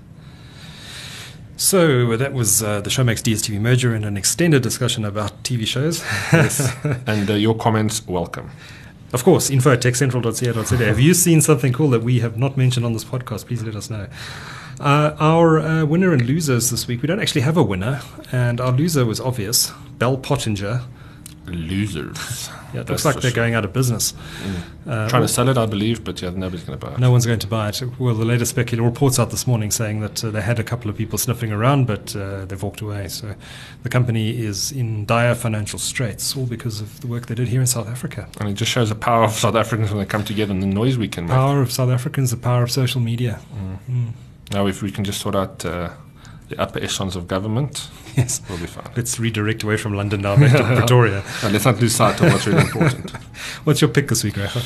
So 1.58 2.18
that 2.18 2.34
was 2.34 2.64
uh, 2.64 2.82
the 2.82 2.90
Showmax 2.90 3.22
DSTV 3.22 3.62
merger 3.62 3.94
and 3.94 4.04
an 4.04 4.18
extended 4.18 4.64
discussion 4.64 5.06
about 5.06 5.44
TV 5.44 5.68
shows. 5.68 6.02
Yes. 6.34 6.76
and 7.06 7.30
uh, 7.30 7.34
your 7.34 7.56
comments 7.56 8.06
welcome. 8.08 8.50
Of 9.14 9.24
course, 9.24 9.50
info 9.50 9.74
at 9.74 9.82
techcentral.co.za. 9.82 10.78
Have 10.78 11.00
you 11.00 11.14
seen 11.14 11.42
something 11.42 11.72
cool 11.74 11.90
that 11.90 12.02
we 12.02 12.20
have 12.22 12.38
not 12.38 12.58
mentioned 12.58 12.86
on 12.86 12.94
this 12.94 13.04
podcast? 13.04 13.46
Please 13.46 13.62
let 13.62 13.76
us 13.76 13.90
know. 13.90 14.08
Uh, 14.80 15.16
our 15.20 15.60
uh, 15.60 15.86
winner 15.86 16.14
and 16.14 16.26
losers 16.26 16.72
this 16.72 16.88
week, 16.88 17.04
we 17.04 17.08
don't 17.08 17.20
actually 17.20 17.42
have 17.42 17.58
a 17.58 17.64
winner, 17.64 18.02
and 18.32 18.60
our 18.60 18.72
loser 18.72 19.06
was 19.06 19.20
obvious 19.20 19.72
Bell 20.00 20.18
Pottinger. 20.18 20.82
Losers. 21.48 22.50
Yeah, 22.74 22.82
it 22.82 22.90
looks 22.90 23.04
like 23.04 23.20
they're 23.20 23.32
going 23.32 23.56
out 23.56 23.66
of 23.66 23.74
business. 23.74 24.14
Uh, 24.88 25.10
Trying 25.10 25.24
to 25.24 25.28
sell 25.28 25.50
it, 25.50 25.58
I 25.58 25.66
believe, 25.66 26.04
but 26.04 26.22
yeah, 26.22 26.30
nobody's 26.30 26.64
going 26.64 26.80
to 26.80 26.86
buy 26.86 26.94
it. 26.94 27.00
No 27.00 27.12
one's 27.12 27.26
going 27.26 27.40
to 27.40 27.48
buy 27.48 27.70
it. 27.70 27.82
Well, 28.00 28.16
the 28.16 28.26
latest 28.26 28.52
speculative 28.52 28.86
reports 28.86 29.20
out 29.20 29.32
this 29.32 29.46
morning 29.48 29.72
saying 29.72 30.02
that 30.02 30.24
uh, 30.24 30.30
they 30.30 30.42
had 30.42 30.60
a 30.60 30.64
couple 30.64 30.90
of 30.90 30.96
people 30.96 31.18
sniffing 31.18 31.52
around, 31.52 31.88
but 31.88 32.16
uh, 32.16 32.46
they've 32.46 32.62
walked 32.62 32.82
away. 32.82 33.08
So 33.08 33.36
the 33.84 33.90
company 33.90 34.40
is 34.40 34.72
in 34.72 35.06
dire 35.06 35.36
financial 35.36 35.80
straits, 35.80 36.38
all 36.38 36.46
because 36.46 36.80
of 36.80 37.02
the 37.02 37.08
work 37.08 37.26
they 37.26 37.36
did 37.36 37.48
here 37.48 37.60
in 37.60 37.68
South 37.68 37.88
Africa. 37.88 38.30
And 38.40 38.48
it 38.48 38.54
just 38.54 38.72
shows 38.72 38.90
the 38.90 38.96
power 38.96 39.24
of 39.24 39.32
South 39.32 39.56
Africans 39.56 39.90
when 39.90 40.00
they 40.00 40.06
come 40.06 40.24
together 40.24 40.54
and 40.54 40.62
the 40.62 40.68
noise 40.68 40.98
we 40.98 41.08
can 41.08 41.26
make. 41.26 41.34
Power 41.34 41.62
of 41.62 41.72
South 41.72 41.90
Africans, 41.90 42.32
the 42.32 42.38
power 42.38 42.64
of 42.64 42.72
social 42.72 43.02
media. 43.02 43.40
Mm. 43.90 44.12
Now, 44.52 44.68
if 44.68 44.82
we 44.82 44.92
can 44.92 45.04
just 45.04 45.20
sort 45.22 45.36
out 45.36 45.66
uh, 45.66 45.90
the 46.52 46.62
upper 46.62 46.80
echelons 46.80 47.16
of 47.16 47.28
government, 47.28 47.90
Yes. 48.16 48.42
we'll 48.50 48.60
be 48.60 48.68
fine. 48.68 48.90
Let's 48.96 49.20
redirect 49.20 49.64
away 49.64 49.78
from 49.78 49.94
London 49.94 50.22
now 50.22 50.36
back 50.36 50.52
to 50.58 50.64
Pretoria. 50.78 51.24
Let's 51.44 51.66
not 51.66 51.80
lose 51.82 51.96
sight 51.96 52.20
of 52.22 52.32
what's 52.32 52.46
really 52.46 52.62
important. 52.62 53.10
What's 53.64 53.82
your 53.82 53.90
pick 53.90 54.08
this 54.10 54.24
week, 54.24 54.38
Rafa? 54.38 54.62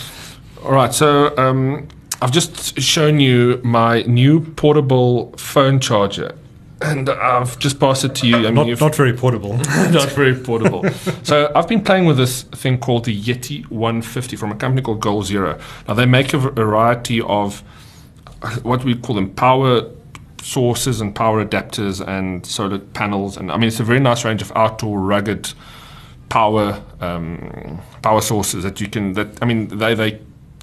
All 0.64 0.72
right, 0.74 0.94
so 0.94 1.36
um, 1.38 1.88
I've 2.22 2.32
just 2.32 2.80
shown 2.82 3.20
you 3.20 3.62
my 3.64 4.02
new 4.04 4.42
portable 4.42 5.32
phone 5.38 5.80
charger. 5.80 6.36
And 6.82 7.10
I've 7.10 7.58
just 7.60 7.80
passed 7.80 8.04
it 8.04 8.16
to 8.16 8.28
you. 8.28 8.36
I 8.36 8.52
mean, 8.52 8.68
Not, 8.70 8.80
not 8.82 8.96
very 8.96 9.14
portable. 9.14 9.54
not 9.92 10.10
very 10.10 10.36
portable. 10.36 10.84
so 11.24 11.52
I've 11.56 11.68
been 11.68 11.84
playing 11.84 12.06
with 12.06 12.18
this 12.18 12.44
thing 12.44 12.80
called 12.80 13.06
the 13.06 13.18
Yeti 13.18 13.64
150 13.70 14.36
from 14.36 14.52
a 14.52 14.56
company 14.56 14.82
called 14.82 15.00
Goal 15.02 15.24
Zero. 15.24 15.58
Now 15.88 15.94
they 15.94 16.06
make 16.06 16.34
a 16.34 16.38
variety 16.38 17.22
of 17.22 17.64
uh, 18.42 18.56
what 18.62 18.84
we 18.84 18.96
call 18.96 19.16
them 19.16 19.30
power 19.32 19.84
sources 20.46 21.02
and 21.02 21.16
power 21.16 21.44
adapters 21.44 22.08
and 22.08 22.46
solar 22.46 22.78
panels, 22.78 23.36
and 23.36 23.52
I 23.52 23.58
mean 23.58 23.68
it's 23.68 23.80
a 23.80 23.84
very 23.84 24.00
nice 24.00 24.24
range 24.24 24.44
of 24.44 24.52
outdoor 24.56 25.00
rugged 25.00 25.54
power 26.30 26.84
um, 27.02 27.82
power 28.04 28.22
sources 28.22 28.64
that 28.64 28.80
you 28.80 28.88
can. 28.88 29.14
That 29.14 29.28
I 29.42 29.46
mean 29.46 29.80
they 29.80 29.96
they 29.96 30.22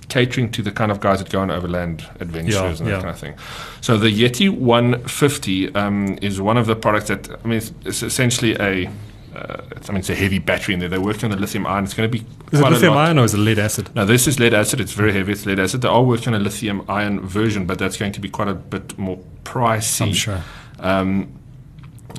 catering 0.08 0.50
to 0.52 0.62
the 0.62 0.70
kind 0.70 0.92
of 0.92 1.00
guys 1.00 1.18
that 1.18 1.30
go 1.30 1.40
on 1.40 1.50
overland 1.50 2.06
adventures 2.20 2.54
Yeah, 2.54 2.68
and 2.68 2.78
that 2.78 2.90
yeah. 2.90 2.96
kind 2.98 3.08
of 3.10 3.18
thing. 3.18 3.34
So 3.80 3.96
the 3.96 4.10
Yeti 4.10 4.50
150 4.50 5.74
um, 5.74 6.18
is 6.20 6.40
one 6.40 6.58
of 6.58 6.66
the 6.66 6.76
products 6.76 7.08
that 7.08 7.28
I 7.44 7.48
mean 7.48 7.58
it's, 7.58 7.72
it's 7.84 8.02
essentially 8.04 8.54
a 8.60 8.88
uh, 9.34 9.62
it's, 9.72 9.88
I 9.88 9.92
mean 9.92 10.00
it's 10.00 10.10
a 10.10 10.14
heavy 10.14 10.38
battery 10.38 10.74
in 10.74 10.80
there. 10.80 10.88
They're 10.88 11.00
working 11.00 11.24
on 11.24 11.30
the 11.30 11.36
lithium 11.36 11.66
ion. 11.66 11.84
It's 11.84 11.94
going 11.94 12.10
to 12.10 12.18
be 12.18 12.24
Is 12.52 12.60
it 12.60 12.70
lithium 12.70 12.96
ion 12.96 13.18
or 13.18 13.24
is 13.24 13.34
it 13.34 13.38
lead 13.38 13.58
acid? 13.58 13.94
No, 13.94 14.04
this 14.04 14.26
is 14.26 14.38
lead 14.38 14.54
acid. 14.54 14.80
It's 14.80 14.92
very 14.92 15.12
heavy. 15.12 15.32
It's 15.32 15.46
lead 15.46 15.58
acid. 15.58 15.82
They 15.82 15.88
are 15.88 16.02
working 16.02 16.34
on 16.34 16.40
a 16.40 16.44
lithium 16.44 16.84
ion 16.88 17.20
version, 17.20 17.66
but 17.66 17.78
that's 17.78 17.96
going 17.96 18.12
to 18.12 18.20
be 18.20 18.28
quite 18.28 18.48
a 18.48 18.54
bit 18.54 18.98
more 18.98 19.18
pricey. 19.44 20.02
I'm 20.08 20.12
sure. 20.12 20.42
Um, 20.78 21.41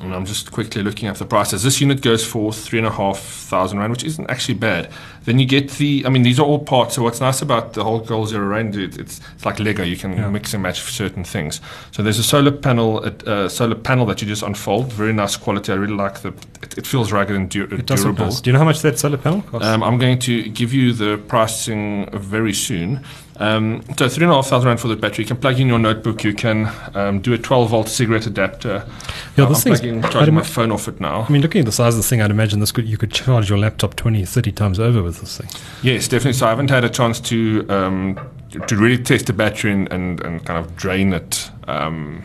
and 0.02 0.14
I'm 0.14 0.24
just 0.26 0.52
quickly 0.52 0.82
looking 0.82 1.08
up 1.08 1.16
the 1.16 1.24
prices. 1.24 1.62
This 1.62 1.80
unit 1.80 2.02
goes 2.02 2.24
for 2.26 2.52
three 2.52 2.78
and 2.78 2.86
a 2.86 2.90
half 2.90 3.18
thousand 3.20 3.78
rand, 3.78 3.90
which 3.92 4.04
isn't 4.04 4.28
actually 4.30 4.54
bad. 4.54 4.90
Then 5.24 5.38
you 5.38 5.46
get 5.46 5.70
the, 5.72 6.04
I 6.04 6.10
mean, 6.10 6.22
these 6.22 6.38
are 6.38 6.44
all 6.44 6.58
parts. 6.58 6.94
So 6.96 7.02
what's 7.02 7.20
nice 7.20 7.40
about 7.40 7.72
the 7.72 7.82
whole 7.84 8.00
Goal 8.00 8.26
Zero 8.26 8.44
range, 8.46 8.76
it, 8.76 8.98
it's 8.98 9.20
it's 9.34 9.44
like 9.46 9.58
Lego. 9.58 9.82
You 9.82 9.96
can 9.96 10.12
Yeah. 10.16 10.28
mix 10.28 10.52
and 10.54 10.62
match 10.62 10.80
certain 10.82 11.24
things. 11.24 11.60
So 11.92 12.02
there's 12.02 12.18
a 12.18 12.22
solar 12.22 12.52
panel, 12.52 13.04
a 13.04 13.12
uh, 13.26 13.48
solar 13.48 13.74
panel 13.76 14.04
that 14.06 14.20
you 14.20 14.28
just 14.28 14.42
unfold. 14.42 14.92
Very 14.92 15.12
nice 15.12 15.36
quality. 15.36 15.72
I 15.72 15.76
really 15.76 15.94
like 15.94 16.20
the. 16.20 16.28
It, 16.62 16.78
it 16.78 16.86
feels 16.86 17.10
rugged 17.12 17.36
and 17.36 17.48
du- 17.48 17.64
It 17.64 17.86
durable. 17.86 18.26
nice. 18.26 18.40
Do 18.40 18.50
you 18.50 18.52
know 18.52 18.58
how 18.58 18.64
much 18.66 18.80
that 18.82 18.98
solar 18.98 19.16
panel 19.18 19.42
costs? 19.42 19.66
Um, 19.66 19.82
I'm 19.82 19.98
going 19.98 20.18
to 20.20 20.48
give 20.50 20.72
you 20.74 20.92
the 20.92 21.16
pricing 21.28 22.08
very 22.12 22.52
soon. 22.52 23.04
Um, 23.36 23.82
so 23.96 24.08
three 24.08 24.24
and 24.24 24.32
a 24.32 24.36
half 24.36 24.46
thousand 24.46 24.68
rand 24.68 24.80
for 24.80 24.88
the 24.88 24.96
battery. 24.96 25.24
You 25.24 25.28
can 25.28 25.36
plug 25.38 25.58
in 25.58 25.66
your 25.66 25.78
notebook. 25.78 26.22
You 26.22 26.34
can 26.34 26.70
um, 26.94 27.20
do 27.20 27.32
a 27.32 27.38
12 27.38 27.70
volt 27.70 27.88
cigarette 27.88 28.26
adapter. 28.26 28.86
Yeah, 29.36 29.44
Uh, 29.44 29.48
this 29.48 29.66
I'm 29.66 29.72
plugging, 29.72 30.02
charging 30.02 30.34
my 30.34 30.42
phone 30.42 30.70
off 30.70 30.86
it 30.86 31.00
now. 31.00 31.26
I 31.28 31.32
mean, 31.32 31.42
looking 31.42 31.60
at 31.60 31.66
the 31.66 31.72
size 31.72 31.94
of 31.94 32.02
the 32.02 32.08
thing, 32.08 32.22
I'd 32.22 32.30
imagine 32.30 32.60
this 32.60 32.72
could 32.72 32.86
you 32.86 32.96
could 32.96 33.10
charge 33.10 33.48
your 33.48 33.58
laptop 33.58 33.96
20, 33.96 34.24
30 34.24 34.52
times 34.52 34.78
over 34.78 35.02
with 35.02 35.20
this 35.20 35.38
thing. 35.38 35.48
Yes, 35.82 36.06
definitely. 36.06 36.34
So 36.34 36.46
I 36.46 36.50
haven't 36.50 36.70
had 36.70 36.84
a 36.84 36.90
chance 36.90 37.18
to 37.20 37.66
um, 37.68 38.18
to 38.68 38.76
really 38.76 39.02
test 39.02 39.26
the 39.26 39.32
battery 39.32 39.72
and, 39.72 39.92
and, 39.92 40.20
and 40.20 40.44
kind 40.46 40.64
of 40.64 40.76
drain 40.76 41.12
it 41.12 41.50
um, 41.66 42.22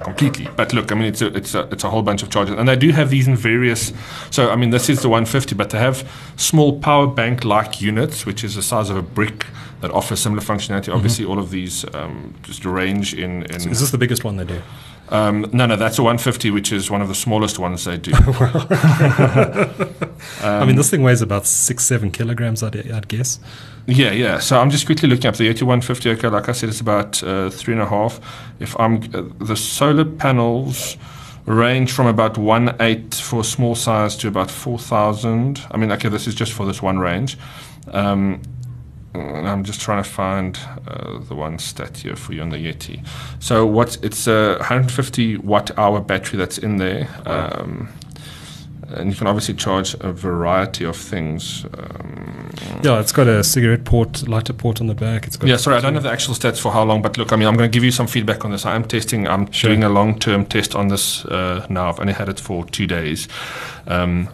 completely. 0.00 0.48
But 0.56 0.72
look, 0.72 0.92
I 0.92 0.94
mean, 0.94 1.06
it's 1.06 1.22
a, 1.22 1.26
it's 1.34 1.54
a 1.54 1.68
it's 1.70 1.84
a 1.84 1.90
whole 1.90 2.02
bunch 2.02 2.22
of 2.22 2.30
chargers, 2.30 2.58
and 2.58 2.68
they 2.68 2.76
do 2.76 2.90
have 2.90 3.10
these 3.10 3.28
in 3.28 3.36
various. 3.36 3.92
So 4.30 4.50
I 4.50 4.56
mean, 4.56 4.70
this 4.70 4.88
is 4.88 5.02
the 5.02 5.08
150, 5.08 5.54
but 5.54 5.70
they 5.70 5.78
have 5.78 6.08
small 6.36 6.78
power 6.80 7.06
bank 7.06 7.44
like 7.44 7.80
units, 7.80 8.26
which 8.26 8.44
is 8.44 8.54
the 8.54 8.62
size 8.62 8.90
of 8.90 8.96
a 8.96 9.02
brick 9.02 9.46
that 9.80 9.90
offer 9.90 10.16
similar 10.16 10.42
functionality. 10.42 10.92
Obviously, 10.94 11.24
all 11.24 11.38
of 11.38 11.50
these 11.50 11.84
um, 11.94 12.34
just 12.42 12.64
range 12.64 13.14
in. 13.14 13.44
in 13.44 13.70
Is 13.70 13.80
this 13.80 13.90
the 13.90 13.98
biggest 13.98 14.24
one 14.24 14.36
they 14.36 14.44
do? 14.44 14.62
Um, 15.10 15.50
no, 15.52 15.66
no, 15.66 15.76
that's 15.76 15.98
a 15.98 16.02
150, 16.02 16.50
which 16.50 16.72
is 16.72 16.90
one 16.90 17.02
of 17.02 17.08
the 17.08 17.14
smallest 17.14 17.58
ones 17.58 17.84
they 17.84 17.98
do. 17.98 18.12
I 20.42 20.64
mean, 20.64 20.76
this 20.76 20.90
thing 20.90 21.02
weighs 21.02 21.20
about 21.20 21.46
six, 21.46 21.84
seven 21.84 22.10
kilograms, 22.10 22.62
I'd, 22.62 22.90
I'd 22.90 23.08
guess. 23.08 23.38
Yeah, 23.86 24.12
yeah. 24.12 24.38
So 24.38 24.60
I'm 24.60 24.70
just 24.70 24.86
quickly 24.86 25.08
looking 25.08 25.26
up 25.26 25.36
the 25.36 25.48
8150. 25.48 26.10
Okay, 26.10 26.28
like 26.28 26.48
I 26.48 26.52
said, 26.52 26.68
it's 26.68 26.80
about 26.80 27.22
uh, 27.22 27.50
three 27.50 27.74
and 27.74 27.82
a 27.82 27.86
half. 27.86 28.20
If 28.60 28.78
I'm 28.78 29.02
uh, 29.14 29.44
the 29.44 29.56
solar 29.56 30.04
panels 30.04 30.96
range 31.46 31.90
from 31.90 32.06
about 32.06 32.38
one 32.38 32.76
eight 32.80 33.14
for 33.14 33.42
small 33.42 33.74
size 33.74 34.16
to 34.18 34.28
about 34.28 34.50
four 34.50 34.78
thousand. 34.78 35.66
I 35.70 35.76
mean, 35.76 35.90
okay, 35.92 36.08
this 36.08 36.26
is 36.26 36.34
just 36.34 36.52
for 36.52 36.66
this 36.66 36.80
one 36.80 36.98
range. 36.98 37.36
Um, 37.88 38.42
and 39.14 39.48
I'm 39.48 39.64
just 39.64 39.80
trying 39.80 40.02
to 40.02 40.08
find 40.08 40.58
uh, 40.86 41.18
the 41.18 41.34
one 41.34 41.58
stat 41.58 41.98
here 41.98 42.16
for 42.16 42.32
you 42.32 42.42
on 42.42 42.50
the 42.50 42.58
Yeti. 42.58 43.04
So 43.40 43.66
what? 43.66 43.98
It's 44.02 44.26
a 44.26 44.56
150 44.58 45.38
watt 45.38 45.76
hour 45.78 46.00
battery 46.00 46.38
that's 46.38 46.58
in 46.58 46.76
there. 46.76 47.08
Um, 47.26 47.88
and 48.92 49.10
you 49.10 49.16
can 49.16 49.26
obviously 49.26 49.54
charge 49.54 49.94
a 50.00 50.12
variety 50.12 50.84
of 50.84 50.96
things. 50.96 51.64
Um, 51.78 52.50
Yeah, 52.82 52.98
it's 53.00 53.12
got 53.12 53.28
a 53.28 53.44
cigarette 53.44 53.84
port, 53.84 54.26
lighter 54.26 54.52
port 54.52 54.80
on 54.80 54.86
the 54.88 54.94
back. 54.94 55.26
It's 55.26 55.36
got 55.36 55.48
yeah, 55.48 55.56
sorry, 55.56 55.76
I 55.76 55.80
don't 55.80 55.94
have 55.94 56.02
the 56.02 56.10
actual 56.10 56.34
stats 56.34 56.60
for 56.60 56.72
how 56.72 56.82
long, 56.82 57.02
but 57.02 57.16
look, 57.16 57.32
I 57.32 57.36
mean, 57.36 57.46
I'm 57.46 57.56
going 57.56 57.70
to 57.70 57.72
give 57.74 57.84
you 57.84 57.92
some 57.92 58.06
feedback 58.06 58.44
on 58.44 58.50
this. 58.50 58.66
I 58.66 58.74
am 58.74 58.84
testing, 58.84 59.28
I'm 59.28 59.44
doing 59.46 59.84
a 59.84 59.88
long 59.88 60.18
term 60.18 60.44
test 60.44 60.74
on 60.74 60.88
this 60.88 61.24
uh, 61.26 61.66
now. 61.68 61.88
I've 61.88 62.00
only 62.00 62.14
had 62.14 62.28
it 62.28 62.40
for 62.40 62.64
two 62.66 62.86
days. 62.86 63.28
Um, 63.86 64.28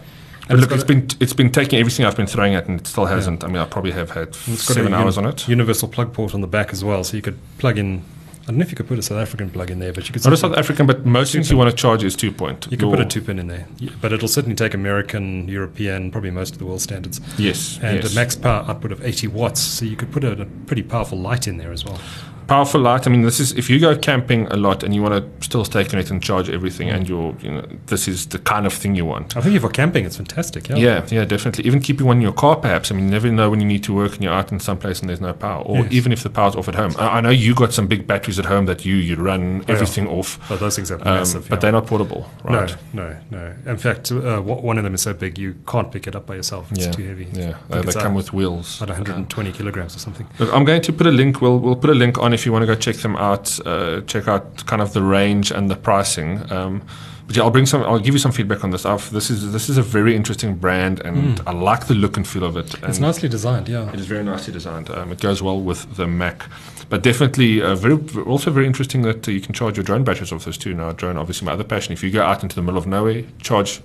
but 0.48 0.58
look, 0.58 0.72
it's 0.72 0.84
been 0.84 1.08
it's 1.20 1.32
been 1.32 1.50
taking 1.50 1.78
everything 1.78 2.06
I've 2.06 2.16
been 2.16 2.26
throwing 2.26 2.54
at, 2.54 2.66
and 2.68 2.80
it 2.80 2.86
still 2.86 3.06
hasn't. 3.06 3.42
I 3.44 3.48
mean, 3.48 3.56
I 3.58 3.64
probably 3.66 3.92
have 3.92 4.10
had 4.10 4.28
It's 4.28 4.66
got 4.68 4.74
seven 4.74 4.94
hours 4.94 5.16
uni- 5.16 5.28
on 5.28 5.32
it. 5.34 5.48
Universal 5.48 5.88
plug 5.88 6.12
port 6.12 6.34
on 6.34 6.40
the 6.40 6.46
back 6.46 6.72
as 6.72 6.84
well, 6.84 7.02
so 7.04 7.16
you 7.16 7.22
could 7.22 7.38
plug 7.58 7.78
in. 7.78 8.02
I 8.42 8.50
don't 8.50 8.58
know 8.58 8.62
if 8.62 8.70
you 8.70 8.76
could 8.76 8.86
put 8.86 8.96
a 8.96 9.02
South 9.02 9.18
African 9.18 9.50
plug 9.50 9.72
in 9.72 9.80
there, 9.80 9.92
but 9.92 10.06
you 10.06 10.12
could. 10.12 10.22
Not 10.22 10.32
a 10.32 10.36
South 10.36 10.56
African, 10.56 10.86
but 10.86 11.04
most 11.04 11.32
things 11.32 11.50
you 11.50 11.56
want 11.56 11.68
to 11.68 11.74
charge 11.76 12.04
is 12.04 12.14
two 12.14 12.30
point. 12.30 12.68
You 12.70 12.76
could 12.76 12.88
put 12.88 13.00
a 13.00 13.04
two 13.04 13.20
pin 13.20 13.40
in 13.40 13.48
there, 13.48 13.66
but 14.00 14.12
it'll 14.12 14.28
certainly 14.28 14.54
take 14.54 14.72
American, 14.72 15.48
European, 15.48 16.12
probably 16.12 16.30
most 16.30 16.52
of 16.52 16.58
the 16.60 16.64
world 16.64 16.80
standards, 16.80 17.20
Yes, 17.38 17.80
and 17.82 18.02
yes. 18.04 18.12
a 18.12 18.14
max 18.14 18.36
power 18.36 18.64
output 18.68 18.92
of 18.92 19.04
80 19.04 19.26
watts. 19.28 19.60
So 19.60 19.84
you 19.84 19.96
could 19.96 20.12
put 20.12 20.22
a, 20.22 20.40
a 20.42 20.44
pretty 20.66 20.84
powerful 20.84 21.18
light 21.18 21.48
in 21.48 21.56
there 21.56 21.72
as 21.72 21.84
well. 21.84 22.00
Powerful 22.46 22.80
light. 22.80 23.06
I 23.06 23.10
mean, 23.10 23.22
this 23.22 23.40
is 23.40 23.52
if 23.52 23.68
you 23.70 23.78
go 23.78 23.96
camping 23.96 24.46
a 24.48 24.56
lot 24.56 24.82
and 24.82 24.94
you 24.94 25.02
want 25.02 25.14
to 25.14 25.44
still 25.44 25.64
stay 25.64 25.84
connected 25.84 26.12
and 26.12 26.22
charge 26.22 26.48
everything, 26.50 26.88
and 26.88 27.08
you're, 27.08 27.34
you 27.40 27.50
know, 27.50 27.66
this 27.86 28.08
is 28.08 28.26
the 28.26 28.38
kind 28.38 28.66
of 28.66 28.72
thing 28.72 28.94
you 28.94 29.04
want. 29.04 29.36
I 29.36 29.40
think 29.40 29.54
if 29.54 29.62
for 29.62 29.68
camping, 29.70 30.04
it's 30.04 30.16
fantastic. 30.16 30.68
Yeah. 30.68 30.76
Yeah, 30.76 31.06
yeah, 31.10 31.24
definitely. 31.24 31.64
Even 31.66 31.80
keeping 31.80 32.06
one 32.06 32.16
in 32.18 32.22
your 32.22 32.32
car, 32.32 32.56
perhaps. 32.56 32.90
I 32.90 32.94
mean, 32.94 33.06
you 33.06 33.10
never 33.10 33.30
know 33.30 33.50
when 33.50 33.60
you 33.60 33.66
need 33.66 33.82
to 33.84 33.94
work 33.94 34.14
and 34.14 34.22
you're 34.22 34.32
out 34.32 34.52
in 34.52 34.60
some 34.60 34.78
place 34.78 35.00
and 35.00 35.08
there's 35.08 35.20
no 35.20 35.32
power, 35.32 35.62
or 35.62 35.78
Yes. 35.78 35.92
even 35.92 36.12
if 36.12 36.22
the 36.22 36.30
power's 36.30 36.54
off 36.56 36.68
at 36.68 36.74
home. 36.74 36.94
I, 36.98 37.18
I 37.18 37.20
know 37.20 37.30
you 37.30 37.54
got 37.54 37.72
some 37.72 37.86
big 37.86 38.06
batteries 38.06 38.38
at 38.38 38.44
home 38.46 38.66
that 38.66 38.84
you 38.84 38.96
you 38.96 39.16
run 39.16 39.58
yeah. 39.58 39.74
everything 39.74 40.06
off, 40.08 40.38
But 40.48 40.60
those 40.60 40.76
things 40.76 40.90
are 40.90 40.98
um, 40.98 41.04
massive. 41.18 41.48
but 41.48 41.60
they're 41.60 41.72
not 41.72 41.86
portable, 41.86 42.28
right? 42.44 42.76
No, 42.92 43.16
no, 43.30 43.54
no. 43.64 43.70
In 43.72 43.78
fact, 43.78 44.12
uh, 44.12 44.40
one 44.40 44.78
of 44.78 44.84
them 44.84 44.94
is 44.94 45.02
so 45.02 45.12
big 45.12 45.38
you 45.38 45.54
can't 45.66 45.90
pick 45.90 46.06
it 46.06 46.14
up 46.16 46.26
by 46.26 46.34
yourself. 46.36 46.70
It's 46.72 46.86
yeah, 46.86 46.92
too 46.92 47.04
heavy. 47.04 47.28
Yeah, 47.32 47.42
I 47.42 47.42
they, 47.42 47.50
think 47.50 47.68
they 47.68 47.78
it's 47.80 47.96
come 47.96 48.14
with 48.14 48.32
wheels. 48.32 48.80
About 48.80 48.90
120 48.96 49.52
kilograms 49.52 49.96
or 49.96 49.98
something. 49.98 50.26
Look, 50.38 50.52
I'm 50.54 50.64
going 50.64 50.82
to 50.82 50.92
put 50.92 51.06
a 51.06 51.10
link. 51.10 51.40
We'll 51.40 51.58
we'll 51.58 51.76
put 51.76 51.90
a 51.90 51.94
link 51.94 52.18
on 52.18 52.32
if 52.36 52.46
you 52.46 52.52
want 52.52 52.62
to 52.62 52.66
go 52.66 52.74
check 52.76 52.96
them 52.96 53.16
out. 53.16 53.58
Uh, 53.66 54.00
check 54.02 54.28
out 54.28 54.64
kind 54.66 54.80
of 54.80 54.92
the 54.92 55.02
range 55.02 55.50
and 55.50 55.68
the 55.68 55.76
pricing. 55.76 56.30
Um, 56.52 56.82
but 57.26 57.34
yeah, 57.36 57.42
I'll 57.42 57.50
bring 57.50 57.66
some. 57.66 57.82
I'll 57.82 57.98
give 57.98 58.14
you 58.14 58.20
some 58.20 58.30
feedback 58.30 58.62
on 58.62 58.70
this. 58.70 58.86
I've, 58.86 59.10
this 59.10 59.30
is 59.30 59.52
this 59.52 59.68
is 59.68 59.78
a 59.78 59.82
very 59.82 60.14
interesting 60.14 60.54
brand, 60.54 61.00
and 61.00 61.40
I 61.44 61.52
like 61.52 61.88
the 61.88 61.94
look 61.94 62.16
and 62.16 62.26
feel 62.26 62.44
of 62.44 62.56
it. 62.56 62.72
It's 62.84 63.00
nicely 63.00 63.28
designed, 63.28 63.68
yeah. 63.68 63.92
It 63.92 63.98
is 63.98 64.06
very 64.06 64.22
nicely 64.22 64.52
designed. 64.52 64.88
Um, 64.90 65.10
it 65.10 65.20
goes 65.20 65.42
well 65.42 65.60
with 65.60 65.96
the 65.96 66.06
Mac, 66.06 66.44
but 66.88 67.02
definitely 67.02 67.60
uh, 67.60 67.74
very 67.74 67.98
also 68.22 68.52
very 68.52 68.66
interesting 68.66 69.02
that 69.02 69.26
uh, 69.26 69.32
you 69.32 69.40
can 69.40 69.54
charge 69.54 69.76
your 69.76 69.82
drone 69.82 70.04
batteries 70.04 70.30
off 70.30 70.44
this 70.44 70.56
too. 70.56 70.72
Now, 70.72 70.92
drone 70.92 71.16
obviously 71.16 71.46
my 71.46 71.52
other 71.52 71.64
passion. 71.64 71.92
If 71.92 72.04
you 72.04 72.12
go 72.12 72.22
out 72.22 72.44
into 72.44 72.54
the 72.54 72.62
middle 72.62 72.78
of 72.78 72.86
nowhere, 72.86 73.24
charge 73.42 73.80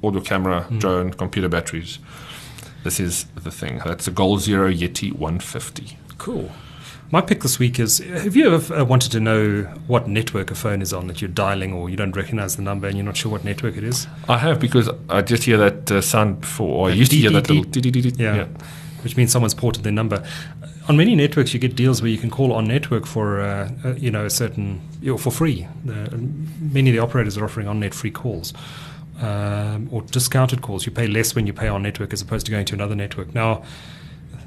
all 0.00 0.12
your 0.12 0.22
camera, 0.22 0.66
drone, 0.78 1.12
computer 1.12 1.48
batteries. 1.48 1.98
This 2.84 3.00
is 3.00 3.24
the 3.34 3.50
thing. 3.50 3.80
That's 3.84 4.06
a 4.06 4.10
Goal 4.12 4.38
Zero 4.38 4.70
Yeti 4.70 5.10
150. 5.10 5.96
Cool. 6.18 6.52
My 7.14 7.20
pick 7.20 7.42
this 7.42 7.60
week 7.60 7.78
is 7.78 7.98
Have 7.98 8.34
you 8.34 8.52
ever 8.52 8.74
uh, 8.74 8.84
wanted 8.84 9.12
to 9.12 9.20
know 9.20 9.62
what 9.86 10.08
network 10.08 10.50
a 10.50 10.56
phone 10.56 10.82
is 10.82 10.92
on 10.92 11.06
that 11.06 11.22
you're 11.22 11.28
dialing 11.28 11.72
or 11.72 11.88
you 11.88 11.96
don't 11.96 12.16
recognize 12.16 12.56
the 12.56 12.62
number 12.62 12.88
and 12.88 12.96
you're 12.96 13.06
not 13.06 13.16
sure 13.16 13.30
what 13.30 13.44
network 13.44 13.76
it 13.76 13.84
is? 13.84 14.08
I 14.28 14.36
have 14.38 14.58
because 14.58 14.90
I 15.08 15.22
just 15.22 15.44
hear 15.44 15.56
that 15.58 15.92
uh, 15.92 16.00
sound 16.00 16.40
before. 16.40 16.88
Or 16.88 16.90
I 16.90 16.92
used 16.92 17.12
to 17.12 17.16
hear 17.16 17.30
that 17.30 17.48
little. 17.48 17.70
Yeah. 18.18 18.48
Which 19.04 19.16
means 19.16 19.30
someone's 19.30 19.54
ported 19.54 19.84
their 19.84 19.92
number. 19.92 20.24
On 20.88 20.96
many 20.96 21.14
networks, 21.14 21.54
you 21.54 21.60
get 21.60 21.76
deals 21.76 22.02
where 22.02 22.10
you 22.10 22.18
can 22.18 22.30
call 22.30 22.52
on 22.52 22.64
network 22.64 23.06
for, 23.06 23.40
uh, 23.40 23.70
uh, 23.84 23.94
you 23.94 24.10
know, 24.10 24.24
a 24.24 24.30
certain, 24.30 24.80
you 25.00 25.12
know, 25.12 25.16
for 25.16 25.30
free. 25.30 25.68
Uh, 25.88 26.08
many 26.58 26.90
of 26.90 26.94
the 26.94 26.98
operators 26.98 27.38
are 27.38 27.44
offering 27.44 27.68
on 27.68 27.78
net 27.78 27.94
free 27.94 28.10
calls 28.10 28.52
um, 29.20 29.88
or 29.92 30.02
discounted 30.02 30.62
calls. 30.62 30.84
You 30.84 30.90
pay 30.90 31.06
less 31.06 31.36
when 31.36 31.46
you 31.46 31.52
pay 31.52 31.68
on 31.68 31.84
network 31.84 32.12
as 32.12 32.22
opposed 32.22 32.44
to 32.46 32.50
going 32.50 32.64
to 32.64 32.74
another 32.74 32.96
network. 32.96 33.32
Now, 33.36 33.62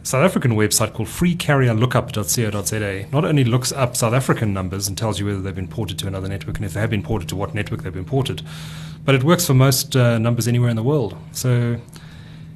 South 0.07 0.23
African 0.23 0.53
website 0.53 0.93
called 0.93 1.09
freecarrierlookup.co.za 1.09 3.07
not 3.11 3.25
only 3.25 3.43
looks 3.43 3.73
up 3.73 3.97
South 3.97 4.13
African 4.13 4.53
numbers 4.53 4.87
and 4.87 4.97
tells 4.97 5.19
you 5.19 5.25
whether 5.25 5.41
they've 5.41 5.53
been 5.53 5.67
ported 5.67 5.99
to 5.99 6.07
another 6.07 6.29
network 6.29 6.55
and 6.55 6.65
if 6.65 6.71
they 6.71 6.79
have 6.79 6.89
been 6.89 7.03
ported 7.03 7.27
to 7.27 7.35
what 7.35 7.53
network 7.53 7.83
they've 7.83 7.93
been 7.93 8.05
ported, 8.05 8.41
but 9.03 9.15
it 9.15 9.25
works 9.25 9.45
for 9.45 9.53
most 9.53 9.97
uh, 9.97 10.17
numbers 10.17 10.47
anywhere 10.47 10.69
in 10.69 10.77
the 10.77 10.83
world. 10.83 11.17
So 11.33 11.81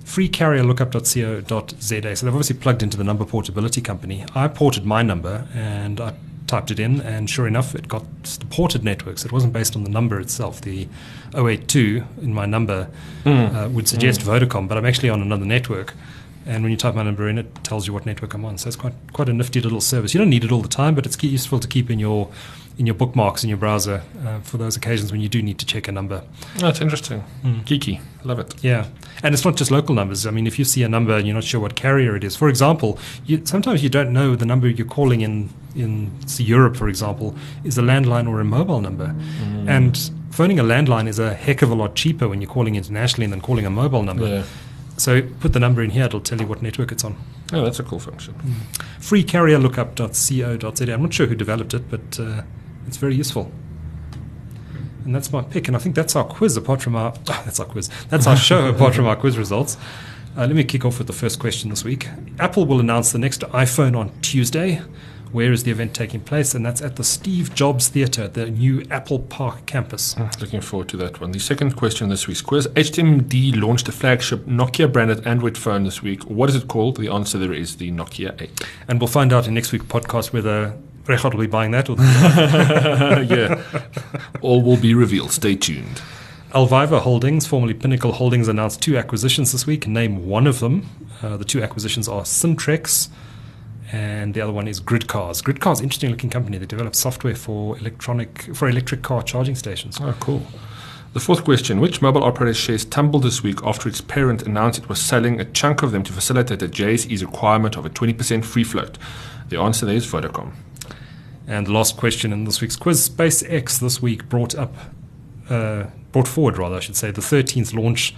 freecarrierlookup.co.za. 0.05 2.15
So 2.15 2.25
they've 2.25 2.33
obviously 2.33 2.55
plugged 2.55 2.83
into 2.83 2.95
the 2.95 3.03
number 3.03 3.25
portability 3.25 3.81
company. 3.81 4.23
I 4.33 4.47
ported 4.47 4.85
my 4.85 5.01
number 5.01 5.45
and 5.53 5.99
I 5.99 6.13
typed 6.47 6.71
it 6.71 6.79
in, 6.79 7.01
and 7.01 7.29
sure 7.29 7.47
enough, 7.47 7.75
it 7.75 7.89
got 7.89 8.05
the 8.23 8.45
ported 8.45 8.85
networks. 8.85 9.25
It 9.25 9.33
wasn't 9.33 9.51
based 9.51 9.75
on 9.75 9.83
the 9.83 9.89
number 9.89 10.21
itself. 10.21 10.61
The 10.61 10.87
082 11.35 12.05
in 12.21 12.33
my 12.33 12.45
number 12.45 12.87
uh, 13.25 13.67
would 13.71 13.89
suggest 13.89 14.21
Vodacom, 14.21 14.69
but 14.69 14.77
I'm 14.77 14.85
actually 14.85 15.09
on 15.09 15.21
another 15.21 15.45
network. 15.45 15.95
And 16.45 16.63
when 16.63 16.71
you 16.71 16.77
type 16.77 16.95
my 16.95 17.03
number 17.03 17.27
in, 17.29 17.37
it 17.37 17.63
tells 17.63 17.85
you 17.87 17.93
what 17.93 18.05
network 18.05 18.33
I'm 18.33 18.45
on. 18.45 18.57
So 18.57 18.67
it's 18.67 18.75
quite 18.75 18.93
quite 19.13 19.29
a 19.29 19.33
nifty 19.33 19.61
little 19.61 19.81
service. 19.81 20.13
You 20.13 20.19
don't 20.19 20.29
need 20.29 20.43
it 20.43 20.51
all 20.51 20.61
the 20.61 20.67
time, 20.67 20.95
but 20.95 21.05
it's 21.05 21.21
useful 21.23 21.59
to 21.59 21.67
keep 21.67 21.89
in 21.89 21.99
your 21.99 22.29
in 22.77 22.87
your 22.87 22.95
bookmarks 22.95 23.43
in 23.43 23.49
your 23.49 23.57
browser 23.57 24.01
uh, 24.25 24.39
for 24.39 24.57
those 24.57 24.75
occasions 24.75 25.11
when 25.11 25.21
you 25.21 25.29
do 25.29 25.41
need 25.41 25.59
to 25.59 25.65
check 25.65 25.87
a 25.87 25.91
number. 25.91 26.23
That's 26.57 26.81
interesting. 26.81 27.23
Geeky. 27.43 28.01
Love 28.23 28.39
it. 28.39 28.63
Yeah, 28.63 28.87
and 29.23 29.33
it's 29.33 29.45
not 29.45 29.55
just 29.55 29.71
local 29.71 29.93
numbers. 29.93 30.25
I 30.25 30.31
mean, 30.31 30.47
if 30.47 30.57
you 30.57 30.65
see 30.65 30.81
a 30.83 30.89
number 30.89 31.15
and 31.15 31.27
you're 31.27 31.35
not 31.35 31.43
sure 31.43 31.59
what 31.59 31.75
carrier 31.75 32.15
it 32.15 32.23
is, 32.23 32.35
for 32.35 32.49
example, 32.49 32.97
you, 33.25 33.45
sometimes 33.45 33.83
you 33.83 33.89
don't 33.89 34.11
know 34.11 34.35
the 34.35 34.45
number 34.45 34.67
you're 34.67 34.87
calling 34.87 35.21
in 35.21 35.49
in 35.75 36.11
say, 36.27 36.43
Europe, 36.43 36.75
for 36.75 36.87
example, 36.87 37.35
is 37.63 37.77
a 37.77 37.81
landline 37.81 38.27
or 38.27 38.39
a 38.39 38.45
mobile 38.45 38.81
number, 38.81 39.15
and 39.67 40.11
phoning 40.31 40.59
a 40.59 40.63
landline 40.63 41.07
is 41.07 41.19
a 41.19 41.33
heck 41.33 41.61
of 41.61 41.69
a 41.69 41.75
lot 41.75 41.95
cheaper 41.95 42.27
when 42.27 42.41
you're 42.41 42.49
calling 42.49 42.75
internationally 42.75 43.27
than 43.29 43.41
calling 43.41 43.65
a 43.65 43.69
mobile 43.69 44.03
number. 44.03 44.27
Yeah. 44.27 44.43
So 44.97 45.21
put 45.39 45.53
the 45.53 45.59
number 45.59 45.81
in 45.81 45.89
here; 45.91 46.05
it'll 46.05 46.19
tell 46.21 46.39
you 46.39 46.47
what 46.47 46.61
network 46.61 46.91
it's 46.91 47.03
on. 47.03 47.15
Oh, 47.53 47.63
that's 47.63 47.79
a 47.79 47.83
cool 47.83 47.99
function. 47.99 48.33
freecarrierlookup.co.za. 48.99 50.93
I'm 50.93 51.01
not 51.01 51.13
sure 51.13 51.27
who 51.27 51.35
developed 51.35 51.73
it, 51.73 51.89
but 51.89 52.19
uh, 52.19 52.43
it's 52.87 52.97
very 52.97 53.15
useful. 53.15 53.51
And 55.05 55.15
that's 55.15 55.31
my 55.31 55.41
pick. 55.41 55.67
And 55.67 55.75
I 55.75 55.79
think 55.79 55.95
that's 55.95 56.15
our 56.15 56.23
quiz, 56.23 56.55
apart 56.57 56.81
from 56.81 56.95
our. 56.95 57.13
ah, 57.29 57.41
that's 57.43 57.59
our 57.59 57.65
quiz. 57.65 57.89
That's 58.09 58.27
our 58.27 58.37
show, 58.37 58.67
apart 58.75 58.93
from 58.95 59.05
our 59.07 59.15
quiz 59.15 59.37
results. 59.37 59.77
Uh, 60.37 60.41
let 60.41 60.55
me 60.55 60.63
kick 60.63 60.85
off 60.85 60.97
with 60.97 61.07
the 61.07 61.13
first 61.13 61.39
question 61.39 61.69
this 61.69 61.83
week. 61.83 62.07
Apple 62.39 62.65
will 62.65 62.79
announce 62.79 63.11
the 63.11 63.19
next 63.19 63.41
iPhone 63.41 63.97
on 63.97 64.11
Tuesday. 64.21 64.81
Where 65.31 65.53
is 65.53 65.63
the 65.63 65.71
event 65.71 65.93
taking 65.93 66.19
place, 66.19 66.53
and 66.53 66.65
that's 66.65 66.81
at 66.81 66.97
the 66.97 67.05
Steve 67.05 67.55
Jobs 67.55 67.87
Theatre, 67.87 68.27
the 68.27 68.51
new 68.51 68.85
Apple 68.91 69.19
Park 69.19 69.65
campus. 69.65 70.15
Looking 70.41 70.59
forward 70.59 70.89
to 70.89 70.97
that 70.97 71.21
one. 71.21 71.31
The 71.31 71.39
second 71.39 71.77
question 71.77 72.09
this 72.09 72.27
week's 72.27 72.41
quiz 72.41 72.67
HMD 72.67 73.55
launched 73.61 73.87
a 73.87 73.93
flagship 73.93 74.45
Nokia 74.45 74.91
branded 74.91 75.25
Android 75.25 75.57
phone 75.57 75.85
this 75.85 76.01
week. 76.01 76.23
What 76.23 76.49
is 76.49 76.55
it 76.55 76.67
called? 76.67 76.97
The 76.97 77.07
answer 77.07 77.37
there 77.37 77.53
is 77.53 77.77
the 77.77 77.91
Nokia 77.91 78.41
8. 78.41 78.67
And 78.89 78.99
we'll 78.99 79.07
find 79.07 79.31
out 79.31 79.47
in 79.47 79.53
next 79.53 79.71
week's 79.71 79.85
podcast 79.85 80.33
whether 80.33 80.77
Regardt 81.05 81.33
will 81.33 81.41
be 81.41 81.47
buying 81.47 81.71
that 81.71 81.89
or 81.89 81.95
yeah. 83.23 83.63
All 84.41 84.61
will 84.61 84.77
be 84.77 84.93
revealed. 84.93 85.31
Stay 85.31 85.55
tuned. 85.55 86.01
Alviva 86.53 86.99
Holdings, 86.99 87.47
formerly 87.47 87.73
Pinnacle 87.73 88.11
Holdings, 88.11 88.49
announced 88.49 88.81
two 88.81 88.97
acquisitions 88.97 89.53
this 89.53 89.65
week. 89.65 89.87
Name 89.87 90.27
one 90.27 90.45
of 90.45 90.59
them. 90.59 90.89
Uh, 91.21 91.37
the 91.37 91.45
two 91.45 91.63
acquisitions 91.63 92.09
are 92.09 92.23
Syntrex 92.23 93.07
and 93.91 94.33
the 94.33 94.41
other 94.41 94.53
one 94.53 94.67
is 94.67 94.79
Gridcars. 94.79 95.43
Gridcars, 95.43 95.81
interesting 95.81 96.09
looking 96.09 96.29
company. 96.29 96.57
They 96.57 96.65
develop 96.65 96.95
software 96.95 97.35
for 97.35 97.77
electronic 97.77 98.55
for 98.55 98.69
electric 98.69 99.01
car 99.01 99.21
charging 99.21 99.55
stations. 99.55 99.97
Oh, 99.99 100.15
cool. 100.19 100.45
The 101.13 101.19
fourth 101.19 101.43
question 101.43 101.81
Which 101.81 102.01
mobile 102.01 102.23
operator 102.23 102.53
shares 102.53 102.85
tumbled 102.85 103.23
this 103.23 103.43
week 103.43 103.59
after 103.63 103.89
its 103.89 103.99
parent 103.99 104.43
announced 104.43 104.79
it 104.79 104.87
was 104.87 105.01
selling 105.01 105.41
a 105.41 105.45
chunk 105.45 105.83
of 105.83 105.91
them 105.91 106.03
to 106.03 106.13
facilitate 106.13 106.59
the 106.59 106.69
JSE's 106.69 107.23
requirement 107.23 107.75
of 107.75 107.85
a 107.85 107.89
20% 107.89 108.45
free 108.45 108.63
float? 108.63 108.97
The 109.49 109.59
answer 109.59 109.85
there 109.85 109.95
is 109.95 110.07
Vodacom. 110.07 110.53
And 111.47 111.67
the 111.67 111.73
last 111.73 111.97
question 111.97 112.31
in 112.31 112.45
this 112.45 112.61
week's 112.61 112.77
quiz 112.77 113.09
SpaceX 113.09 113.79
this 113.79 114.01
week 114.01 114.29
brought 114.29 114.55
up, 114.55 114.73
uh, 115.49 115.87
brought 116.13 116.29
forward, 116.29 116.57
rather, 116.57 116.77
I 116.77 116.79
should 116.79 116.95
say, 116.95 117.11
the 117.11 117.19
13th 117.19 117.73
launch 117.73 118.15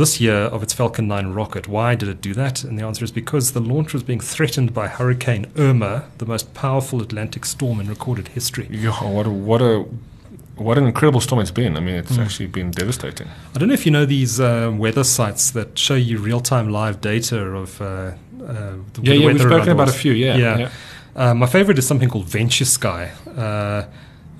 this 0.00 0.18
year 0.18 0.34
of 0.34 0.62
its 0.62 0.72
Falcon 0.72 1.06
9 1.06 1.28
rocket. 1.34 1.68
Why 1.68 1.94
did 1.94 2.08
it 2.08 2.22
do 2.22 2.32
that? 2.32 2.64
And 2.64 2.78
the 2.78 2.84
answer 2.84 3.04
is 3.04 3.12
because 3.12 3.52
the 3.52 3.60
launch 3.60 3.92
was 3.92 4.02
being 4.02 4.18
threatened 4.18 4.72
by 4.72 4.88
Hurricane 4.88 5.46
Irma, 5.56 6.06
the 6.16 6.24
most 6.24 6.54
powerful 6.54 7.02
Atlantic 7.02 7.44
storm 7.44 7.78
in 7.80 7.86
recorded 7.86 8.28
history. 8.28 8.66
Yeah, 8.70 8.92
what 9.04 9.26
a, 9.26 9.30
what 9.30 9.60
a 9.60 9.84
what 10.56 10.76
an 10.78 10.86
incredible 10.86 11.20
storm 11.20 11.40
it's 11.40 11.50
been. 11.50 11.76
I 11.76 11.80
mean, 11.80 11.96
it's 11.96 12.12
mm. 12.12 12.24
actually 12.24 12.46
been 12.46 12.70
devastating. 12.70 13.28
I 13.54 13.58
don't 13.58 13.68
know 13.68 13.74
if 13.74 13.86
you 13.86 13.92
know 13.92 14.06
these 14.06 14.40
uh, 14.40 14.72
weather 14.74 15.04
sites 15.04 15.50
that 15.52 15.78
show 15.78 15.94
you 15.94 16.18
real 16.18 16.40
time 16.40 16.70
live 16.70 17.00
data 17.00 17.38
of 17.38 17.80
uh, 17.80 17.84
uh, 17.84 18.12
the, 18.40 19.00
yeah, 19.02 19.14
yeah, 19.14 19.26
we've 19.26 19.40
spoken 19.40 19.68
about 19.68 19.88
a 19.88 19.92
few. 19.92 20.12
Yeah, 20.12 20.36
yeah. 20.36 20.58
yeah. 20.58 20.70
Uh, 21.14 21.34
my 21.34 21.46
favorite 21.46 21.78
is 21.78 21.86
something 21.86 22.08
called 22.08 22.26
Ventusky. 22.26 23.10
Uh, 23.36 23.86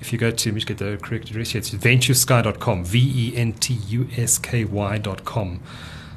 if 0.01 0.11
you 0.11 0.19
go 0.19 0.31
to, 0.31 0.49
let 0.49 0.55
me 0.55 0.61
get 0.61 0.79
the 0.79 0.97
correct 1.01 1.29
address 1.29 1.51
here, 1.51 1.59
it's 1.59 1.69
ventusky.com, 1.69 2.83
V 2.83 3.13
E 3.15 3.37
N 3.37 3.53
T 3.53 3.75
U 3.75 4.07
S 4.17 4.37
K 4.37 4.65
Y.com. 4.65 5.61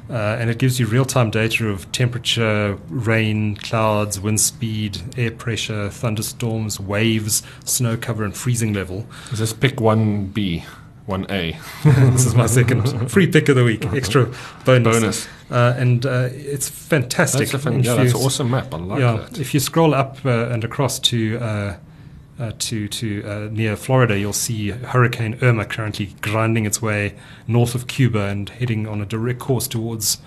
Uh, 0.07 0.13
and 0.13 0.51
it 0.51 0.59
gives 0.59 0.79
you 0.79 0.85
real 0.85 1.05
time 1.05 1.31
data 1.31 1.67
of 1.67 1.91
temperature, 1.91 2.77
rain, 2.89 3.55
clouds, 3.55 4.19
wind 4.19 4.39
speed, 4.39 5.01
air 5.17 5.31
pressure, 5.31 5.89
thunderstorms, 5.89 6.79
waves, 6.79 7.41
snow 7.63 7.95
cover, 7.95 8.23
and 8.23 8.35
freezing 8.35 8.73
level. 8.73 9.07
Is 9.31 9.39
this 9.39 9.53
pick 9.53 9.77
1B? 9.77 10.63
1A. 11.07 11.55
this 12.13 12.25
is 12.25 12.33
my 12.33 12.47
second 12.47 13.09
free 13.11 13.27
pick 13.27 13.49
of 13.49 13.55
the 13.55 13.63
week, 13.63 13.85
extra 13.93 14.25
bonus. 14.65 14.99
Bonus. 14.99 15.27
Uh, 15.51 15.75
and 15.77 16.05
uh, 16.05 16.29
it's 16.31 16.67
fantastic. 16.67 17.49
That's, 17.49 17.53
a 17.53 17.59
fan- 17.59 17.83
yeah, 17.83 17.95
that's 17.95 18.13
an 18.13 18.21
awesome 18.21 18.49
map. 18.49 18.73
I 18.73 18.77
like 18.77 18.99
yeah, 18.99 19.17
that. 19.17 19.39
If 19.39 19.53
you 19.53 19.59
scroll 19.59 19.93
up 19.93 20.17
uh, 20.25 20.49
and 20.49 20.63
across 20.63 20.97
to 20.99 21.37
uh, 22.39 22.43
uh, 22.43 22.51
to 22.59 22.87
to 22.87 23.23
uh, 23.25 23.49
near 23.51 23.75
Florida, 23.75 24.17
you'll 24.17 24.33
see 24.33 24.69
Hurricane 24.69 25.37
Irma 25.41 25.65
currently 25.65 26.15
grinding 26.21 26.65
its 26.65 26.81
way 26.81 27.15
north 27.47 27.75
of 27.75 27.87
Cuba 27.87 28.25
and 28.25 28.49
heading 28.49 28.87
on 28.87 29.01
a 29.01 29.05
direct 29.05 29.39
course 29.39 29.67
towards 29.67 30.19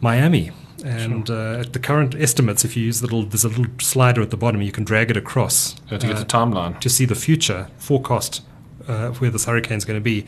Miami. 0.00 0.50
And 0.84 1.26
sure. 1.26 1.36
uh, 1.36 1.60
at 1.60 1.72
the 1.72 1.78
current 1.78 2.14
estimates, 2.14 2.64
if 2.64 2.76
you 2.76 2.84
use 2.84 3.00
the 3.00 3.06
little, 3.06 3.24
there's 3.24 3.44
a 3.44 3.48
little 3.48 3.66
slider 3.80 4.20
at 4.20 4.30
the 4.30 4.36
bottom, 4.36 4.60
you 4.62 4.72
can 4.72 4.84
drag 4.84 5.10
it 5.10 5.16
across 5.16 5.74
to 5.88 5.98
get 5.98 6.16
the 6.16 6.24
timeline 6.24 6.78
to 6.80 6.88
see 6.88 7.06
the 7.06 7.14
future 7.14 7.68
forecast 7.78 8.42
uh, 8.86 9.10
where 9.12 9.30
this 9.30 9.46
hurricane 9.46 9.78
is 9.78 9.84
going 9.84 9.98
to 9.98 10.04
be. 10.04 10.26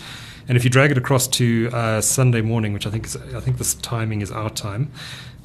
And 0.49 0.57
if 0.57 0.65
you 0.65 0.71
drag 0.71 0.91
it 0.91 0.99
across 0.99 1.29
to 1.29 1.69
uh, 1.73 2.01
Sunday 2.01 2.41
morning, 2.41 2.73
which 2.73 2.87
I 2.87 2.91
think 2.91 3.05
is, 3.05 3.17
I 3.17 3.41
think 3.41 3.59
this 3.59 3.75
timing 3.75 4.23
is 4.23 4.33
our 4.33 4.49
time, 4.51 4.91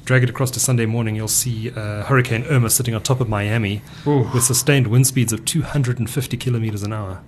drag 0.04 0.22
it 0.22 0.30
across 0.30 0.50
to 0.52 0.60
Sunday 0.60 0.86
morning, 0.86 1.16
you'll 1.16 1.28
see 1.28 1.70
uh, 1.70 2.04
Hurricane 2.04 2.44
Irma 2.44 2.70
sitting 2.70 2.94
on 2.94 3.02
top 3.02 3.20
of 3.20 3.28
Miami 3.28 3.82
Ooh. 4.06 4.28
with 4.32 4.44
sustained 4.44 4.86
wind 4.88 5.06
speeds 5.06 5.32
of 5.32 5.44
250 5.44 6.36
kilometers 6.36 6.82
an 6.82 6.92
hour. 6.92 7.22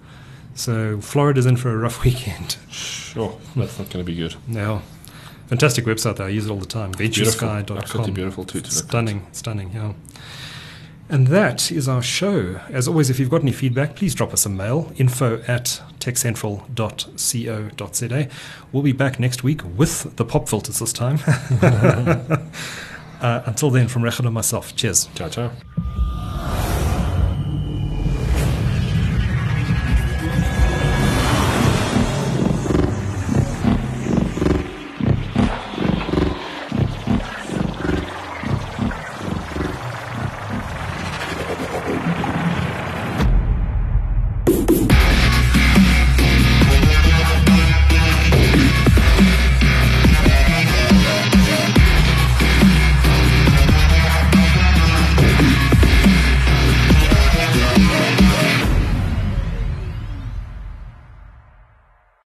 So 0.54 1.00
Florida's 1.00 1.46
in 1.46 1.56
for 1.56 1.70
a 1.70 1.76
rough 1.76 2.04
weekend. 2.04 2.56
Sure, 2.70 3.38
that's 3.54 3.78
not 3.78 3.90
going 3.90 4.04
to 4.04 4.10
be 4.10 4.16
good. 4.16 4.36
No. 4.46 4.82
Fantastic 5.48 5.84
website 5.84 6.16
there. 6.16 6.26
I 6.26 6.30
use 6.30 6.46
it 6.46 6.50
all 6.50 6.58
the 6.58 6.66
time. 6.66 6.92
Ventusky.com. 6.92 7.78
Absolutely 7.78 8.12
beautiful 8.12 8.44
too. 8.44 8.60
To 8.60 8.70
stunning, 8.70 9.26
stunning, 9.32 9.70
yeah. 9.72 9.92
And 11.08 11.28
that 11.28 11.70
is 11.70 11.88
our 11.88 12.02
show. 12.02 12.60
As 12.68 12.88
always, 12.88 13.10
if 13.10 13.20
you've 13.20 13.30
got 13.30 13.42
any 13.42 13.52
feedback, 13.52 13.94
please 13.94 14.12
drop 14.14 14.32
us 14.32 14.44
a 14.44 14.48
mail 14.48 14.92
info 14.96 15.40
at 15.46 15.80
techcentral.co.za. 16.00 18.28
We'll 18.72 18.82
be 18.82 18.92
back 18.92 19.20
next 19.20 19.44
week 19.44 19.60
with 19.76 20.16
the 20.16 20.24
pop 20.24 20.48
filters 20.48 20.80
this 20.80 20.92
time. 20.92 21.20
uh, 23.20 23.42
until 23.46 23.70
then, 23.70 23.86
from 23.88 24.02
Regardt 24.02 24.24
and 24.24 24.34
myself, 24.34 24.74
cheers. 24.74 25.08
Ciao, 25.14 25.28
ciao. 25.28 25.52